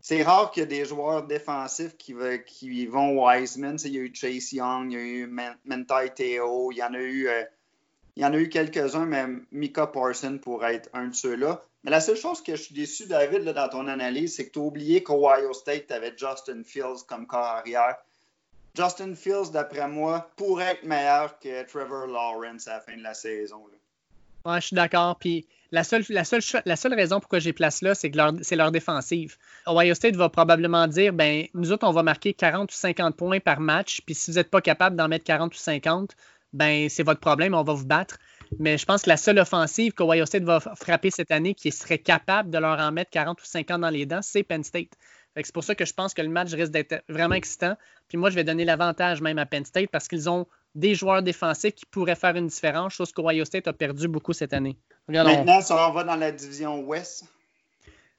C'est 0.00 0.22
rare 0.22 0.50
qu'il 0.50 0.62
y 0.62 0.64
ait 0.64 0.68
des 0.68 0.84
joueurs 0.84 1.24
défensifs 1.24 1.96
qui, 1.96 2.12
vont 2.12 3.18
au 3.18 3.30
Heisman. 3.30 3.76
Il 3.84 3.92
y 3.92 3.98
a 3.98 4.02
eu 4.02 4.12
Chase 4.14 4.52
Young, 4.52 4.92
il 4.92 4.98
y 4.98 5.00
a 5.00 5.04
eu 5.04 5.26
Manti 5.26 6.10
Teo, 6.14 6.72
il 6.72 6.78
y 6.78 6.82
en 6.82 8.32
a 8.32 8.36
eu, 8.38 8.48
quelques-uns, 8.48 9.06
mais 9.06 9.24
Mika 9.50 9.88
Parson 9.88 10.38
pourrait 10.40 10.76
être 10.76 10.90
un 10.92 11.08
de 11.08 11.14
ceux-là. 11.14 11.64
Mais 11.84 11.90
la 11.90 12.00
seule 12.00 12.16
chose 12.16 12.40
que 12.40 12.54
je 12.54 12.62
suis 12.62 12.74
déçu, 12.74 13.06
David, 13.06 13.42
dans 13.42 13.68
ton 13.68 13.88
analyse, 13.88 14.36
c'est 14.36 14.46
que 14.46 14.52
tu 14.52 14.58
as 14.60 14.62
oublié 14.62 15.02
qu'Ohio 15.02 15.52
State 15.52 15.90
avait 15.90 16.14
Justin 16.16 16.62
Fields 16.64 17.04
comme 17.08 17.26
corps 17.26 17.40
arrière. 17.40 17.96
Justin 18.74 19.14
Fields, 19.14 19.50
d'après 19.52 19.86
moi, 19.88 20.30
pourrait 20.36 20.72
être 20.72 20.84
meilleur 20.84 21.38
que 21.38 21.62
Trevor 21.64 22.06
Lawrence 22.06 22.66
à 22.68 22.74
la 22.74 22.80
fin 22.80 22.96
de 22.96 23.02
la 23.02 23.14
saison. 23.14 23.66
là. 23.66 24.58
Je 24.60 24.66
suis 24.66 24.74
d'accord. 24.74 25.16
Puis 25.18 25.46
la 25.70 25.84
seule, 25.84 26.04
la, 26.08 26.24
seule, 26.24 26.42
la 26.64 26.76
seule 26.76 26.94
raison 26.94 27.20
pourquoi 27.20 27.38
j'ai 27.38 27.52
place 27.52 27.82
là, 27.82 27.94
c'est 27.94 28.10
que 28.10 28.18
c'est 28.42 28.56
leur 28.56 28.72
défensive. 28.72 29.36
Ohio 29.66 29.94
State 29.94 30.16
va 30.16 30.28
probablement 30.28 30.86
dire 30.86 31.12
ben 31.12 31.46
nous 31.54 31.72
autres, 31.72 31.86
on 31.86 31.92
va 31.92 32.02
marquer 32.02 32.34
40 32.34 32.70
ou 32.70 32.74
50 32.74 33.16
points 33.16 33.40
par 33.40 33.60
match. 33.60 34.00
Puis 34.04 34.14
si 34.14 34.30
vous 34.30 34.36
n'êtes 34.36 34.50
pas 34.50 34.60
capable 34.60 34.96
d'en 34.96 35.08
mettre 35.08 35.24
40 35.24 35.54
ou 35.54 35.58
50, 35.58 36.16
ben 36.52 36.88
c'est 36.88 37.02
votre 37.02 37.20
problème, 37.20 37.54
on 37.54 37.62
va 37.62 37.72
vous 37.72 37.86
battre. 37.86 38.18
Mais 38.58 38.76
je 38.76 38.84
pense 38.84 39.02
que 39.02 39.08
la 39.08 39.16
seule 39.16 39.38
offensive 39.38 39.92
qu'Ohio 39.94 40.26
State 40.26 40.42
va 40.42 40.60
frapper 40.60 41.10
cette 41.10 41.30
année 41.30 41.54
qui 41.54 41.72
serait 41.72 41.98
capable 41.98 42.50
de 42.50 42.58
leur 42.58 42.78
en 42.78 42.92
mettre 42.92 43.10
40 43.10 43.40
ou 43.40 43.44
50 43.44 43.80
dans 43.80 43.88
les 43.88 44.04
dents, 44.04 44.20
c'est 44.20 44.42
Penn 44.42 44.62
State. 44.62 44.90
C'est 45.36 45.52
pour 45.52 45.64
ça 45.64 45.74
que 45.74 45.84
je 45.84 45.94
pense 45.94 46.12
que 46.14 46.22
le 46.22 46.28
match 46.28 46.52
risque 46.52 46.72
d'être 46.72 47.02
vraiment 47.08 47.34
excitant. 47.34 47.76
Puis 48.08 48.18
moi, 48.18 48.30
je 48.30 48.34
vais 48.34 48.44
donner 48.44 48.64
l'avantage 48.64 49.22
même 49.22 49.38
à 49.38 49.46
Penn 49.46 49.64
State 49.64 49.90
parce 49.90 50.08
qu'ils 50.08 50.28
ont 50.28 50.46
des 50.74 50.94
joueurs 50.94 51.22
défensifs 51.22 51.74
qui 51.74 51.86
pourraient 51.86 52.16
faire 52.16 52.36
une 52.36 52.46
différence, 52.46 52.94
chose 52.94 53.12
qu'Ohio 53.12 53.44
State 53.44 53.66
a 53.68 53.72
perdu 53.72 54.08
beaucoup 54.08 54.32
cette 54.32 54.52
année. 54.52 54.76
Maintenant, 55.08 55.60
si 55.60 55.72
on 55.72 55.92
va 55.92 56.04
dans 56.04 56.16
la 56.16 56.32
division 56.32 56.80
Ouest, 56.80 57.24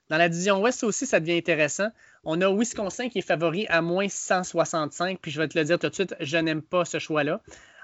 Dans 0.09 0.17
la 0.17 0.29
division 0.29 0.61
Ouest, 0.61 0.79
ça 0.79 0.87
aussi, 0.87 1.05
ça 1.05 1.19
devient 1.19 1.37
intéressant. 1.37 1.87
On 2.23 2.41
a 2.41 2.51
Wisconsin 2.51 3.09
qui 3.09 3.19
est 3.19 3.23
favori 3.23 3.65
à 3.67 3.81
moins 3.81 4.07
165, 4.09 5.19
puis 5.21 5.31
je 5.31 5.41
vais 5.41 5.47
te 5.47 5.57
le 5.57 5.65
dire 5.65 5.79
tout 5.79 5.89
de 5.89 5.93
suite, 5.93 6.15
je 6.19 6.37
n'aime 6.37 6.61
pas 6.61 6.85
ce 6.85 6.99
choix-là. 6.99 7.41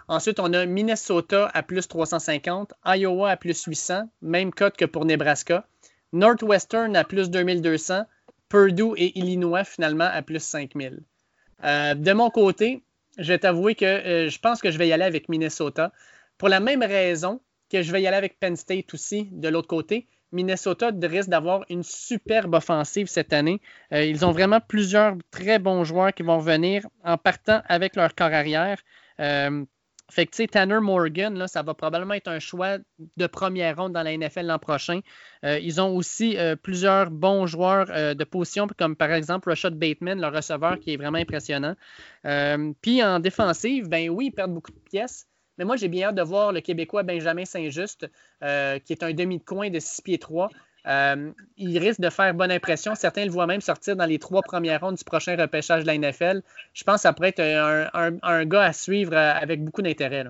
Ensuite, 0.08 0.40
on 0.40 0.54
a 0.54 0.66
Minnesota 0.66 1.52
à 1.54 1.62
plus 1.62 1.88
350, 1.88 2.74
Iowa 2.86 3.30
à 3.30 3.38
plus 3.38 3.64
800, 3.64 4.10
même 4.22 4.52
cote 4.52 4.76
que 4.76 4.86
pour 4.86 5.06
Nebraska. 5.06 5.68
Northwestern 6.14 6.96
à 6.96 7.04
plus 7.04 7.30
2200, 7.30 8.06
Purdue 8.50 8.94
et 8.98 9.18
Illinois 9.18 9.64
finalement 9.64 10.10
à 10.12 10.22
plus 10.22 10.42
5000. 10.44 11.00
Euh, 11.64 11.94
de 11.94 12.14
mon 12.14 12.30
côté, 12.30 12.84
je 13.18 13.28
vais 13.32 13.40
t'avouer 13.40 13.76
que 13.76 13.86
euh, 13.86 14.30
je 14.30 14.40
pense 14.40 14.62
que 14.62 14.72
je 14.72 14.78
vais 14.78 14.88
y 14.88 14.94
aller 14.94 15.04
avec 15.04 15.30
Minnesota. 15.30 15.92
Pour 16.38 16.50
la 16.50 16.60
même 16.60 16.82
raison 16.82 17.42
que 17.72 17.82
je 17.82 17.92
vais 17.92 18.02
y 18.02 18.08
aller 18.08 18.18
avec 18.18 18.40
Penn 18.40 18.56
State 18.56 18.94
aussi 18.94 19.30
de 19.32 19.48
l'autre 19.50 19.68
côté. 19.68 20.08
Minnesota 20.32 20.92
risque 21.04 21.30
d'avoir 21.30 21.66
une 21.70 21.84
superbe 21.84 22.54
offensive 22.54 23.08
cette 23.08 23.34
année. 23.34 23.62
Euh, 23.94 24.04
ils 24.04 24.26
ont 24.26 24.32
vraiment 24.32 24.60
plusieurs 24.60 25.16
très 25.32 25.60
bons 25.60 25.84
joueurs 25.84 26.14
qui 26.14 26.24
vont 26.24 26.38
venir 26.38 26.88
en 27.04 27.18
partant 27.18 27.62
avec 27.68 27.96
leur 27.96 28.14
corps 28.16 28.34
arrière. 28.34 28.78
Fait 30.10 30.26
tu 30.26 30.38
sais, 30.38 30.48
Tanner 30.48 30.80
Morgan, 30.80 31.38
là, 31.38 31.48
ça 31.48 31.62
va 31.62 31.74
probablement 31.74 32.16
être 32.16 32.28
un 32.28 32.40
choix 32.40 32.78
de 33.18 33.28
première 33.28 33.78
ronde 33.78 33.94
dans 33.94 34.04
la 34.04 34.18
NFL 34.18 34.46
l'an 34.46 34.60
prochain. 34.60 35.02
Euh, 35.46 35.60
ils 35.60 35.80
ont 35.80 35.96
aussi 35.96 36.38
euh, 36.38 36.56
plusieurs 36.56 37.12
bons 37.12 37.46
joueurs 37.46 37.88
euh, 37.92 38.14
de 38.14 38.24
position, 38.24 38.68
comme 38.78 38.96
par 38.96 39.12
exemple 39.12 39.50
Rashad 39.50 39.76
Bateman, 39.78 40.20
le 40.20 40.28
receveur, 40.28 40.80
qui 40.80 40.94
est 40.94 40.98
vraiment 40.98 41.20
impressionnant. 41.20 41.76
Puis 42.82 43.04
en 43.04 43.20
défensive, 43.20 43.88
ben 43.88 44.10
oui, 44.10 44.28
ils 44.28 44.32
perdent 44.32 44.54
beaucoup 44.54 44.72
de 44.72 44.80
pièces. 44.80 45.28
Mais 45.58 45.66
moi, 45.66 45.76
j'ai 45.76 45.90
bien 45.90 46.08
hâte 46.08 46.16
de 46.16 46.22
voir 46.22 46.54
le 46.54 46.62
Québécois 46.62 47.04
Benjamin 47.04 47.46
Saint-Just, 47.46 48.08
qui 48.42 48.94
est 48.94 49.04
un 49.04 49.14
demi 49.14 49.40
de 49.40 49.44
coin 49.44 49.70
de 49.70 49.80
6 49.80 50.02
pieds 50.02 50.18
3. 50.18 50.50
Euh, 50.88 51.32
il 51.58 51.78
risque 51.78 52.00
de 52.00 52.10
faire 52.10 52.34
bonne 52.34 52.52
impression. 52.52 52.96
Certains 52.96 53.26
le 53.26 53.32
voient 53.32 53.48
même 53.48 53.62
sortir 53.62 53.96
dans 53.96 54.06
les 54.06 54.20
trois 54.20 54.42
premières 54.42 54.82
rondes 54.82 54.96
du 54.96 55.04
prochain 55.04 55.36
repêchage 55.36 55.84
de 55.84 55.88
la 55.88 55.98
NFL. 55.98 56.42
Je 56.74 56.84
pense 56.84 56.96
que 56.96 57.02
ça 57.02 57.14
pourrait 57.14 57.34
être 57.36 57.90
un, 57.94 58.46
gars 58.46 58.64
à 58.64 58.74
suivre 58.74 59.14
euh, 59.14 59.34
avec 59.34 59.64
beaucoup 59.64 59.82
d'intérêt. 59.82 60.26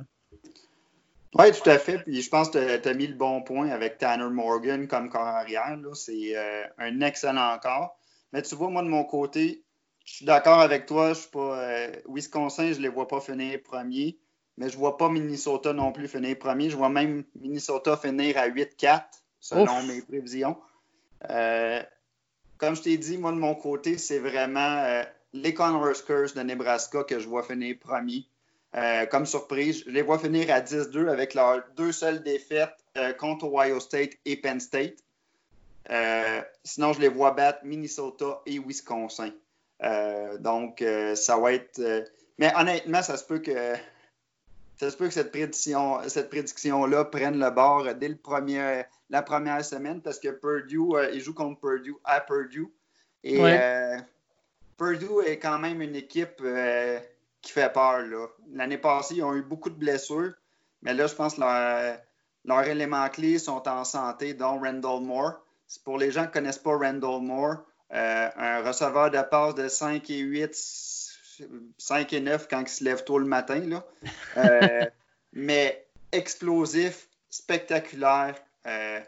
Oui, 1.35 1.51
tout 1.51 1.69
à 1.69 1.77
fait. 1.77 1.99
Puis 1.99 2.21
je 2.21 2.29
pense 2.29 2.49
que 2.49 2.77
tu 2.77 2.89
as 2.89 2.93
mis 2.93 3.07
le 3.07 3.13
bon 3.13 3.41
point 3.43 3.69
avec 3.69 3.99
Tanner 3.99 4.29
Morgan 4.29 4.87
comme 4.87 5.09
corps 5.09 5.21
arrière. 5.21 5.77
C'est 5.93 6.35
euh, 6.35 6.63
un 6.79 7.01
excellent 7.01 7.57
corps. 7.61 7.97
Mais 8.33 8.41
tu 8.41 8.55
vois, 8.55 8.69
moi, 8.69 8.81
de 8.81 8.87
mon 8.87 9.03
côté, 9.03 9.63
je 10.05 10.13
suis 10.15 10.25
d'accord 10.25 10.59
avec 10.59 10.87
toi. 10.87 11.09
Je 11.09 11.19
suis 11.19 11.29
pas. 11.29 11.87
Wisconsin, 12.07 12.71
je 12.71 12.77
ne 12.77 12.83
les 12.83 12.89
vois 12.89 13.07
pas 13.07 13.21
finir 13.21 13.59
premier. 13.63 14.17
Mais 14.57 14.69
je 14.69 14.73
ne 14.73 14.79
vois 14.79 14.97
pas 14.97 15.07
Minnesota 15.07 15.71
non 15.71 15.91
plus 15.91 16.07
finir 16.07 16.37
premier. 16.37 16.69
Je 16.69 16.75
vois 16.75 16.89
même 16.89 17.23
Minnesota 17.39 17.95
finir 17.95 18.37
à 18.37 18.49
8-4 18.49 19.03
selon 19.39 19.83
mes 19.83 20.01
prévisions. 20.01 20.57
Euh, 21.29 21.81
comme 22.57 22.75
je 22.75 22.81
t'ai 22.81 22.97
dit, 22.97 23.17
moi, 23.17 23.31
de 23.31 23.37
mon 23.37 23.55
côté, 23.55 23.97
c'est 23.97 24.19
vraiment 24.19 24.83
euh, 24.83 25.03
les 25.33 25.53
Cornhuskers 25.53 26.33
de 26.35 26.41
Nebraska 26.41 27.03
que 27.03 27.19
je 27.19 27.27
vois 27.27 27.43
finir 27.43 27.75
premier. 27.79 28.25
Euh, 28.75 29.05
comme 29.07 29.25
surprise, 29.25 29.83
je 29.85 29.89
les 29.89 30.01
vois 30.01 30.19
finir 30.19 30.53
à 30.53 30.61
10-2 30.61 31.09
avec 31.09 31.33
leurs 31.33 31.63
deux 31.75 31.91
seules 31.91 32.21
défaites 32.21 32.75
contre 33.17 33.45
Ohio 33.45 33.79
State 33.79 34.11
et 34.25 34.35
Penn 34.35 34.59
State. 34.59 34.97
sinon, 36.63 36.93
je 36.93 36.99
les 36.99 37.07
vois 37.07 37.31
battre 37.31 37.59
Minnesota 37.63 38.41
et 38.45 38.59
Wisconsin. 38.59 39.31
donc, 40.39 40.83
ça 41.15 41.37
va 41.37 41.53
être. 41.53 41.81
mais 42.37 42.51
honnêtement, 42.55 43.01
ça 43.01 43.15
se 43.15 43.23
peut 43.23 43.39
que 43.39 43.75
ça 44.75 44.91
se 44.91 44.97
peut 44.97 45.07
que 45.07 45.13
cette 45.13 45.31
prédiction, 45.31 45.97
cette 46.07 46.29
prédiction-là 46.29 47.05
prenne 47.05 47.39
le 47.39 47.49
bord 47.51 47.85
dès 47.95 48.09
le 48.09 48.17
premier, 48.17 48.83
la 49.09 49.21
première 49.21 49.63
semaine 49.65 50.01
parce 50.01 50.19
que 50.19 50.29
Purdue, 50.29 50.95
euh, 50.95 51.09
il 51.11 51.21
joue 51.21 51.33
contre 51.33 51.59
Purdue 51.59 51.95
à 52.03 52.21
Purdue. 52.21 52.67
Et 53.23 53.39
euh, 53.41 53.97
Purdue 54.77 55.25
est 55.25 55.39
quand 55.39 55.59
même 55.59 55.81
une 55.81 55.95
équipe 55.95 56.41
euh, 56.41 56.99
qui 57.41 57.51
fait 57.51 57.71
peur. 57.71 58.03
L'année 58.53 58.77
passée, 58.77 59.15
ils 59.15 59.23
ont 59.23 59.35
eu 59.35 59.41
beaucoup 59.41 59.69
de 59.69 59.75
blessures, 59.75 60.33
mais 60.81 60.93
là, 60.93 61.07
je 61.07 61.15
pense 61.15 61.35
que 61.35 61.41
leurs 62.45 62.67
éléments 62.67 63.09
clés 63.09 63.39
sont 63.39 63.67
en 63.67 63.83
santé, 63.83 64.33
dont 64.33 64.59
Randall 64.59 65.01
Moore. 65.01 65.33
Pour 65.83 65.97
les 65.97 66.11
gens 66.11 66.23
qui 66.23 66.29
ne 66.29 66.33
connaissent 66.33 66.57
pas 66.57 66.75
Randall 66.77 67.21
Moore, 67.21 67.57
un 67.91 68.63
receveur 68.63 69.11
de 69.11 69.21
passe 69.21 69.55
de 69.55 69.67
5 69.67 70.09
et 70.09 70.19
8, 70.19 70.55
5 71.77 72.13
et 72.13 72.21
9 72.21 72.47
quand 72.49 72.61
il 72.61 72.69
se 72.69 72.83
lève 72.83 73.03
tôt 73.03 73.19
le 73.19 73.25
matin. 73.25 73.59
Là. 73.59 73.85
Mais 75.33 75.85
explosif, 76.11 77.07
spectaculaire, 77.29 78.35
euh, 78.67 78.99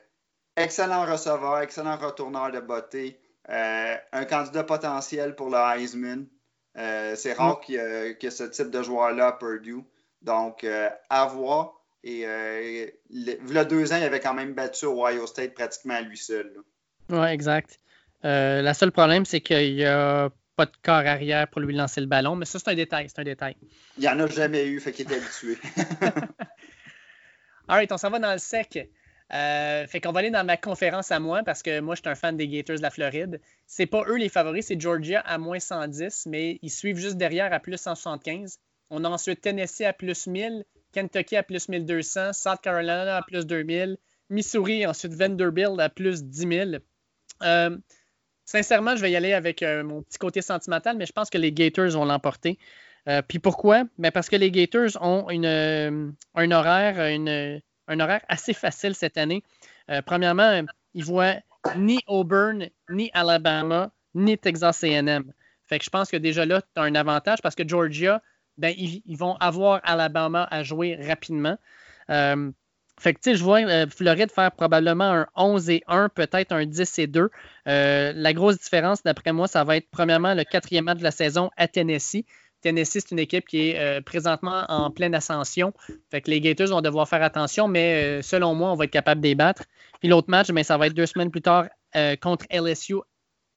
excellent 0.55 1.05
receveur, 1.05 1.59
excellent 1.59 1.97
retourneur 1.97 2.51
de 2.51 2.59
beauté, 2.59 3.19
euh, 3.49 3.95
un 4.11 4.25
candidat 4.25 4.63
potentiel 4.63 5.35
pour 5.35 5.49
le 5.49 5.57
Heisman. 5.57 6.27
c'est 6.75 7.33
rare 7.33 7.59
qu'il 7.61 7.75
y, 7.75 7.77
ait 7.77 8.31
ce 8.31 8.43
type 8.43 8.69
de 8.69 8.81
joueur-là 8.81 9.27
à 9.27 9.31
Purdue. 9.33 9.83
Donc, 10.21 10.65
à 11.09 11.25
voir. 11.25 11.73
Et 12.03 12.21
il 13.09 13.39
y 13.49 13.57
a 13.57 13.65
deux 13.65 13.91
ans, 13.91 13.97
il 13.97 14.03
avait 14.03 14.19
quand 14.19 14.33
même 14.33 14.53
battu 14.53 14.85
Ohio 14.85 15.25
State 15.27 15.53
pratiquement 15.53 15.95
à 15.95 16.01
lui 16.01 16.17
seul. 16.17 16.53
Oui, 17.09 17.27
exact. 17.27 17.79
le 18.23 18.73
seul 18.73 18.91
problème, 18.91 19.25
c'est 19.25 19.41
qu'il 19.41 19.73
y 19.73 19.85
a 19.85 20.29
pas 20.55 20.65
de 20.65 20.71
corps 20.83 20.95
arrière 20.95 21.47
pour 21.47 21.61
lui 21.61 21.75
lancer 21.75 22.01
le 22.01 22.07
ballon, 22.07 22.35
mais 22.35 22.45
ça, 22.45 22.59
c'est 22.59 22.69
un 22.69 22.75
détail. 22.75 23.07
C'est 23.09 23.19
un 23.19 23.23
détail. 23.23 23.55
Il 23.97 24.01
n'y 24.01 24.09
en 24.09 24.19
a 24.19 24.27
jamais 24.27 24.67
eu, 24.67 24.79
fait 24.79 24.91
qu'il 24.91 25.11
est 25.11 25.15
habitué. 25.15 25.57
All 27.67 27.77
right, 27.77 27.91
on 27.91 27.97
s'en 27.97 28.09
va 28.09 28.19
dans 28.19 28.33
le 28.33 28.39
sec. 28.39 28.89
Euh, 29.33 29.87
fait 29.87 30.01
qu'on 30.01 30.11
va 30.11 30.19
aller 30.19 30.31
dans 30.31 30.45
ma 30.45 30.57
conférence 30.57 31.11
à 31.11 31.19
moi 31.19 31.41
parce 31.43 31.63
que 31.63 31.79
moi, 31.79 31.95
je 31.95 32.01
suis 32.01 32.09
un 32.09 32.15
fan 32.15 32.35
des 32.35 32.47
Gators 32.47 32.77
de 32.77 32.81
la 32.81 32.89
Floride. 32.89 33.39
C'est 33.65 33.85
pas 33.85 34.03
eux 34.07 34.17
les 34.17 34.29
favoris, 34.29 34.65
c'est 34.65 34.79
Georgia 34.79 35.21
à 35.21 35.37
moins 35.37 35.59
110, 35.59 36.25
mais 36.27 36.59
ils 36.61 36.69
suivent 36.69 36.97
juste 36.97 37.15
derrière 37.15 37.53
à 37.53 37.59
plus 37.59 37.77
175. 37.77 38.59
On 38.89 39.05
a 39.05 39.09
ensuite 39.09 39.39
Tennessee 39.41 39.83
à 39.83 39.93
plus 39.93 40.27
1000, 40.27 40.65
Kentucky 40.91 41.37
à 41.37 41.43
plus 41.43 41.69
1200, 41.69 42.33
South 42.33 42.59
Carolina 42.61 43.15
à 43.15 43.21
plus 43.21 43.45
2000, 43.45 43.97
Missouri, 44.29 44.85
ensuite 44.85 45.13
Vanderbilt 45.13 45.79
à 45.79 45.87
plus 45.87 46.23
10 46.23 46.39
000. 46.39 46.69
Euh, 47.43 47.77
Sincèrement, 48.43 48.97
je 48.97 49.01
vais 49.01 49.11
y 49.11 49.15
aller 49.15 49.31
avec 49.31 49.63
euh, 49.63 49.81
mon 49.81 50.01
petit 50.01 50.17
côté 50.17 50.41
sentimental, 50.41 50.97
mais 50.97 51.05
je 51.05 51.13
pense 51.13 51.29
que 51.29 51.37
les 51.37 51.53
Gators 51.53 51.91
vont 51.91 52.03
l'emporter. 52.03 52.59
Puis 53.27 53.39
pourquoi? 53.39 53.85
Ben 53.97 54.11
parce 54.11 54.29
que 54.29 54.35
les 54.35 54.51
Gators 54.51 55.01
ont 55.01 55.27
une, 55.29 56.13
un, 56.35 56.51
horaire, 56.51 56.99
un 57.87 57.99
horaire 57.99 58.21
assez 58.29 58.53
facile 58.53 58.95
cette 58.95 59.17
année. 59.17 59.43
premièrement, 60.05 60.63
ils 60.93 61.03
voient 61.03 61.35
ni 61.75 61.99
Auburn, 62.07 62.69
ni 62.89 63.11
Alabama, 63.13 63.91
ni 64.13 64.37
Texas 64.37 64.83
AM. 64.83 65.31
Fait 65.65 65.79
que 65.79 65.85
je 65.85 65.89
pense 65.89 66.09
que 66.09 66.17
déjà 66.17 66.45
là, 66.45 66.61
tu 66.61 66.81
as 66.81 66.83
un 66.83 66.95
avantage 66.95 67.41
parce 67.41 67.55
que 67.55 67.67
Georgia, 67.67 68.21
ben, 68.57 68.73
ils, 68.77 69.17
vont 69.17 69.35
avoir 69.35 69.81
Alabama 69.83 70.47
à 70.51 70.63
jouer 70.63 70.97
rapidement. 71.01 71.57
Fait 73.01 73.15
que, 73.15 73.19
tu 73.19 73.31
sais, 73.31 73.35
je 73.35 73.43
vois 73.43 73.61
euh, 73.61 73.87
Floride 73.87 74.31
faire 74.31 74.51
probablement 74.51 75.11
un 75.11 75.27
11 75.35 75.71
et 75.71 75.83
1, 75.87 76.09
peut-être 76.09 76.51
un 76.51 76.67
10 76.67 76.99
et 76.99 77.07
2. 77.07 77.31
Euh, 77.67 78.13
la 78.15 78.33
grosse 78.33 78.59
différence, 78.59 79.01
d'après 79.01 79.33
moi, 79.33 79.47
ça 79.47 79.63
va 79.63 79.77
être 79.77 79.87
premièrement 79.89 80.35
le 80.35 80.43
quatrième 80.43 80.85
match 80.85 80.99
de 80.99 81.03
la 81.03 81.09
saison 81.09 81.49
à 81.57 81.67
Tennessee. 81.67 82.25
Tennessee, 82.61 82.99
c'est 82.99 83.11
une 83.11 83.19
équipe 83.19 83.47
qui 83.47 83.69
est 83.69 83.79
euh, 83.79 84.01
présentement 84.01 84.65
en 84.69 84.91
pleine 84.91 85.15
ascension. 85.15 85.73
Fait 86.09 86.21
que 86.21 86.29
les 86.29 86.41
Gators 86.41 86.69
vont 86.69 86.81
devoir 86.81 87.07
faire 87.07 87.23
attention, 87.23 87.67
mais 87.67 88.21
selon 88.21 88.55
moi, 88.55 88.71
on 88.71 88.75
va 88.75 88.85
être 88.85 88.91
capable 88.91 89.21
de 89.21 89.33
battre. 89.33 89.63
Puis 89.99 90.09
l'autre 90.09 90.29
match, 90.29 90.49
ben, 90.49 90.63
ça 90.63 90.77
va 90.77 90.87
être 90.87 90.93
deux 90.93 91.05
semaines 91.05 91.31
plus 91.31 91.41
tard 91.41 91.65
contre 92.21 92.45
LSU 92.49 92.95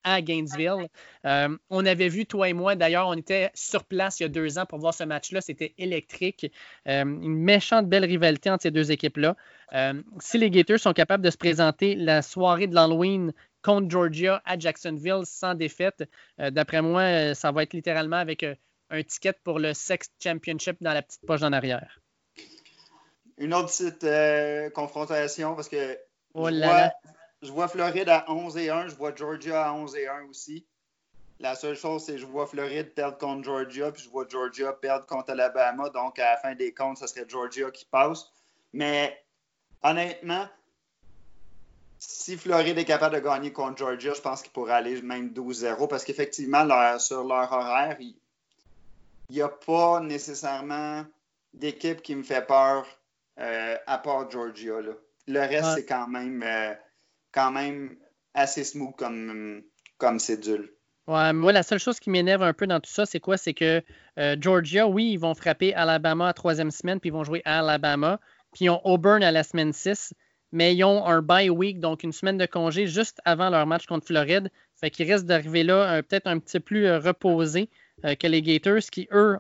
à 0.05 0.21
Gainesville. 0.21 0.89
Euh, 1.25 1.57
on 1.71 1.85
avait 1.85 2.09
vu, 2.09 2.27
toi 2.27 2.49
et 2.49 2.53
moi, 2.53 2.77
d'ailleurs, 2.77 3.09
on 3.09 3.15
était 3.15 3.51
sur 3.55 3.85
place 3.85 4.21
il 4.21 4.25
y 4.25 4.27
a 4.27 4.29
deux 4.29 4.59
ans 4.59 4.67
pour 4.67 4.79
voir 4.79 4.95
ce 4.95 5.03
match-là. 5.05 5.41
C'était 5.41 5.75
électrique. 5.79 6.53
Euh, 6.87 7.03
une 7.03 7.35
méchante 7.35 7.89
belle 7.89 8.05
rivalité 8.05 8.51
entre 8.51 8.63
ces 8.63 8.71
deux 8.71 8.93
équipes-là. 8.93 9.35
Euh, 9.73 9.95
si 10.21 10.39
les 10.39 10.51
Gators 10.51 10.79
sont 10.79 10.93
capables 10.93 11.25
de 11.25 11.31
se 11.31 11.39
présenter 11.39 11.97
la 11.97 12.23
soirée 12.23 12.67
de 12.67 12.75
l'Halloween 12.75 13.33
contre 13.63 13.91
Georgia 13.91 14.43
à 14.45 14.59
Jacksonville 14.59 15.23
sans 15.25 15.55
défaite, 15.55 16.05
d'après 16.39 16.83
moi, 16.83 17.35
ça 17.35 17.51
va 17.51 17.63
être 17.63 17.73
littéralement 17.73 18.17
avec 18.17 18.45
un 18.91 19.03
ticket 19.03 19.35
pour 19.45 19.59
le 19.59 19.75
Sex 19.75 20.09
Championship 20.23 20.77
dans 20.81 20.93
la 20.93 21.03
petite 21.03 21.25
poche 21.27 21.43
en 21.43 21.53
arrière. 21.53 22.01
Une 23.39 23.55
autre 23.55 23.69
petite 23.69 24.73
confrontation 24.73 25.55
parce 25.55 25.69
que 25.69 25.99
oh 26.35 26.49
je 27.45 27.53
vois 27.53 27.69
Floride 27.69 28.09
à 28.09 28.25
11 28.31 28.57
et 28.57 28.71
1. 28.71 28.89
Je 28.89 28.95
vois 28.95 29.15
Georgia 29.15 29.67
à 29.67 29.73
11 29.73 29.97
et 29.97 30.09
1 30.09 30.25
aussi. 30.31 30.67
La 31.41 31.55
seule 31.55 31.77
chose, 31.77 32.05
c'est 32.05 32.13
que 32.13 32.19
je 32.19 32.27
vois 32.27 32.47
Floride 32.47 32.95
perdre 32.95 33.19
contre 33.19 33.43
Georgia, 33.43 33.93
puis 33.93 34.03
je 34.03 34.09
vois 34.09 34.25
Georgia 34.29 34.73
perdre 34.73 35.05
contre 35.05 35.33
Alabama. 35.33 35.91
Donc, 35.91 36.19
à 36.19 36.31
la 36.31 36.37
fin 36.39 36.55
des 36.55 36.73
comptes, 36.73 36.99
ce 36.99 37.07
serait 37.07 37.27
Georgia 37.29 37.71
qui 37.71 37.85
passe. 37.85 38.31
Mais 38.73 39.23
honnêtement, 39.83 40.49
si 41.99 42.37
Floride 42.37 42.79
est 42.79 42.85
capable 42.85 43.17
de 43.17 43.21
gagner 43.21 43.53
contre 43.53 43.79
Georgia, 43.79 44.15
je 44.15 44.21
pense 44.21 44.43
qu'il 44.43 44.53
pourrait 44.53 44.75
aller 44.75 45.03
même 45.03 45.31
12-0 45.31 45.89
parce 45.89 46.05
qu'effectivement, 46.05 46.99
sur 46.99 47.25
leur 47.25 47.53
horaire, 47.53 47.99
il 49.29 49.37
n'y 49.37 49.43
a 49.43 49.49
pas 49.49 50.01
nécessairement 50.01 51.05
d'équipe 51.53 52.03
qui 52.03 52.15
me 52.15 52.23
fait 52.23 52.47
peur 52.47 52.87
euh, 53.41 53.77
à 53.87 53.99
part 53.99 54.31
Georgia. 54.31 54.75
Le 55.27 55.41
reste, 55.41 55.75
c'est 55.75 55.87
quand 55.87 56.09
même. 56.09 56.43
Euh, 56.43 56.75
quand 57.35 57.51
même 57.51 57.97
assez 58.33 58.65
smooth 58.65 58.95
comme, 58.97 59.63
comme 59.99 60.19
cédule. 60.19 60.71
Ouais, 61.07 61.33
moi, 61.35 61.53
la 61.53 61.63
seule 61.63 61.79
chose 61.79 62.01
qui 62.01 62.09
m'énerve 62.09 62.43
un 62.43 62.55
peu 62.55 62.67
dans 62.67 62.81
tout 62.81 62.91
ça, 62.91 63.05
c'est 63.05 63.21
quoi? 63.21 63.37
C'est 63.37 63.53
que 63.53 63.83
euh, 64.19 64.37
Georgia, 64.41 64.87
oui, 64.89 65.11
ils 65.13 65.19
vont 65.19 65.35
frapper 65.35 65.75
Alabama 65.75 66.29
à 66.29 66.33
troisième 66.33 66.71
semaine, 66.71 66.99
puis 66.99 67.09
ils 67.09 67.13
vont 67.13 67.25
jouer 67.25 67.43
à 67.45 67.59
Alabama. 67.59 68.21
Puis 68.53 68.67
ils 68.67 68.71
ont 68.71 68.81
Auburn 68.85 69.23
à 69.23 69.31
la 69.31 69.43
semaine 69.43 69.73
6, 69.73 70.15
mais 70.53 70.75
ils 70.75 70.85
ont 70.85 71.05
un 71.05 71.21
bye 71.21 71.51
week, 71.51 71.81
donc 71.81 72.05
une 72.05 72.13
semaine 72.13 72.39
de 72.39 72.47
congé 72.47 72.87
juste 72.87 73.21
avant 73.25 73.51
leur 73.51 73.67
match 73.67 73.87
contre 73.87 74.07
Floride. 74.07 74.51
Fait 74.81 74.91
qu'ils 74.91 75.13
risquent 75.13 75.27
d'arriver 75.27 75.65
là 75.65 76.03
peut-être 76.03 76.27
un 76.27 76.39
petit 76.39 76.59
peu 76.61 76.65
plus 76.65 76.91
reposés 76.97 77.69
que 78.03 78.27
les 78.27 78.43
Gators, 78.43 78.83
qui, 78.91 79.09
eux, 79.13 79.39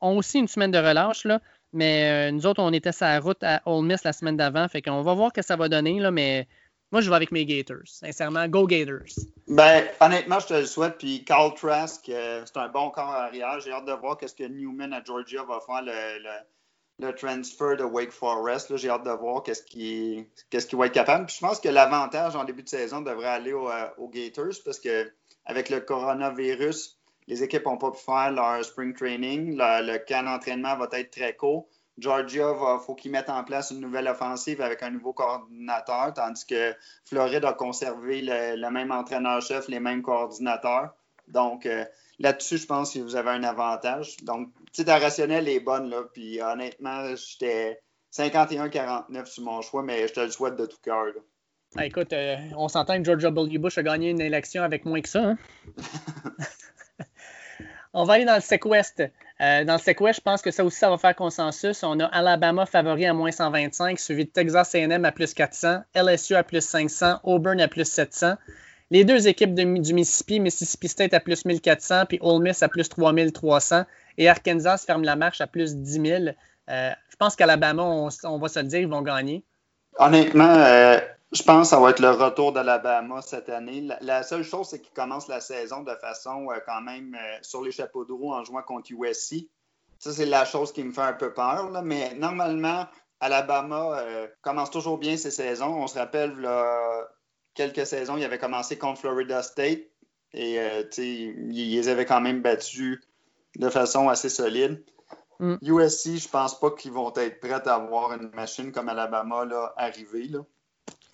ont 0.00 0.16
aussi 0.16 0.38
une 0.38 0.48
semaine 0.48 0.70
de 0.70 0.78
relâche, 0.78 1.24
là. 1.24 1.40
Mais 1.72 2.30
nous 2.32 2.46
autres, 2.46 2.62
on 2.62 2.72
était 2.72 2.92
sur 2.92 3.06
la 3.06 3.20
route 3.20 3.42
à 3.42 3.60
Ole 3.66 3.84
Miss 3.84 4.04
la 4.04 4.12
semaine 4.12 4.36
d'avant. 4.36 4.66
Fait 4.68 4.80
qu'on 4.80 5.02
va 5.02 5.14
voir 5.14 5.30
ce 5.30 5.40
que 5.40 5.46
ça 5.46 5.56
va 5.56 5.68
donner, 5.68 5.98
là, 6.00 6.10
mais 6.10 6.46
moi, 6.92 7.00
je 7.00 7.10
vais 7.10 7.16
avec 7.16 7.32
mes 7.32 7.44
Gators. 7.44 7.86
Sincèrement, 7.86 8.46
go 8.48 8.66
Gators. 8.66 9.12
Ben, 9.48 9.84
honnêtement, 10.00 10.38
je 10.38 10.46
te 10.46 10.54
le 10.54 10.66
souhaite. 10.66 10.98
Puis 10.98 11.24
Carl 11.24 11.52
Trask, 11.54 12.08
euh, 12.08 12.42
c'est 12.46 12.58
un 12.58 12.68
bon 12.68 12.90
corps 12.90 13.10
arrière. 13.10 13.58
J'ai 13.60 13.72
hâte 13.72 13.86
de 13.86 13.92
voir 13.92 14.16
ce 14.24 14.32
que 14.32 14.44
Newman 14.44 14.92
à 14.92 15.02
Georgia 15.02 15.42
va 15.42 15.60
faire 15.60 15.82
le 15.82 17.12
transfer 17.14 17.76
de 17.76 17.82
Wake 17.82 18.12
Forest. 18.12 18.76
J'ai 18.76 18.88
hâte 18.88 19.04
de 19.04 19.10
voir 19.10 19.42
qu'est-ce 19.42 19.64
qu'il 19.64 20.26
qu 20.48 20.76
va 20.76 20.86
être 20.86 20.94
capable. 20.94 21.26
Puis 21.26 21.36
je 21.36 21.46
pense 21.46 21.58
que 21.58 21.68
l'avantage 21.68 22.36
en 22.36 22.44
début 22.44 22.62
de 22.62 22.68
saison 22.68 23.00
devrait 23.00 23.26
aller 23.26 23.52
euh, 23.52 23.88
aux 23.98 24.08
Gators 24.08 24.54
parce 24.64 24.78
que 24.78 25.10
avec 25.44 25.70
le 25.70 25.80
coronavirus, 25.80 26.95
les 27.28 27.42
équipes 27.42 27.66
n'ont 27.66 27.78
pas 27.78 27.90
pu 27.90 27.98
faire 27.98 28.30
leur 28.30 28.64
spring 28.64 28.94
training. 28.94 29.56
Le, 29.56 29.98
camp 29.98 30.24
d'entraînement 30.24 30.76
va 30.76 30.88
être 30.92 31.10
très 31.10 31.34
court. 31.34 31.68
Georgia, 31.98 32.52
il 32.52 32.84
faut 32.84 32.94
qu'ils 32.94 33.10
mettent 33.10 33.30
en 33.30 33.42
place 33.42 33.70
une 33.70 33.80
nouvelle 33.80 34.06
offensive 34.06 34.60
avec 34.60 34.82
un 34.82 34.90
nouveau 34.90 35.14
coordinateur, 35.14 36.12
tandis 36.14 36.44
que 36.44 36.74
Floride 37.06 37.44
a 37.44 37.54
conservé 37.54 38.20
le, 38.22 38.70
même 38.70 38.92
entraîneur-chef, 38.92 39.68
les 39.68 39.80
mêmes 39.80 40.02
coordinateurs. 40.02 40.94
Donc, 41.26 41.64
euh, 41.64 41.84
là-dessus, 42.18 42.58
je 42.58 42.66
pense 42.66 42.92
que 42.92 42.98
vous 42.98 43.16
avez 43.16 43.30
un 43.30 43.42
avantage. 43.44 44.18
Donc, 44.18 44.50
ta 44.74 44.98
rationnelle 44.98 45.48
est 45.48 45.60
bonne, 45.60 45.88
là. 45.88 46.02
Puis, 46.12 46.40
honnêtement, 46.42 47.16
j'étais 47.16 47.80
51-49 48.12 49.26
sur 49.26 49.44
mon 49.44 49.62
choix, 49.62 49.82
mais 49.82 50.06
je 50.06 50.12
te 50.12 50.20
le 50.20 50.30
souhaite 50.30 50.56
de 50.56 50.66
tout 50.66 50.78
cœur. 50.82 51.06
Ah, 51.76 51.86
écoute, 51.86 52.12
euh, 52.12 52.36
on 52.56 52.68
s'entend 52.68 52.98
que 52.98 53.04
George 53.04 53.22
W. 53.22 53.58
Bush 53.58 53.78
a 53.78 53.82
gagné 53.82 54.10
une 54.10 54.20
élection 54.20 54.62
avec 54.62 54.84
moins 54.84 55.00
que 55.00 55.08
ça. 55.08 55.30
Hein? 55.30 55.38
on 57.96 58.04
va 58.04 58.14
aller 58.14 58.26
dans 58.26 58.34
le 58.34 58.42
SEC-Ouest. 58.42 59.02
Euh, 59.40 59.64
dans 59.64 59.72
le 59.72 59.78
SEC-Ouest, 59.78 60.18
je 60.18 60.22
pense 60.22 60.42
que 60.42 60.50
ça 60.50 60.62
aussi, 60.64 60.78
ça 60.78 60.90
va 60.90 60.98
faire 60.98 61.16
consensus. 61.16 61.82
On 61.82 61.98
a 61.98 62.04
Alabama 62.04 62.66
favori 62.66 63.06
à 63.06 63.14
moins 63.14 63.32
125, 63.32 63.98
suivi 63.98 64.26
de 64.26 64.30
Texas 64.30 64.74
A&M 64.74 65.04
à 65.04 65.12
plus 65.12 65.32
400, 65.32 65.80
LSU 65.94 66.34
à 66.34 66.44
plus 66.44 66.60
500, 66.60 67.20
Auburn 67.24 67.58
à 67.58 67.68
plus 67.68 67.88
700. 67.88 68.34
Les 68.90 69.04
deux 69.04 69.26
équipes 69.26 69.54
du 69.54 69.64
Mississippi, 69.94 70.40
Mississippi 70.40 70.88
State 70.88 71.14
à 71.14 71.20
plus 71.20 71.46
1400, 71.46 72.04
puis 72.06 72.18
Ole 72.20 72.42
Miss 72.42 72.62
à 72.62 72.68
plus 72.68 72.86
3300, 72.88 73.84
et 74.18 74.28
Arkansas 74.28 74.84
ferme 74.86 75.02
la 75.02 75.16
marche 75.16 75.40
à 75.40 75.46
plus 75.46 75.74
10 75.74 75.92
000. 75.92 76.24
Euh, 76.68 76.90
je 77.08 77.16
pense 77.16 77.34
qu'Alabama, 77.34 77.82
on, 77.82 78.08
on, 78.24 78.38
va 78.38 78.48
se 78.48 78.60
le 78.60 78.66
dire, 78.66 78.80
ils 78.80 78.88
vont 78.88 79.02
gagner. 79.02 79.42
Honnêtement, 79.98 80.54
euh, 80.54 80.98
je 81.32 81.42
pense 81.42 81.62
que 81.62 81.70
ça 81.70 81.80
va 81.80 81.90
être 81.90 82.00
le 82.00 82.10
retour 82.10 82.52
d'Alabama 82.52 83.22
cette 83.22 83.48
année. 83.48 83.88
La, 84.00 84.22
seule 84.22 84.44
chose, 84.44 84.68
c'est 84.68 84.80
qu'ils 84.80 84.94
commencent 84.94 85.28
la 85.28 85.40
saison 85.40 85.82
de 85.82 85.94
façon 85.96 86.48
euh, 86.50 86.58
quand 86.64 86.80
même 86.80 87.16
sur 87.42 87.62
les 87.62 87.72
chapeaux 87.72 88.04
de 88.04 88.12
roue 88.12 88.32
en 88.32 88.44
jouant 88.44 88.62
contre 88.62 88.92
USC. 88.92 89.48
Ça, 89.98 90.12
c'est 90.12 90.26
la 90.26 90.44
chose 90.44 90.72
qui 90.72 90.84
me 90.84 90.92
fait 90.92 91.00
un 91.00 91.14
peu 91.14 91.32
peur. 91.32 91.70
Mais 91.82 92.14
normalement, 92.14 92.86
Alabama 93.20 93.98
commence 94.42 94.70
toujours 94.70 94.98
bien 94.98 95.16
ses 95.16 95.30
saisons. 95.30 95.74
On 95.74 95.86
se 95.86 95.98
rappelle, 95.98 96.36
là, 96.38 97.08
quelques 97.56 97.86
saisons, 97.86 98.16
il 98.16 98.24
avait 98.24 98.38
commencé 98.38 98.78
contre 98.78 99.00
Florida 99.00 99.42
State 99.42 99.80
et 100.32 100.60
euh, 100.60 100.82
ils 100.98 101.72
les 101.72 101.88
avaient 101.88 102.04
quand 102.04 102.20
même 102.20 102.42
battus 102.42 103.00
de 103.56 103.68
façon 103.70 104.08
assez 104.08 104.28
solide. 104.28 104.84
USC, 105.40 106.06
mm. 106.06 106.16
je 106.16 106.28
pense 106.28 106.58
pas 106.60 106.70
qu'ils 106.70 106.92
vont 106.92 107.12
être 107.16 107.40
prêts 107.40 107.68
à 107.68 107.74
avoir 107.74 108.12
une 108.12 108.30
machine 108.30 108.70
comme 108.70 108.88
Alabama 108.88 109.44
là, 109.44 109.74
arriver. 109.76 110.28
Là. 110.28 110.40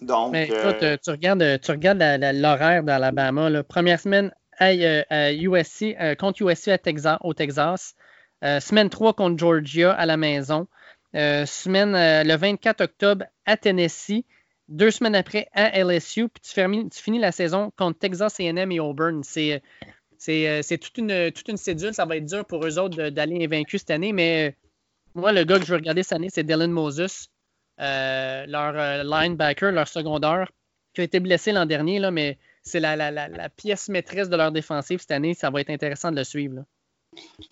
Donc, 0.02 0.32
Mais 0.32 0.48
euh, 0.50 0.96
tu 1.02 1.10
regardes, 1.10 1.60
tu 1.60 1.70
regardes 1.70 2.02
l'horaire 2.34 2.82
d'Alabama. 2.82 3.62
Première 3.62 4.00
semaine 4.00 4.32
à, 4.58 4.72
USC, 5.32 5.96
euh, 6.00 6.14
contre 6.14 6.42
USC 6.42 6.68
à 6.68 6.78
Texas, 6.78 7.18
au 7.22 7.34
Texas. 7.34 7.94
semaine 8.42 8.90
3 8.90 9.14
contre 9.14 9.38
Georgia 9.38 9.92
à 9.92 10.06
la 10.06 10.16
maison. 10.16 10.66
semaine 11.14 11.92
le 11.92 12.36
24 12.36 12.80
octobre 12.82 13.24
à 13.46 13.56
Tennessee 13.56 14.24
deux 14.68 14.90
semaines 14.90 15.14
après 15.14 15.48
à 15.52 15.78
LSU, 15.84 16.28
puis 16.28 16.42
tu, 16.42 17.02
finis 17.02 17.18
la 17.18 17.32
saison 17.32 17.70
contre 17.76 17.98
Texas 17.98 18.40
AM 18.40 18.72
et 18.72 18.80
Auburn. 18.80 19.22
C'est, 19.22 19.60
toute, 20.18 20.98
une, 20.98 21.30
toute 21.32 21.48
une 21.48 21.56
cédule. 21.56 21.94
Ça 21.94 22.04
va 22.04 22.16
être 22.16 22.24
dur 22.24 22.44
pour 22.44 22.64
eux 22.64 22.78
autres 22.78 23.10
d'aller 23.10 23.44
invaincus 23.44 23.80
cette 23.80 23.90
année, 23.90 24.12
mais 24.12 24.56
moi, 25.14 25.32
le 25.32 25.44
gars 25.44 25.58
que 25.58 25.64
je 25.64 25.70
veux 25.70 25.76
regarder 25.76 26.02
cette 26.02 26.14
année, 26.14 26.30
c'est 26.32 26.42
Dylan 26.42 26.70
Moses, 26.70 27.28
euh, 27.80 28.46
leur 28.46 28.74
euh, 28.76 29.02
linebacker, 29.04 29.72
leur 29.72 29.88
secondaire, 29.88 30.50
qui 30.94 31.00
a 31.00 31.04
été 31.04 31.20
blessé 31.20 31.52
l'an 31.52 31.66
dernier, 31.66 31.98
là, 31.98 32.10
mais 32.10 32.38
c'est 32.62 32.80
la, 32.80 33.48
pièce 33.48 33.88
maîtresse 33.88 34.28
de 34.28 34.36
leur 34.36 34.52
défensive 34.52 35.00
cette 35.00 35.10
année. 35.10 35.34
Ça 35.34 35.50
va 35.50 35.60
être 35.60 35.70
intéressant 35.70 36.10
de 36.10 36.16
le 36.16 36.24
suivre. 36.24 36.64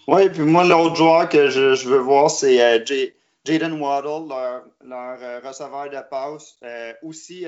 Oui, 0.07 0.29
puis 0.31 0.43
moi, 0.43 0.65
l'autre 0.65 0.97
joueur 0.97 1.29
que 1.29 1.49
je, 1.49 1.89
veux 1.89 1.99
voir, 1.99 2.31
c'est 2.31 2.61
euh. 2.61 2.85
Jaden 3.45 3.81
Waddle, 3.81 4.29
leur, 4.85 5.23
euh, 5.23 5.41
receveur 5.41 5.91
de 5.91 6.09
passe, 6.09 6.57
euh, 6.63 6.93
aussi 7.03 7.47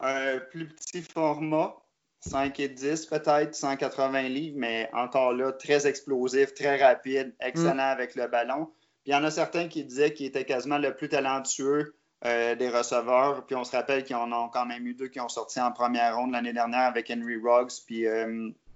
un 0.00 0.38
plus 0.50 0.68
petit 0.68 1.02
format, 1.02 1.76
5 2.20 2.58
et 2.60 2.68
10 2.68 3.06
peut-être, 3.06 3.54
180 3.54 4.22
livres, 4.22 4.56
mais 4.58 4.88
encore 4.92 5.32
là, 5.32 5.52
très 5.52 5.86
explosif, 5.86 6.54
très 6.54 6.82
rapide, 6.82 7.34
excellent 7.40 7.74
mm. 7.74 7.80
avec 7.80 8.14
le 8.14 8.26
ballon. 8.28 8.68
Puis 9.02 9.10
il 9.10 9.12
y 9.12 9.14
en 9.14 9.24
a 9.24 9.30
certains 9.30 9.68
qui 9.68 9.84
disaient 9.84 10.12
qu'il 10.12 10.26
était 10.26 10.44
quasiment 10.44 10.78
le 10.78 10.94
plus 10.94 11.08
talentueux 11.08 11.94
des 12.24 12.68
receveurs. 12.68 13.44
Puis 13.46 13.56
on 13.56 13.64
se 13.64 13.72
rappelle 13.72 14.04
qu'ils 14.04 14.16
en 14.16 14.30
ont 14.32 14.48
quand 14.48 14.64
même 14.64 14.86
eu 14.86 14.94
deux 14.94 15.08
qui 15.08 15.20
ont 15.20 15.28
sorti 15.28 15.60
en 15.60 15.72
première 15.72 16.16
ronde 16.16 16.32
l'année 16.32 16.52
dernière 16.52 16.82
avec 16.82 17.10
Henry 17.10 17.36
Ruggs. 17.36 17.72
Puis, 17.84 18.04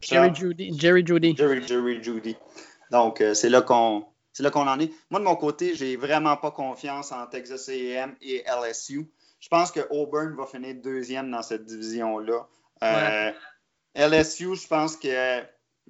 Jerry 0.00 0.34
Judy. 0.34 0.76
Jerry 0.76 1.06
Judy. 1.06 1.36
Jerry 1.36 2.02
Judy. 2.02 2.36
Donc, 2.90 3.22
c'est 3.34 3.48
là 3.48 3.62
qu'on 3.62 4.04
c'est 4.36 4.42
là 4.42 4.50
qu'on 4.50 4.68
en 4.68 4.78
est. 4.78 4.92
Moi, 5.08 5.18
de 5.18 5.24
mon 5.24 5.34
côté, 5.34 5.74
j'ai 5.74 5.96
vraiment 5.96 6.36
pas 6.36 6.50
confiance 6.50 7.10
en 7.10 7.26
Texas 7.26 7.70
AM 7.70 8.14
et 8.20 8.44
LSU. 8.46 9.08
Je 9.40 9.48
pense 9.48 9.72
que 9.72 9.80
Auburn 9.88 10.36
va 10.36 10.44
finir 10.44 10.74
deuxième 10.74 11.30
dans 11.30 11.40
cette 11.40 11.64
division-là. 11.64 12.46
Euh, 12.82 13.32
LSU, 13.94 14.54
je 14.54 14.66
pense 14.66 14.98
que 14.98 15.40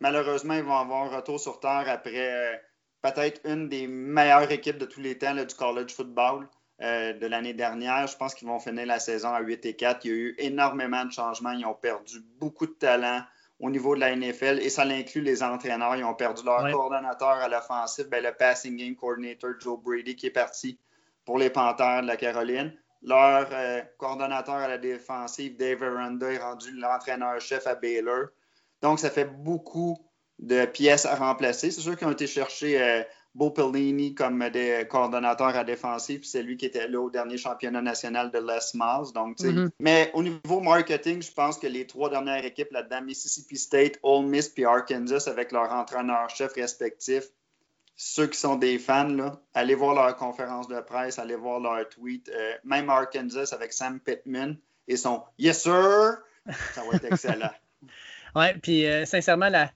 malheureusement, 0.00 0.54
ils 0.54 0.62
vont 0.62 0.76
avoir 0.76 1.12
un 1.12 1.16
retour 1.16 1.40
sur 1.40 1.58
terre 1.58 1.86
après 1.88 2.30
euh, 2.30 2.56
peut-être 3.02 3.40
une 3.44 3.68
des 3.68 3.86
meilleures 3.86 4.50
équipes 4.50 4.78
de 4.78 4.86
tous 4.86 5.00
les 5.00 5.18
temps 5.18 5.34
du 5.34 5.54
college 5.54 5.92
football 5.92 6.48
euh, 6.82 7.12
de 7.14 7.26
l'année 7.26 7.54
dernière. 7.54 8.06
Je 8.06 8.16
pense 8.16 8.34
qu'ils 8.34 8.48
vont 8.48 8.58
finir 8.58 8.86
la 8.86 8.98
saison 8.98 9.32
à 9.32 9.40
8 9.40 9.64
et 9.66 9.76
4. 9.76 10.04
Il 10.04 10.10
y 10.10 10.14
a 10.14 10.16
eu 10.16 10.34
énormément 10.38 11.04
de 11.04 11.12
changements. 11.12 11.52
Ils 11.52 11.64
ont 11.64 11.74
perdu 11.74 12.20
beaucoup 12.38 12.66
de 12.66 12.72
talent 12.72 13.22
au 13.60 13.70
niveau 13.70 13.94
de 13.94 14.00
la 14.00 14.14
NFL 14.14 14.58
et 14.60 14.68
ça 14.68 14.82
inclut 14.82 15.22
les 15.22 15.42
entraîneurs. 15.42 15.96
Ils 15.96 16.04
ont 16.04 16.14
perdu 16.14 16.42
leur 16.44 16.70
coordonnateur 16.70 17.28
à 17.28 17.48
l'offensive, 17.48 18.08
ben, 18.08 18.22
le 18.22 18.32
passing 18.32 18.76
game 18.76 18.94
coordinator 18.94 19.52
Joe 19.58 19.80
Brady 19.80 20.16
qui 20.16 20.26
est 20.26 20.30
parti 20.30 20.78
pour 21.24 21.38
les 21.38 21.50
Panthers 21.50 22.02
de 22.02 22.06
la 22.06 22.16
Caroline. 22.16 22.72
Leur 23.02 23.48
euh, 23.52 23.82
coordonnateur 23.98 24.56
à 24.56 24.68
la 24.68 24.78
défensive, 24.78 25.56
Dave 25.56 25.82
Aranda, 25.82 26.32
est 26.32 26.38
rendu 26.38 26.72
l'entraîneur-chef 26.72 27.66
à 27.66 27.74
Baylor. 27.74 28.26
Donc, 28.82 28.98
ça 28.98 29.10
fait 29.10 29.24
beaucoup 29.24 29.96
de 30.38 30.66
pièces 30.66 31.06
à 31.06 31.14
remplacer. 31.14 31.70
C'est 31.70 31.80
sûr 31.80 31.96
qu'ils 31.96 32.06
ont 32.06 32.12
été 32.12 32.26
chercher 32.26 32.80
euh, 32.80 33.02
Bo 33.36 33.50
Pelini 33.50 34.14
comme 34.14 34.48
des 34.48 34.86
coordonnateurs 34.88 35.56
à 35.56 35.62
défensif, 35.62 36.24
c'est 36.24 36.42
lui 36.42 36.56
qui 36.56 36.64
était 36.64 36.88
là 36.88 37.00
au 37.00 37.10
dernier 37.10 37.36
championnat 37.36 37.82
national 37.82 38.30
de 38.30 38.38
Les 38.38 38.72
Miles. 38.74 39.12
Donc, 39.14 39.38
mm-hmm. 39.38 39.70
Mais 39.78 40.10
au 40.14 40.22
niveau 40.22 40.60
marketing, 40.60 41.22
je 41.22 41.30
pense 41.30 41.58
que 41.58 41.66
les 41.66 41.86
trois 41.86 42.08
dernières 42.08 42.44
équipes 42.44 42.72
là-dedans, 42.72 43.02
Mississippi 43.02 43.58
State, 43.58 43.98
Ole 44.02 44.26
Miss 44.26 44.52
et 44.56 44.64
Arkansas, 44.64 45.28
avec 45.28 45.52
leurs 45.52 45.70
entraîneurs-chefs 45.70 46.54
respectifs, 46.54 47.26
ceux 47.94 48.26
qui 48.26 48.38
sont 48.38 48.56
des 48.56 48.78
fans, 48.78 49.08
là, 49.08 49.40
allez 49.52 49.74
voir 49.74 49.94
leur 49.94 50.16
conférence 50.16 50.68
de 50.68 50.80
presse, 50.80 51.18
allez 51.18 51.36
voir 51.36 51.60
leur 51.60 51.86
tweet. 51.88 52.30
Euh, 52.30 52.52
même 52.64 52.88
Arkansas 52.88 53.52
avec 53.52 53.72
Sam 53.74 54.00
Pittman 54.00 54.56
et 54.88 54.96
son 54.96 55.22
Yes 55.38 55.62
sir, 55.62 56.18
ça 56.74 56.82
va 56.82 56.96
être 56.96 57.04
excellent. 57.04 57.50
oui, 58.34 58.46
puis 58.62 58.86
euh, 58.86 59.04
sincèrement, 59.04 59.48
la, 59.48 59.70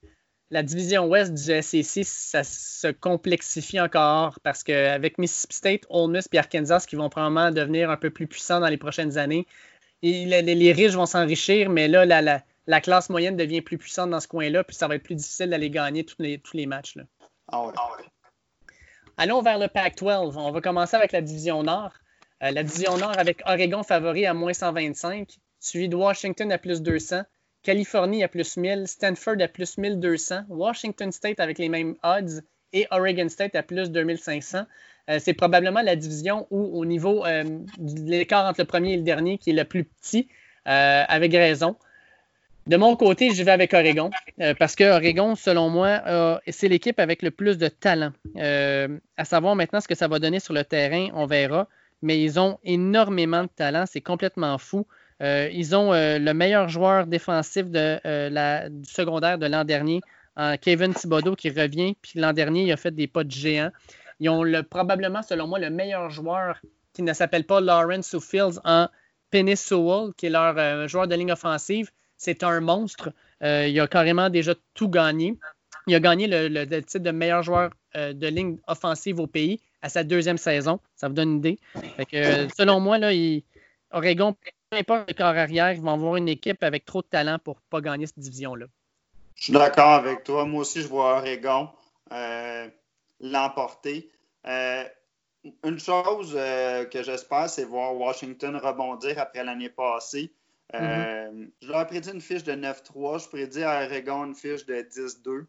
la 0.50 0.62
division 0.62 1.06
ouest 1.06 1.32
du 1.32 1.62
SEC, 1.62 2.04
ça 2.04 2.42
se 2.42 2.88
complexifie 2.88 3.80
encore 3.80 4.38
parce 4.42 4.64
qu'avec 4.64 5.18
Mississippi 5.18 5.54
State, 5.54 5.86
Ole 5.90 6.10
Miss 6.10 6.28
et 6.32 6.38
Arkansas 6.38 6.84
qui 6.88 6.96
vont 6.96 7.08
probablement 7.08 7.50
devenir 7.50 7.90
un 7.90 7.96
peu 7.96 8.10
plus 8.10 8.26
puissants 8.26 8.60
dans 8.60 8.68
les 8.68 8.76
prochaines 8.76 9.16
années, 9.16 9.46
et 10.02 10.24
les, 10.24 10.72
riches 10.72 10.94
vont 10.94 11.06
s'enrichir, 11.06 11.68
mais 11.68 11.86
là, 11.86 12.06
la, 12.66 12.80
classe 12.80 13.10
moyenne 13.10 13.36
devient 13.36 13.60
plus 13.60 13.76
puissante 13.76 14.10
dans 14.10 14.20
ce 14.20 14.28
coin-là, 14.28 14.64
puis 14.64 14.74
ça 14.74 14.88
va 14.88 14.96
être 14.96 15.02
plus 15.02 15.14
difficile 15.14 15.50
d'aller 15.50 15.70
gagner 15.70 16.04
tous 16.04 16.16
les, 16.18 16.38
tous 16.38 16.56
les 16.56 16.66
matchs. 16.66 16.96
Là. 16.96 17.04
Ah 17.52 17.70
ah 17.76 17.96
Allons 19.18 19.42
vers 19.42 19.58
le 19.58 19.68
Pac-12. 19.68 20.38
On 20.38 20.50
va 20.50 20.60
commencer 20.62 20.96
avec 20.96 21.12
la 21.12 21.20
division 21.20 21.62
Nord. 21.62 21.92
Euh, 22.42 22.50
la 22.50 22.62
division 22.62 22.96
Nord 22.96 23.18
avec 23.18 23.42
Oregon 23.44 23.82
favori 23.82 24.24
à 24.24 24.32
moins 24.32 24.54
125, 24.54 25.36
suivi 25.58 25.90
de 25.90 25.96
Washington 25.96 26.50
à 26.50 26.56
plus 26.56 26.80
200, 26.80 27.22
Californie 27.62 28.24
à 28.24 28.28
plus 28.28 28.56
1000, 28.56 28.86
Stanford 28.86 29.36
à 29.40 29.48
plus 29.48 29.76
1200, 29.76 30.44
Washington 30.48 31.12
State 31.12 31.40
avec 31.40 31.58
les 31.58 31.68
mêmes 31.68 31.94
odds 32.02 32.42
et 32.72 32.86
Oregon 32.90 33.28
State 33.28 33.54
à 33.54 33.62
plus 33.62 33.90
2500. 33.90 34.64
Euh, 35.08 35.18
c'est 35.20 35.34
probablement 35.34 35.82
la 35.82 35.96
division 35.96 36.46
où, 36.50 36.78
au 36.78 36.84
niveau 36.84 37.24
euh, 37.26 37.44
de 37.78 38.10
l'écart 38.10 38.46
entre 38.46 38.60
le 38.60 38.66
premier 38.66 38.94
et 38.94 38.96
le 38.96 39.02
dernier, 39.02 39.38
qui 39.38 39.50
est 39.50 39.54
le 39.54 39.64
plus 39.64 39.84
petit, 39.84 40.28
euh, 40.68 41.04
avec 41.08 41.32
raison. 41.32 41.76
De 42.66 42.76
mon 42.76 42.94
côté, 42.94 43.32
je 43.34 43.42
vais 43.42 43.50
avec 43.50 43.74
Oregon, 43.74 44.10
parce 44.58 44.76
que 44.76 44.84
Oregon, 44.84 45.34
selon 45.34 45.70
moi, 45.70 46.40
c'est 46.46 46.68
l'équipe 46.68 47.00
avec 47.00 47.22
le 47.22 47.30
plus 47.30 47.56
de 47.56 47.68
talent. 47.68 48.12
à 48.36 49.24
savoir 49.24 49.56
maintenant 49.56 49.80
ce 49.80 49.88
que 49.88 49.94
ça 49.94 50.06
va 50.06 50.18
donner 50.18 50.40
sur 50.40 50.52
le 50.52 50.62
terrain, 50.62 51.08
on 51.14 51.26
verra. 51.26 51.68
Mais 52.02 52.22
ils 52.22 52.38
ont 52.38 52.58
énormément 52.62 53.42
de 53.42 53.48
talent, 53.48 53.86
c'est 53.86 54.02
complètement 54.02 54.56
fou. 54.58 54.86
Euh, 55.22 55.50
ils 55.52 55.76
ont 55.76 55.92
euh, 55.92 56.18
le 56.18 56.32
meilleur 56.32 56.68
joueur 56.68 57.06
défensif 57.06 57.66
euh, 57.74 58.68
du 58.68 58.88
secondaire 58.88 59.38
de 59.38 59.46
l'an 59.46 59.64
dernier, 59.64 60.00
Kevin 60.62 60.94
Thibodeau, 60.94 61.36
qui 61.36 61.50
revient. 61.50 61.94
Puis 62.00 62.18
l'an 62.18 62.32
dernier, 62.32 62.62
il 62.62 62.72
a 62.72 62.78
fait 62.78 62.94
des 62.94 63.06
pas 63.06 63.24
de 63.24 63.30
géant. 63.30 63.70
Ils 64.20 64.30
ont 64.30 64.42
le, 64.42 64.62
probablement, 64.62 65.22
selon 65.22 65.46
moi, 65.46 65.58
le 65.58 65.68
meilleur 65.68 66.08
joueur 66.08 66.58
qui 66.94 67.02
ne 67.02 67.12
s'appelle 67.12 67.44
pas 67.44 67.60
Lawrence 67.60 68.18
Fields 68.18 68.58
en 68.64 68.88
Penny 69.30 69.54
Sewell, 69.54 70.12
qui 70.16 70.26
est 70.26 70.30
leur 70.30 70.88
joueur 70.88 71.08
de 71.08 71.14
ligne 71.14 71.32
offensive. 71.32 71.90
C'est 72.16 72.42
un 72.42 72.60
monstre. 72.60 73.12
Il 73.42 73.78
a 73.78 73.86
carrément 73.86 74.30
déjà 74.30 74.54
tout 74.72 74.88
gagné. 74.88 75.36
Il 75.86 75.94
a 75.94 76.00
gagné 76.00 76.26
le, 76.26 76.80
titre 76.80 77.04
de 77.04 77.10
meilleur 77.10 77.42
joueur 77.42 77.70
de 77.94 78.26
ligne 78.26 78.56
offensive 78.66 79.20
au 79.20 79.26
pays 79.26 79.60
à 79.82 79.90
sa 79.90 80.04
deuxième 80.04 80.38
saison. 80.38 80.80
Ça 80.96 81.08
vous 81.08 81.14
donne 81.14 81.32
une 81.32 81.38
idée. 81.38 81.58
selon 82.56 82.80
moi, 82.80 82.96
là, 82.96 83.12
Oregon, 83.90 84.34
peu 84.70 84.76
importe 84.76 85.08
le 85.08 85.14
corps 85.14 85.26
arrière, 85.26 85.72
ils 85.72 85.80
vont 85.80 85.94
avoir 85.94 86.16
une 86.16 86.28
équipe 86.28 86.62
avec 86.62 86.84
trop 86.84 87.02
de 87.02 87.06
talent 87.06 87.38
pour 87.42 87.56
ne 87.56 87.60
pas 87.70 87.80
gagner 87.80 88.06
cette 88.06 88.18
division-là. 88.18 88.66
Je 89.34 89.44
suis 89.44 89.52
d'accord 89.52 89.92
avec 89.92 90.24
toi. 90.24 90.44
Moi 90.44 90.60
aussi, 90.60 90.82
je 90.82 90.88
vois 90.88 91.18
Oregon 91.18 91.70
l'emporter. 93.20 94.10
une 94.44 95.78
chose 95.78 96.34
que 96.34 97.02
j'espère, 97.02 97.48
c'est 97.48 97.64
voir 97.64 97.94
Washington 97.96 98.56
rebondir 98.56 99.18
après 99.18 99.44
l'année 99.44 99.70
passée. 99.70 100.32
Mm-hmm. 100.72 101.50
Je 101.62 101.68
leur 101.68 101.80
ai 101.80 101.86
prédit 101.86 102.10
une 102.10 102.20
fiche 102.20 102.44
de 102.44 102.52
9-3. 102.52 103.24
Je 103.24 103.28
prédis 103.28 103.62
à 103.64 103.84
Oregon 103.84 104.24
une 104.26 104.34
fiche 104.34 104.66
de 104.66 104.74
10-2. 104.74 105.46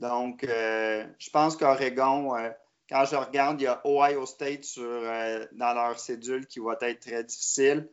Donc, 0.00 0.44
euh, 0.44 1.06
je 1.18 1.30
pense 1.30 1.56
qu'Oregon, 1.56 2.36
euh, 2.36 2.50
quand 2.88 3.04
je 3.04 3.16
regarde, 3.16 3.60
il 3.60 3.64
y 3.64 3.66
a 3.66 3.80
Ohio 3.84 4.26
State 4.26 4.66
euh, 4.78 5.46
dans 5.52 5.74
leur 5.74 5.98
cédule 5.98 6.46
qui 6.46 6.60
va 6.60 6.76
être 6.82 7.00
très 7.00 7.24
difficile. 7.24 7.88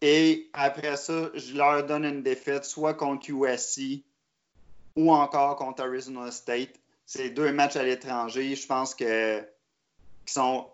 Et 0.00 0.50
après 0.52 0.96
ça, 0.96 1.30
je 1.34 1.56
leur 1.56 1.84
donne 1.84 2.04
une 2.04 2.22
défaite 2.22 2.64
soit 2.64 2.94
contre 2.94 3.30
USC 3.30 4.04
ou 4.96 5.12
encore 5.12 5.56
contre 5.56 5.82
Arizona 5.82 6.30
State. 6.30 6.78
C'est 7.06 7.30
deux 7.30 7.52
matchs 7.52 7.76
à 7.76 7.82
l'étranger. 7.82 8.54
Je 8.54 8.66
pense 8.66 8.94
que 8.94 9.42
sont 10.26 10.68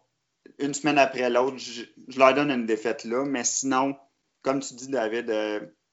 une 0.59 0.75
semaine 0.75 0.99
après 0.99 1.31
l'autre. 1.31 1.57
Je, 1.59 1.85
leur 2.17 2.35
donne 2.35 2.51
une 2.51 2.67
défaite 2.67 3.05
là. 3.05 3.25
Mais 3.25 3.45
sinon, 3.45 3.97
comme 4.43 4.61
tu 4.61 4.75
dis, 4.75 4.89
David, 4.89 5.31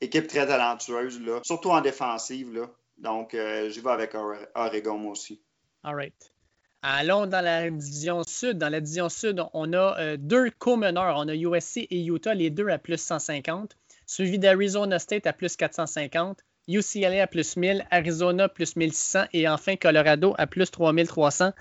équipe 0.01 0.27
très 0.27 0.47
talentueuse, 0.47 1.21
là, 1.21 1.39
surtout 1.43 1.69
en 1.69 1.81
défensive. 1.81 2.53
Là. 2.53 2.69
Donc, 2.97 3.33
euh, 3.33 3.69
j'y 3.69 3.79
vais 3.79 3.91
avec 3.91 4.15
Oregon, 4.55 4.97
moi 4.97 5.11
aussi. 5.11 5.41
All 5.83 5.95
right. 5.95 6.33
Allons 6.83 7.27
dans 7.27 7.41
la 7.41 7.69
division 7.69 8.23
sud. 8.23 8.57
Dans 8.57 8.69
la 8.69 8.81
division 8.81 9.07
sud, 9.07 9.43
on 9.53 9.71
a 9.73 9.99
euh, 9.99 10.17
deux 10.17 10.49
co-meneurs. 10.49 11.15
On 11.17 11.27
a 11.27 11.35
USC 11.35 11.85
et 11.89 12.03
Utah, 12.03 12.33
les 12.33 12.49
deux 12.49 12.69
à 12.69 12.79
plus 12.79 12.99
150, 12.99 13.77
suivi 14.07 14.39
d'Arizona 14.39 14.97
State 14.97 15.27
à 15.27 15.33
plus 15.33 15.55
450, 15.55 16.39
UCLA 16.67 17.21
à 17.21 17.27
plus 17.27 17.55
1000, 17.55 17.85
Arizona 17.91 18.49
plus 18.49 18.75
1600 18.75 19.25
et 19.33 19.47
enfin 19.47 19.75
Colorado 19.75 20.33
à 20.39 20.47
plus 20.47 20.71
3300. 20.71 21.51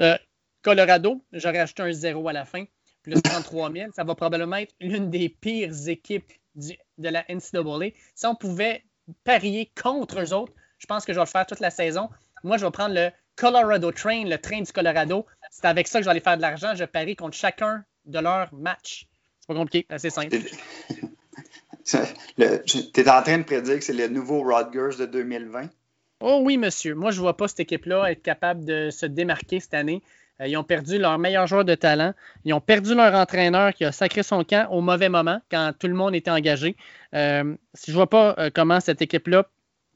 Euh, 0.00 0.18
Colorado, 0.62 1.24
j'aurais 1.32 1.60
ajouté 1.60 1.82
un 1.82 1.92
zéro 1.92 2.28
à 2.28 2.32
la 2.32 2.44
fin, 2.44 2.64
plus 3.02 3.22
33 3.22 3.72
000. 3.72 3.92
Ça 3.94 4.02
va 4.02 4.16
probablement 4.16 4.56
être 4.56 4.74
l'une 4.80 5.10
des 5.10 5.28
pires 5.28 5.88
équipes 5.88 6.32
de 6.56 7.08
la 7.08 7.24
NCAA. 7.28 7.94
Si 8.16 8.26
on 8.26 8.34
pouvait 8.34 8.82
parier 9.22 9.70
contre 9.80 10.20
eux 10.20 10.32
autres, 10.32 10.52
je 10.78 10.86
pense 10.86 11.04
que 11.04 11.12
je 11.12 11.18
vais 11.18 11.24
le 11.24 11.30
faire 11.30 11.46
toute 11.46 11.60
la 11.60 11.70
saison. 11.70 12.08
Moi, 12.42 12.56
je 12.56 12.64
vais 12.64 12.72
prendre 12.72 12.94
le 12.94 13.10
Colorado 13.40 13.90
Train, 13.90 14.24
le 14.26 14.36
train 14.36 14.60
du 14.60 14.70
Colorado. 14.70 15.24
C'est 15.50 15.64
avec 15.64 15.88
ça 15.88 15.98
que 15.98 16.02
je 16.02 16.08
vais 16.08 16.10
aller 16.10 16.20
faire 16.20 16.36
de 16.36 16.42
l'argent. 16.42 16.74
Je 16.74 16.84
parie 16.84 17.16
contre 17.16 17.36
chacun 17.36 17.82
de 18.04 18.18
leurs 18.18 18.52
matchs. 18.52 19.08
C'est 19.40 19.46
pas 19.48 19.54
compliqué, 19.54 19.86
c'est 19.96 20.10
simple. 20.10 20.36
tu 21.86 23.00
es 23.00 23.08
en 23.08 23.22
train 23.22 23.38
de 23.38 23.44
prédire 23.44 23.78
que 23.78 23.84
c'est 23.84 23.94
le 23.94 24.08
nouveau 24.08 24.42
Rodgers 24.42 24.98
de 24.98 25.06
2020? 25.06 25.70
Oh 26.20 26.42
oui, 26.44 26.58
monsieur. 26.58 26.94
Moi, 26.94 27.12
je 27.12 27.16
ne 27.16 27.22
vois 27.22 27.36
pas 27.38 27.48
cette 27.48 27.60
équipe-là 27.60 28.10
être 28.10 28.22
capable 28.22 28.66
de 28.66 28.90
se 28.90 29.06
démarquer 29.06 29.58
cette 29.58 29.72
année. 29.72 30.02
Euh, 30.42 30.46
ils 30.46 30.58
ont 30.58 30.64
perdu 30.64 30.98
leur 30.98 31.18
meilleur 31.18 31.46
joueur 31.46 31.64
de 31.64 31.74
talent. 31.74 32.12
Ils 32.44 32.52
ont 32.52 32.60
perdu 32.60 32.94
leur 32.94 33.14
entraîneur 33.14 33.72
qui 33.72 33.86
a 33.86 33.92
sacré 33.92 34.22
son 34.22 34.44
camp 34.44 34.68
au 34.70 34.82
mauvais 34.82 35.08
moment, 35.08 35.40
quand 35.50 35.72
tout 35.78 35.88
le 35.88 35.94
monde 35.94 36.14
était 36.14 36.30
engagé. 36.30 36.76
Euh, 37.14 37.56
je 37.86 37.90
ne 37.90 37.96
vois 37.96 38.10
pas 38.10 38.34
euh, 38.38 38.50
comment 38.54 38.80
cette 38.80 39.00
équipe-là 39.00 39.46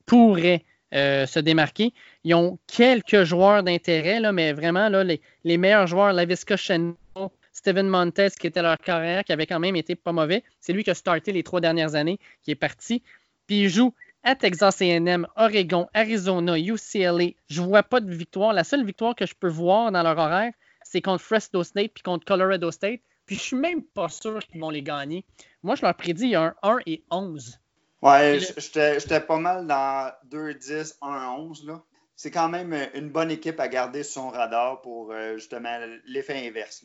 pourrait 0.07 0.65
se 0.95 1.41
démarquer. 1.41 1.93
Ils 2.23 2.35
ont 2.35 2.59
quelques 2.67 3.25
joueurs 3.25 3.63
d'intérêt, 3.63 4.21
mais 4.33 4.53
vraiment 4.53 4.89
là, 4.89 5.05
les, 5.05 5.59
meilleurs 5.59 5.87
joueurs, 5.87 6.13
Lavisca 6.13 6.57
Chenot, 6.57 6.97
Steven 7.53 7.89
Montes, 7.89 8.31
qui 8.39 8.47
était 8.47 8.63
leur 8.63 8.79
carrière, 8.79 9.25
qui 9.25 9.33
avait 9.33 9.47
quand 9.47 9.61
même 9.61 9.77
été 9.77 9.95
pas 9.97 10.13
mauvais. 10.13 10.45
C'est 10.61 10.73
lui 10.73 10.85
qui 10.85 10.91
a 10.91 10.95
starté 10.95 11.33
les 11.33 11.43
trois 11.43 11.61
dernières 11.61 11.95
années, 11.95 12.19
qui 12.43 12.51
est 12.51 12.57
parti. 12.57 13.03
Puis 13.47 13.63
il 13.63 13.69
joue 13.69 13.95
à 14.23 14.35
Texas 14.35 14.81
AM, 14.81 15.27
Oregon, 15.37 15.87
Arizona, 15.95 16.59
UCLA. 16.59 17.33
Je 17.49 17.61
ne 17.61 17.67
vois 17.67 17.83
pas 17.83 18.01
de 18.01 18.13
victoire. 18.13 18.53
La 18.53 18.65
seule 18.65 18.85
victoire 18.85 19.15
que 19.15 19.27
je 19.27 19.35
peux 19.35 19.49
voir 19.49 19.93
dans 19.93 20.03
leur 20.03 20.19
horaire, 20.19 20.53
c'est 20.83 21.03
contre 21.03 21.23
Fresno 21.23 21.63
State 21.63 21.93
puis 21.95 22.03
contre 22.03 22.25
Colorado 22.25 22.71
State. 22.71 23.01
Puis 23.27 23.37
je 23.37 23.41
suis 23.41 23.57
même 23.57 23.83
pas 23.83 24.09
sûr 24.09 24.41
qu'ils 24.47 24.61
vont 24.61 24.71
les 24.71 24.83
gagner. 24.83 25.25
Moi, 25.63 25.77
je 25.77 25.83
leur 25.83 25.95
prédis 25.95 26.25
il 26.25 26.31
y 26.31 26.35
a 26.35 26.43
un 26.43 26.55
1 26.63 26.79
et 26.87 27.03
11. 27.11 27.59
Ouais, 28.05 28.39
j'étais 28.39 29.21
pas 29.21 29.39
mal 29.39 29.67
dans 29.67 30.13
2-10, 30.31 30.99
1-11. 31.01 31.81
C'est 32.15 32.31
quand 32.31 32.51
même 32.51 32.77
une 32.95 33.09
bonne 33.09 33.31
équipe 33.31 33.59
à 33.59 33.69
garder 33.69 34.05
sur 34.05 34.23
son 34.23 34.29
radar 34.29 34.83
pour 34.83 35.11
euh, 35.11 35.37
justement 35.37 35.81
l'effet 36.07 36.47
inverse. 36.47 36.85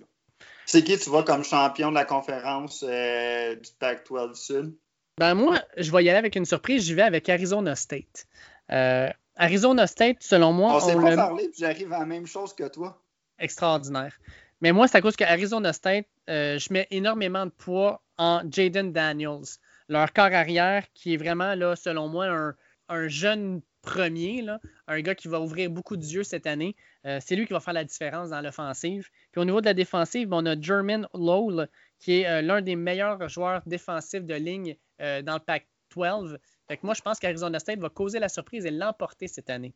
C'est 0.65 0.81
qui 0.81 0.97
tu 0.97 1.09
vois 1.09 1.23
comme 1.23 1.43
champion 1.43 1.89
de 1.89 1.95
la 1.95 2.05
conférence 2.05 2.85
euh, 2.87 3.53
du 3.55 3.69
Pac-12 3.79 4.33
Sud? 4.35 4.77
Ben 5.17 5.33
moi, 5.35 5.59
je 5.75 5.91
vais 5.91 6.05
y 6.05 6.09
aller 6.09 6.17
avec 6.17 6.37
une 6.37 6.45
surprise. 6.45 6.85
J'y 6.85 6.93
vais 6.93 7.01
avec 7.01 7.27
Arizona 7.27 7.75
State. 7.75 8.25
Euh, 8.71 9.09
Arizona 9.35 9.87
State, 9.87 10.17
selon 10.21 10.53
moi. 10.53 10.77
On 10.77 10.79
s'est 10.79 10.95
pas 10.95 11.15
parlé, 11.15 11.49
puis 11.49 11.59
j'arrive 11.59 11.91
à 11.91 11.99
la 11.99 12.05
même 12.05 12.27
chose 12.27 12.53
que 12.53 12.67
toi. 12.69 13.01
Extraordinaire. 13.39 14.17
Mais 14.61 14.71
moi, 14.71 14.87
c'est 14.87 14.97
à 14.97 15.01
cause 15.01 15.17
que 15.17 15.25
Arizona 15.25 15.73
State, 15.73 16.05
euh, 16.29 16.57
je 16.57 16.71
mets 16.71 16.87
énormément 16.91 17.45
de 17.45 17.51
poids 17.51 18.01
en 18.17 18.41
Jaden 18.49 18.93
Daniels. 18.93 19.57
Leur 19.89 20.13
corps 20.13 20.33
arrière, 20.33 20.85
qui 20.93 21.13
est 21.13 21.17
vraiment, 21.17 21.55
là, 21.55 21.75
selon 21.75 22.07
moi, 22.07 22.53
un, 22.89 23.07
jeune 23.07 23.61
premier, 23.81 24.41
là, 24.41 24.59
un 24.87 25.01
gars 25.01 25.15
qui 25.15 25.27
va 25.27 25.41
ouvrir 25.41 25.69
beaucoup 25.69 25.97
d'yeux 25.97 26.23
cette 26.23 26.47
année. 26.47 26.75
Euh, 27.05 27.19
c'est 27.21 27.35
lui 27.35 27.45
qui 27.45 27.53
va 27.53 27.59
faire 27.59 27.73
la 27.73 27.83
différence 27.83 28.29
dans 28.29 28.41
l'offensive. 28.41 29.09
Puis 29.31 29.41
au 29.41 29.45
niveau 29.45 29.61
de 29.61 29.65
la 29.65 29.73
défensive, 29.73 30.29
on 30.31 30.45
a 30.45 30.59
German 30.59 31.07
Lowell, 31.13 31.69
qui 31.99 32.21
est 32.21 32.41
l'un 32.41 32.61
des 32.61 32.75
meilleurs 32.75 33.27
joueurs 33.29 33.61
défensifs 33.65 34.25
de 34.25 34.35
ligne 34.35 34.75
euh, 35.01 35.21
dans 35.21 35.35
le 35.35 35.39
Pac-12. 35.39 36.37
Fait 36.67 36.77
que 36.77 36.85
moi, 36.85 36.93
je 36.93 37.01
pense 37.01 37.19
qu'Arizona 37.19 37.57
State 37.59 37.79
va 37.79 37.89
causer 37.89 38.19
la 38.19 38.29
surprise 38.29 38.65
et 38.65 38.71
l'emporter 38.71 39.27
cette 39.27 39.49
année. 39.49 39.73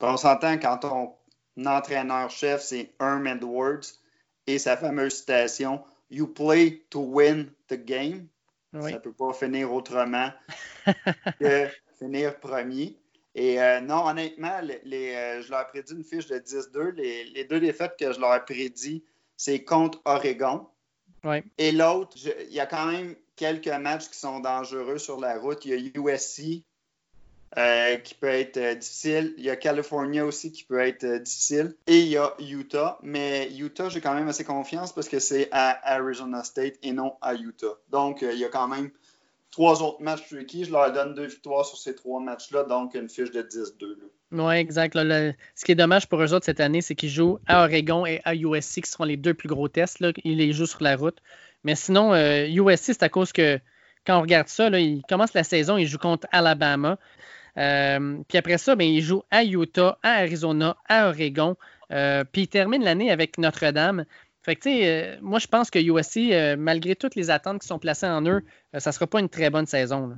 On 0.00 0.16
s'entend 0.16 0.58
quand 0.58 0.78
ton 0.78 1.12
entraîneur-chef, 1.66 2.62
c'est 2.62 2.92
Herm 2.98 3.26
Edwards 3.26 3.84
et 4.46 4.58
sa 4.58 4.76
fameuse 4.76 5.16
citation 5.16 5.82
You 6.10 6.26
play 6.26 6.82
to 6.90 7.00
win 7.00 7.50
the 7.68 7.76
game. 7.76 8.28
Ça 8.72 8.90
ne 8.90 8.98
peut 8.98 9.12
pas 9.12 9.32
finir 9.32 9.72
autrement 9.72 10.30
que 11.40 11.68
finir 11.98 12.38
premier. 12.38 12.98
Et 13.34 13.60
euh, 13.60 13.80
non, 13.80 14.06
honnêtement, 14.06 14.60
les, 14.60 15.14
euh, 15.14 15.42
je 15.42 15.50
leur 15.50 15.60
ai 15.60 15.66
prédit 15.68 15.94
une 15.94 16.04
fiche 16.04 16.26
de 16.26 16.36
10-2. 16.38 16.90
Les, 16.92 17.44
deux 17.44 17.60
défaites 17.60 17.96
que 17.98 18.12
je 18.12 18.20
leur 18.20 18.34
ai 18.34 18.44
prédit, 18.44 19.04
c'est 19.36 19.64
contre 19.64 20.00
Oregon. 20.04 20.66
Et 21.56 21.72
l'autre, 21.72 22.16
il 22.48 22.54
y 22.54 22.60
a 22.60 22.66
quand 22.66 22.86
même 22.86 23.14
quelques 23.36 23.68
matchs 23.68 24.08
qui 24.08 24.18
sont 24.18 24.40
dangereux 24.40 24.98
sur 24.98 25.20
la 25.20 25.38
route. 25.38 25.64
Il 25.64 25.70
y 25.70 25.74
a 25.74 26.00
USC 26.00 26.64
euh, 27.56 27.96
qui 27.96 28.14
peut 28.14 28.26
être 28.26 28.58
euh, 28.58 28.74
difficile. 28.74 29.34
Il 29.38 29.44
y 29.44 29.48
a 29.48 29.56
California 29.56 30.24
aussi 30.26 30.52
qui 30.52 30.64
peut 30.64 30.80
être 30.80 31.04
euh, 31.04 31.18
difficile. 31.18 31.74
Et 31.86 32.00
il 32.00 32.08
y 32.08 32.18
a 32.18 32.34
Utah. 32.38 32.98
Mais 33.02 33.50
Utah, 33.56 33.88
j'ai 33.88 34.02
quand 34.02 34.14
même 34.14 34.28
assez 34.28 34.44
confiance 34.44 34.92
parce 34.92 35.08
que 35.08 35.18
c'est 35.18 35.48
à 35.50 35.94
Arizona 35.94 36.44
State 36.44 36.74
et 36.82 36.92
non 36.92 37.14
à 37.22 37.34
Utah. 37.34 37.78
Donc, 37.90 38.20
il 38.20 38.38
y 38.38 38.44
a 38.44 38.48
quand 38.48 38.68
même 38.68 38.90
trois 39.50 39.82
autres 39.82 40.02
matchs 40.02 40.28
tricky. 40.28 40.66
Je 40.66 40.72
leur 40.72 40.92
donne 40.92 41.14
deux 41.14 41.26
victoires 41.26 41.64
sur 41.64 41.78
ces 41.78 41.94
trois 41.94 42.20
matchs-là, 42.20 42.64
donc 42.64 42.94
une 42.94 43.08
fiche 43.08 43.30
de 43.30 43.40
10-2. 43.40 43.96
Oui, 44.30 44.54
exact. 44.56 44.94
ce 44.94 45.64
qui 45.64 45.72
est 45.72 45.74
dommage 45.74 46.06
pour 46.06 46.22
eux 46.22 46.34
autres 46.34 46.44
cette 46.44 46.60
année, 46.60 46.82
c'est 46.82 46.94
qu'ils 46.94 47.08
jouent 47.08 47.38
à 47.46 47.64
Oregon 47.64 48.04
et 48.04 48.20
à 48.24 48.34
USC, 48.34 48.82
qui 48.82 48.90
seront 48.90 49.04
les 49.04 49.16
deux 49.16 49.32
plus 49.32 49.48
gros 49.48 49.68
tests. 49.68 50.00
Là. 50.00 50.12
Ils 50.22 50.36
les 50.36 50.52
jouent 50.52 50.66
sur 50.66 50.82
la 50.82 50.96
route. 50.96 51.16
Mais 51.64 51.76
sinon, 51.76 52.14
USC, 52.14 52.92
c'est 52.92 53.02
à 53.02 53.08
cause 53.08 53.32
que 53.32 53.58
quand 54.06 54.18
on 54.18 54.22
regarde 54.22 54.48
ça, 54.48 54.68
ils 54.78 55.02
commencent 55.08 55.34
la 55.34 55.44
saison, 55.44 55.78
ils 55.78 55.86
jouent 55.86 55.98
contre 55.98 56.26
Alabama. 56.30 56.98
Euh, 57.58 58.18
puis 58.28 58.38
après 58.38 58.58
ça, 58.58 58.76
ben, 58.76 58.86
ils 58.86 59.02
jouent 59.02 59.24
à 59.30 59.44
Utah, 59.44 59.98
à 60.02 60.12
Arizona, 60.14 60.76
à 60.88 61.08
Oregon. 61.08 61.56
Euh, 61.92 62.24
puis 62.24 62.42
ils 62.42 62.48
terminent 62.48 62.84
l'année 62.84 63.10
avec 63.10 63.38
Notre-Dame. 63.38 64.04
Fait 64.42 64.56
que, 64.56 64.62
sais, 64.62 65.18
moi, 65.20 65.38
je 65.38 65.46
pense 65.46 65.70
que 65.70 65.78
USC, 65.78 66.56
malgré 66.56 66.96
toutes 66.96 67.16
les 67.16 67.28
attentes 67.28 67.60
qui 67.60 67.66
sont 67.66 67.78
placées 67.78 68.06
en 68.06 68.24
eux, 68.26 68.42
ça 68.78 68.90
ne 68.90 68.94
sera 68.94 69.06
pas 69.06 69.20
une 69.20 69.28
très 69.28 69.50
bonne 69.50 69.66
saison. 69.66 70.16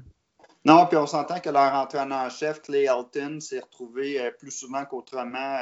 Non, 0.64 0.86
puis 0.86 0.98
on 0.98 1.06
s'entend 1.06 1.40
que 1.40 1.48
leur 1.48 1.74
entraîneur-chef, 1.74 2.62
Clay 2.62 2.84
Elton, 2.84 3.40
s'est 3.40 3.60
retrouvé 3.60 4.30
plus 4.38 4.50
souvent 4.50 4.84
qu'autrement 4.84 5.58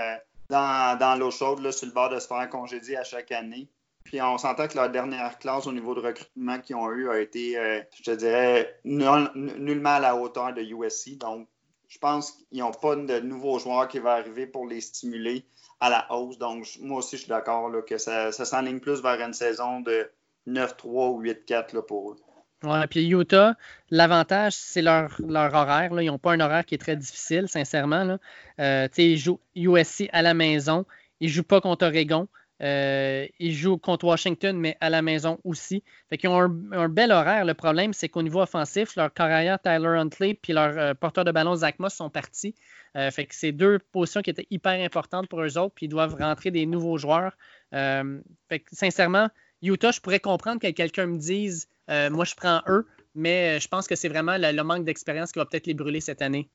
dans, 0.49 1.19
l'eau 1.19 1.31
chaude, 1.31 1.71
sur 1.71 1.87
le 1.87 1.93
bord 1.93 2.09
de 2.09 2.19
se 2.19 2.27
faire 2.27 2.49
congédier 2.49 2.97
à 2.97 3.05
chaque 3.05 3.33
année. 3.33 3.69
Puis 4.05 4.23
on 4.23 4.39
s'entend 4.39 4.69
que 4.69 4.77
leur 4.77 4.91
dernière 4.91 5.39
classe 5.39 5.67
au 5.67 5.73
niveau 5.73 5.95
de 5.95 6.01
recrutement 6.01 6.59
qu'ils 6.61 6.77
ont 6.77 6.91
eu 6.93 7.11
a 7.11 7.21
été, 7.21 7.59
euh, 7.59 7.81
je 8.03 8.13
dirais, 8.13 8.81
nullement 8.85 9.97
à 9.97 10.01
la 10.01 10.17
hauteur 10.17 10.55
de 10.55 10.63
USC. 10.63 11.19
Donc, 11.19 11.47
je 11.89 11.99
pense 11.99 12.33
qu'ils 12.33 12.61
n'ont 12.61 12.71
pas 12.71 12.97
de 12.97 13.21
nouveaux 13.21 13.59
joueurs 13.59 13.89
qui 13.89 13.99
vont 13.99 14.11
arriver 14.11 14.47
pour 14.47 14.67
les 14.67 14.81
stimuler 14.81 15.45
à 15.81 15.91
la 15.91 16.13
hausse. 16.13 16.39
Donc, 16.39 16.67
moi 16.81 16.99
aussi, 16.99 17.17
je 17.17 17.23
suis 17.23 17.29
d'accord 17.29 17.71
que 17.87 17.99
ça, 17.99 18.31
ça 18.33 18.45
s'enligne 18.45 18.81
plus 18.81 19.01
vers 19.01 19.21
une 19.21 19.33
saison 19.33 19.81
de 19.81 20.11
9-3 20.47 21.15
ou 21.15 21.23
8-4 21.23 21.83
pour 21.83 22.13
eux. 22.13 22.17
Ouais, 22.65 22.87
puis 22.89 23.09
Utah, 23.09 23.55
l'avantage, 23.91 24.55
c'est 24.55 24.83
leur, 24.83 25.15
leur 25.25 25.55
horaire. 25.55 25.91
Ils 26.01 26.07
n'ont 26.07 26.19
pas 26.19 26.33
un 26.33 26.41
horaire 26.41 26.65
qui 26.65 26.75
est 26.75 26.79
très 26.79 26.97
difficile, 26.97 27.49
sincèrement. 27.49 28.19
Euh, 28.59 28.89
ils 28.97 29.17
jouent 29.17 29.41
USC 29.55 30.09
à 30.13 30.23
la 30.23 30.35
maison. 30.35 30.85
Ils 31.21 31.29
ne 31.29 31.33
jouent 31.33 31.45
pas 31.45 31.61
contre 31.61 31.87
Oregon. 31.87 32.27
Euh, 32.61 33.27
ils 33.39 33.55
jouent 33.55 33.79
contre 33.79 34.05
Washington, 34.07 34.57
mais 34.57 34.77
à 34.81 34.91
la 34.91 35.03
maison 35.03 35.39
aussi. 35.45 35.85
Fait 36.11 36.19
qu'ils 36.19 36.31
ont 36.31 36.41
un, 36.73 36.89
bel 36.89 37.13
horaire. 37.13 37.45
Le 37.45 37.55
problème, 37.55 37.93
c'est 37.93 38.09
qu'au 38.09 38.23
niveau 38.23 38.41
offensif, 38.41 38.97
leur 38.97 39.13
carrière 39.13 39.61
Tyler 39.61 39.99
Huntley 39.99 40.35
puis 40.35 40.53
leur 40.53 40.77
euh, 40.77 40.95
porteur 40.95 41.25
de 41.25 41.31
ballon 41.31 41.55
Zach 41.55 41.79
Moss 41.79 41.95
sont 41.95 42.11
partis. 42.11 42.55
Euh, 42.97 43.11
fait 43.11 43.27
que 43.27 43.35
c'est 43.35 43.53
deux 43.53 43.79
positions 43.79 44.23
qui 44.23 44.31
étaient 44.31 44.47
hyper 44.51 44.73
importantes 44.73 45.29
pour 45.29 45.43
eux 45.43 45.59
autres, 45.59 45.75
puis 45.75 45.87
ils 45.87 45.91
doivent 45.91 46.17
rentrer 46.17 46.51
des 46.51 46.67
nouveaux 46.67 46.99
joueurs. 46.99 47.37
fait 47.73 48.61
que 48.61 48.75
sincèrement, 48.75 49.29
Utah, 49.63 49.91
je 49.91 50.01
pourrais 50.01 50.21
comprendre 50.21 50.61
que 50.61 50.71
quelqu'un 50.71 51.07
me 51.07 51.19
dise 51.19 51.69
moi 51.89 52.25
je 52.25 52.35
prends 52.35 52.63
eux, 52.67 52.87
mais 53.15 53.61
je 53.61 53.69
pense 53.69 53.87
que 53.87 53.95
c'est 53.95 54.09
vraiment 54.09 54.37
le 54.39 54.63
manque 54.63 54.85
d'expérience 54.85 55.33
qui 55.33 55.39
va 55.39 55.47
peut-être 55.47 55.67
les 55.67 55.75
brûler 55.75 56.01
cette 56.01 56.23
année 56.23 56.51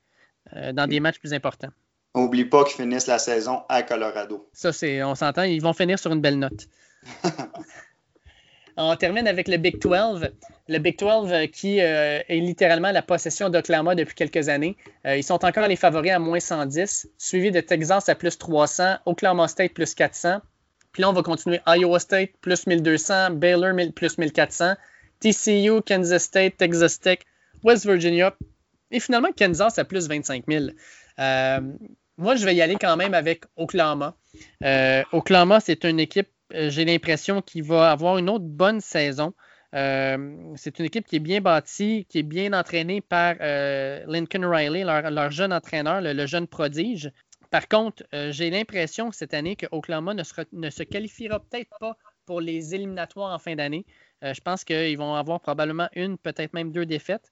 dans 0.73 0.87
des 0.87 0.99
matchs 0.99 1.19
plus 1.19 1.33
importants. 1.33 1.71
Oublie 2.15 2.45
pas 2.45 2.63
qu'ils 2.63 2.75
finissent 2.75 3.07
la 3.07 3.17
saison 3.17 3.63
à 3.69 3.81
Colorado. 3.81 4.47
Ça, 4.53 4.71
c'est, 4.71 5.03
on 5.03 5.15
s'entend, 5.15 5.43
ils 5.43 5.61
vont 5.61 5.73
finir 5.73 5.97
sur 5.97 6.11
une 6.11 6.21
belle 6.21 6.37
note. 6.37 6.67
on 8.77 8.95
termine 8.95 9.27
avec 9.27 9.47
le 9.47 9.57
Big 9.57 9.79
12. 9.79 10.29
Le 10.67 10.77
Big 10.77 10.97
12 10.97 11.31
euh, 11.31 11.47
qui 11.47 11.81
euh, 11.81 12.19
est 12.27 12.39
littéralement 12.39 12.91
la 12.91 13.01
possession 13.01 13.49
d'Oklahoma 13.49 13.95
depuis 13.95 14.13
quelques 14.13 14.47
années. 14.47 14.77
Euh, 15.07 15.17
ils 15.17 15.23
sont 15.23 15.43
encore 15.43 15.67
les 15.67 15.75
favoris 15.75 16.11
à 16.11 16.19
moins 16.19 16.39
110, 16.39 17.09
suivi 17.17 17.49
de 17.49 17.61
Texas 17.61 18.07
à 18.09 18.15
plus 18.15 18.37
300, 18.37 18.97
Oklahoma 19.07 19.47
State 19.47 19.73
plus 19.73 19.95
400. 19.95 20.39
Puis 20.91 21.01
là, 21.01 21.09
on 21.09 21.13
va 21.13 21.23
continuer 21.23 21.59
Iowa 21.65 21.99
State 21.99 22.29
plus 22.41 22.67
1200, 22.67 23.31
Baylor 23.31 23.73
plus 23.95 24.19
1400, 24.19 24.75
TCU, 25.19 25.81
Kansas 25.81 26.21
State, 26.21 26.57
Texas 26.57 26.99
Tech, 26.99 27.19
West 27.63 27.87
Virginia 27.87 28.35
et 28.91 28.99
finalement 28.99 29.31
Kansas 29.35 29.79
à 29.79 29.85
plus 29.85 30.07
25 30.07 30.43
000. 30.47 30.65
Moi, 32.17 32.35
je 32.35 32.45
vais 32.45 32.55
y 32.55 32.61
aller 32.61 32.75
quand 32.75 32.95
même 32.95 33.13
avec 33.13 33.45
Oklahoma. 33.55 34.15
Euh, 34.63 35.03
Oklahoma, 35.11 35.59
c'est 35.59 35.83
une 35.83 35.99
équipe, 35.99 36.29
euh, 36.53 36.69
j'ai 36.69 36.85
l'impression, 36.85 37.41
qui 37.41 37.61
va 37.61 37.91
avoir 37.91 38.17
une 38.17 38.29
autre 38.29 38.45
bonne 38.45 38.81
saison. 38.81 39.33
Euh, 39.73 40.53
c'est 40.55 40.77
une 40.77 40.85
équipe 40.85 41.07
qui 41.07 41.15
est 41.15 41.19
bien 41.19 41.41
bâtie, 41.41 42.05
qui 42.07 42.19
est 42.19 42.23
bien 42.23 42.53
entraînée 42.53 43.01
par 43.01 43.35
Lincoln 44.07 44.47
Riley, 44.47 44.83
leur, 44.83 45.31
jeune 45.31 45.51
entraîneur, 45.51 46.01
le, 46.01 46.25
jeune 46.27 46.47
prodige. 46.47 47.11
Par 47.49 47.67
contre, 47.67 48.03
j'ai 48.29 48.51
l'impression 48.51 49.11
cette 49.11 49.33
année 49.33 49.55
que 49.55 49.65
Oklahoma 49.71 50.13
ne, 50.13 50.23
ne 50.53 50.69
se 50.69 50.83
qualifiera 50.83 51.39
peut-être 51.39 51.71
pas 51.79 51.97
pour 52.27 52.39
les 52.41 52.75
éliminatoires 52.75 53.33
en 53.33 53.39
fin 53.39 53.55
d'année. 53.55 53.85
je 54.21 54.39
pense 54.41 54.63
qu'ils 54.63 54.97
vont 54.97 55.15
avoir 55.15 55.39
probablement 55.39 55.89
une, 55.95 56.19
peut-être 56.19 56.53
même 56.53 56.71
deux 56.71 56.85
défaites. 56.85 57.31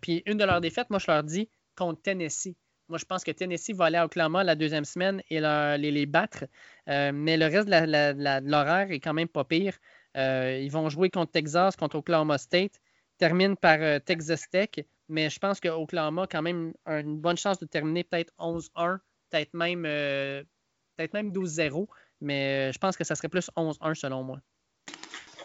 puis 0.00 0.22
une 0.24 0.38
de 0.38 0.44
leurs 0.44 0.62
défaites, 0.62 0.88
moi, 0.88 0.98
je 0.98 1.10
leur 1.10 1.22
dis 1.22 1.50
contre 1.76 2.00
Tennessee. 2.00 2.54
Moi, 2.92 2.98
je 2.98 3.06
pense 3.06 3.24
que 3.24 3.30
Tennessee 3.30 3.72
va 3.72 3.86
aller 3.86 3.96
à 3.96 4.04
Oklahoma 4.04 4.44
la 4.44 4.54
deuxième 4.54 4.84
semaine 4.84 5.22
et 5.30 5.40
les, 5.40 6.04
battre. 6.04 6.44
Euh, 6.90 7.10
mais 7.14 7.38
le 7.38 7.46
reste 7.46 7.66
de 7.66 8.50
l'horaire 8.50 8.90
est 8.90 9.00
quand 9.00 9.14
même 9.14 9.28
pas 9.28 9.44
pire. 9.44 9.72
Euh, 10.18 10.60
ils 10.60 10.70
vont 10.70 10.90
jouer 10.90 11.08
contre 11.08 11.32
Texas, 11.32 11.74
contre 11.74 11.96
Oklahoma 11.96 12.36
State, 12.36 12.82
terminent 13.16 13.54
par 13.54 13.78
euh, 13.80 13.98
Texas 13.98 14.44
Tech. 14.50 14.68
Mais 15.08 15.30
je 15.30 15.38
pense 15.38 15.58
que 15.58 15.68
Oklahoma 15.68 16.24
a 16.24 16.26
quand 16.26 16.42
même 16.42 16.74
une 16.86 17.16
bonne 17.16 17.38
chance 17.38 17.58
de 17.58 17.64
terminer 17.64 18.04
peut-être 18.04 18.34
11-1, 18.38 18.98
peut-être 19.30 19.54
même, 19.54 19.84
peut 19.84 21.08
même 21.14 21.30
12-0. 21.32 21.86
Mais 22.20 22.74
je 22.74 22.78
pense 22.78 22.98
que 22.98 23.04
ça 23.04 23.14
serait 23.14 23.30
plus 23.30 23.48
11-1 23.56 23.94
selon 23.94 24.22
moi. 24.22 24.36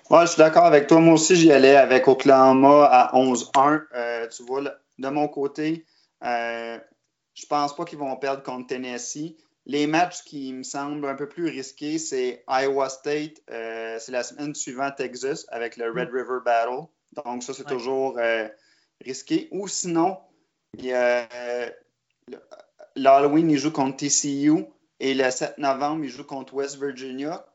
Ouais, 0.09 0.23
je 0.23 0.31
suis 0.31 0.37
d'accord 0.37 0.65
avec 0.65 0.87
toi. 0.87 0.99
Moi 0.99 1.13
aussi, 1.13 1.37
j'y 1.37 1.49
allais 1.53 1.77
avec 1.77 2.09
Oklahoma 2.09 2.89
à 2.91 3.15
11-1. 3.15 4.27
tu 4.35 4.43
vois, 4.43 4.63
de 4.99 5.07
mon 5.07 5.29
côté, 5.29 5.85
je 7.37 7.45
pense 7.45 7.75
pas 7.75 7.85
qu'ils 7.85 7.99
vont 7.99 8.15
perdre 8.15 8.41
contre 8.41 8.67
Tennessee. 8.67 9.35
Les 9.67 9.85
matchs 9.85 10.23
qui 10.23 10.53
me 10.53 10.63
semblent 10.63 11.05
un 11.07 11.13
peu 11.13 11.29
plus 11.29 11.45
risqués, 11.45 11.99
c'est 11.99 12.43
Iowa 12.47 12.89
State, 12.89 13.43
euh, 13.51 13.97
c'est 13.99 14.11
la 14.11 14.23
semaine 14.23 14.55
suivante 14.55 14.95
Texas 14.95 15.45
avec 15.49 15.77
le 15.77 15.91
Red 15.91 16.09
mm. 16.09 16.15
River 16.15 16.39
Battle. 16.43 16.87
Donc, 17.23 17.43
ça, 17.43 17.53
c'est 17.53 17.65
toujours 17.65 18.17
euh, 18.17 18.47
risqué. 19.05 19.49
Ou 19.51 19.67
sinon, 19.67 20.17
euh, 20.83 21.69
l'Halloween, 22.95 23.51
ils 23.51 23.59
jouent 23.59 23.71
contre 23.71 23.97
TCU 23.97 24.65
et 24.99 25.13
le 25.13 25.29
7 25.29 25.59
novembre, 25.59 26.05
ils 26.05 26.09
jouent 26.09 26.25
contre 26.25 26.55
West 26.55 26.79
Virginia. 26.79 27.45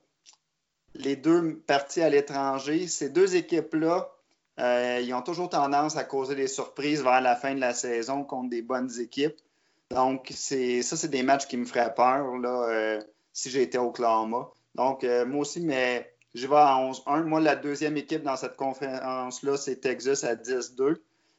Les 0.95 1.17
deux 1.17 1.57
parties 1.67 2.03
à 2.03 2.09
l'étranger, 2.09 2.87
ces 2.87 3.09
deux 3.09 3.35
équipes-là, 3.35 4.13
ils 4.59 5.13
ont 5.13 5.23
toujours 5.23 5.49
tendance 5.49 5.97
à 5.97 6.05
causer 6.05 6.37
des 6.37 6.47
surprises 6.47 7.03
vers 7.03 7.21
la 7.21 7.35
fin 7.35 7.55
de 7.55 7.61
la 7.61 7.75
saison 7.75 8.23
contre 8.23 8.51
des 8.51 8.63
bonnes 8.63 8.91
équipes. 9.01 9.41
Donc, 9.95 10.33
ça, 10.35 10.97
c'est 10.97 11.11
des 11.11 11.23
matchs 11.23 11.47
qui 11.47 11.57
me 11.57 11.65
feraient 11.65 11.95
peur 11.95 12.39
là, 12.39 12.67
euh, 12.69 13.03
si 13.33 13.51
j'étais 13.51 13.79
au 13.79 13.89
Oklahoma. 13.89 14.49
Donc, 14.75 15.05
euh, 15.05 15.27
moi 15.27 15.43
aussi, 15.43 15.61
mais 15.61 16.13
je 16.35 16.47
vais 16.47 16.57
à 16.57 16.77
11-1. 16.77 17.25
Moi, 17.25 17.41
la 17.41 17.57
deuxième 17.57 17.97
équipe 17.97 18.23
dans 18.23 18.37
cette 18.37 18.57
conférence-là, 18.57 19.57
c'est 19.57 19.77
Texas 19.77 20.25
à 20.25 20.35
10-2. 20.35 20.97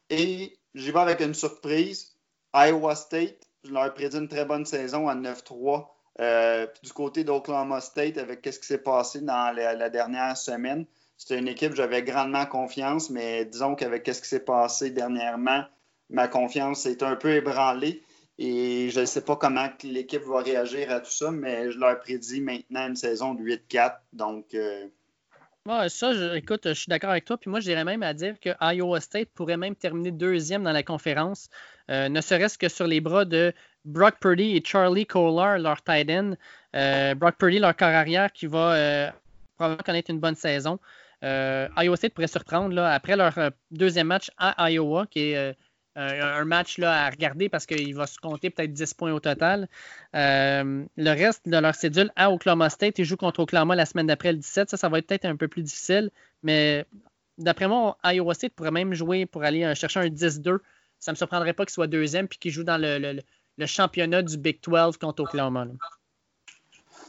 Et 0.09 0.57
j'y 0.75 0.91
vais 0.91 0.99
avec 0.99 1.21
une 1.21 1.33
surprise. 1.33 2.15
Iowa 2.53 2.95
State, 2.95 3.47
je 3.63 3.71
leur 3.71 3.91
prédit 3.93 4.17
une 4.17 4.27
très 4.27 4.45
bonne 4.45 4.65
saison 4.65 5.07
à 5.07 5.15
9-3. 5.15 5.87
Euh, 6.19 6.67
du 6.83 6.93
côté 6.93 7.23
d'Oklahoma 7.23 7.81
State, 7.81 8.19
avec 8.19 8.45
ce 8.45 8.59
qui 8.59 8.67
s'est 8.67 8.77
passé 8.77 9.21
dans 9.21 9.55
la, 9.55 9.89
dernière 9.89 10.37
semaine, 10.37 10.85
c'était 11.17 11.39
une 11.39 11.47
équipe, 11.47 11.73
j'avais 11.73 12.03
grandement 12.03 12.45
confiance, 12.45 13.09
mais 13.09 13.45
disons 13.45 13.73
qu'avec 13.73 14.05
ce 14.05 14.21
qui 14.21 14.27
s'est 14.27 14.39
passé 14.43 14.91
dernièrement, 14.91 15.63
ma 16.11 16.27
confiance 16.27 16.85
est 16.85 17.01
un 17.01 17.15
peu 17.15 17.33
ébranlée. 17.33 18.02
Et 18.39 18.89
je 18.89 19.01
ne 19.01 19.05
sais 19.05 19.23
pas 19.23 19.35
comment 19.35 19.69
l'équipe 19.83 20.23
va 20.23 20.41
réagir 20.41 20.91
à 20.91 20.99
tout 20.99 21.11
ça, 21.11 21.29
mais 21.29 21.71
je 21.71 21.77
leur 21.77 21.99
prédis 21.99 22.41
maintenant 22.41 22.87
une 22.87 22.95
saison 22.95 23.35
de 23.35 23.43
8-4. 23.43 23.97
Donc. 24.11 24.55
Euh... 24.55 24.87
ça, 25.87 26.35
écoute, 26.35 26.61
je 26.65 26.73
suis 26.73 26.89
d'accord 26.89 27.11
avec 27.11 27.25
toi. 27.25 27.37
Puis 27.37 27.51
moi, 27.51 27.59
j'irais 27.59 27.83
même 27.83 28.01
à 28.01 28.13
dire 28.13 28.39
que 28.39 28.49
Iowa 28.59 28.99
State 29.01 29.29
pourrait 29.35 29.57
même 29.57 29.75
terminer 29.75 30.11
deuxième 30.11 30.63
dans 30.63 30.71
la 30.71 30.81
conférence, 30.81 31.49
euh, 31.91 32.09
ne 32.09 32.21
serait-ce 32.21 32.57
que 32.57 32.69
sur 32.69 32.87
les 32.87 33.01
bras 33.01 33.25
de 33.25 33.53
Brock 33.85 34.15
Purdy 34.19 34.57
et 34.57 34.63
Charlie 34.65 35.05
Kohler, 35.05 35.61
leur 35.61 35.83
tight 35.83 36.09
end. 36.09 36.33
Euh, 36.75 37.13
Brock 37.13 37.35
Purdy, 37.37 37.59
leur 37.59 37.75
corps 37.75 37.89
arrière, 37.89 38.31
qui 38.31 38.47
va 38.47 39.13
probablement 39.57 39.83
connaître 39.83 40.09
une 40.09 40.19
bonne 40.19 40.35
saison. 40.35 40.79
Iowa 41.21 41.95
State 41.95 42.13
pourrait 42.13 42.27
surprendre 42.27 42.73
là, 42.73 42.91
après 42.91 43.15
leur 43.15 43.51
deuxième 43.69 44.07
match 44.07 44.31
à 44.37 44.71
Iowa, 44.71 45.05
qui 45.05 45.31
est 45.31 45.55
un 45.95 46.45
match 46.45 46.77
là, 46.77 47.05
à 47.05 47.09
regarder 47.09 47.49
parce 47.49 47.65
qu'il 47.65 47.95
va 47.95 48.07
se 48.07 48.17
compter 48.17 48.49
peut-être 48.49 48.73
10 48.73 48.93
points 48.95 49.13
au 49.13 49.19
total. 49.19 49.67
Euh, 50.15 50.85
le 50.97 51.09
reste 51.09 51.47
de 51.47 51.57
leur 51.57 51.75
cédule 51.75 52.11
à 52.15 52.31
Oklahoma 52.31 52.69
State, 52.69 52.99
ils 52.99 53.05
jouent 53.05 53.17
contre 53.17 53.41
Oklahoma 53.41 53.75
la 53.75 53.85
semaine 53.85 54.07
d'après 54.07 54.31
le 54.31 54.39
17. 54.39 54.69
Ça, 54.69 54.77
ça 54.77 54.89
va 54.89 54.99
être 54.99 55.07
peut-être 55.07 55.25
un 55.25 55.35
peu 55.35 55.47
plus 55.47 55.61
difficile, 55.61 56.09
mais 56.41 56.85
d'après 57.37 57.67
moi, 57.67 57.97
Iowa 58.03 58.33
State 58.33 58.53
pourrait 58.53 58.71
même 58.71 58.93
jouer 58.93 59.25
pour 59.25 59.43
aller 59.43 59.63
euh, 59.63 59.75
chercher 59.75 59.99
un 59.99 60.07
10-2. 60.07 60.59
Ça 60.99 61.11
ne 61.11 61.13
me 61.13 61.17
surprendrait 61.17 61.53
pas 61.53 61.65
qu'il 61.65 61.73
soit 61.73 61.87
deuxième 61.87 62.27
puis 62.27 62.39
qu'il 62.39 62.51
joue 62.51 62.63
dans 62.63 62.81
le, 62.81 63.21
championnat 63.65 64.23
du 64.23 64.37
Big 64.37 64.61
12 64.63 64.97
contre 64.97 65.23
Oklahoma. 65.23 65.67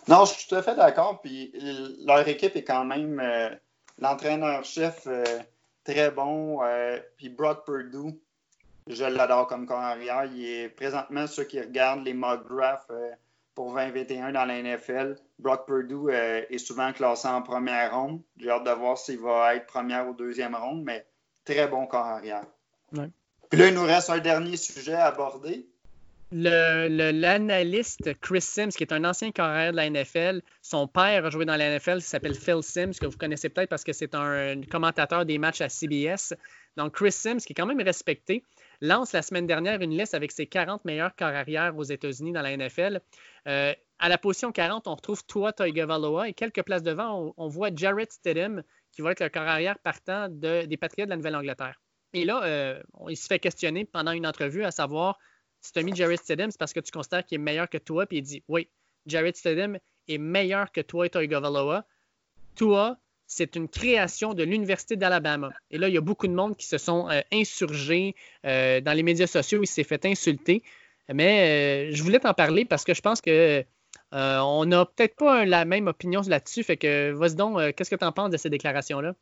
Non, 0.09 0.27
je 0.27 0.35
suis 0.35 0.49
tout 0.49 0.57
à 0.57 0.63
fait 0.63 0.75
d'accord. 0.75 1.23
Puis 1.23 1.55
leur 2.05 2.27
équipe 2.29 2.55
est 2.57 2.65
quand 2.65 2.85
même 2.85 3.19
euh, 3.19 3.49
l'entraîneur-chef 3.99 5.09
très 5.85 6.11
bon. 6.11 6.61
puis 7.17 7.31
Brock 7.31 7.65
Purdue 7.65 8.19
je 8.87 9.05
l'adore 9.05 9.47
comme 9.47 9.67
corps 9.67 9.79
arrière. 9.79 10.25
Il 10.27 10.45
est 10.45 10.69
présentement 10.69 11.27
ceux 11.27 11.45
qui 11.45 11.61
regardent 11.61 12.05
les 12.05 12.15
mock 12.15 12.47
drafts 12.49 12.91
euh, 12.91 13.11
pour 13.55 13.75
2021 13.75 14.33
dans 14.33 14.45
la 14.45 14.63
NFL. 14.63 15.17
Brock 15.39 15.67
Purdue 15.67 16.11
euh, 16.11 16.43
est 16.49 16.59
souvent 16.59 16.93
classé 16.93 17.29
en 17.29 17.43
première 17.43 17.95
ronde. 17.95 18.21
J'ai 18.37 18.51
hâte 18.51 18.65
de 18.65 18.71
voir 18.71 18.99
s'il 18.99 19.21
va 19.21 19.55
être 19.55 19.67
première 19.67 20.09
ou 20.09 20.15
deuxième 20.15 20.55
ronde, 20.55 20.83
mais 20.85 21.07
très 21.45 21.69
bon 21.69 21.87
corps 21.87 22.07
arrière. 22.07 22.45
Puis 23.51 23.61
là, 23.61 23.69
il 23.69 23.75
nous 23.75 23.85
reste 23.85 24.11
un 24.11 24.19
dernier 24.19 24.57
sujet 24.57 24.95
à 24.95 25.07
aborder. 25.07 25.69
L'analyste 26.33 28.19
Chris 28.21 28.41
Sims, 28.41 28.71
qui 28.71 28.83
est 28.83 28.93
un 28.93 29.05
ancien 29.05 29.31
carrière 29.31 29.73
de 29.73 29.77
la 29.77 29.89
NFL, 29.89 30.43
son 30.63 30.89
père 30.89 31.27
a 31.27 31.31
joué 31.31 31.45
dans 31.45 31.57
la 31.57 31.77
NFL, 31.77 31.99
il 31.99 32.03
s'appelle 32.03 32.35
Phil 32.35 32.63
Sims, 32.63 32.93
que 33.01 33.07
vous 33.07 33.17
connaissez 33.17 33.49
peut-être 33.49 33.71
parce 33.71 33.85
que 33.85 33.93
c'est 33.93 34.15
un 34.15 34.61
commentateur 34.63 35.25
des 35.25 35.39
matchs 35.39 35.61
à 35.61 35.69
CBS. 35.69 36.35
Donc, 36.77 36.95
Chris 36.95 37.13
Sims, 37.13 37.39
qui 37.39 37.53
est 37.53 37.55
quand 37.55 37.67
même 37.67 37.81
respecté, 37.81 38.43
lance 38.81 39.13
la 39.13 39.23
semaine 39.23 39.47
dernière 39.47 39.81
une 39.81 39.97
liste 39.97 40.15
avec 40.15 40.33
ses 40.33 40.47
40 40.47 40.85
meilleurs 40.85 41.15
corps 41.15 41.29
arrière 41.29 41.77
aux 41.77 41.85
États-Unis 41.85 42.33
dans 42.33 42.43
la 42.43 42.57
NFL. 42.57 43.01
Euh, 43.47 43.73
à 43.99 44.09
la 44.09 44.19
position 44.19 44.51
40, 44.51 44.89
on 44.89 44.95
retrouve 44.95 45.25
Tua 45.25 45.53
Tagovailoa 45.53 46.29
et 46.29 46.35
quelques 46.35 46.63
places 46.63 46.83
devant, 46.83 47.33
on, 47.37 47.49
voit 47.49 47.71
Jarrett 47.75 48.11
Stidham 48.11 48.63
qui 48.93 49.03
va 49.03 49.13
être 49.13 49.21
le 49.21 49.29
corps 49.29 49.43
arrière 49.43 49.79
partant 49.79 50.29
des 50.29 50.77
Patriots 50.77 51.07
de 51.07 51.11
la 51.11 51.17
Nouvelle-Angleterre. 51.17 51.81
Et 52.13 52.25
là, 52.25 52.43
euh, 52.45 52.83
il 53.09 53.17
se 53.17 53.27
fait 53.27 53.39
questionner 53.39 53.85
pendant 53.85 54.13
une 54.13 54.27
entrevue 54.27 54.65
à 54.65 54.71
savoir 54.71 55.19
si 55.65 55.73
tu 55.73 55.79
as 55.79 55.83
mis 55.83 55.97
Jared 55.97 56.19
Stidham, 56.19 56.51
c'est 56.51 56.59
parce 56.59 56.75
que 56.75 56.81
tu 56.81 56.93
considères 56.93 57.25
qu'il 57.25 57.37
est 57.37 57.43
meilleur 57.43 57.69
que 57.69 57.79
toi, 57.79 58.07
puis 58.07 58.19
il 58.19 58.23
dit 58.23 58.45
Oui, 58.49 58.69
Jared 59.07 59.35
Stidham 59.35 59.79
est 60.09 60.19
meilleur 60.19 60.71
que 60.71 60.83
toi 60.83 61.07
et 61.07 61.11
Toigavaloa. 61.11 61.87
Toi, 62.55 62.99
c'est 63.27 63.57
une 63.57 63.69
création 63.69 64.35
de 64.35 64.43
l'Université 64.43 64.97
d'Alabama. 64.97 65.53
Et 65.71 65.79
là, 65.79 65.89
il 65.89 65.95
y 65.95 65.97
a 65.97 66.03
beaucoup 66.03 66.27
de 66.27 66.35
monde 66.35 66.55
qui 66.57 66.67
se 66.67 66.77
sont 66.77 67.09
euh, 67.09 67.23
insurgés 67.33 68.15
euh, 68.45 68.83
dans 68.83 68.93
les 68.93 69.03
médias 69.03 69.27
sociaux, 69.27 69.61
il 69.63 69.67
s'est 69.67 69.85
fait 69.85 70.05
insulter. 70.05 70.63
Mais 71.09 71.89
euh, 71.89 71.95
je 71.95 72.03
voulais 72.03 72.21
t'en 72.21 72.35
parler 72.35 72.67
parce 72.67 72.85
que 72.85 72.93
je 72.93 73.01
pense 73.01 73.21
que 73.21 73.65
on 74.13 74.65
n'a 74.65 74.85
peut-être 74.85 75.17
pas 75.17 75.45
la 75.45 75.65
même 75.65 75.89
opinion 75.89 76.21
là-dessus. 76.21 76.63
Fait 76.63 76.77
que, 76.77 77.11
vas-y 77.13 77.35
donc, 77.35 77.75
qu'est-ce 77.75 77.91
que 77.91 77.97
tu 77.97 78.05
en 78.05 78.13
penses 78.13 78.31
de 78.31 78.37
ces 78.37 78.49
déclarations-là? 78.49 79.15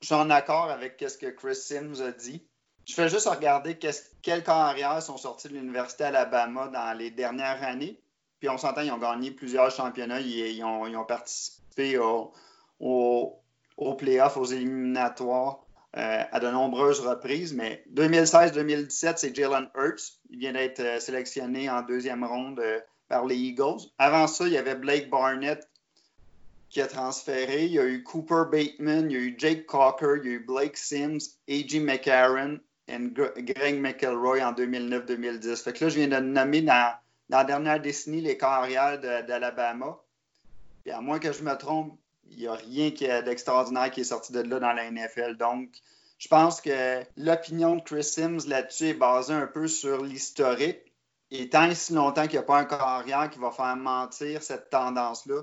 Je 0.00 0.06
suis 0.06 0.14
en 0.14 0.30
accord 0.30 0.70
avec 0.70 1.04
ce 1.06 1.18
que 1.18 1.26
Chris 1.26 1.56
Sims 1.56 2.00
a 2.00 2.12
dit. 2.12 2.42
Je 2.86 2.94
fais 2.94 3.08
juste 3.08 3.28
regarder 3.28 3.78
quels 3.78 4.42
carrières 4.42 5.02
sont 5.02 5.16
sortis 5.16 5.48
de 5.48 5.54
l'Université 5.54 6.04
d'Alabama 6.04 6.68
dans 6.68 6.96
les 6.96 7.10
dernières 7.10 7.62
années. 7.62 8.00
Puis 8.40 8.48
on 8.48 8.58
s'entend, 8.58 8.80
ils 8.80 8.90
ont 8.90 8.98
gagné 8.98 9.30
plusieurs 9.30 9.70
championnats. 9.70 10.20
Ils, 10.20 10.64
ont, 10.64 11.04
participé 11.04 11.98
au, 11.98 12.32
aux 12.80 13.94
playoffs, 13.94 14.36
aux 14.36 14.44
éliminatoires 14.44 15.60
euh, 15.96 16.22
à 16.30 16.38
de 16.38 16.48
nombreuses 16.48 17.00
reprises. 17.00 17.52
Mais 17.52 17.82
2016-2017, 17.94 19.14
c'est 19.16 19.34
Jalen 19.34 19.68
Hurts. 19.74 20.20
Il 20.30 20.38
vient 20.38 20.52
d'être 20.52 20.78
euh, 20.78 21.00
sélectionné 21.00 21.68
en 21.68 21.82
deuxième 21.82 22.22
ronde 22.22 22.60
euh, 22.60 22.78
par 23.08 23.26
les 23.26 23.34
Eagles. 23.34 23.88
Avant 23.98 24.28
ça, 24.28 24.46
il 24.46 24.52
y 24.52 24.56
avait 24.56 24.76
Blake 24.76 25.10
Barnett 25.10 25.68
qui 26.68 26.80
a 26.80 26.86
transféré. 26.86 27.64
Il 27.64 27.72
y 27.72 27.80
a 27.80 27.86
eu 27.86 28.04
Cooper 28.04 28.44
Bateman, 28.52 29.10
il 29.10 29.12
y 29.12 29.16
a 29.16 29.18
eu 29.18 29.34
Jake 29.36 29.66
Cocker, 29.66 30.20
il 30.22 30.30
y 30.30 30.32
a 30.32 30.36
eu 30.36 30.44
Blake 30.46 30.76
Sims, 30.76 31.18
A.J. 31.48 31.80
McCarron 31.80 32.60
et 32.90 33.42
Greg 33.42 33.80
McElroy 33.80 34.42
en 34.42 34.52
2009-2010. 34.52 35.62
Fait 35.62 35.72
que 35.72 35.84
là, 35.84 35.90
je 35.90 35.96
viens 35.96 36.08
de 36.08 36.18
nommer 36.18 36.62
dans, 36.62 36.94
la 37.28 37.44
dernière 37.44 37.80
décennie 37.80 38.20
les 38.20 38.36
carrières 38.36 38.98
d'Alabama. 39.00 39.98
Et 40.84 40.90
à 40.90 41.00
moins 41.00 41.18
que 41.18 41.32
je 41.32 41.42
me 41.42 41.54
trompe, 41.56 41.96
il 42.30 42.38
n'y 42.38 42.46
a 42.46 42.54
rien 42.54 42.90
d'extraordinaire 43.22 43.90
qui 43.90 44.00
est 44.00 44.04
sorti 44.04 44.32
de 44.32 44.40
là 44.40 44.58
dans 44.58 44.72
la 44.72 44.90
NFL. 44.90 45.36
Donc, 45.36 45.70
je 46.18 46.28
pense 46.28 46.60
que 46.60 47.02
l'opinion 47.16 47.76
de 47.76 47.82
Chris 47.82 48.04
Sims 48.04 48.46
là-dessus 48.46 48.88
est 48.88 48.94
basée 48.94 49.34
un 49.34 49.46
peu 49.46 49.68
sur 49.68 50.04
l'historique. 50.04 50.80
Et 51.30 51.48
tant 51.48 51.72
si 51.74 51.92
longtemps 51.92 52.22
qu'il 52.22 52.32
n'y 52.32 52.38
a 52.38 52.42
pas 52.42 52.58
un 52.58 52.64
carrière 52.64 53.30
qui 53.30 53.38
va 53.38 53.52
faire 53.52 53.76
mentir 53.76 54.42
cette 54.42 54.68
tendance-là, 54.70 55.42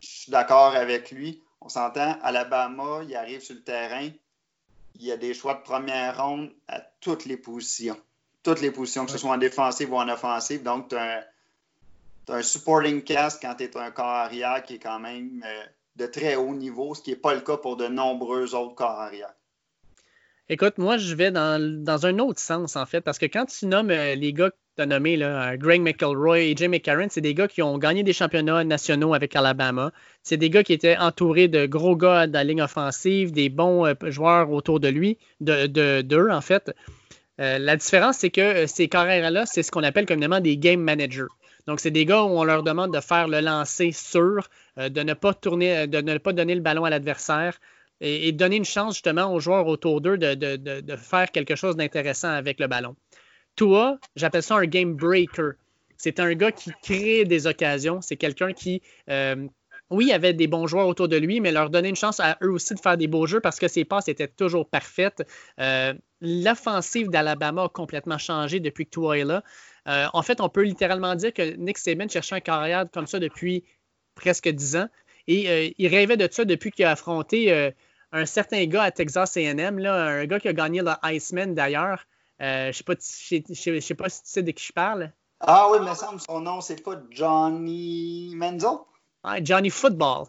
je 0.00 0.06
suis 0.06 0.32
d'accord 0.32 0.74
avec 0.74 1.10
lui. 1.10 1.42
On 1.60 1.68
s'entend, 1.68 2.18
Alabama, 2.22 3.02
il 3.06 3.14
arrive 3.14 3.42
sur 3.42 3.54
le 3.54 3.62
terrain, 3.62 4.08
il 5.00 5.06
y 5.06 5.12
a 5.12 5.16
des 5.16 5.32
choix 5.32 5.54
de 5.54 5.62
première 5.62 6.22
ronde 6.22 6.50
à 6.68 6.80
toutes 7.00 7.24
les 7.24 7.38
positions. 7.38 7.96
Toutes 8.42 8.60
les 8.60 8.70
positions, 8.70 9.06
que 9.06 9.12
ce 9.12 9.18
soit 9.18 9.30
en 9.30 9.38
défensive 9.38 9.92
ou 9.92 9.96
en 9.96 10.08
offensive. 10.08 10.62
Donc, 10.62 10.88
tu 10.88 10.96
as, 10.96 11.26
un 12.28 12.42
supporting 12.42 13.02
cast 13.02 13.42
quand 13.42 13.54
tu 13.56 13.64
es 13.64 13.76
un 13.76 13.90
carrière 13.90 14.62
qui 14.62 14.74
est 14.74 14.78
quand 14.78 15.00
même 15.00 15.42
euh, 15.44 15.64
de 15.96 16.06
très 16.06 16.36
haut 16.36 16.54
niveau, 16.54 16.94
ce 16.94 17.02
qui 17.02 17.10
n'est 17.10 17.16
pas 17.16 17.34
le 17.34 17.40
cas 17.40 17.56
pour 17.56 17.76
de 17.76 17.88
nombreux 17.88 18.54
autres 18.54 18.74
corps 18.74 19.00
arrière. 19.00 19.32
Écoute, 20.48 20.78
moi, 20.78 20.96
je 20.96 21.14
vais 21.14 21.30
dans, 21.30 22.06
un 22.06 22.18
autre 22.18 22.40
sens, 22.40 22.76
en 22.76 22.86
fait, 22.86 23.00
parce 23.00 23.18
que 23.18 23.26
quand 23.26 23.46
tu 23.46 23.66
nommes 23.66 23.90
euh, 23.90 24.14
les 24.14 24.32
gars 24.32 24.50
là, 24.88 25.52
euh, 25.52 25.56
Greg 25.56 25.80
McElroy 25.82 26.40
et 26.40 26.56
Jay 26.56 26.68
McCarron, 26.68 27.06
c'est 27.10 27.20
des 27.20 27.34
gars 27.34 27.48
qui 27.48 27.62
ont 27.62 27.78
gagné 27.78 28.02
des 28.02 28.12
championnats 28.12 28.64
nationaux 28.64 29.14
avec 29.14 29.34
Alabama. 29.36 29.92
C'est 30.22 30.36
des 30.36 30.50
gars 30.50 30.62
qui 30.62 30.72
étaient 30.72 30.96
entourés 30.96 31.48
de 31.48 31.66
gros 31.66 31.96
gars 31.96 32.26
de 32.26 32.32
la 32.32 32.44
ligne 32.44 32.62
offensive, 32.62 33.32
des 33.32 33.48
bons 33.48 33.86
euh, 33.86 33.94
joueurs 34.04 34.50
autour 34.50 34.80
de 34.80 34.88
lui, 34.88 35.18
de, 35.40 35.66
d'eux, 36.02 36.28
en 36.30 36.40
fait. 36.40 36.72
la 37.38 37.76
différence, 37.76 38.18
c'est 38.18 38.30
que 38.30 38.66
ces 38.66 38.88
carrières-là, 38.88 39.46
c'est 39.46 39.62
ce 39.62 39.70
qu'on 39.70 39.82
appelle 39.82 40.06
communément 40.06 40.40
des 40.40 40.58
game 40.58 40.80
managers. 40.80 41.28
Donc, 41.66 41.80
c'est 41.80 41.90
des 41.90 42.04
gars 42.04 42.22
où 42.22 42.38
on 42.38 42.44
leur 42.44 42.62
demande 42.62 42.92
de 42.92 43.00
faire 43.00 43.28
le 43.28 43.40
lancer 43.40 43.92
sûr, 43.92 44.48
euh, 44.78 44.88
de 44.88 45.02
ne 45.02 45.14
pas 45.14 45.34
tourner, 45.34 45.86
de 45.86 46.00
ne 46.00 46.18
pas 46.18 46.32
donner 46.32 46.54
le 46.54 46.60
ballon 46.60 46.84
à 46.84 46.90
l'adversaire 46.90 47.60
et, 48.00 48.32
donner 48.32 48.56
une 48.56 48.64
chance 48.64 48.94
justement 48.94 49.32
aux 49.32 49.40
joueurs 49.40 49.66
autour 49.66 50.00
d'eux 50.00 50.16
de, 50.16 50.96
faire 50.96 51.30
quelque 51.30 51.54
chose 51.54 51.76
d'intéressant 51.76 52.30
avec 52.30 52.58
le 52.58 52.66
ballon. 52.66 52.96
Toi, 53.60 53.98
j'appelle 54.16 54.42
ça 54.42 54.56
un 54.56 54.64
game 54.64 54.94
breaker. 54.94 55.50
C'est 55.98 56.18
un 56.18 56.32
gars 56.32 56.50
qui 56.50 56.72
crée 56.82 57.26
des 57.26 57.46
occasions. 57.46 58.00
C'est 58.00 58.16
quelqu'un 58.16 58.54
qui, 58.54 58.80
euh, 59.10 59.46
oui, 59.90 60.12
avait 60.12 60.32
des 60.32 60.46
bons 60.46 60.66
joueurs 60.66 60.86
autour 60.86 61.08
de 61.08 61.18
lui, 61.18 61.42
mais 61.42 61.52
leur 61.52 61.68
donnait 61.68 61.90
une 61.90 61.94
chance 61.94 62.20
à 62.20 62.38
eux 62.42 62.50
aussi 62.50 62.74
de 62.74 62.80
faire 62.80 62.96
des 62.96 63.06
beaux 63.06 63.26
jeux 63.26 63.40
parce 63.40 63.58
que 63.58 63.68
ses 63.68 63.84
passes 63.84 64.08
étaient 64.08 64.28
toujours 64.28 64.66
parfaites. 64.66 65.28
Euh, 65.58 65.92
l'offensive 66.22 67.10
d'Alabama 67.10 67.64
a 67.64 67.68
complètement 67.68 68.16
changé 68.16 68.60
depuis 68.60 68.86
que 68.86 68.92
Tua 68.92 69.18
est 69.18 69.24
là. 69.24 69.44
Euh, 69.88 70.06
en 70.14 70.22
fait, 70.22 70.40
on 70.40 70.48
peut 70.48 70.62
littéralement 70.62 71.14
dire 71.14 71.34
que 71.34 71.54
Nick 71.56 71.76
Saban 71.76 72.08
cherchait 72.08 72.36
un 72.36 72.40
carrière 72.40 72.86
comme 72.90 73.06
ça 73.06 73.18
depuis 73.18 73.64
presque 74.14 74.48
dix 74.48 74.76
ans. 74.76 74.88
Et 75.26 75.74
il 75.76 75.88
rêvait 75.88 76.16
de 76.16 76.26
ça 76.32 76.46
depuis 76.46 76.70
qu'il 76.70 76.86
a 76.86 76.92
affronté 76.92 77.72
un 78.10 78.24
certain 78.24 78.64
gars 78.64 78.84
à 78.84 78.90
Texas 78.90 79.36
AM, 79.36 79.84
un 79.84 80.24
gars 80.24 80.40
qui 80.40 80.48
a 80.48 80.54
gagné 80.54 80.80
le 80.80 80.92
Iceman 81.04 81.54
d'ailleurs. 81.54 82.06
Je 82.40 82.68
ne 82.68 82.72
sais, 82.72 82.84
pas, 82.84 82.94
sais 83.80 83.94
pas 83.94 84.08
si 84.08 84.22
tu 84.22 84.30
sais 84.30 84.42
de 84.42 84.50
qui 84.50 84.64
je 84.64 84.72
parle. 84.72 85.12
Ah 85.40 85.68
oui, 85.70 85.78
mais 85.82 85.94
semble 85.94 86.20
son 86.20 86.40
nom, 86.40 86.60
c'est 86.60 86.82
pas 86.82 87.00
Johnny 87.10 88.32
Menzel? 88.34 88.78
Ah, 89.22 89.42
Johnny 89.42 89.70
Football. 89.70 90.26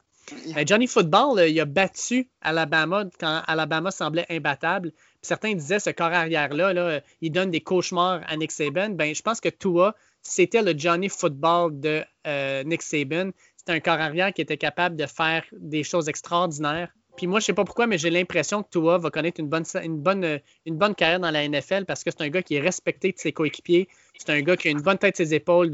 Johnny 0.66 0.88
Football, 0.88 1.50
il 1.50 1.60
a 1.60 1.66
battu 1.66 2.30
Alabama 2.42 3.04
quand 3.20 3.42
Alabama 3.48 3.92
semblait 3.92 4.26
imbattable 4.30 4.94
certains 5.22 5.54
disaient 5.54 5.80
ce 5.80 5.90
corps 5.90 6.14
arrière-là, 6.14 6.74
là, 6.74 7.02
il 7.22 7.32
donne 7.32 7.52
des 7.52 7.62
cauchemars 7.62 8.22
à 8.28 8.36
Nick 8.38 8.52
Saban. 8.52 8.90
Ben, 8.90 9.14
je 9.14 9.22
pense 9.22 9.40
que 9.40 9.50
Tua, 9.50 9.96
c'était 10.22 10.62
le 10.62 10.78
Johnny 10.78 11.10
Football 11.10 11.80
de 11.80 12.04
euh, 12.28 12.64
Nick 12.64 12.82
Saban. 12.82 13.32
C'était 13.56 13.74
un 13.74 13.80
corps 13.80 14.00
arrière 14.00 14.34
qui 14.34 14.42
était 14.42 14.58
capable 14.58 14.96
de 14.96 15.06
faire 15.06 15.44
des 15.52 15.84
choses 15.84 16.10
extraordinaires. 16.10 16.92
Puis 17.18 17.28
moi, 17.28 17.40
je 17.40 17.46
sais 17.46 17.54
pas 17.54 17.66
pourquoi, 17.66 17.88
mais 17.88 17.98
j'ai 17.98 18.10
l'impression 18.10 18.64
que 18.64 18.70
Tua 18.70 18.98
va 18.98 19.10
connaître 19.10 19.40
une 19.40 19.50
bonne, 19.50 19.66
une, 19.84 19.98
bonne, 19.98 20.40
une 20.66 20.78
bonne 20.78 20.96
carrière 20.96 21.20
dans 21.20 21.32
la 21.32 21.48
NFL 21.48 21.86
parce 21.86 22.04
que 22.04 22.12
c'est 22.12 22.22
un 22.22 22.30
gars 22.30 22.42
qui 22.42 22.56
est 22.56 22.60
respecté 22.62 23.12
de 23.12 23.20
ses 23.20 23.32
coéquipiers. 23.32 23.88
C'est 24.18 24.32
un 24.32 24.42
gars 24.42 24.56
qui 24.56 24.70
a 24.70 24.72
une 24.72 24.82
bonne 24.82 24.98
tête 24.98 25.20
de 25.20 25.26
ses 25.26 25.34
épaules, 25.34 25.72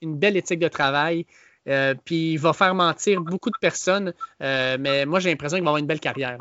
une 0.00 0.16
belle 0.16 0.36
éthique 0.36 0.58
de 0.58 0.68
travail. 0.68 1.26
Euh, 1.68 1.94
puis 2.04 2.32
il 2.32 2.38
va 2.38 2.52
faire 2.52 2.74
mentir 2.74 3.20
beaucoup 3.20 3.50
de 3.50 3.58
personnes. 3.60 4.14
Euh, 4.42 4.76
mais 4.80 5.06
moi, 5.06 5.20
j'ai 5.20 5.30
l'impression 5.30 5.56
qu'il 5.56 5.64
va 5.64 5.70
avoir 5.70 5.78
une 5.78 5.86
belle 5.86 6.00
carrière. 6.00 6.38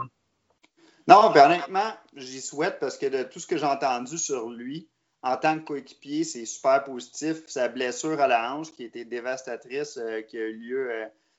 Non, 1.07 1.31
ben, 1.31 1.45
honnêtement, 1.45 1.91
j'y 2.15 2.41
souhaite 2.41 2.79
parce 2.79 2.97
que 2.97 3.07
de 3.07 3.23
tout 3.23 3.39
ce 3.39 3.47
que 3.47 3.57
j'ai 3.57 3.65
entendu 3.65 4.17
sur 4.17 4.49
lui, 4.49 4.87
en 5.21 5.35
tant 5.37 5.59
que 5.59 5.65
coéquipier, 5.65 6.23
c'est 6.23 6.45
super 6.45 6.83
positif. 6.83 7.37
Sa 7.47 7.67
blessure 7.67 8.19
à 8.21 8.27
la 8.27 8.53
hanche, 8.53 8.71
qui 8.71 8.83
était 8.83 9.05
dévastatrice, 9.05 9.97
euh, 9.97 10.21
qui 10.21 10.37
a 10.37 10.41
eu 10.41 10.55
lieu 10.55 10.89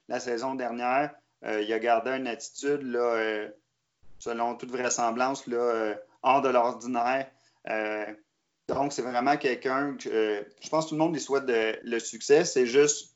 la 0.08 0.20
saison 0.20 0.54
dernière, 0.54 1.14
euh, 1.44 1.62
il 1.62 1.72
a 1.72 1.78
gardé 1.78 2.10
une 2.10 2.26
attitude, 2.26 2.82
là, 2.82 3.46
selon 4.18 4.56
toute 4.56 4.70
vraisemblance, 4.70 5.46
là, 5.46 5.94
hors 6.22 6.42
de 6.42 6.48
l'ordinaire. 6.48 7.30
donc, 8.68 8.92
c'est 8.92 9.02
vraiment 9.02 9.36
quelqu'un 9.36 9.96
que 9.96 10.46
je 10.60 10.68
pense 10.68 10.84
que 10.84 10.88
tout 10.90 10.94
le 10.94 11.00
monde 11.00 11.14
lui 11.14 11.20
souhaite 11.20 11.44
le 11.46 11.98
succès. 11.98 12.44
C'est 12.44 12.66
juste, 12.66 13.14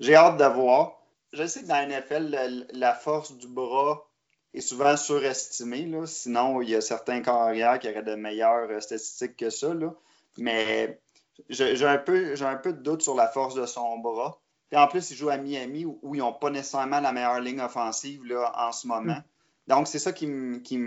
j'ai 0.00 0.14
hâte 0.14 0.38
de 0.38 0.44
voir. 0.44 0.98
Je 1.32 1.46
sais 1.46 1.62
que 1.62 1.66
dans 1.66 1.88
la 1.88 2.00
NFL, 2.00 2.66
la 2.72 2.94
force 2.94 3.32
du 3.36 3.48
bras 3.48 4.06
est 4.54 4.60
souvent 4.60 4.96
surestimé. 4.96 5.86
Là. 5.86 6.06
Sinon, 6.06 6.60
il 6.60 6.70
y 6.70 6.74
a 6.74 6.80
certains 6.80 7.22
carrières 7.22 7.78
qui 7.78 7.88
auraient 7.88 8.02
de 8.02 8.14
meilleures 8.14 8.70
euh, 8.70 8.80
statistiques 8.80 9.36
que 9.36 9.50
ça. 9.50 9.72
Là. 9.72 9.94
Mais 10.38 11.00
j'ai 11.48 11.86
un, 11.86 11.98
peu, 11.98 12.34
un 12.42 12.56
peu 12.56 12.72
de 12.72 12.82
doute 12.82 13.02
sur 13.02 13.14
la 13.14 13.28
force 13.28 13.54
de 13.54 13.66
son 13.66 13.98
bras. 13.98 14.38
Et 14.72 14.76
en 14.76 14.88
plus, 14.88 15.10
il 15.10 15.16
joue 15.16 15.28
à 15.28 15.36
Miami 15.36 15.84
où, 15.84 16.14
ils 16.14 16.18
n'ont 16.18 16.32
pas 16.32 16.50
nécessairement 16.50 17.00
la 17.00 17.12
meilleure 17.12 17.40
ligne 17.40 17.60
offensive 17.60 18.24
là, 18.24 18.52
en 18.56 18.72
ce 18.72 18.86
moment. 18.86 19.16
Hmm. 19.16 19.22
Donc, 19.68 19.86
c'est 19.86 19.98
ça 19.98 20.12
qui, 20.12 20.26
qui, 20.64 20.80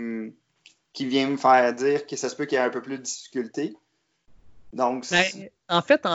qui, 0.92 1.06
vient 1.06 1.28
me 1.28 1.36
faire 1.36 1.72
dire 1.72 2.06
que 2.06 2.16
ça 2.16 2.28
se 2.28 2.34
peut 2.34 2.46
qu'il 2.46 2.58
y 2.58 2.60
ait 2.60 2.64
un 2.64 2.70
peu 2.70 2.82
plus 2.82 2.98
de 2.98 3.02
difficultés. 3.02 3.74
Donc, 4.72 5.06
ben, 5.10 5.24
en 5.68 5.80
fait, 5.82 6.06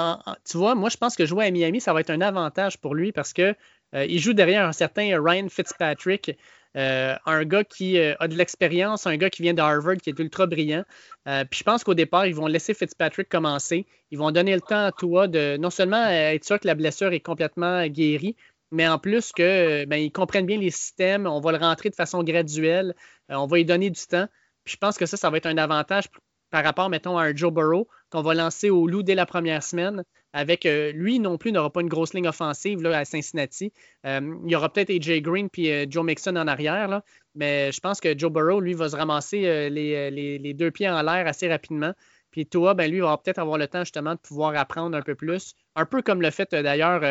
tu 0.46 0.58
vois, 0.58 0.76
moi, 0.76 0.90
je 0.90 0.98
pense 0.98 1.16
que 1.16 1.26
jouer 1.26 1.46
à 1.46 1.52
Miami, 1.52 1.80
ça 1.80 1.94
va 1.94 2.02
être 2.02 2.10
un 2.10 2.22
avantage 2.22 2.78
pour 2.78 2.94
lui 2.94 3.12
parce 3.14 3.34
qu'il 3.34 3.56
euh, 3.96 4.18
joue 4.18 4.34
derrière 4.34 4.68
un 4.68 4.74
certain 4.74 5.20
Ryan 5.22 5.48
Fitzpatrick 5.50 6.38
euh, 6.78 7.16
un 7.26 7.44
gars 7.44 7.64
qui 7.64 7.98
euh, 7.98 8.16
a 8.20 8.28
de 8.28 8.36
l'expérience, 8.36 9.06
un 9.06 9.18
gars 9.18 9.30
qui 9.30 9.42
vient 9.42 9.54
de 9.54 9.62
Harvard, 9.62 9.98
qui 9.98 10.10
est 10.10 10.20
ultra 10.20 10.48
brillant. 10.48 10.84
Euh, 11.28 11.44
puis 11.50 11.60
je 11.60 11.64
pense 11.64 11.84
qu'au 11.84 11.94
départ, 11.94 12.26
ils 12.26 12.36
vont 12.36 12.48
laisser 12.48 12.74
Fitzpatrick 12.74 13.30
commencer. 13.30 13.86
Ils 14.12 14.18
vont 14.18 14.32
donner 14.32 14.54
le 14.54 14.62
temps 14.62 14.86
à 14.86 14.92
toi 14.92 15.28
de 15.28 15.58
non 15.58 15.70
seulement 15.70 16.06
être 16.08 16.46
sûr 16.46 16.60
que 16.60 16.68
la 16.68 16.76
blessure 16.76 17.14
est 17.14 17.20
complètement 17.20 17.86
guérie, 17.88 18.36
mais 18.72 18.88
en 18.88 19.00
plus 19.00 19.32
que 19.32 19.86
ben, 19.86 19.98
ils 19.98 20.12
comprennent 20.12 20.46
bien 20.46 20.58
les 20.58 20.72
systèmes. 20.72 21.28
On 21.28 21.42
va 21.42 21.52
le 21.52 21.58
rentrer 21.58 21.90
de 21.90 21.96
façon 21.96 22.24
graduelle. 22.24 22.96
on 23.30 23.48
va 23.48 23.58
lui 23.58 23.66
donner 23.66 23.90
du 23.90 24.02
temps. 24.08 24.28
Puis 24.64 24.74
je 24.74 24.78
pense 24.78 24.98
que 24.98 25.06
ça, 25.06 25.18
ça 25.18 25.30
va 25.30 25.38
être 25.38 25.48
un 25.48 25.58
avantage 25.58 26.06
par 26.52 26.64
rapport, 26.64 26.90
mettons, 26.90 27.18
à 27.18 27.34
Joe 27.34 27.52
Burrow 27.52 27.88
qu'on 28.12 28.22
va 28.22 28.34
lancer 28.34 28.70
au 28.70 28.86
loup 28.86 29.04
dès 29.04 29.16
la 29.16 29.26
première 29.26 29.64
semaine. 29.64 30.04
Avec 30.34 30.66
euh, 30.66 30.92
lui 30.94 31.20
non 31.20 31.38
plus 31.38 31.52
n'aura 31.52 31.72
pas 31.72 31.82
une 31.82 31.90
grosse 31.90 32.14
ligne 32.14 32.28
offensive 32.28 32.82
là, 32.82 33.00
à 33.00 33.06
Cincinnati. 33.06 33.74
Euh, 34.06 34.36
il 34.46 34.52
y 34.52 34.56
aura 34.56 34.72
peut-être 34.72 34.90
AJ 34.90 35.22
Green 35.22 35.50
puis 35.50 35.72
euh, 35.72 35.86
Joe 35.90 36.06
Mixon 36.06 36.36
en 36.38 36.48
arrière, 36.48 37.02
mais 37.36 37.72
je 37.72 37.80
pense 37.80 38.00
que 38.00 38.18
Joe 38.18 38.32
Burrow, 38.32 38.62
lui, 38.62 38.74
va 38.74 38.90
se 38.90 38.96
ramasser 38.96 39.70
les, 39.70 40.54
deux 40.54 40.72
pieds 40.72 40.90
en 40.90 41.02
l'air 41.02 41.28
assez 41.28 41.50
rapidement. 41.50 41.94
Puis 42.32 42.46
Tua, 42.46 42.74
ben, 42.74 42.90
lui, 42.90 43.02
va 43.02 43.18
peut-être 43.18 43.40
avoir 43.40 43.58
le 43.58 43.68
temps 43.68 43.84
justement 43.84 44.14
de 44.14 44.20
pouvoir 44.20 44.56
apprendre 44.56 44.96
un 44.96 45.02
peu 45.02 45.16
plus. 45.16 45.54
Un 45.76 45.86
peu 45.86 46.02
comme 46.02 46.22
le 46.22 46.32
fait 46.32 46.54
d'ailleurs 46.54 47.02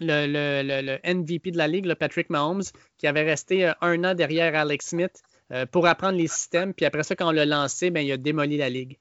le, 0.00 1.14
MVP 1.14 1.52
de 1.52 1.58
la 1.58 1.68
Ligue, 1.68 1.94
Patrick 1.94 2.28
Mahomes, 2.28 2.64
qui 2.98 3.06
avait 3.06 3.22
resté 3.22 3.72
un 3.80 4.04
an 4.04 4.14
derrière 4.14 4.54
Alex 4.54 4.88
Smith 4.88 5.22
euh, 5.52 5.66
pour 5.66 5.86
apprendre 5.86 6.18
les 6.18 6.28
systèmes. 6.28 6.74
Puis 6.74 6.86
après 6.86 7.02
ça, 7.02 7.14
quand 7.14 7.28
on 7.28 7.32
l'a 7.32 7.46
lancé, 7.46 7.90
ben, 7.90 8.00
il 8.00 8.12
a 8.12 8.16
démoli 8.16 8.56
la 8.56 8.68
Ligue. 8.68 8.98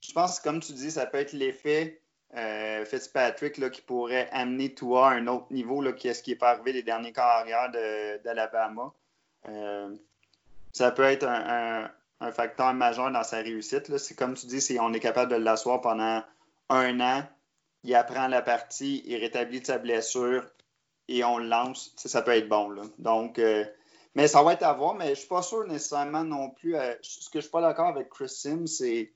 Je 0.00 0.12
pense 0.12 0.38
que, 0.38 0.44
comme 0.44 0.60
tu 0.60 0.72
dis, 0.72 0.90
ça 0.90 1.06
peut 1.06 1.18
être 1.18 1.32
l'effet 1.32 2.00
euh, 2.36 2.84
Fitzpatrick 2.84 3.58
là, 3.58 3.70
qui 3.70 3.80
pourrait 3.80 4.28
amener 4.32 4.74
toi 4.74 5.10
à 5.10 5.14
un 5.14 5.26
autre 5.26 5.46
niveau, 5.50 5.80
là, 5.80 5.92
qui 5.92 6.08
est 6.08 6.14
ce 6.14 6.22
qui 6.22 6.32
est 6.32 6.36
pas 6.36 6.50
arrivé 6.50 6.72
les 6.72 6.82
derniers 6.82 7.12
carrières 7.12 7.70
d'Alabama. 8.24 8.92
ça 10.72 10.90
peut 10.90 11.04
être 11.04 11.26
un, 11.26 11.90
facteur 12.32 12.74
majeur 12.74 13.10
dans 13.10 13.22
sa 13.22 13.38
réussite. 13.38 13.96
C'est 13.96 14.14
comme 14.14 14.34
tu 14.34 14.46
dis, 14.46 14.60
si 14.60 14.78
on 14.80 14.92
est 14.92 15.00
capable 15.00 15.30
de 15.30 15.36
l'asseoir 15.36 15.80
pendant 15.80 16.22
un 16.68 17.00
an, 17.00 17.22
il 17.84 17.94
apprend 17.94 18.28
la 18.28 18.42
partie, 18.42 19.02
il 19.06 19.16
rétablit 19.16 19.64
sa 19.64 19.78
blessure 19.78 20.44
et 21.08 21.24
on 21.24 21.38
le 21.38 21.46
lance. 21.46 21.92
Ça, 21.96 22.22
peut 22.22 22.32
être 22.32 22.48
bon. 22.48 22.74
Donc, 22.98 23.38
euh, 23.38 23.64
mais 24.18 24.26
ça 24.26 24.42
va 24.42 24.54
être 24.54 24.64
à 24.64 24.72
voir, 24.72 24.96
mais 24.96 25.04
je 25.04 25.10
ne 25.10 25.14
suis 25.14 25.28
pas 25.28 25.42
sûr 25.42 25.64
nécessairement 25.64 26.24
non 26.24 26.50
plus. 26.50 26.74
Euh, 26.74 26.92
ce 27.02 27.30
que 27.30 27.38
je 27.38 27.42
suis 27.42 27.52
pas 27.52 27.60
d'accord 27.60 27.86
avec 27.86 28.08
Chris 28.08 28.28
Sims, 28.28 28.66
c'est 28.66 29.12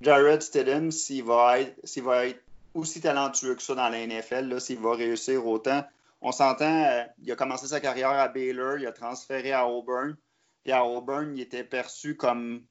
Jared 0.00 0.42
Stidham, 0.42 0.90
s'il 0.90 1.22
va, 1.22 1.60
être, 1.60 2.00
va 2.00 2.26
être 2.26 2.42
aussi 2.74 3.00
talentueux 3.00 3.54
que 3.54 3.62
ça 3.62 3.76
dans 3.76 3.88
la 3.88 4.04
NFL, 4.04 4.60
s'il 4.60 4.80
va 4.80 4.96
réussir 4.96 5.46
autant. 5.46 5.84
On 6.20 6.32
s'entend, 6.32 6.84
euh, 6.84 7.04
il 7.22 7.30
a 7.30 7.36
commencé 7.36 7.68
sa 7.68 7.78
carrière 7.78 8.10
à 8.10 8.26
Baylor, 8.26 8.78
il 8.78 8.88
a 8.88 8.92
transféré 8.92 9.52
à 9.52 9.68
Auburn. 9.68 10.16
Puis 10.64 10.72
à 10.72 10.84
Auburn, 10.84 11.30
il 11.36 11.42
était 11.42 11.62
perçu 11.62 12.16
comme 12.16 12.64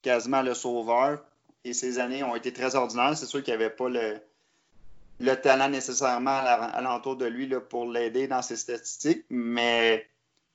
quasiment 0.00 0.40
le 0.40 0.54
sauveur. 0.54 1.22
Et 1.64 1.74
ses 1.74 1.98
années 1.98 2.22
ont 2.22 2.34
été 2.34 2.50
très 2.50 2.76
ordinaires. 2.76 3.14
C'est 3.14 3.26
sûr 3.26 3.42
qu'il 3.42 3.54
n'y 3.54 3.62
avait 3.62 3.74
pas 3.74 3.90
le, 3.90 4.22
le 5.20 5.34
talent 5.34 5.68
nécessairement 5.68 6.38
alentour 6.38 7.16
de 7.16 7.26
lui 7.26 7.46
là, 7.46 7.60
pour 7.60 7.84
l'aider 7.84 8.26
dans 8.26 8.40
ses 8.40 8.56
statistiques, 8.56 9.26
mais 9.28 10.08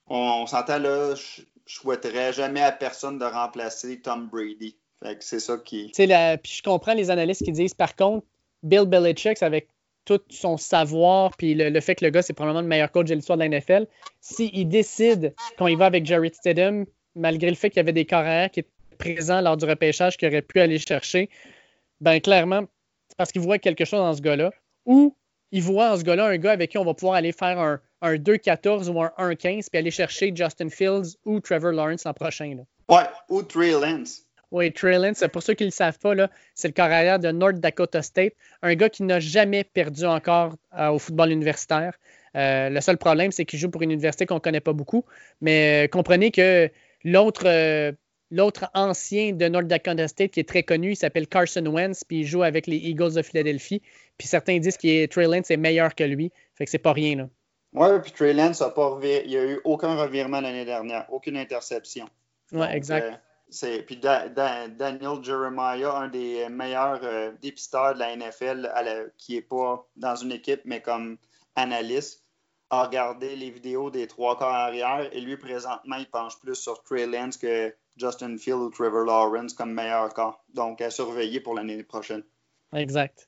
on, 0.07 0.45
s'entend 0.45 0.79
là, 0.79 1.15
je, 1.15 1.43
souhaiterais 1.65 2.33
jamais 2.33 2.61
à 2.61 2.71
personne 2.71 3.17
de 3.17 3.25
remplacer 3.25 4.01
Tom 4.01 4.27
Brady. 4.27 4.75
C'est 5.19 5.39
ça 5.39 5.57
qui. 5.57 5.91
Puis 5.95 6.05
je 6.05 6.63
comprends 6.63 6.93
les 6.93 7.09
analystes 7.09 7.43
qui 7.43 7.51
disent 7.51 7.73
par 7.73 7.95
contre, 7.95 8.25
Bill 8.63 8.85
Belichick, 8.85 9.41
avec 9.41 9.67
tout 10.05 10.19
son 10.29 10.57
savoir, 10.57 11.35
puis 11.37 11.53
le, 11.53 11.79
fait 11.79 11.95
que 11.95 12.05
le 12.05 12.11
gars, 12.11 12.21
c'est 12.21 12.33
probablement 12.33 12.61
le 12.61 12.67
meilleur 12.67 12.91
coach 12.91 13.07
de 13.07 13.15
l'histoire 13.15 13.37
de 13.37 13.43
la 13.43 13.49
NFL, 13.49 13.87
s'il 14.19 14.67
décide, 14.67 15.33
quand 15.57 15.67
il 15.67 15.77
va 15.77 15.85
avec 15.85 16.05
Jared 16.05 16.33
Stidham, 16.33 16.85
malgré 17.15 17.49
le 17.49 17.55
fait 17.55 17.69
qu'il 17.69 17.77
y 17.77 17.81
avait 17.81 17.93
des 17.93 18.05
carrières 18.05 18.49
qui 18.49 18.61
étaient 18.61 18.69
présents 18.97 19.41
lors 19.41 19.57
du 19.57 19.65
repêchage 19.65 20.17
qu'il 20.17 20.27
aurait 20.27 20.41
pu 20.41 20.59
aller 20.59 20.79
chercher, 20.79 21.29
ben 21.99 22.19
clairement, 22.19 22.63
parce 23.17 23.31
qu'il 23.31 23.41
voit 23.41 23.59
quelque 23.59 23.85
chose 23.85 23.99
dans 23.99 24.13
ce 24.13 24.21
gars-là, 24.21 24.51
ou 24.85 25.15
il 25.51 25.61
voit 25.61 25.89
dans 25.89 25.97
ce 25.97 26.03
gars-là 26.03 26.25
un 26.25 26.37
gars 26.37 26.51
avec 26.51 26.71
qui 26.71 26.77
on 26.77 26.85
va 26.85 26.93
pouvoir 26.93 27.15
aller 27.15 27.31
faire 27.31 27.59
un, 27.59 27.79
2-14 28.01 28.89
ou 28.89 29.01
un 29.01 29.11
1-15 29.17 29.67
puis 29.71 29.79
aller 29.79 29.91
chercher 29.91 30.31
Justin 30.35 30.69
Fields 30.69 31.17
ou 31.25 31.39
Trevor 31.39 31.71
Lawrence 31.71 32.03
l'an 32.05 32.13
prochain. 32.13 32.55
Là. 32.55 32.63
Ouais, 32.95 33.09
ou 33.29 33.41
Trey 33.43 33.71
Lance. 33.71 34.23
Oui, 34.51 34.71
Trey 34.73 34.97
Lance, 34.97 35.23
pour 35.31 35.41
ceux 35.43 35.53
qui 35.53 35.63
ne 35.63 35.67
le 35.67 35.71
savent 35.71 35.99
pas, 35.99 36.13
c'est 36.55 36.67
le 36.67 36.73
carrière 36.73 37.19
de 37.19 37.31
North 37.31 37.55
Dakota 37.55 38.01
State, 38.01 38.33
un 38.61 38.75
gars 38.75 38.89
qui 38.89 39.03
n'a 39.03 39.21
jamais 39.21 39.63
perdu 39.63 40.05
encore 40.05 40.55
euh, 40.77 40.89
au 40.89 40.99
football 40.99 41.31
universitaire. 41.31 41.93
Euh, 42.35 42.69
le 42.69 42.81
seul 42.81 42.97
problème, 42.97 43.31
c'est 43.31 43.45
qu'il 43.45 43.59
joue 43.59 43.69
pour 43.69 43.81
une 43.81 43.91
université 43.91 44.25
qu'on 44.25 44.35
ne 44.35 44.39
connaît 44.39 44.59
pas 44.59 44.73
beaucoup. 44.73 45.05
Mais 45.39 45.85
euh, 45.85 45.87
comprenez 45.87 46.31
que 46.31 46.69
l'autre 47.03 47.47
L'autre 48.33 48.69
ancien 48.73 49.33
de 49.33 49.45
North 49.49 49.67
Dakota 49.67 50.07
State 50.07 50.31
qui 50.31 50.39
est 50.39 50.47
très 50.47 50.63
connu, 50.63 50.91
il 50.91 50.95
s'appelle 50.95 51.27
Carson 51.27 51.65
Wentz, 51.65 52.05
puis 52.05 52.21
il 52.21 52.25
joue 52.25 52.43
avec 52.43 52.65
les 52.65 52.77
Eagles 52.77 53.13
de 53.13 53.21
Philadelphie. 53.21 53.81
Puis 54.17 54.29
certains 54.29 54.57
disent 54.57 54.77
que 54.77 55.05
Trey 55.07 55.25
Lance 55.25 55.51
est 55.51 55.57
meilleur 55.57 55.93
que 55.93 56.05
lui. 56.05 56.31
Fait 56.55 56.63
que 56.63 56.71
c'est 56.71 56.77
pas 56.77 56.93
rien, 56.93 57.17
là. 57.17 57.29
Ouais, 57.73 58.01
puis 58.01 58.11
Trey 58.11 58.33
Lance 58.33 58.61
a 58.61 58.69
pas 58.69 58.99
il 59.01 59.27
n'y 59.27 59.37
a 59.37 59.45
eu 59.45 59.61
aucun 59.63 59.95
revirement 59.95 60.41
l'année 60.41 60.65
dernière, 60.65 61.05
aucune 61.09 61.37
interception. 61.37 62.05
Ouais, 62.51 62.75
exact. 62.75 63.21
Euh, 63.63 63.81
puis 63.85 63.97
Daniel 63.97 65.23
Jeremiah, 65.23 65.95
un 65.95 66.07
des 66.09 66.47
meilleurs 66.49 66.99
euh, 67.03 67.31
dépisteurs 67.41 67.93
de 67.93 67.99
la 67.99 68.15
NFL, 68.15 69.11
qui 69.17 69.35
n'est 69.35 69.41
pas 69.41 69.85
dans 69.95 70.15
une 70.15 70.31
équipe, 70.31 70.61
mais 70.65 70.81
comme 70.81 71.17
analyste, 71.55 72.23
a 72.69 72.85
regardé 72.85 73.35
les 73.35 73.49
vidéos 73.49 73.89
des 73.89 74.07
trois 74.07 74.37
quarts 74.37 74.53
arrière 74.53 75.09
et 75.11 75.19
lui, 75.19 75.35
présentement, 75.35 75.97
il 75.97 76.09
penche 76.09 76.39
plus 76.39 76.55
sur 76.55 76.81
Trey 76.83 77.05
Lance 77.05 77.35
que 77.37 77.73
Justin 77.97 78.37
Field 78.37 78.59
ou 78.59 78.69
Trevor 78.69 79.03
Lawrence 79.03 79.53
comme 79.53 79.73
meilleur 79.73 80.13
cas. 80.13 80.37
Donc, 80.53 80.79
à 80.79 80.89
surveiller 80.89 81.41
pour 81.41 81.53
l'année 81.53 81.83
prochaine. 81.83 82.23
Exact. 82.73 83.27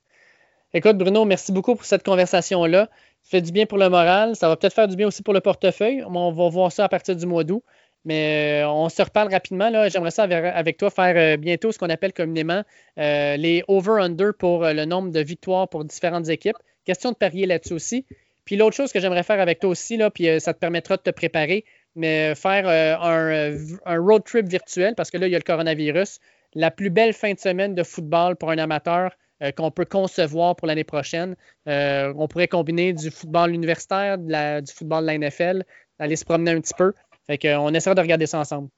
Écoute, 0.74 0.98
Bruno, 0.98 1.26
merci 1.26 1.52
beaucoup 1.52 1.76
pour 1.76 1.86
cette 1.86 2.04
conversation-là. 2.04 2.90
Ça 3.24 3.32
fait 3.32 3.42
du 3.42 3.52
bien 3.52 3.66
pour 3.66 3.78
le 3.78 3.90
moral. 3.90 4.36
Ça 4.36 4.48
va 4.50 4.56
peut-être 4.58 4.74
faire 4.74 4.88
du 4.88 4.96
bien 4.96 5.08
aussi 5.08 5.24
pour 5.24 5.34
le 5.34 5.42
portefeuille. 5.42 6.04
On 6.06 6.32
va 6.32 6.50
voir 6.50 6.72
ça 6.72 6.86
à 6.86 6.90
partir 6.90 7.16
du 7.16 7.26
mois 7.26 7.44
d'août. 7.44 7.64
Mais 8.06 8.64
euh, 8.64 8.70
on 8.70 8.90
se 8.90 9.02
reparle 9.02 9.32
rapidement. 9.32 9.70
J'aimerais 9.90 10.12
ça 10.12 10.24
avec, 10.24 10.78
toi 10.78 10.90
faire 10.90 11.16
euh, 11.16 11.38
bientôt 11.38 11.72
ce 11.72 11.80
qu'on 11.80 11.90
appelle 11.90 12.14
communément 12.14 12.64
euh, 12.98 13.38
les 13.38 13.64
over-under 13.68 14.32
pour 14.38 14.66
le 14.66 14.86
nombre 14.86 15.12
de 15.12 15.22
victoires 15.22 15.70
pour 15.70 15.86
différentes 15.86 16.28
équipes. 16.30 16.58
Question 16.86 17.12
de 17.12 17.16
parier 17.16 17.46
là-dessus 17.46 17.74
aussi. 17.74 18.06
Puis 18.44 18.58
l'autre 18.58 18.76
chose 18.76 18.92
que 18.92 19.00
j'aimerais 19.00 19.24
faire 19.24 19.40
avec 19.40 19.60
toi 19.60 19.70
aussi, 19.70 19.96
là, 19.96 20.12
puis 20.12 20.28
ça 20.42 20.54
te 20.54 20.60
permettra 20.60 20.98
de 20.98 21.02
te 21.02 21.12
préparer, 21.12 21.64
mais 21.96 22.36
faire 22.36 22.68
un, 22.68 23.98
road 24.00 24.26
trip 24.26 24.48
virtuel, 24.48 24.96
parce 24.96 25.10
que 25.10 25.18
là, 25.18 25.28
il 25.28 25.32
y 25.32 25.36
a 25.36 25.38
le 25.38 25.46
coronavirus, 25.46 26.20
la 26.54 26.70
plus 26.70 26.90
belle 26.90 27.14
fin 27.14 27.32
de 27.32 27.40
semaine 27.40 27.74
de 27.74 27.84
football 27.84 28.36
pour 28.36 28.52
un 28.52 28.58
amateur 28.58 29.12
euh, 29.44 29.52
qu'on 29.52 29.72
peut 29.72 29.86
concevoir 29.86 30.56
pour 30.56 30.68
l'année 30.68 30.84
prochaine. 30.84 31.36
on 31.66 32.28
pourrait 32.28 32.48
combiner 32.48 32.94
du 32.94 33.12
football 33.12 33.52
universitaire, 33.52 34.18
du 34.18 34.74
football 34.74 35.02
de 35.02 35.08
la 35.08 35.18
NFL, 35.18 35.64
aller 36.00 36.16
se 36.16 36.26
promener 36.26 36.52
un 36.52 36.62
petit 36.62 36.74
peu. 36.76 36.94
Fait 37.28 37.38
qu'on 37.38 37.74
essaiera 37.74 37.96
de 37.96 38.02
regarder 38.02 38.26
ça 38.26 38.40
ensemble. 38.40 38.70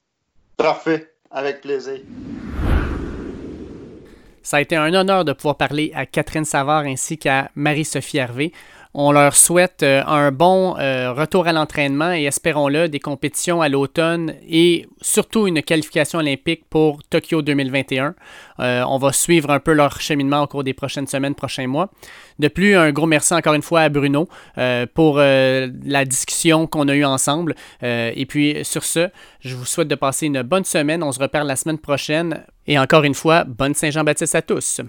Parfait, 0.57 1.11
avec 1.31 1.61
plaisir. 1.61 2.01
Ça 4.45 4.57
a 4.57 4.61
été 4.61 4.75
un 4.75 4.93
honneur 4.93 5.25
de 5.25 5.33
pouvoir 5.33 5.57
parler 5.57 5.91
à 5.95 6.05
Catherine 6.05 6.45
Savard 6.45 6.83
ainsi 6.83 7.17
qu'à 7.17 7.49
Marie-Sophie 7.55 8.17
Hervé. 8.17 8.51
On 8.97 9.11
leur 9.11 9.35
souhaite 9.35 9.83
euh, 9.83 10.01
un 10.07 10.31
bon 10.31 10.77
euh, 10.77 11.11
retour 11.11 11.47
à 11.47 11.51
l'entraînement 11.51 12.13
et 12.13 12.23
espérons-le, 12.23 12.87
des 12.87 13.01
compétitions 13.01 13.61
à 13.61 13.67
l'automne 13.67 14.35
et 14.47 14.87
surtout 15.01 15.47
une 15.47 15.61
qualification 15.61 16.19
olympique 16.19 16.63
pour 16.69 17.03
Tokyo 17.03 17.41
2021. 17.41 18.15
Euh, 18.61 18.83
on 18.87 18.97
va 18.97 19.11
suivre 19.11 19.49
un 19.49 19.59
peu 19.59 19.73
leur 19.73 19.99
cheminement 19.99 20.43
au 20.43 20.47
cours 20.47 20.63
des 20.63 20.73
prochaines 20.73 21.07
semaines, 21.07 21.35
prochains 21.35 21.67
mois. 21.67 21.89
De 22.39 22.47
plus, 22.47 22.77
un 22.77 22.93
gros 22.93 23.05
merci 23.05 23.33
encore 23.33 23.53
une 23.53 23.63
fois 23.63 23.81
à 23.81 23.89
Bruno 23.89 24.29
pour 24.93 25.17
la 25.17 26.05
discussion 26.05 26.65
qu'on 26.65 26.87
a 26.87 26.95
eue 26.95 27.05
ensemble. 27.05 27.55
et 27.81 28.25
puis 28.27 28.63
sur 28.63 28.83
ce, 28.83 29.09
je 29.41 29.55
vous 29.55 29.65
souhaite 29.65 29.87
de 29.89 29.95
passer 29.95 30.27
une 30.27 30.41
bonne 30.41 30.65
semaine. 30.65 31.03
On 31.03 31.11
se 31.11 31.19
reparle 31.19 31.47
la 31.47 31.55
semaine 31.57 31.79
prochaine. 31.79 32.45
Et 32.67 32.79
encore 32.79 33.03
une 33.03 33.13
fois, 33.13 33.43
bonne 33.43 33.73
Saint-Jean-Baptiste 33.73 34.35
à 34.35 34.41
tous. 34.41 34.81